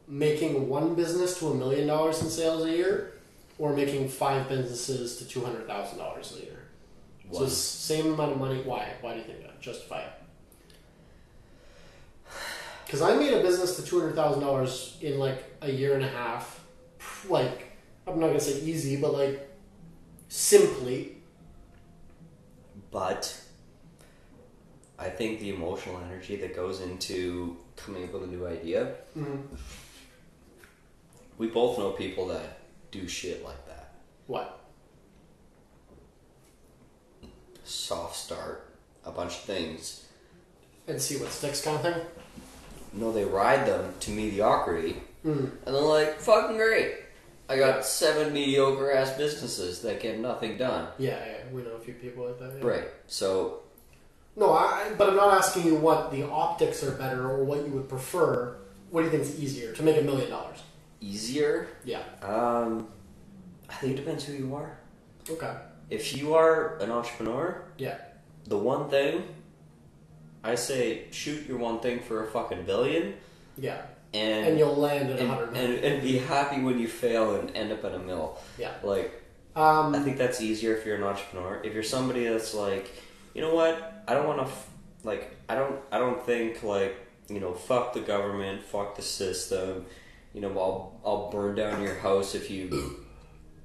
Making 0.07 0.69
one 0.69 0.95
business 0.95 1.41
to 1.41 1.49
a 1.49 1.55
million 1.55 1.89
dollars 1.89 2.23
in 2.23 2.29
sales 2.29 2.65
a 2.65 2.71
year, 2.71 3.15
or 3.61 3.75
making 3.77 4.09
five 4.09 4.49
businesses 4.49 5.17
to 5.19 5.25
two 5.33 5.43
hundred 5.45 5.67
thousand 5.67 5.99
dollars 5.99 6.37
a 6.37 6.45
year? 6.47 6.61
So 7.31 7.39
One. 7.41 7.47
s- 7.47 7.53
same 7.93 8.07
amount 8.15 8.33
of 8.33 8.39
money. 8.39 8.63
Why? 8.63 8.83
Why 9.03 9.13
do 9.13 9.19
you 9.21 9.25
think 9.25 9.43
that? 9.43 9.61
Justify 9.61 10.01
it. 10.09 10.13
Because 12.85 13.03
I 13.03 13.15
made 13.17 13.33
a 13.33 13.43
business 13.43 13.77
to 13.77 13.83
two 13.85 14.01
hundred 14.01 14.17
thousand 14.17 14.41
dollars 14.43 14.97
in 15.01 15.19
like 15.19 15.45
a 15.63 15.71
year 15.71 15.95
and 15.95 16.05
a 16.05 16.09
half. 16.09 16.65
Like 17.29 17.77
I'm 18.07 18.19
not 18.19 18.29
gonna 18.29 18.41
say 18.41 18.61
easy, 18.63 18.97
but 18.97 19.13
like 19.13 19.49
simply. 20.29 21.17
but 22.91 23.37
I 24.99 25.09
think 25.09 25.41
the 25.41 25.51
emotional 25.51 25.99
energy 26.07 26.37
that 26.37 26.55
goes 26.57 26.81
into 26.81 27.57
coming 27.77 28.05
up 28.05 28.13
with 28.13 28.25
a 28.25 28.27
new 28.27 28.47
idea. 28.47 28.95
Mm-hmm. 29.17 29.55
We 31.39 31.47
both 31.47 31.79
know 31.79 31.91
people 31.93 32.27
that 32.29 32.59
do 32.91 33.07
shit 33.09 33.45
like 33.45 33.67
that. 33.69 33.93
What? 34.27 34.59
Soft 37.65 38.17
start, 38.17 38.69
a 39.05 39.11
bunch 39.11 39.33
of 39.35 39.41
things. 39.43 40.07
And 40.89 41.01
see 41.01 41.17
what 41.19 41.31
sticks, 41.31 41.63
kind 41.63 41.77
of 41.77 41.83
thing. 41.83 42.03
No, 42.93 43.13
they 43.13 43.25
ride 43.25 43.67
them 43.67 43.95
to 44.01 44.11
mediocrity, 44.11 45.01
Mm. 45.25 45.51
and 45.67 45.75
they're 45.75 45.81
like, 45.83 46.19
"Fucking 46.21 46.57
great! 46.57 46.97
I 47.49 47.57
got 47.57 47.85
seven 47.85 48.33
mediocre 48.33 48.91
ass 48.91 49.17
businesses 49.17 49.83
that 49.83 50.01
get 50.01 50.19
nothing 50.19 50.57
done." 50.57 50.89
Yeah, 50.99 51.25
yeah, 51.25 51.37
we 51.53 51.63
know 51.63 51.73
a 51.73 51.79
few 51.79 51.95
people 51.95 52.27
like 52.27 52.39
that. 52.41 52.55
yeah. 52.59 52.67
Right. 52.67 52.89
So 53.07 53.61
No, 54.37 54.53
I, 54.53 54.93
but 54.97 55.09
I'm 55.11 55.17
not 55.17 55.35
asking 55.37 55.67
you 55.67 55.75
what 55.75 56.11
the 56.13 56.23
optics 56.23 56.83
are 56.85 56.93
better 56.93 57.29
or 57.29 57.45
what 57.45 57.59
you 57.67 57.73
would 57.73 57.89
prefer. 57.89 58.57
What 58.91 59.01
do 59.01 59.07
you 59.07 59.11
think 59.11 59.23
is 59.25 59.41
easier 59.41 59.73
to 59.73 59.83
make 59.83 59.97
a 59.99 60.03
million 60.03 60.31
dollars? 60.31 60.59
Easier. 61.01 61.69
Yeah. 61.85 62.03
Um, 62.23 62.89
I 63.69 63.75
think 63.75 63.95
it 63.95 63.97
depends 63.97 64.25
who 64.25 64.33
you 64.35 64.55
are. 64.55 64.79
Okay. 65.29 65.53
If 65.89 66.17
you 66.17 66.35
are 66.35 66.77
an 66.79 66.91
entrepreneur, 66.91 67.65
Yeah. 67.79 67.97
the 68.45 68.59
one 68.59 68.89
thing 68.91 69.25
I 70.43 70.55
say 70.55 71.05
shoot 71.11 71.47
your 71.47 71.59
one 71.59 71.81
thing 71.81 72.01
for 72.01 72.25
a 72.25 72.27
fucking 72.27 72.65
billion 72.65 73.15
Yeah. 73.59 73.83
and 74.15 74.47
And 74.49 74.59
you'll 74.59 74.77
land 74.77 75.11
at 75.11 75.19
and, 75.19 75.29
100 75.29 75.57
and, 75.57 75.85
and 75.85 76.03
be 76.03 76.19
happy 76.19 76.63
when 76.63 76.79
you 76.79 76.89
fail 76.89 77.35
and 77.37 77.55
end 77.57 77.73
up 77.73 77.85
in 77.85 77.93
a 77.95 77.99
mill. 77.99 78.39
Yeah. 78.59 78.73
Like 78.83 79.23
Um, 79.57 79.95
I 79.95 80.01
think 80.01 80.17
that's 80.17 80.41
easier 80.41 80.75
if 80.77 80.87
you're 80.87 80.97
an 80.97 81.03
entrepreneur. 81.03 81.61
If 81.65 81.75
you're 81.75 81.83
somebody 81.83 82.25
that's 82.27 82.55
like, 82.55 82.91
you 83.35 83.41
know 83.43 83.55
what, 83.55 84.05
I 84.07 84.15
don't 84.15 84.27
want 84.27 84.39
to, 84.39 84.45
f- 84.47 84.69
like, 85.05 85.37
I 85.49 85.55
don't, 85.57 85.77
I 85.93 85.99
don't 85.99 86.25
think 86.25 86.63
like, 86.63 86.97
you 87.29 87.41
know, 87.41 87.53
fuck 87.53 87.93
the 87.93 88.01
government, 88.01 88.63
fuck 88.63 88.95
the 88.97 89.03
system. 89.03 89.87
You 90.33 90.41
know, 90.41 90.51
I'll, 90.59 91.01
I'll 91.05 91.31
burn 91.31 91.55
down 91.57 91.83
your 91.83 91.97
house 91.97 92.35
if 92.35 92.51
you, 92.51 92.97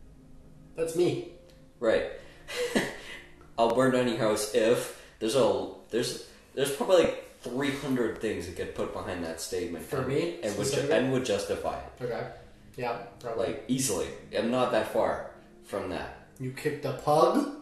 that's 0.75 0.95
me. 0.95 1.29
right. 1.79 2.05
I'll 3.57 3.73
burn 3.73 3.93
down 3.93 4.07
your 4.07 4.17
house 4.17 4.53
if 4.53 5.01
there's 5.19 5.35
a, 5.35 5.67
there's, 5.89 6.27
there's 6.55 6.75
probably 6.75 7.03
like 7.03 7.39
300 7.41 8.19
things 8.19 8.47
that 8.47 8.55
get 8.57 8.75
put 8.75 8.91
behind 8.93 9.23
that 9.23 9.39
statement 9.39 9.85
For 9.85 10.01
me, 10.01 10.39
and 10.43 10.57
would, 10.57 10.71
ju- 10.71 10.89
and 10.91 11.11
would 11.13 11.23
justify 11.25 11.77
it 11.79 12.03
Okay. 12.03 12.27
Yeah, 12.77 12.97
probably. 13.19 13.45
like 13.47 13.63
easily. 13.67 14.07
I'm 14.37 14.51
not 14.51 14.71
that 14.73 14.91
far 14.91 15.31
from 15.63 15.89
that. 15.91 16.27
you 16.39 16.51
kicked 16.51 16.83
a 16.85 16.93
pug, 16.93 17.55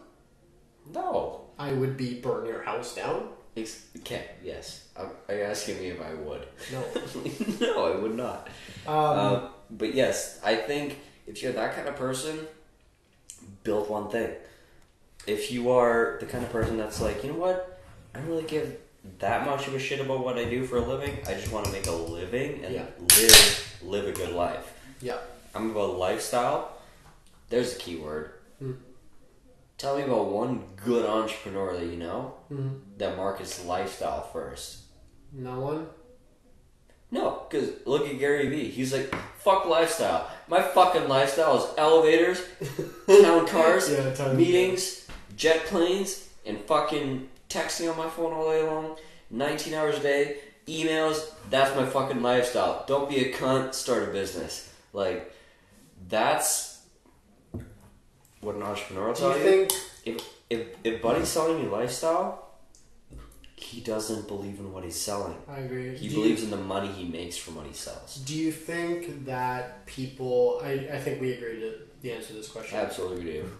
No. 0.92 1.42
I 1.58 1.72
would 1.72 1.96
be 1.96 2.14
burn 2.20 2.46
your 2.46 2.62
house 2.62 2.96
down. 2.96 3.28
Ex- 3.56 3.86
Okay, 3.98 4.30
yes. 4.42 4.88
Are 4.96 5.10
are 5.28 5.34
you 5.34 5.42
asking 5.44 5.78
me 5.78 5.88
if 5.88 6.00
I 6.00 6.14
would? 6.14 6.46
No. 6.72 6.82
no, 7.60 7.92
I 7.92 7.96
would 7.96 8.16
not. 8.16 8.48
Um, 8.86 8.94
Um, 8.96 9.48
but 9.70 9.94
yes, 9.94 10.40
I 10.44 10.56
think 10.56 10.98
if 11.26 11.42
you're 11.42 11.52
that 11.52 11.74
kind 11.74 11.88
of 11.88 11.96
person, 11.96 12.46
build 13.62 13.88
one 13.88 14.10
thing. 14.10 14.30
If 15.26 15.50
you 15.52 15.70
are 15.70 16.18
the 16.20 16.26
kind 16.26 16.44
of 16.44 16.50
person 16.50 16.76
that's 16.76 17.00
like, 17.00 17.24
you 17.24 17.32
know 17.32 17.38
what, 17.38 17.80
I 18.14 18.18
don't 18.18 18.28
really 18.28 18.42
give 18.44 18.76
that 19.20 19.46
much 19.46 19.66
of 19.68 19.74
a 19.74 19.78
shit 19.78 20.00
about 20.00 20.22
what 20.24 20.36
I 20.38 20.44
do 20.44 20.64
for 20.66 20.76
a 20.76 20.84
living. 20.84 21.18
I 21.26 21.34
just 21.34 21.50
want 21.52 21.64
to 21.66 21.72
make 21.72 21.86
a 21.86 21.92
living 21.92 22.64
and 22.64 22.74
Yeah. 22.74 22.86
live 22.98 23.78
live 23.82 24.06
a 24.08 24.12
good 24.12 24.34
life. 24.34 24.72
yeah. 25.00 25.18
I'm 25.54 25.70
about 25.70 25.96
lifestyle. 25.98 26.72
There's 27.48 27.76
a 27.76 27.78
key 27.78 27.96
word. 27.96 28.32
Hmm. 28.58 28.72
Tell 29.78 29.96
me 29.96 30.02
about 30.04 30.26
one 30.26 30.62
good 30.76 31.04
entrepreneur 31.04 31.74
that 31.74 31.86
you 31.86 31.96
know 31.96 32.34
Mhm. 32.50 32.80
that 32.98 33.16
markets 33.16 33.64
lifestyle 33.64 34.22
first. 34.32 34.78
No 35.32 35.60
one. 35.60 35.88
No, 37.10 37.42
because 37.48 37.70
look 37.84 38.08
at 38.08 38.18
Gary 38.18 38.48
Vee. 38.48 38.70
He's 38.70 38.92
like, 38.92 39.14
fuck 39.38 39.66
lifestyle. 39.66 40.28
My 40.48 40.62
fucking 40.62 41.08
lifestyle 41.08 41.58
is 41.58 41.70
elevators, 41.76 42.40
town 43.22 43.46
cars, 43.46 43.90
Yeah, 43.90 44.32
meetings, 44.32 45.06
jet 45.36 45.64
planes, 45.66 46.28
and 46.46 46.58
fucking 46.62 47.28
texting 47.48 47.90
on 47.90 47.96
my 47.96 48.08
phone 48.08 48.32
all 48.32 48.50
day 48.50 48.62
long, 48.64 48.96
19 49.30 49.74
hours 49.74 49.98
a 49.98 50.00
day, 50.00 50.38
emails. 50.66 51.30
That's 51.50 51.74
my 51.76 51.86
fucking 51.86 52.22
lifestyle. 52.22 52.84
Don't 52.86 53.08
be 53.08 53.18
a 53.30 53.32
cunt, 53.32 53.74
start 53.74 54.02
a 54.08 54.12
business. 54.12 54.70
Like, 54.92 55.32
that's 56.08 56.73
what 58.44 58.54
an 58.56 58.62
entrepreneur 58.62 59.06
will 59.08 59.14
Do 59.14 59.20
tell 59.20 59.38
you 59.38 59.44
think? 59.44 59.72
If, 60.04 60.28
if, 60.50 60.66
if 60.84 61.02
Buddy's 61.02 61.28
selling 61.28 61.62
you 61.62 61.70
lifestyle, 61.70 62.40
he 63.56 63.80
doesn't 63.80 64.28
believe 64.28 64.58
in 64.58 64.72
what 64.72 64.84
he's 64.84 65.00
selling. 65.00 65.36
I 65.48 65.60
agree. 65.60 65.96
He 65.96 66.08
do 66.08 66.16
believes 66.16 66.40
You, 66.42 66.46
in 66.46 66.50
the 66.50 66.64
money 66.64 66.88
he 66.88 67.04
makes 67.04 67.36
from 67.36 67.56
what 67.56 67.66
he 67.66 67.72
sells. 67.72 68.16
do 68.26 68.34
you 68.34 68.52
think 68.52 69.24
that 69.26 69.86
people? 69.86 70.60
I, 70.62 70.72
I 70.92 70.98
think 70.98 71.20
we 71.20 71.32
agree 71.32 71.60
to 71.60 71.74
the 72.02 72.12
answer 72.12 72.28
to 72.28 72.32
this 72.34 72.48
question. 72.48 72.78
Absolutely 72.78 73.24
we 73.24 73.32
do. 73.32 73.50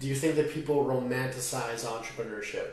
Do 0.00 0.06
you 0.06 0.14
think 0.14 0.36
that 0.36 0.52
people 0.52 0.84
romanticize 0.84 1.84
entrepreneurship? 1.84 2.68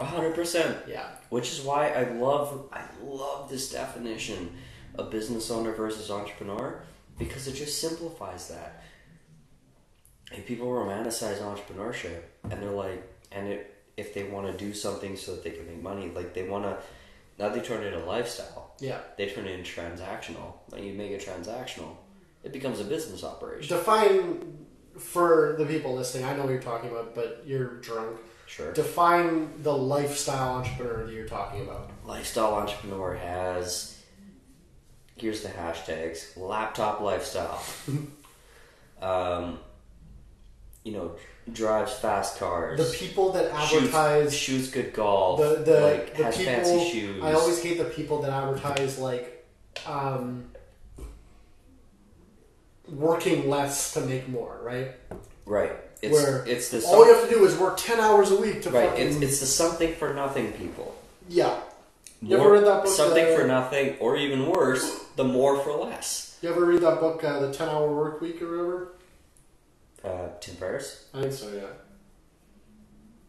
A 0.00 0.04
hundred 0.04 0.34
percent. 0.34 0.76
Yeah. 0.88 1.08
Which 1.30 1.50
is 1.52 1.60
why 1.60 1.88
I 1.90 2.04
love 2.12 2.68
I 2.72 2.82
love 3.02 3.50
this 3.50 3.70
definition 3.72 4.50
of 4.96 5.10
business 5.10 5.50
owner 5.50 5.72
versus 5.72 6.10
entrepreneur 6.10 6.82
because 7.18 7.48
it 7.48 7.54
just 7.54 7.80
simplifies 7.80 8.48
that. 8.48 8.83
If 10.36 10.46
people 10.46 10.66
romanticize 10.66 11.38
entrepreneurship 11.38 12.22
and 12.50 12.62
they're 12.62 12.70
like 12.70 13.02
and 13.32 13.48
it 13.48 13.70
if 13.96 14.12
they 14.12 14.24
want 14.24 14.46
to 14.46 14.64
do 14.64 14.74
something 14.74 15.16
so 15.16 15.32
that 15.32 15.44
they 15.44 15.50
can 15.50 15.66
make 15.66 15.82
money, 15.82 16.10
like 16.14 16.34
they 16.34 16.48
want 16.48 16.64
to 16.64 16.76
now 17.38 17.48
they 17.48 17.60
turn 17.60 17.82
it 17.82 17.92
into 17.92 18.04
lifestyle. 18.06 18.74
Yeah. 18.80 19.00
They 19.16 19.28
turn 19.28 19.46
it 19.46 19.58
into 19.58 19.70
transactional. 19.70 20.54
When 20.68 20.84
you 20.84 20.94
make 20.94 21.10
it 21.10 21.20
transactional, 21.20 21.96
it 22.42 22.52
becomes 22.52 22.80
a 22.80 22.84
business 22.84 23.24
operation. 23.24 23.76
Define 23.76 24.66
for 24.98 25.56
the 25.58 25.66
people 25.66 25.94
listening. 25.94 26.24
I 26.24 26.36
know 26.36 26.42
what 26.42 26.50
you're 26.50 26.62
talking 26.62 26.90
about, 26.90 27.14
but 27.14 27.42
you're 27.46 27.80
drunk. 27.80 28.18
Sure. 28.46 28.72
Define 28.72 29.50
the 29.62 29.76
lifestyle 29.76 30.56
entrepreneur 30.56 31.06
that 31.06 31.12
you're 31.12 31.26
talking 31.26 31.62
about. 31.62 31.90
lifestyle 32.04 32.54
entrepreneur 32.54 33.14
has 33.14 33.98
here's 35.16 35.42
the 35.42 35.48
hashtags 35.48 36.36
laptop 36.36 37.00
lifestyle 37.00 37.62
um, 39.00 39.58
you 40.84 40.92
know 40.92 41.12
drives 41.52 41.92
fast 41.94 42.38
cars 42.38 42.78
The 42.78 42.96
people 42.96 43.32
that 43.32 43.50
advertise 43.50 44.34
shoots 44.34 44.70
good 44.70 44.92
golf 44.94 45.40
the 45.40 45.62
the, 45.64 45.80
like 45.80 46.16
the 46.16 46.24
has 46.24 46.36
people. 46.36 46.52
fancy 46.54 46.90
shoes 46.90 47.22
I 47.22 47.32
always 47.32 47.62
hate 47.62 47.78
the 47.78 47.84
people 47.84 48.22
that 48.22 48.30
advertise 48.30 48.98
like 48.98 49.44
um, 49.86 50.44
working 52.88 53.48
less 53.50 53.92
to 53.94 54.00
make 54.02 54.28
more. 54.28 54.58
Right. 54.62 54.92
right 55.46 55.72
it's 56.02 56.12
Where 56.12 56.44
it's 56.46 56.68
the 56.68 56.82
All 56.86 57.06
you 57.06 57.14
have 57.14 57.28
to 57.28 57.30
do 57.34 57.44
is 57.44 57.56
work 57.56 57.76
ten 57.78 57.98
hours 57.98 58.30
a 58.30 58.36
week 58.40 58.62
to 58.62 58.70
right 58.70 58.90
fucking 58.90 59.06
it's, 59.06 59.16
it's 59.22 59.40
the 59.40 59.46
something 59.46 59.94
for 59.94 60.12
nothing 60.14 60.52
people 60.52 60.94
yeah. 61.28 61.58
You 62.20 62.36
More- 62.36 62.46
ever 62.46 62.52
read 62.56 62.64
that 62.66 62.84
book? 62.84 62.92
something 62.92 63.32
uh, 63.32 63.36
for 63.36 63.46
nothing 63.46 63.96
or 64.00 64.16
even 64.16 64.46
worse 64.48 64.84
the 65.16 65.24
more 65.24 65.58
for 65.60 65.72
less 65.76 66.36
You 66.42 66.50
ever 66.50 66.64
read 66.64 66.82
that 66.82 67.00
book, 67.00 67.24
uh, 67.24 67.40
The 67.40 67.52
Ten 67.54 67.68
Hour 67.70 67.94
Work 67.94 68.20
Week, 68.20 68.40
or 68.42 68.50
whatever? 68.50 68.92
Uh, 70.04 70.28
Tim 70.40 70.54
Ferriss 70.56 71.08
I 71.14 71.22
think 71.22 71.32
so. 71.32 71.48
Yeah. 71.52 71.66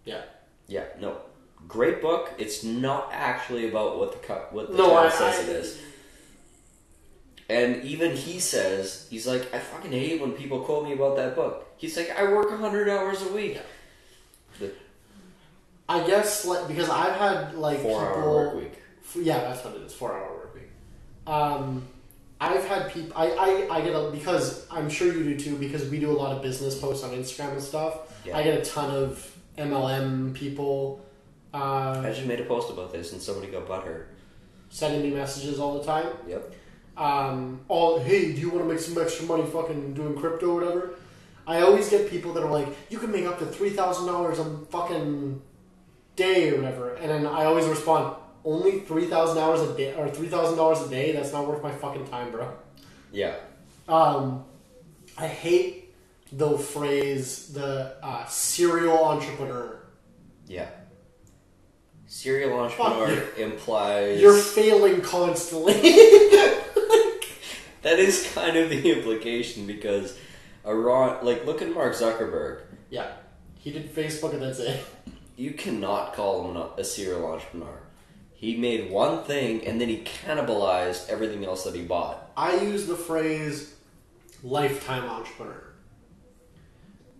Yeah. 0.05 0.21
Yeah, 0.67 0.85
no. 0.99 1.17
Great 1.67 2.01
book. 2.01 2.31
It's 2.37 2.63
not 2.63 3.09
actually 3.11 3.69
about 3.69 3.97
what 3.99 4.11
the 4.11 4.19
co- 4.19 4.47
what 4.51 4.71
the 4.71 4.77
No, 4.77 4.95
I- 4.95 5.09
says 5.09 5.39
I- 5.39 5.41
it 5.43 5.49
is. 5.49 5.79
And 7.47 7.83
even 7.83 8.15
he 8.15 8.39
says 8.39 9.07
he's 9.09 9.27
like, 9.27 9.53
I 9.53 9.59
fucking 9.59 9.91
hate 9.91 10.19
when 10.19 10.31
people 10.31 10.61
quote 10.61 10.83
me 10.85 10.93
about 10.93 11.15
that 11.17 11.35
book. 11.35 11.67
He's 11.77 11.95
like, 11.95 12.09
I 12.19 12.23
work 12.31 12.49
hundred 12.59 12.89
hours 12.89 13.21
a 13.21 13.31
week. 13.31 13.59
The 14.59 14.71
I 15.87 16.05
guess 16.07 16.45
like 16.45 16.67
because 16.67 16.89
I've 16.89 17.15
had 17.15 17.53
like 17.55 17.79
four 17.81 17.99
people. 18.03 18.21
hour 18.23 18.31
work 18.47 18.55
week. 18.55 18.73
F- 19.03 19.17
Yeah, 19.17 19.39
that's 19.41 19.63
what 19.63 19.75
it 19.75 19.81
is. 19.83 19.93
Four 19.93 20.13
hour 20.17 20.33
work 20.33 20.55
week. 20.55 20.69
Um, 21.27 21.87
I've 22.39 22.65
had 22.65 22.91
people. 22.91 23.13
I, 23.15 23.31
I 23.31 23.77
I 23.77 23.81
get 23.81 23.95
a 23.95 24.09
because 24.11 24.67
I'm 24.69 24.89
sure 24.89 25.07
you 25.07 25.23
do 25.23 25.39
too 25.39 25.55
because 25.57 25.89
we 25.89 25.99
do 25.99 26.11
a 26.11 26.17
lot 26.17 26.35
of 26.35 26.41
business 26.41 26.77
posts 26.77 27.03
on 27.03 27.11
Instagram 27.11 27.53
and 27.53 27.61
stuff. 27.61 28.25
Yeah. 28.25 28.37
I 28.37 28.43
get 28.43 28.59
a 28.59 28.65
ton 28.65 28.91
of 28.91 29.37
MLM 29.57 30.33
people 30.33 31.05
uh, 31.53 32.01
I 32.05 32.09
just 32.09 32.25
made 32.27 32.41
a 32.41 32.43
post 32.43 32.69
about 32.69 32.91
this 32.91 33.13
and 33.13 33.21
somebody 33.21 33.47
got 33.49 33.65
butthurt. 33.65 34.07
sending 34.69 35.01
me 35.01 35.11
messages 35.15 35.57
all 35.59 35.79
the 35.79 35.85
time. 35.85 36.07
Yep. 36.27 36.53
um, 36.97 37.61
all 37.69 37.99
hey, 37.99 38.33
do 38.33 38.41
you 38.41 38.49
want 38.49 38.65
to 38.67 38.69
make 38.73 38.79
some 38.79 39.01
extra 39.01 39.25
money 39.25 39.45
fucking 39.45 39.93
doing 39.93 40.15
crypto 40.15 40.47
or 40.51 40.53
whatever? 40.61 40.95
I 41.47 41.61
always 41.61 41.89
get 41.89 42.09
people 42.09 42.33
that 42.33 42.43
are 42.43 42.51
like, 42.51 42.67
you 42.89 42.97
can 42.97 43.11
make 43.11 43.25
up 43.25 43.39
to 43.39 43.45
three 43.45 43.69
thousand 43.69 44.07
dollars 44.07 44.39
a 44.39 44.57
fucking 44.69 45.41
day 46.17 46.49
or 46.51 46.57
whatever, 46.57 46.95
and 46.95 47.09
then 47.09 47.25
I 47.25 47.45
always 47.45 47.65
respond, 47.67 48.15
only 48.45 48.79
three 48.81 49.05
thousand 49.07 49.39
hours 49.39 49.61
a 49.61 49.75
day 49.75 49.93
or 49.95 50.09
three 50.09 50.27
thousand 50.27 50.57
dollars 50.57 50.81
a 50.81 50.89
day. 50.89 51.11
That's 51.11 51.33
not 51.33 51.47
worth 51.47 51.61
my 51.63 51.71
fucking 51.71 52.07
time, 52.07 52.31
bro. 52.31 52.53
Yeah. 53.11 53.35
Um, 53.87 54.45
I 55.17 55.27
hate 55.27 55.93
the 56.31 56.57
phrase 56.57 57.47
the 57.53 57.95
uh, 58.01 58.25
serial 58.27 59.03
entrepreneur. 59.03 59.79
Yeah. 60.47 60.69
Serial 62.07 62.59
entrepreneur 62.59 63.27
implies 63.37 64.21
You're 64.21 64.37
failing 64.37 65.01
constantly. 65.01 65.73
that 67.81 67.99
is 67.99 68.31
kind 68.33 68.55
of 68.55 68.69
the 68.69 68.91
implication 68.91 69.65
because 69.67 70.17
a 70.63 70.73
raw 70.73 71.19
like 71.21 71.45
look 71.45 71.61
at 71.61 71.73
Mark 71.73 71.93
Zuckerberg. 71.93 72.61
yeah, 72.89 73.11
he 73.59 73.71
did 73.71 73.93
Facebook 73.93 74.33
and 74.33 74.41
that's 74.41 74.59
it. 74.59 74.83
You 75.35 75.51
cannot 75.51 76.13
call 76.13 76.49
him 76.49 76.57
a 76.77 76.83
serial 76.83 77.25
entrepreneur. 77.25 77.81
He 78.35 78.57
made 78.57 78.91
one 78.91 79.23
thing 79.23 79.65
and 79.65 79.79
then 79.81 79.89
he 79.89 80.03
cannibalized 80.03 81.09
everything 81.09 81.45
else 81.45 81.63
that 81.63 81.73
he 81.73 81.81
bought. 81.81 82.31
I 82.37 82.57
use 82.57 82.85
the 82.85 82.95
phrase 82.95 83.73
lifetime 84.43 85.09
entrepreneur 85.09 85.63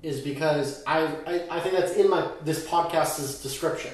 is 0.04 0.22
because 0.22 0.84
I, 0.86 1.08
I, 1.26 1.48
I 1.50 1.60
think 1.62 1.76
that's 1.76 1.94
in 1.94 2.10
my 2.10 2.30
this 2.44 2.68
podcast's 2.68 3.42
description. 3.42 3.94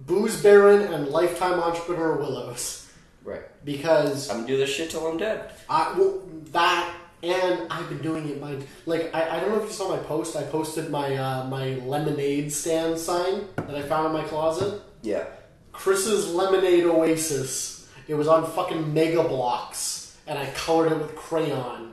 Booze 0.00 0.42
Baron 0.42 0.92
and 0.92 1.08
lifetime 1.08 1.60
entrepreneur 1.60 2.18
Willows. 2.18 2.90
Right. 3.24 3.42
Because 3.64 4.28
I'm 4.28 4.38
gonna 4.38 4.48
do 4.48 4.56
this 4.58 4.68
shit 4.68 4.90
till 4.90 5.06
I'm 5.06 5.16
dead. 5.16 5.52
I 5.70 5.94
well 5.96 6.22
that 6.50 6.94
and 7.22 7.72
I've 7.72 7.88
been 7.88 8.02
doing 8.02 8.28
it 8.28 8.40
my 8.40 8.58
like 8.84 9.14
I, 9.14 9.36
I 9.36 9.40
don't 9.40 9.50
know 9.50 9.62
if 9.62 9.68
you 9.68 9.72
saw 9.72 9.96
my 9.96 10.02
post, 10.02 10.36
I 10.36 10.42
posted 10.42 10.90
my 10.90 11.16
uh, 11.16 11.44
my 11.44 11.74
lemonade 11.86 12.52
stand 12.52 12.98
sign 12.98 13.46
that 13.56 13.74
I 13.74 13.82
found 13.82 14.06
in 14.06 14.12
my 14.12 14.28
closet. 14.28 14.82
Yeah. 15.02 15.24
Chris's 15.72 16.32
Lemonade 16.32 16.84
Oasis 16.84 17.88
It 18.06 18.14
was 18.14 18.28
on 18.28 18.50
fucking 18.50 18.92
Mega 18.92 19.22
Bloks, 19.22 20.16
and 20.26 20.38
I 20.38 20.46
colored 20.50 20.92
it 20.92 20.98
with 20.98 21.16
crayon 21.16 21.92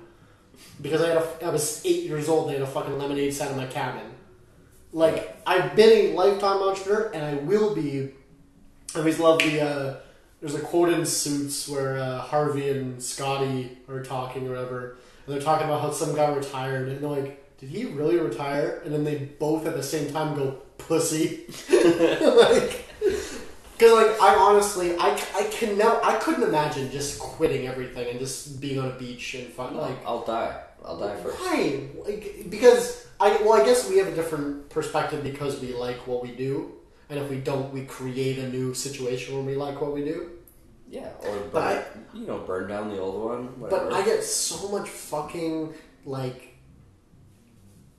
because 0.82 1.02
I 1.02 1.10
had 1.10 1.18
a, 1.18 1.46
I 1.46 1.50
was 1.50 1.82
eight 1.86 2.04
years 2.04 2.30
old. 2.30 2.48
And 2.48 2.56
they 2.56 2.60
had 2.60 2.68
a 2.68 2.72
fucking 2.72 2.98
lemonade 2.98 3.34
stand 3.34 3.52
in 3.52 3.58
my 3.58 3.68
cabin. 3.68 4.12
Like 4.92 5.38
I've 5.46 5.76
been 5.76 5.90
a 5.90 6.14
lifetime 6.14 6.62
entrepreneur, 6.62 7.12
and 7.14 7.24
I 7.24 7.36
will 7.36 7.76
be. 7.76 8.12
I 8.96 9.00
always 9.00 9.20
love 9.20 9.40
the. 9.40 9.62
Uh, 9.62 9.96
there's 10.40 10.56
a 10.56 10.60
quote 10.60 10.90
in 10.90 11.06
Suits 11.06 11.68
where 11.68 12.00
uh, 12.00 12.20
Harvey 12.20 12.70
and 12.70 13.02
Scotty 13.02 13.78
are 13.88 14.02
talking 14.02 14.48
or 14.48 14.52
whatever, 14.52 14.98
and 15.26 15.36
they're 15.36 15.42
talking 15.42 15.68
about 15.68 15.82
how 15.82 15.92
some 15.92 16.16
guy 16.16 16.34
retired, 16.34 16.90
and 16.90 17.02
they're 17.02 17.10
like, 17.10 17.58
"Did 17.60 17.70
he 17.70 17.86
really 17.86 18.18
retire?" 18.18 18.82
And 18.84 18.94
then 18.94 19.04
they 19.04 19.18
both 19.18 19.68
at 19.68 19.76
the 19.76 19.84
same 19.84 20.12
time 20.12 20.36
go, 20.36 20.58
"Pussy," 20.78 21.46
like. 21.70 22.86
Because 23.80 23.94
like 23.94 24.22
I 24.22 24.36
honestly 24.36 24.98
I, 24.98 25.10
I 25.36 25.44
can 25.52 25.78
now 25.78 26.02
I 26.04 26.16
couldn't 26.18 26.44
imagine 26.44 26.92
just 26.92 27.18
quitting 27.18 27.66
everything 27.66 28.10
and 28.10 28.20
just 28.20 28.60
being 28.60 28.78
on 28.78 28.88
a 28.92 28.96
beach 29.00 29.36
and 29.36 29.48
fun 29.48 29.78
like 29.78 29.96
I'll 30.06 30.26
die. 30.26 30.54
I'll 30.84 31.00
die 31.00 31.16
first. 31.16 31.40
why 31.40 31.80
like 32.06 32.46
because 32.50 33.08
I 33.22 33.38
well 33.42 33.54
I 33.54 33.64
guess 33.66 33.90
we 33.90 33.98
have 34.00 34.08
a 34.10 34.16
different 34.16 34.70
perspective 34.70 35.24
because 35.24 35.62
we 35.62 35.74
like 35.74 36.06
what 36.08 36.22
we 36.22 36.32
do 36.32 36.74
and 37.10 37.20
if 37.20 37.30
we 37.30 37.38
don't 37.38 37.72
we 37.74 37.86
create 37.86 38.38
a 38.40 38.50
new 38.50 38.74
situation 38.74 39.36
when 39.38 39.46
we 39.46 39.56
like 39.56 39.80
what 39.82 39.94
we 39.94 40.04
do 40.04 40.20
Yeah, 40.90 41.10
or 41.24 41.32
burn, 41.38 41.50
But 41.54 41.64
I- 41.64 42.18
you 42.18 42.26
know, 42.28 42.40
burn 42.40 42.68
down 42.68 42.90
the 42.90 43.00
old 43.00 43.24
one. 43.32 43.44
Whatever. 43.62 43.90
but 43.90 43.94
I 43.94 44.04
get 44.04 44.24
so 44.24 44.68
much 44.76 44.90
fucking 44.90 45.74
like 46.06 46.56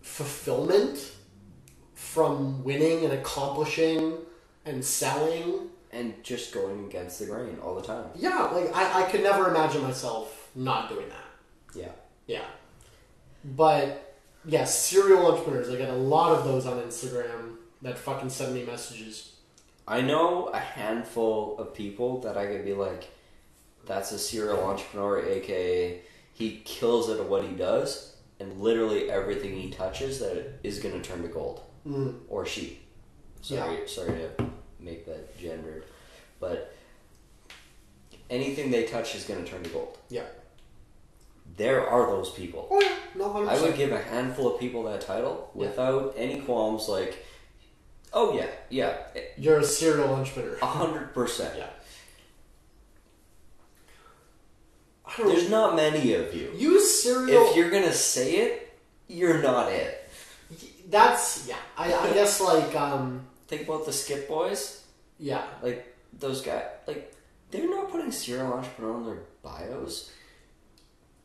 fulfillment 0.02 1.12
from 1.94 2.64
winning 2.64 3.04
and 3.04 3.12
accomplishing 3.12 4.18
and 4.64 4.84
selling 4.84 5.68
and 5.92 6.14
just 6.22 6.52
going 6.54 6.84
against 6.86 7.18
the 7.18 7.26
grain 7.26 7.58
all 7.62 7.74
the 7.74 7.82
time. 7.82 8.06
yeah 8.14 8.44
like 8.52 8.74
I, 8.74 9.02
I 9.04 9.10
could 9.10 9.22
never 9.22 9.48
imagine 9.48 9.82
myself 9.82 10.50
not 10.54 10.88
doing 10.88 11.08
that 11.08 11.78
Yeah. 11.78 11.92
Yeah. 12.26 12.44
But 13.44 14.16
yeah, 14.44 14.64
serial 14.64 15.26
entrepreneurs. 15.30 15.68
I 15.70 15.76
get 15.76 15.90
a 15.90 15.94
lot 15.94 16.32
of 16.32 16.44
those 16.44 16.66
on 16.66 16.78
Instagram 16.78 17.56
that 17.82 17.98
fucking 17.98 18.30
send 18.30 18.54
me 18.54 18.64
messages. 18.64 19.36
I 19.86 20.00
know 20.00 20.46
a 20.48 20.58
handful 20.58 21.58
of 21.58 21.74
people 21.74 22.20
that 22.20 22.36
I 22.36 22.46
could 22.46 22.64
be 22.64 22.74
like, 22.74 23.10
that's 23.86 24.12
a 24.12 24.18
serial 24.18 24.62
entrepreneur, 24.62 25.26
aka 25.26 26.00
he 26.32 26.62
kills 26.64 27.10
it 27.10 27.18
at 27.20 27.28
what 27.28 27.44
he 27.44 27.54
does, 27.54 28.16
and 28.38 28.60
literally 28.60 29.10
everything 29.10 29.54
he 29.54 29.70
touches 29.70 30.20
that 30.20 30.60
is 30.62 30.78
going 30.78 31.00
to 31.00 31.06
turn 31.06 31.22
to 31.22 31.28
gold. 31.28 31.62
Mm. 31.86 32.20
Or 32.28 32.46
she. 32.46 32.80
Sorry, 33.42 33.86
sorry 33.88 34.12
to 34.38 34.44
make 34.78 35.06
that 35.06 35.38
gendered, 35.38 35.84
but 36.40 36.74
anything 38.28 38.70
they 38.70 38.84
touch 38.84 39.14
is 39.14 39.24
going 39.24 39.44
to 39.44 39.50
turn 39.50 39.62
to 39.62 39.70
gold. 39.70 39.98
Yeah. 40.08 40.24
There 41.56 41.86
are 41.88 42.06
those 42.06 42.30
people. 42.30 42.68
Oh 42.70 42.80
yeah, 42.80 42.94
no 43.16 43.32
hundred 43.32 43.48
I 43.48 43.60
would 43.60 43.76
give 43.76 43.92
a 43.92 44.00
handful 44.00 44.54
of 44.54 44.60
people 44.60 44.84
that 44.84 45.00
title 45.00 45.50
Yeah. 45.54 45.66
without 45.68 46.14
any 46.16 46.40
qualms. 46.42 46.88
Like, 46.88 47.24
oh 48.12 48.36
yeah, 48.36 48.46
yeah, 48.68 48.96
You're 49.36 49.58
a 49.58 49.64
serial 49.64 50.14
entrepreneur. 50.14 50.58
a 50.62 50.66
hundred 50.66 51.12
percent. 51.12 51.54
Yeah. 51.58 51.66
I 55.04 55.16
don't 55.16 55.26
know. 55.28 55.34
There's 55.34 55.50
not 55.50 55.74
many 55.74 56.14
of 56.14 56.32
you. 56.34 56.52
Use 56.56 57.02
serial. 57.02 57.48
If 57.48 57.56
you're 57.56 57.70
gonna 57.70 57.92
say 57.92 58.36
it, 58.36 58.78
you're 59.08 59.42
not 59.42 59.72
it. 59.72 60.08
That's 60.88 61.46
yeah. 61.48 61.56
I, 61.76 61.92
I 61.92 62.12
guess 62.12 62.40
like 62.40 62.74
um 62.76 63.26
Think 63.50 63.66
about 63.66 63.84
the 63.84 63.92
Skip 63.92 64.28
Boys. 64.28 64.84
yeah. 65.18 65.44
Like 65.60 65.96
those 66.12 66.40
guys. 66.40 66.62
Like 66.86 67.12
they're 67.50 67.68
not 67.68 67.90
putting 67.90 68.12
serial 68.12 68.52
entrepreneur 68.52 68.94
on 68.94 69.06
their 69.06 69.18
bios. 69.42 70.12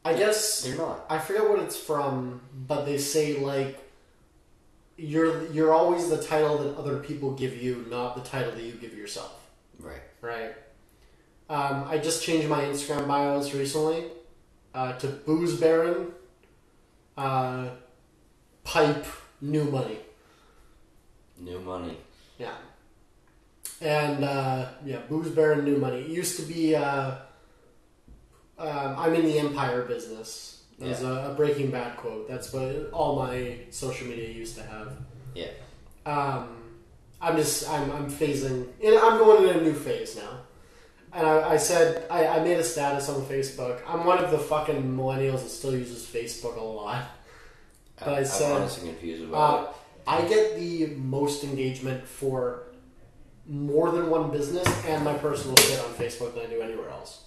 I 0.04 0.14
guess 0.16 0.64
They're 0.64 0.76
not. 0.76 1.06
I 1.08 1.20
forget 1.20 1.48
what 1.48 1.60
it's 1.60 1.78
from, 1.78 2.42
but 2.68 2.86
they 2.86 2.98
say 2.98 3.38
like 3.38 3.78
you're 4.98 5.46
you're 5.52 5.72
always 5.72 6.10
the 6.10 6.22
title 6.22 6.58
that 6.58 6.78
other 6.78 6.98
people 6.98 7.32
give 7.34 7.62
you, 7.62 7.86
not 7.92 8.16
the 8.16 8.22
title 8.22 8.54
that 8.54 8.64
you 8.64 8.72
give 8.74 8.96
yourself. 8.96 9.48
Right. 9.80 10.02
Right. 10.22 10.56
Um, 11.48 11.86
I 11.88 12.00
just 12.00 12.24
changed 12.24 12.50
my 12.50 12.62
Instagram 12.62 13.08
bios 13.08 13.54
recently 13.54 14.06
uh, 14.74 14.94
to 14.94 15.08
Booze 15.08 15.60
Baron, 15.60 16.08
uh, 17.18 17.70
Pipe, 18.64 19.06
New 19.42 19.66
Money. 19.66 20.00
New 21.40 21.60
money. 21.60 21.98
Yeah. 22.38 22.54
And 23.82 24.24
uh, 24.24 24.70
yeah, 24.86 25.00
Booze 25.10 25.30
Baron, 25.30 25.66
New 25.66 25.78
Money. 25.78 26.02
It 26.02 26.08
used 26.10 26.40
to 26.40 26.46
be. 26.46 26.76
Uh, 26.76 27.16
um, 28.58 28.96
I'm 28.98 29.14
in 29.14 29.26
the 29.26 29.40
empire 29.40 29.84
business. 29.84 30.64
There's 30.80 31.04
a, 31.04 31.32
a 31.32 31.34
Breaking 31.36 31.72
Bad 31.72 31.98
quote. 31.98 32.28
That's 32.28 32.52
what 32.54 32.90
all 32.92 33.16
my 33.18 33.58
social 33.70 34.08
media 34.08 34.30
used 34.30 34.56
to 34.58 34.64
have. 34.64 34.94
Yeah. 35.34 35.48
Um, 36.06 36.58
I'm 37.22 37.36
just 37.38 37.70
I'm 37.70 37.92
I'm 37.92 38.10
phasing. 38.12 38.68
And 38.84 38.98
I'm 38.98 39.18
going 39.18 39.48
in 39.50 39.58
a 39.58 39.62
new 39.62 39.74
phase 39.74 40.16
now. 40.16 40.40
And 41.14 41.26
I, 41.26 41.52
I 41.52 41.58
said 41.58 42.06
I, 42.10 42.28
I 42.28 42.40
made 42.44 42.58
a 42.58 42.64
status 42.64 43.08
on 43.10 43.22
Facebook. 43.24 43.82
I'm 43.88 44.06
one 44.06 44.18
of 44.24 44.32
the 44.32 44.38
fucking 44.38 44.84
millennials 44.98 45.44
that 45.44 45.50
still 45.50 45.74
uses 45.74 46.06
Facebook 46.06 46.58
a 46.58 46.64
lot. 46.64 47.06
But 48.00 48.10
I 48.10 48.18
I'm 48.20 48.26
said- 48.26 48.52
honestly 48.52 48.90
confused 48.90 49.24
about 49.24 49.68
Uh, 49.70 49.74
I 50.08 50.22
get 50.22 50.56
the 50.58 50.88
most 50.96 51.44
engagement 51.44 52.08
for 52.08 52.64
more 53.48 53.92
than 53.92 54.10
one 54.10 54.32
business 54.32 54.68
and 54.86 55.04
my 55.04 55.14
personal 55.14 55.56
shit 55.58 55.80
on 55.80 55.94
Facebook 55.94 56.34
than 56.36 56.44
I 56.44 56.48
do 56.48 56.62
anywhere 56.62 56.90
else. 56.90 57.26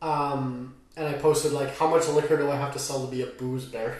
Um, 0.00 0.74
and 0.96 1.06
I 1.06 1.14
posted 1.14 1.52
like, 1.52 1.76
how 1.76 1.88
much 1.88 2.08
liquor 2.08 2.36
do 2.36 2.50
I 2.50 2.56
have 2.56 2.72
to 2.72 2.78
sell 2.78 3.04
to 3.04 3.10
be 3.10 3.22
a 3.22 3.26
booze 3.26 3.64
baron? 3.66 3.98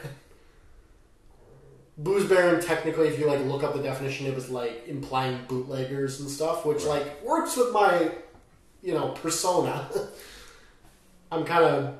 booze 1.98 2.28
baron, 2.28 2.60
technically, 2.60 3.08
if 3.08 3.18
you 3.18 3.26
like 3.26 3.40
look 3.46 3.62
up 3.62 3.74
the 3.74 3.82
definition, 3.82 4.26
it 4.26 4.34
was 4.34 4.50
like 4.50 4.84
implying 4.88 5.38
bootleggers 5.48 6.20
and 6.20 6.28
stuff, 6.28 6.64
which 6.66 6.84
Right. 6.84 7.04
like 7.04 7.24
works 7.24 7.56
with 7.56 7.72
my, 7.72 8.10
you 8.82 8.94
know, 8.94 9.10
persona. 9.10 9.88
I'm 11.32 11.44
kind 11.44 11.64
of 11.64 11.94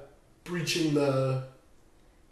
breaching 0.44 0.94
the, 0.94 1.44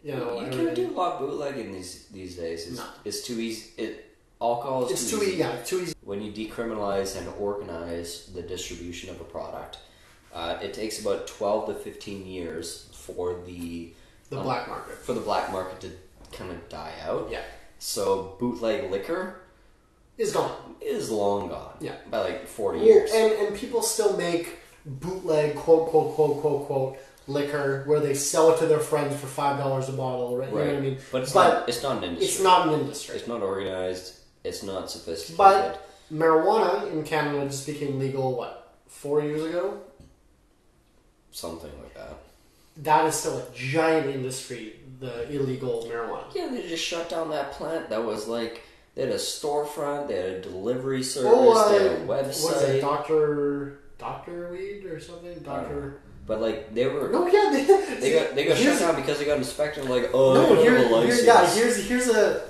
you 0.03 0.15
know, 0.15 0.33
You 0.39 0.45
everything. 0.47 0.65
can't 0.65 0.75
do 0.75 0.89
a 0.89 0.95
lot 0.97 1.13
of 1.13 1.19
bootlegging 1.19 1.71
these 1.73 2.05
these 2.11 2.35
days. 2.35 2.67
It's, 2.67 2.77
No. 2.79 2.85
it's 3.05 3.21
too 3.21 3.39
easy. 3.39 3.71
It 3.77 4.05
alcohol 4.41 4.85
is 4.85 4.91
It's 4.91 5.09
too, 5.09 5.17
too 5.19 5.23
easy. 5.23 5.37
Yeah, 5.37 5.61
too 5.63 5.81
easy. 5.81 5.93
when 6.03 6.21
you 6.21 6.31
decriminalize 6.31 7.15
and 7.17 7.27
organize 7.39 8.29
the 8.33 8.41
distribution 8.41 9.09
of 9.09 9.21
a 9.21 9.23
product, 9.23 9.77
uh, 10.33 10.57
it 10.61 10.73
takes 10.73 10.99
about 11.01 11.27
12 11.27 11.67
to 11.67 11.73
15 11.75 12.25
years 12.25 12.89
for 12.93 13.35
the 13.45 13.93
The 14.29 14.37
um, 14.37 14.43
black 14.43 14.67
market. 14.67 14.95
for 15.05 15.13
the 15.13 15.21
black 15.21 15.51
market 15.51 15.79
to 15.81 15.89
kind 16.37 16.51
of 16.51 16.67
die 16.69 16.93
out. 17.03 17.29
Yeah, 17.29 17.43
So 17.79 18.35
bootleg 18.39 18.89
liquor 18.91 19.41
is 20.17 20.31
gone. 20.33 20.75
is 20.81 21.09
long 21.11 21.49
gone. 21.49 21.75
Yeah. 21.79 21.95
By 22.09 22.19
like 22.29 22.47
40 22.47 22.79
Well, 22.79 22.87
years. 22.87 23.11
and 23.13 23.31
and 23.33 23.55
people 23.55 23.81
still 23.81 24.17
make 24.17 24.57
bootleg 24.85 25.55
quote 25.55 25.89
quote 25.89 26.15
quote 26.15 26.41
quote 26.41 26.65
quote 26.67 26.97
liquor 27.27 27.83
where 27.85 27.99
they 27.99 28.13
sell 28.13 28.51
it 28.51 28.59
to 28.59 28.65
their 28.65 28.79
friends 28.79 29.19
for 29.19 29.27
five 29.27 29.57
dollars 29.57 29.89
a 29.89 29.93
bottle. 29.93 30.37
Right? 30.37 30.49
You 30.49 30.55
know 30.55 30.65
what 30.65 30.75
I 30.75 30.79
mean? 30.79 30.97
But 31.11 31.21
it's 31.23 31.33
But 31.33 31.59
not 31.59 31.69
it's 31.69 31.83
not 31.83 31.97
an 31.97 32.03
industry. 32.03 32.27
It's 32.27 32.41
not 32.41 32.67
an 32.67 32.79
industry. 32.79 33.15
It's 33.15 33.27
not 33.27 33.41
organized. 33.41 34.19
It's 34.43 34.63
not 34.63 34.89
sophisticated. 34.89 35.37
But 35.37 35.87
marijuana 36.11 36.91
in 36.91 37.03
Canada 37.03 37.45
just 37.45 37.65
became 37.65 37.99
legal. 37.99 38.35
What 38.35 38.75
four 38.87 39.21
years 39.21 39.43
ago? 39.43 39.81
something 41.33 41.71
like 41.81 41.93
that. 41.95 42.17
That 42.77 43.05
is 43.05 43.15
still 43.15 43.37
a 43.37 43.45
giant 43.55 44.07
industry. 44.07 44.75
The 44.99 45.31
illegal 45.31 45.87
marijuana. 45.89 46.25
Yeah, 46.35 46.49
they 46.49 46.67
just 46.67 46.83
shut 46.83 47.09
down 47.09 47.29
that 47.31 47.53
plant. 47.53 47.89
That 47.89 48.03
was 48.03 48.27
like 48.27 48.63
they 48.95 49.03
had 49.03 49.11
a 49.11 49.15
storefront. 49.15 50.09
They 50.09 50.15
had 50.15 50.25
a 50.25 50.41
delivery 50.41 51.03
service. 51.03 51.31
Oh, 51.33 51.71
they 51.71 51.83
had 51.83 51.91
uh, 51.91 52.03
a 52.03 52.05
what 52.05 52.25
is 52.25 52.45
it, 52.45 52.81
Doctor 52.81 53.79
Doctor 53.97 54.49
Weed 54.51 54.85
or 54.85 54.99
something? 54.99 55.39
Doctor. 55.39 56.01
But 56.25 56.39
like 56.41 56.73
they 56.73 56.85
were 56.87 57.09
No, 57.09 57.27
yeah, 57.27 57.49
they, 57.51 57.63
They 57.99 58.13
got 58.13 58.35
they 58.35 58.45
got 58.45 58.57
shut 58.57 58.79
down 58.79 58.95
because 58.95 59.19
they 59.19 59.25
got 59.25 59.37
inspected. 59.37 59.89
Like, 59.89 60.11
oh, 60.13 60.33
no, 60.33 60.61
here, 60.61 60.75
a 60.75 61.01
here, 61.05 61.15
yeah, 61.23 61.49
here's 61.53 61.87
here's 61.87 62.07
a. 62.09 62.47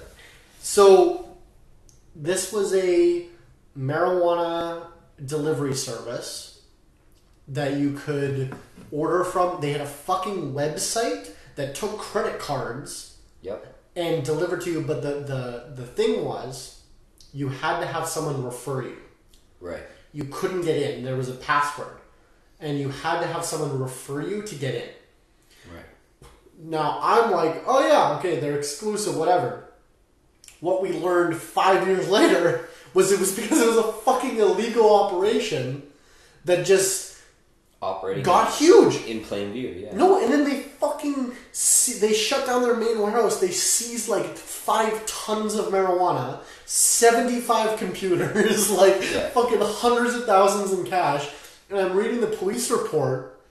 So, 0.59 1.37
this 2.15 2.51
was 2.51 2.73
a 2.75 3.25
marijuana 3.77 4.85
delivery 5.25 5.73
service 5.73 6.61
that 7.47 7.77
you 7.77 7.93
could 7.93 8.53
order 8.91 9.23
from. 9.23 9.61
They 9.61 9.71
had 9.71 9.81
a 9.81 9.85
fucking 9.87 10.53
website 10.53 11.31
that 11.55 11.75
took 11.75 11.97
credit 11.97 12.39
cards 12.39 13.17
Yep. 13.41 13.65
and 13.95 14.23
delivered 14.23 14.61
to 14.61 14.71
you. 14.71 14.81
But 14.81 15.01
the 15.01 15.21
the 15.21 15.73
the 15.75 15.85
thing 15.87 16.23
was, 16.25 16.81
you 17.33 17.49
had 17.49 17.79
to 17.79 17.85
have 17.87 18.07
someone 18.07 18.43
refer 18.43 18.83
you. 18.83 18.97
Right. 19.59 19.83
You 20.13 20.25
couldn't 20.25 20.61
get 20.61 20.75
in. 20.77 21.03
There 21.03 21.15
was 21.15 21.29
a 21.29 21.33
password, 21.33 21.97
and 22.61 22.79
you 22.79 22.89
had 22.89 23.19
to 23.21 23.27
have 23.27 23.43
someone 23.43 23.79
refer 23.79 24.21
you 24.21 24.43
to 24.43 24.55
get 24.55 24.75
in. 24.75 24.89
Right. 25.73 25.85
Now 26.59 26.99
I'm 27.01 27.31
like, 27.31 27.63
oh 27.67 27.85
yeah, 27.87 28.17
okay, 28.19 28.39
they're 28.39 28.57
exclusive, 28.57 29.15
whatever. 29.17 29.65
What 30.59 30.81
we 30.81 30.93
learned 30.93 31.35
five 31.37 31.87
years 31.87 32.07
later 32.17 32.67
was 32.93 33.11
it 33.11 33.19
was 33.19 33.35
because 33.35 33.59
it 33.61 33.67
was 33.67 33.77
a 33.77 33.91
fucking 33.91 34.37
illegal 34.37 34.93
operation 34.95 35.83
that 36.45 36.65
just 36.65 37.09
Operating 37.83 38.23
got 38.23 38.53
huge. 38.53 38.97
in 39.05 39.21
plain 39.21 39.53
view. 39.53 39.69
Yeah. 39.69 39.95
No, 39.95 40.21
and 40.23 40.31
then 40.31 40.43
they 40.43 40.59
fucking 40.61 41.31
se- 41.51 41.97
they 41.97 42.13
shut 42.13 42.45
down 42.45 42.61
their 42.61 42.75
main 42.75 42.99
warehouse. 42.99 43.39
They 43.39 43.49
seized 43.49 44.07
like 44.07 44.25
five 44.37 45.03
tons 45.07 45.55
of 45.55 45.65
marijuana, 45.73 46.41
seventy-five 46.67 47.79
computers, 47.79 48.69
like 48.83 48.97
Yeah. 49.11 49.29
fucking 49.29 49.57
hundreds 49.61 50.13
of 50.13 50.25
thousands 50.25 50.71
in 50.77 50.85
cash. 50.85 51.27
And 51.71 51.79
I'm 51.79 51.95
reading 51.95 52.19
the 52.19 52.27
police 52.27 52.69
report, 52.69 53.41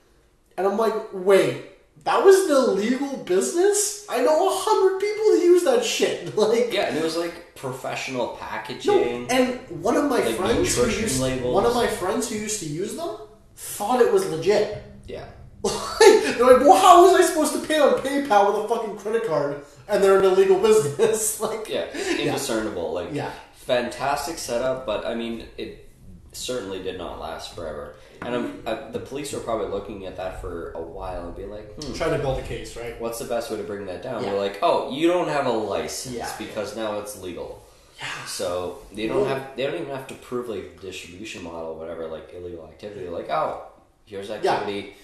and 0.59 0.66
I'm 0.66 0.76
like, 0.76 0.92
wait, 1.14 1.64
that 2.05 2.22
was 2.22 2.36
an 2.51 2.56
illegal 2.56 3.16
business? 3.24 4.05
I 4.10 4.20
know 4.22 4.48
a 4.48 4.52
hundred 4.52 5.01
people 5.01 5.24
that 5.32 5.40
use 5.42 5.64
that 5.64 5.84
shit. 5.84 6.36
Like, 6.36 6.72
Yeah, 6.72 6.88
and 6.88 6.98
it 6.98 7.02
was 7.02 7.16
like 7.16 7.55
professional 7.56 8.36
packaging. 8.38 9.26
no, 9.26 9.34
and 9.34 9.82
one 9.82 9.97
of 9.97 10.05
my 10.05 10.20
Like 10.20 10.36
friends 10.36 10.76
who 10.76 10.86
used 10.88 11.20
labels. 11.20 11.55
one 11.55 11.64
of 11.64 11.74
my 11.74 11.86
friends 11.86 12.28
who 12.28 12.36
used 12.36 12.60
to 12.60 12.66
use 12.66 12.94
them 12.97 13.16
thought 13.56 14.01
it 14.01 14.12
was 14.12 14.26
legit. 14.28 14.82
yeah. 15.06 15.24
Like, 15.62 16.24
they're 16.38 16.47
like, 16.56 16.60
well, 16.60 16.76
how 16.76 17.02
was 17.05 17.20
I 17.20 17.22
supposed 17.26 17.52
to 17.55 17.60
pay 17.66 17.78
on 17.78 17.94
PayPal 18.01 18.47
with 18.55 18.64
a 18.64 18.68
fucking 18.74 18.97
credit 18.97 19.26
card 19.26 19.62
and 19.88 20.02
they're 20.02 20.18
an 20.18 20.24
illegal 20.24 20.59
business? 20.68 21.38
like, 21.40 21.68
Yeah, 21.68 21.86
indiscernible. 22.18 22.92
Like, 22.94 23.09
Yeah. 23.12 23.30
fantastic 23.52 24.38
setup, 24.38 24.86
but 24.86 25.06
I 25.06 25.14
mean, 25.14 25.44
it 25.59 25.90
certainly 26.32 26.82
did 26.82 26.97
not 26.98 27.19
last 27.20 27.55
forever. 27.55 27.94
And 28.23 28.35
I'm, 28.35 28.62
I, 28.66 28.74
the 28.90 29.01
police 29.01 29.32
were 29.32 29.40
probably 29.40 29.69
looking 29.69 30.07
at 30.07 30.16
that 30.16 30.40
for 30.40 30.73
a 30.73 30.81
while 30.81 31.27
and 31.27 31.36
being 31.36 31.51
like, 31.51 31.73
hmm, 31.82 31.93
trying 31.94 32.12
to 32.12 32.19
build 32.19 32.39
a 32.39 32.43
case, 32.43 32.77
right? 32.77 33.01
what's 33.01 33.19
the 33.19 33.24
best 33.24 33.51
way 33.51 33.57
to 33.57 33.62
bring 33.62 33.86
that 33.86 34.02
down? 34.02 34.23
Yeah. 34.23 34.32
We're 34.32 34.39
like, 34.39 34.59
oh, 34.62 34.93
you 34.93 35.09
don't 35.09 35.28
have 35.28 35.47
a 35.47 35.51
license 35.52 36.15
Yeah. 36.16 36.31
because 36.39 36.77
now 36.77 36.98
it's 37.01 37.20
legal. 37.20 37.65
Yeah. 37.98 38.07
So 38.27 38.78
they 38.94 39.07
don't 39.09 39.23
Well- 39.23 39.27
have, 39.35 39.57
they 39.57 39.65
don't 39.65 39.74
even 39.74 39.89
have 39.94 40.07
to 40.09 40.15
prove 40.15 40.48
like 40.48 40.81
distribution 40.81 41.43
model, 41.43 41.74
whatever, 41.77 42.07
like 42.07 42.32
illegal 42.32 42.65
activity. 42.66 43.01
They're 43.02 43.11
like, 43.11 43.31
oh, 43.31 43.62
here's 44.07 44.31
activity. 44.31 44.94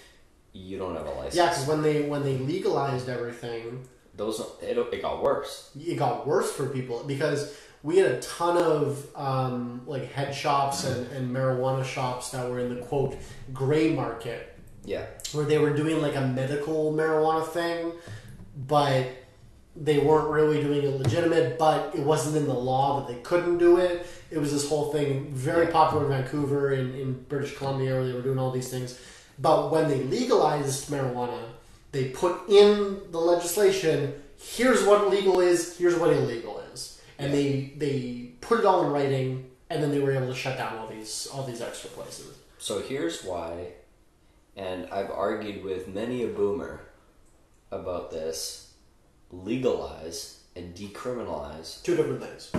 You 0.53 0.79
don't 0.79 0.97
have 0.97 1.07
a 1.07 1.11
license. 1.11 1.35
Yeah, 1.35 1.49
because 1.51 1.67
when 1.67 1.83
they 1.83 2.09
when 2.09 2.23
they 2.23 2.39
legalized 2.39 3.09
everything, 3.11 3.87
Those 4.15 4.41
it, 4.63 4.79
it 4.79 5.03
got 5.03 5.23
worse. 5.23 5.71
it 5.79 5.99
got 5.99 6.27
worse 6.27 6.51
for 6.51 6.67
people 6.71 7.05
because 7.07 7.55
we 7.83 7.99
had 7.99 8.11
a 8.13 8.21
ton 8.21 8.57
of 8.59 9.07
um, 9.15 9.83
like 9.87 10.11
head 10.13 10.35
shops 10.35 10.85
and, 10.85 11.11
and 11.13 11.35
marijuana 11.35 11.85
shops 11.85 12.31
that 12.31 12.49
were 12.49 12.59
in 12.59 12.75
the 12.75 12.81
quote 12.83 13.17
gray 13.53 13.93
market 13.93 14.59
Yeah. 14.85 15.07
where 15.33 15.45
they 15.45 15.59
were 15.59 15.75
doing 15.75 16.01
like 16.03 16.17
a 16.17 16.27
medical 16.27 16.93
marijuana 16.93 17.47
thing, 17.47 17.93
but 18.67 19.07
they 19.77 19.99
weren't 19.99 20.31
really 20.31 20.63
doing 20.63 20.83
it 20.83 20.99
legitimate, 21.01 21.59
but 21.59 21.95
it 21.95 22.01
wasn't 22.01 22.37
in 22.37 22.47
the 22.47 22.55
law 22.55 23.01
that 23.01 23.13
they 23.13 23.21
couldn't 23.21 23.59
do 23.59 23.77
it. 23.77 24.07
It 24.31 24.39
was 24.39 24.51
this 24.51 24.69
whole 24.69 24.91
thing, 24.93 25.33
very 25.33 25.67
popular 25.67 26.05
in 26.07 26.11
Vancouver, 26.11 26.73
in, 26.73 26.95
in 26.95 27.13
British 27.29 27.57
Columbia, 27.57 27.95
where 27.95 28.07
they 28.07 28.15
were 28.15 28.23
doing 28.23 28.39
all 28.39 28.51
these 28.51 28.71
things. 28.71 28.99
But 29.39 29.71
when 29.71 29.89
they 29.89 30.03
legalized 30.05 30.89
marijuana, 30.89 31.41
they 31.93 32.09
put 32.09 32.49
in 32.49 33.01
the 33.11 33.19
legislation 33.21 34.15
here's 34.39 34.85
what 34.85 35.11
legal 35.11 35.41
is, 35.41 35.77
here's 35.79 35.97
what 35.97 36.11
illegal 36.13 36.56
And 37.19 37.33
they, 37.33 37.73
they 37.77 38.31
put 38.41 38.61
it 38.61 38.67
all 38.67 38.85
in 38.85 38.93
writing, 38.93 39.51
and 39.71 39.83
then 39.83 39.91
they 39.91 40.01
were 40.01 40.13
able 40.13 40.29
to 40.29 40.35
shut 40.35 40.59
down 40.59 40.77
all 40.77 40.87
these 40.87 41.29
all 41.33 41.45
these 41.45 41.61
extra 41.61 41.91
places. 41.91 42.37
So 42.59 42.81
here's 42.81 43.23
why, 43.23 43.69
and 44.57 44.89
I've 44.91 45.11
argued 45.11 45.65
with 45.65 45.89
many 45.89 46.25
a 46.25 46.29
boomer 46.29 46.81
about 47.71 48.11
this 48.11 48.75
legalize 49.31 50.41
and 50.55 50.75
decriminalize. 50.75 51.83
Two 51.83 51.97
different 51.97 52.23
things. 52.23 52.53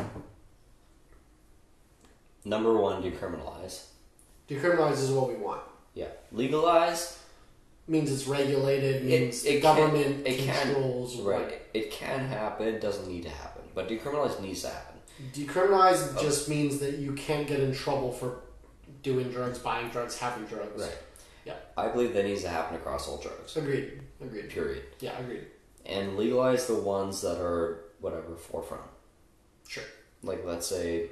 Number 2.45 2.73
one, 2.77 3.03
decriminalize. 3.03 3.85
Decriminalize 4.49 5.03
is 5.03 5.11
what 5.11 5.27
we 5.27 5.35
want. 5.35 5.61
Yeah. 5.93 6.07
Legalize, 6.31 7.19
means 7.88 8.11
it's 8.11 8.27
regulated, 8.27 9.03
means 9.03 9.43
it 9.45 9.61
government 9.61 10.23
can, 10.23 10.34
it 10.34 10.39
can, 10.39 10.73
controls. 10.73 11.19
right. 11.21 11.61
It 11.73 11.91
can 11.91 12.27
happen, 12.27 12.79
doesn't 12.79 13.07
need 13.07 13.23
to 13.23 13.29
happen. 13.29 13.63
But 13.78 13.88
decriminalize 13.88 14.41
needs 14.41 14.64
to 14.64 14.70
happen. 14.70 14.98
Decriminalize 15.34 16.16
Oh. 16.18 16.22
just 16.24 16.49
means 16.49 16.80
that 16.80 16.95
you 16.98 17.14
can't 17.14 17.48
get 17.48 17.60
in 17.60 17.74
trouble 17.76 18.12
for 18.12 18.41
doing 19.04 19.30
drugs, 19.30 19.60
buying 19.60 19.90
drugs, 19.90 20.18
having 20.18 20.45
drugs. 20.45 20.82
Right. 20.82 20.98
Yeah. 21.45 21.54
I 21.78 21.90
believe 21.90 22.16
that 22.16 22.26
needs 22.26 22.41
to 22.41 22.49
happen 22.49 22.76
across 22.76 23.08
all 23.08 23.18
drugs. 23.18 23.56
Agreed. 23.56 24.02
Agreed. 24.20 24.49
Period. 24.49 24.84
Yeah, 24.99 25.16
agreed. 25.20 25.45
And 25.86 26.18
legalize 26.18 26.66
the 26.66 26.74
ones 26.74 27.22
that 27.22 27.40
are, 27.40 27.86
whatever, 28.02 28.36
forefront. 28.36 28.84
Sure. 29.68 29.84
like 30.24 30.44
let's 30.44 30.66
say 30.66 31.10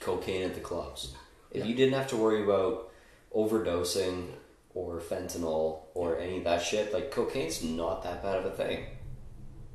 cocaine 0.00 0.42
at 0.42 0.54
the 0.54 0.60
clubs 0.60 1.14
if 1.50 1.58
Yeah. 1.62 1.68
you 1.68 1.74
didn't 1.74 1.92
have 1.92 2.08
to 2.08 2.16
worry 2.16 2.42
about 2.42 2.90
overdosing 3.36 4.28
or 4.74 4.98
fentanyl 5.00 5.80
or 5.92 6.16
any 6.18 6.38
of 6.38 6.44
that 6.44 6.62
shit 6.62 6.92
like 6.94 7.10
cocaine's 7.10 7.62
not 7.62 8.02
that 8.04 8.22
bad 8.22 8.36
of 8.38 8.46
a 8.46 8.50
thing 8.50 8.86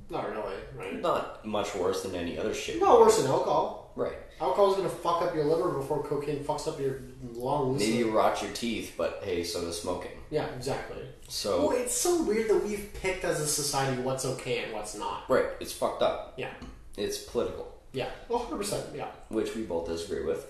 Not 0.09 0.29
really, 0.29 0.55
right? 0.77 1.01
not 1.01 1.45
much 1.45 1.73
worse 1.75 2.03
than 2.03 2.15
any 2.15 2.37
other 2.37 2.53
shit 2.53 2.79
Not 2.79 2.99
worse 2.99 3.17
than 3.17 3.27
alcohol. 3.31 3.91
right 3.95 4.13
Alcohol's 4.39 4.75
gonna 4.77 4.89
fuck 4.89 5.21
up 5.21 5.33
your 5.33 5.45
liver 5.45 5.69
before 5.71 6.03
cocaine 6.03 6.43
fucks 6.43 6.67
up 6.67 6.79
your 6.79 7.01
lungs. 7.33 7.79
maybe 7.79 7.97
you 7.97 8.11
rot 8.11 8.41
your 8.41 8.51
teeth 8.51 8.93
but 8.97 9.21
hey 9.23 9.43
so 9.43 9.61
does 9.61 9.81
smoking 9.81 10.11
Yeah, 10.29 10.45
exactly. 10.55 11.01
so 11.27 11.67
Well, 11.69 11.77
it's 11.77 11.95
so 11.95 12.21
weird 12.23 12.49
that 12.49 12.63
we've 12.63 12.89
picked 13.01 13.23
as 13.25 13.39
a 13.39 13.47
society 13.47 14.01
what's 14.01 14.25
okay 14.25 14.63
and 14.65 14.73
what's 14.73 14.95
not. 14.95 15.29
right 15.29 15.45
it's 15.59 15.73
fucked 15.73 16.03
up 16.03 16.33
Yeah. 16.37 16.51
it's 16.97 17.17
political 17.17 17.73
Yeah. 17.93 18.09
Well, 18.29 18.39
hundred 18.39 18.57
percent. 18.57 18.85
Yeah. 18.95 19.07
which 19.29 19.55
we 19.55 19.63
both 19.63 19.87
disagree 19.87 20.23
with 20.25 20.45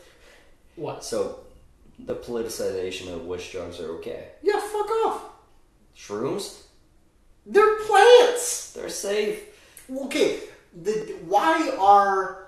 What? 0.75 1.03
so 1.03 1.39
the 1.97 2.15
politicization 2.15 3.13
of 3.13 3.25
which 3.25 3.51
drugs 3.53 3.79
are 3.79 3.89
okay 3.99 4.31
Yeah. 4.41 4.59
Fuck 4.59 4.89
off. 5.05 5.21
shrooms 5.95 6.63
They're 7.45 7.79
plants. 7.85 8.73
they're 8.73 8.89
safe 8.89 9.41
Okay, 9.93 10.39
the, 10.73 10.91
why 11.25 11.75
are 11.79 12.47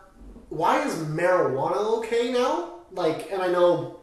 why 0.49 0.83
is 0.85 0.93
marijuana 0.95 1.99
okay 1.99 2.31
now? 2.31 2.73
Like, 2.91 3.31
and 3.31 3.41
I 3.41 3.47
know 3.47 3.99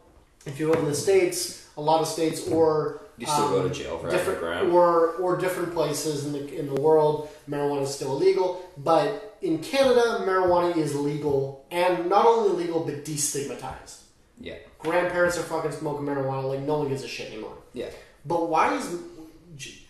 if 0.47 0.61
you 0.61 0.71
live 0.71 0.79
in 0.81 0.85
the 0.85 0.95
states, 0.95 1.69
a 1.77 1.81
lot 1.81 2.01
of 2.01 2.07
states 2.07 2.47
or 2.49 3.01
You 3.19 3.27
still 3.27 3.49
go 3.49 3.63
um, 3.63 3.69
to 3.69 3.75
jail 3.75 3.99
for 3.99 4.11
different 4.11 4.73
or 4.73 5.13
or 5.17 5.37
different 5.37 5.73
places 5.73 6.27
in 6.27 6.33
the 6.33 6.59
in 6.59 6.67
the 6.73 6.81
world, 6.81 7.29
marijuana 7.49 7.83
is 7.83 7.95
still 7.95 8.13
illegal. 8.13 8.65
But 8.77 9.37
in 9.43 9.59
Canada, 9.59 10.23
marijuana 10.27 10.77
is 10.77 10.95
legal, 10.95 11.67
and 11.71 12.09
not 12.09 12.27
only 12.27 12.65
legal 12.65 12.81
but 12.85 13.05
destigmatized. 13.05 14.03
yeah 14.41 14.59
Grandparents 14.79 15.39
are 15.39 15.43
fucking 15.43 15.73
smoking 15.73 16.07
marijuana, 16.07 16.45
like 16.49 16.61
no 16.61 16.79
one 16.79 16.89
gives 16.89 17.03
a 17.03 17.09
shit 17.09 17.33
anymore. 17.33 17.57
yeah 17.73 17.91
But 18.25 18.49
why 18.49 18.77
is 18.77 18.87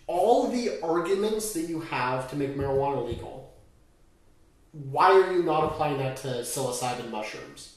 all 0.07 0.47
the 0.49 0.79
arguments 0.81 1.53
that 1.53 1.63
you 1.63 1.81
have 1.81 2.29
to 2.31 2.35
make 2.35 2.55
marijuana 2.55 3.05
legal? 3.07 3.53
Why 4.71 5.11
are 5.11 5.31
you 5.33 5.43
not 5.43 5.63
applying 5.65 5.97
that 5.99 6.17
to 6.17 6.27
psilocybin 6.27 7.09
mushrooms? 7.09 7.75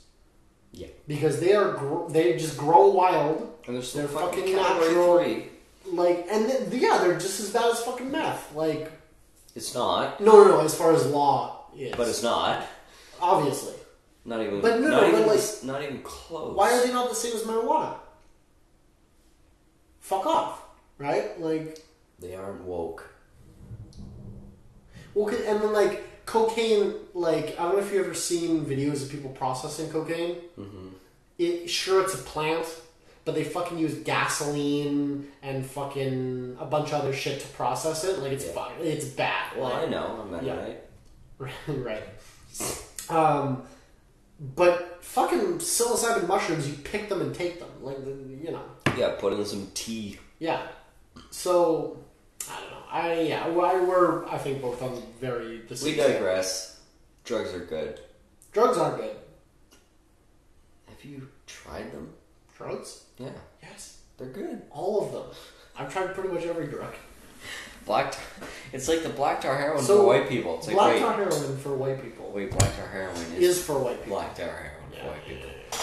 yeah 0.73 0.89
Because 1.07 1.41
they 1.41 1.55
are 1.55 1.73
gr- 1.73 2.11
they 2.13 2.37
just 2.37 2.57
grow 2.59 2.89
wild, 2.89 3.55
And 3.67 3.75
they're 3.77 3.83
still 3.83 4.07
They're 4.07 4.19
fucking, 4.21 4.41
fucking 4.41 4.57
natural. 4.57 5.19
three. 5.19 5.47
like, 5.93 6.27
and 6.31 6.49
then, 6.49 6.69
yeah, 6.73 6.99
they're 6.99 7.19
just 7.19 7.41
as 7.41 7.51
bad 7.51 7.71
as 7.71 7.81
fucking 7.81 8.11
meth. 8.11 8.55
Like, 8.55 8.91
It's 9.55 9.75
not, 9.75 10.21
no, 10.21 10.33
no, 10.45 10.49
no. 10.49 10.61
As 10.61 10.75
far 10.75 10.93
as 10.93 11.07
law 11.07 11.67
is, 11.77 11.95
but 11.97 12.09
it's 12.09 12.23
not. 12.23 12.67
obviously. 13.21 13.75
Not 14.25 14.41
even. 14.43 14.61
But 14.61 14.81
no, 14.81 14.89
not 14.89 15.01
no, 15.03 15.09
even. 15.09 15.21
but 15.23 15.37
like- 15.37 15.65
not 15.65 15.83
even 15.83 16.03
close. 16.03 16.55
Why 16.57 16.73
are 16.75 16.85
they 16.87 16.93
not 16.93 17.09
the 17.09 17.15
same 17.15 17.35
as 17.35 17.43
marijuana? 17.45 17.95
Fuck 20.01 20.27
off, 20.27 20.63
right? 20.99 21.41
Like, 21.41 21.79
They 22.19 22.35
aren't 22.35 22.63
woke. 22.65 23.09
Well, 25.15 25.29
and 25.35 25.61
then 25.63 25.73
like 25.73 26.25
cocaine, 26.27 26.95
like 27.15 27.59
I 27.59 27.63
don't 27.65 27.75
know 27.75 27.79
if 27.79 27.93
you've 27.93 28.05
ever 28.05 28.15
seen 28.15 28.65
videos 28.65 29.03
of 29.03 29.11
people 29.11 29.31
processing 29.31 29.91
cocaine. 29.91 30.37
Mm-hmm. 30.59 30.89
It 31.39 31.69
sure 31.71 32.03
it's 32.03 32.15
a 32.15 32.19
plant, 32.19 32.67
but 33.25 33.35
they 33.35 33.45
fucking 33.45 33.79
use 33.79 33.95
gasoline 33.95 35.29
and 35.43 35.65
fucking 35.65 36.57
a 36.61 36.67
bunch 36.67 36.89
of 36.89 36.95
other 37.03 37.13
shit 37.13 37.41
to 37.41 37.47
process 37.49 38.05
it. 38.05 38.19
Like 38.19 38.33
it's 38.33 38.47
Yeah. 38.47 38.69
it's 38.81 39.07
bad. 39.07 39.57
Well, 39.57 39.71
like, 39.71 39.87
I 39.87 39.87
know. 39.87 40.29
I'm 40.33 40.45
Yeah. 40.45 40.55
Mennonite. 40.57 40.81
right. 41.69 42.03
Um, 43.09 43.63
but 44.57 44.99
fucking 45.05 45.59
psilocybin 45.59 46.27
mushrooms, 46.27 46.69
you 46.69 46.75
pick 46.85 47.09
them 47.09 47.21
and 47.21 47.35
take 47.35 47.59
them. 47.61 47.69
Like 47.81 47.99
you 48.05 48.51
know, 48.51 48.63
Yeah, 48.97 49.15
put 49.19 49.33
in 49.33 49.45
some 49.45 49.69
tea. 49.75 50.19
yeah. 50.39 50.63
So 51.31 51.99
I 52.91 53.09
don't 53.09 53.17
know. 53.17 53.23
I 53.23 53.23
yeah. 53.23 53.45
I, 53.45 53.51
we're 53.85 54.27
I 54.29 54.39
think 54.39 54.63
both 54.63 54.83
on 54.83 55.03
very 55.21 55.59
the 55.69 55.77
same. 55.77 55.93
We 55.93 55.97
digress. 56.03 56.81
Drugs 57.25 57.53
are 57.55 57.65
good. 57.65 58.01
Drugs 58.53 58.79
are 58.79 58.97
good. 58.97 59.17
Have 60.89 61.05
you 61.05 61.29
tried 61.47 61.93
them? 61.93 62.13
Drugs? 62.57 63.05
Yeah, 63.19 63.29
Yes. 63.63 63.99
they're 64.17 64.29
good. 64.29 64.63
All 64.71 65.05
of 65.05 65.13
them. 65.13 65.25
I've 65.79 65.93
tried 65.93 66.15
pretty 66.15 66.31
much 66.31 66.45
every 66.45 66.67
drug. 66.67 66.95
Black. 67.87 68.13
Tar- 68.13 68.23
it's 68.73 68.89
like 68.89 69.03
the 69.03 69.09
black 69.11 69.41
tar 69.41 69.57
heroin 69.57 69.83
So, 69.83 69.99
for 70.01 70.07
white 70.07 70.29
people. 70.29 70.59
It's 70.59 70.67
like 70.67 70.77
Black 70.77 70.95
wait, 70.95 71.01
tar 71.01 71.15
heroin 71.15 71.57
for 71.59 71.75
white 71.77 72.03
people 72.03 72.31
wait, 72.33 72.51
black 72.51 72.77
tar 72.77 72.89
heroin 72.89 73.17
is, 73.37 73.59
is 73.59 73.65
for 73.65 73.79
white 73.79 74.03
people. 74.03 74.19
black 74.19 74.35
tar 74.35 74.47
heroin 74.47 74.93
Yeah, 74.93 75.01
for 75.05 75.09
white 75.11 75.27
people. 75.27 75.51
yeah. 75.51 75.79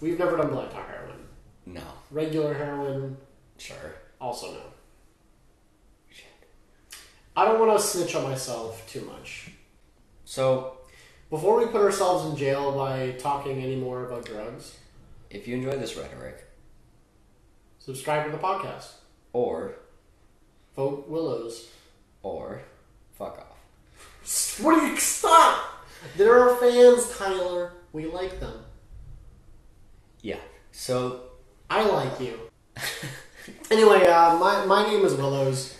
We've 0.00 0.18
never 0.18 0.36
done 0.36 0.50
black 0.50 0.70
tar 0.72 0.84
heroin. 0.86 1.18
No. 1.66 1.82
Regular 2.10 2.54
heroin, 2.54 3.16
Sure. 3.58 3.76
also 4.20 4.52
no. 4.52 4.60
I 7.36 7.44
don't 7.46 7.58
want 7.58 7.78
to 7.78 7.84
snitch 7.84 8.14
on 8.14 8.24
myself 8.24 8.86
too 8.88 9.02
much. 9.02 9.50
So, 10.24 10.78
Before 11.30 11.58
we 11.58 11.66
put 11.66 11.80
ourselves 11.80 12.30
in 12.30 12.36
jail 12.36 12.72
by 12.72 13.12
talking 13.12 13.62
any 13.62 13.76
more 13.76 14.04
about 14.06 14.24
drugs, 14.26 14.76
if 15.30 15.48
you 15.48 15.56
enjoy 15.56 15.76
this 15.78 15.96
rhetoric, 15.96 16.44
subscribe 17.78 18.26
to 18.26 18.32
the 18.32 18.38
podcast. 18.38 18.92
or, 19.32 19.76
Vote 20.76 21.08
Willows. 21.08 21.68
or, 22.22 22.62
fuck 23.12 23.38
off. 23.38 24.58
What 24.60 24.78
do 24.78 24.86
you 24.86 24.96
stop? 24.98 25.86
There 26.16 26.38
are 26.38 26.56
fans, 26.56 27.16
Tyler. 27.16 27.72
We 27.92 28.06
like 28.06 28.40
them. 28.40 28.64
Yeah. 30.20 30.40
So, 30.70 31.22
I 31.70 31.84
like 31.84 32.20
you. 32.20 32.38
anyway, 33.70 34.06
uh, 34.06 34.36
my 34.38 34.64
my 34.66 34.86
name 34.86 35.04
is 35.04 35.14
Willows, 35.14 35.76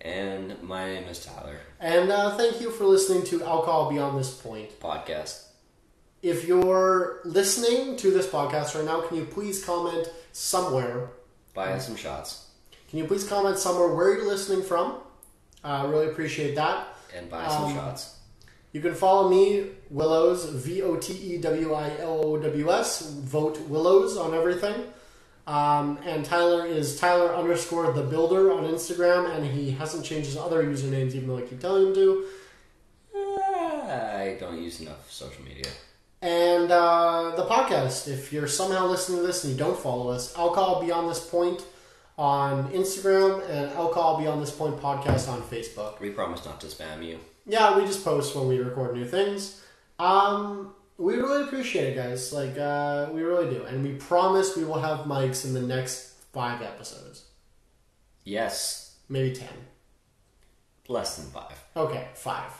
and 0.00 0.60
my 0.62 0.86
name 0.86 1.04
is 1.04 1.24
Tyler. 1.24 1.58
and 1.80 2.10
uh, 2.10 2.36
thank 2.36 2.60
you 2.60 2.70
for 2.70 2.84
listening 2.84 3.24
to 3.24 3.42
Alcohol 3.44 3.90
Beyond 3.90 4.18
This 4.18 4.34
Point. 4.34 4.78
Podcast. 4.80 5.44
If 6.22 6.46
you're 6.48 7.20
listening 7.24 7.96
to 7.96 8.10
this 8.10 8.26
podcast 8.26 8.74
right 8.74 8.84
now, 8.84 9.02
can 9.02 9.16
you 9.16 9.24
please 9.24 9.64
comment 9.64 10.08
somewhere? 10.32 11.10
Buy 11.54 11.72
us 11.72 11.86
some 11.86 11.96
shots. 11.96 12.48
Can 12.90 12.98
you 12.98 13.04
please 13.06 13.26
comment 13.28 13.58
somewhere 13.58 13.88
where 13.94 14.14
you're 14.16 14.26
listening 14.26 14.62
from? 14.64 14.98
I 15.62 15.80
uh, 15.80 15.86
really 15.88 16.06
appreciate 16.08 16.54
that. 16.56 16.88
And 17.16 17.30
buy 17.30 17.46
some 17.48 17.64
Um, 17.66 17.74
shots. 17.74 18.16
You 18.72 18.80
can 18.80 18.94
follow 18.94 19.28
me, 19.28 19.70
Willows, 19.90 20.44
V 20.46 20.82
O 20.82 20.96
T 20.96 21.12
E 21.14 21.38
W 21.38 21.72
I 21.74 21.90
L 22.00 22.20
O 22.24 22.36
W 22.38 22.70
S, 22.72 23.10
vote 23.10 23.58
Willows 23.62 24.16
on 24.16 24.34
everything. 24.34 24.74
Um, 25.48 25.98
and 26.04 26.26
Tyler 26.26 26.66
is 26.66 27.00
Tyler 27.00 27.34
underscore 27.34 27.90
the 27.94 28.02
builder 28.02 28.52
on 28.52 28.64
Instagram, 28.64 29.34
and 29.34 29.46
he 29.46 29.70
hasn't 29.70 30.04
changed 30.04 30.26
his 30.26 30.36
other 30.36 30.62
usernames 30.62 31.14
even 31.14 31.26
though 31.26 31.38
I 31.38 31.40
keep 31.40 31.58
telling 31.58 31.86
him 31.86 31.94
to. 31.94 32.24
I 33.16 34.36
don't 34.38 34.62
use 34.62 34.82
enough 34.82 35.10
social 35.10 35.42
media. 35.42 35.70
And 36.20 36.70
uh, 36.70 37.32
the 37.34 37.46
podcast, 37.46 38.08
if 38.08 38.30
you're 38.30 38.46
somehow 38.46 38.88
listening 38.88 39.20
to 39.20 39.26
this 39.26 39.42
and 39.44 39.54
you 39.54 39.58
don't 39.58 39.78
follow 39.78 40.10
us, 40.10 40.36
Alcohol 40.36 40.84
Beyond 40.84 41.08
This 41.08 41.26
Point 41.26 41.64
on 42.18 42.70
Instagram 42.72 43.48
and 43.48 43.70
Alcohol 43.72 44.18
Beyond 44.18 44.42
This 44.42 44.50
Point 44.50 44.78
podcast 44.78 45.30
on 45.30 45.40
Facebook. 45.40 45.98
We 45.98 46.10
promise 46.10 46.44
not 46.44 46.60
to 46.60 46.66
spam 46.66 47.02
you. 47.02 47.20
Yeah, 47.46 47.74
we 47.78 47.86
just 47.86 48.04
post 48.04 48.36
when 48.36 48.48
we 48.48 48.58
record 48.58 48.94
new 48.94 49.06
things. 49.06 49.62
Um, 49.98 50.74
we 50.98 51.14
really 51.14 51.44
appreciate 51.44 51.92
it, 51.92 51.96
guys. 51.96 52.32
Like, 52.32 52.58
uh, 52.58 53.08
we 53.12 53.22
really 53.22 53.48
do. 53.48 53.64
And 53.64 53.82
we 53.82 53.94
promise 53.94 54.56
we 54.56 54.64
will 54.64 54.80
have 54.80 55.06
mics 55.06 55.44
in 55.44 55.54
the 55.54 55.62
next 55.62 56.14
five 56.32 56.60
episodes. 56.60 57.24
Yes, 58.24 58.96
Maybe 59.08 59.34
ten. 59.34 59.48
less 60.88 61.16
than 61.16 61.30
five. 61.30 61.54
Okay, 61.74 62.08
five. 62.14 62.50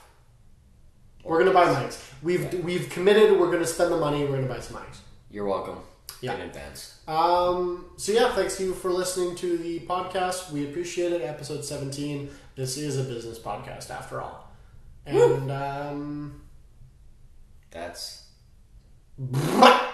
We're 1.23 1.41
gonna 1.41 1.53
buy 1.53 1.67
mics. 1.67 2.01
We've 2.23 2.65
we've 2.65 2.89
committed. 2.89 3.39
We're 3.39 3.51
gonna 3.53 3.67
spend 3.67 3.93
the 3.93 3.99
money. 3.99 4.25
We're 4.25 4.37
gonna 4.37 4.47
buy 4.47 4.61
some 4.61 4.79
mics. 4.79 4.99
You're 5.31 5.45
welcome. 5.45 5.81
Yeah. 6.23 6.35
In 6.35 6.41
advance. 6.41 7.01
Um, 7.07 7.91
so 7.99 8.13
yeah, 8.13 8.35
thanks 8.35 8.59
you 8.59 8.73
for 8.73 8.91
listening 8.91 9.37
to 9.37 9.59
the 9.59 9.81
podcast. 9.81 10.51
We 10.51 10.65
appreciate 10.71 11.13
it. 11.13 11.21
Episode 11.21 11.65
seventeen. 11.67 12.31
This 12.57 12.79
is 12.79 12.97
a 12.99 13.03
business 13.05 13.39
podcast 13.39 13.91
after 13.91 14.23
all. 14.23 14.51
And 15.05 15.51
um, 15.51 16.41
That's 17.71 18.25
just 19.19 19.88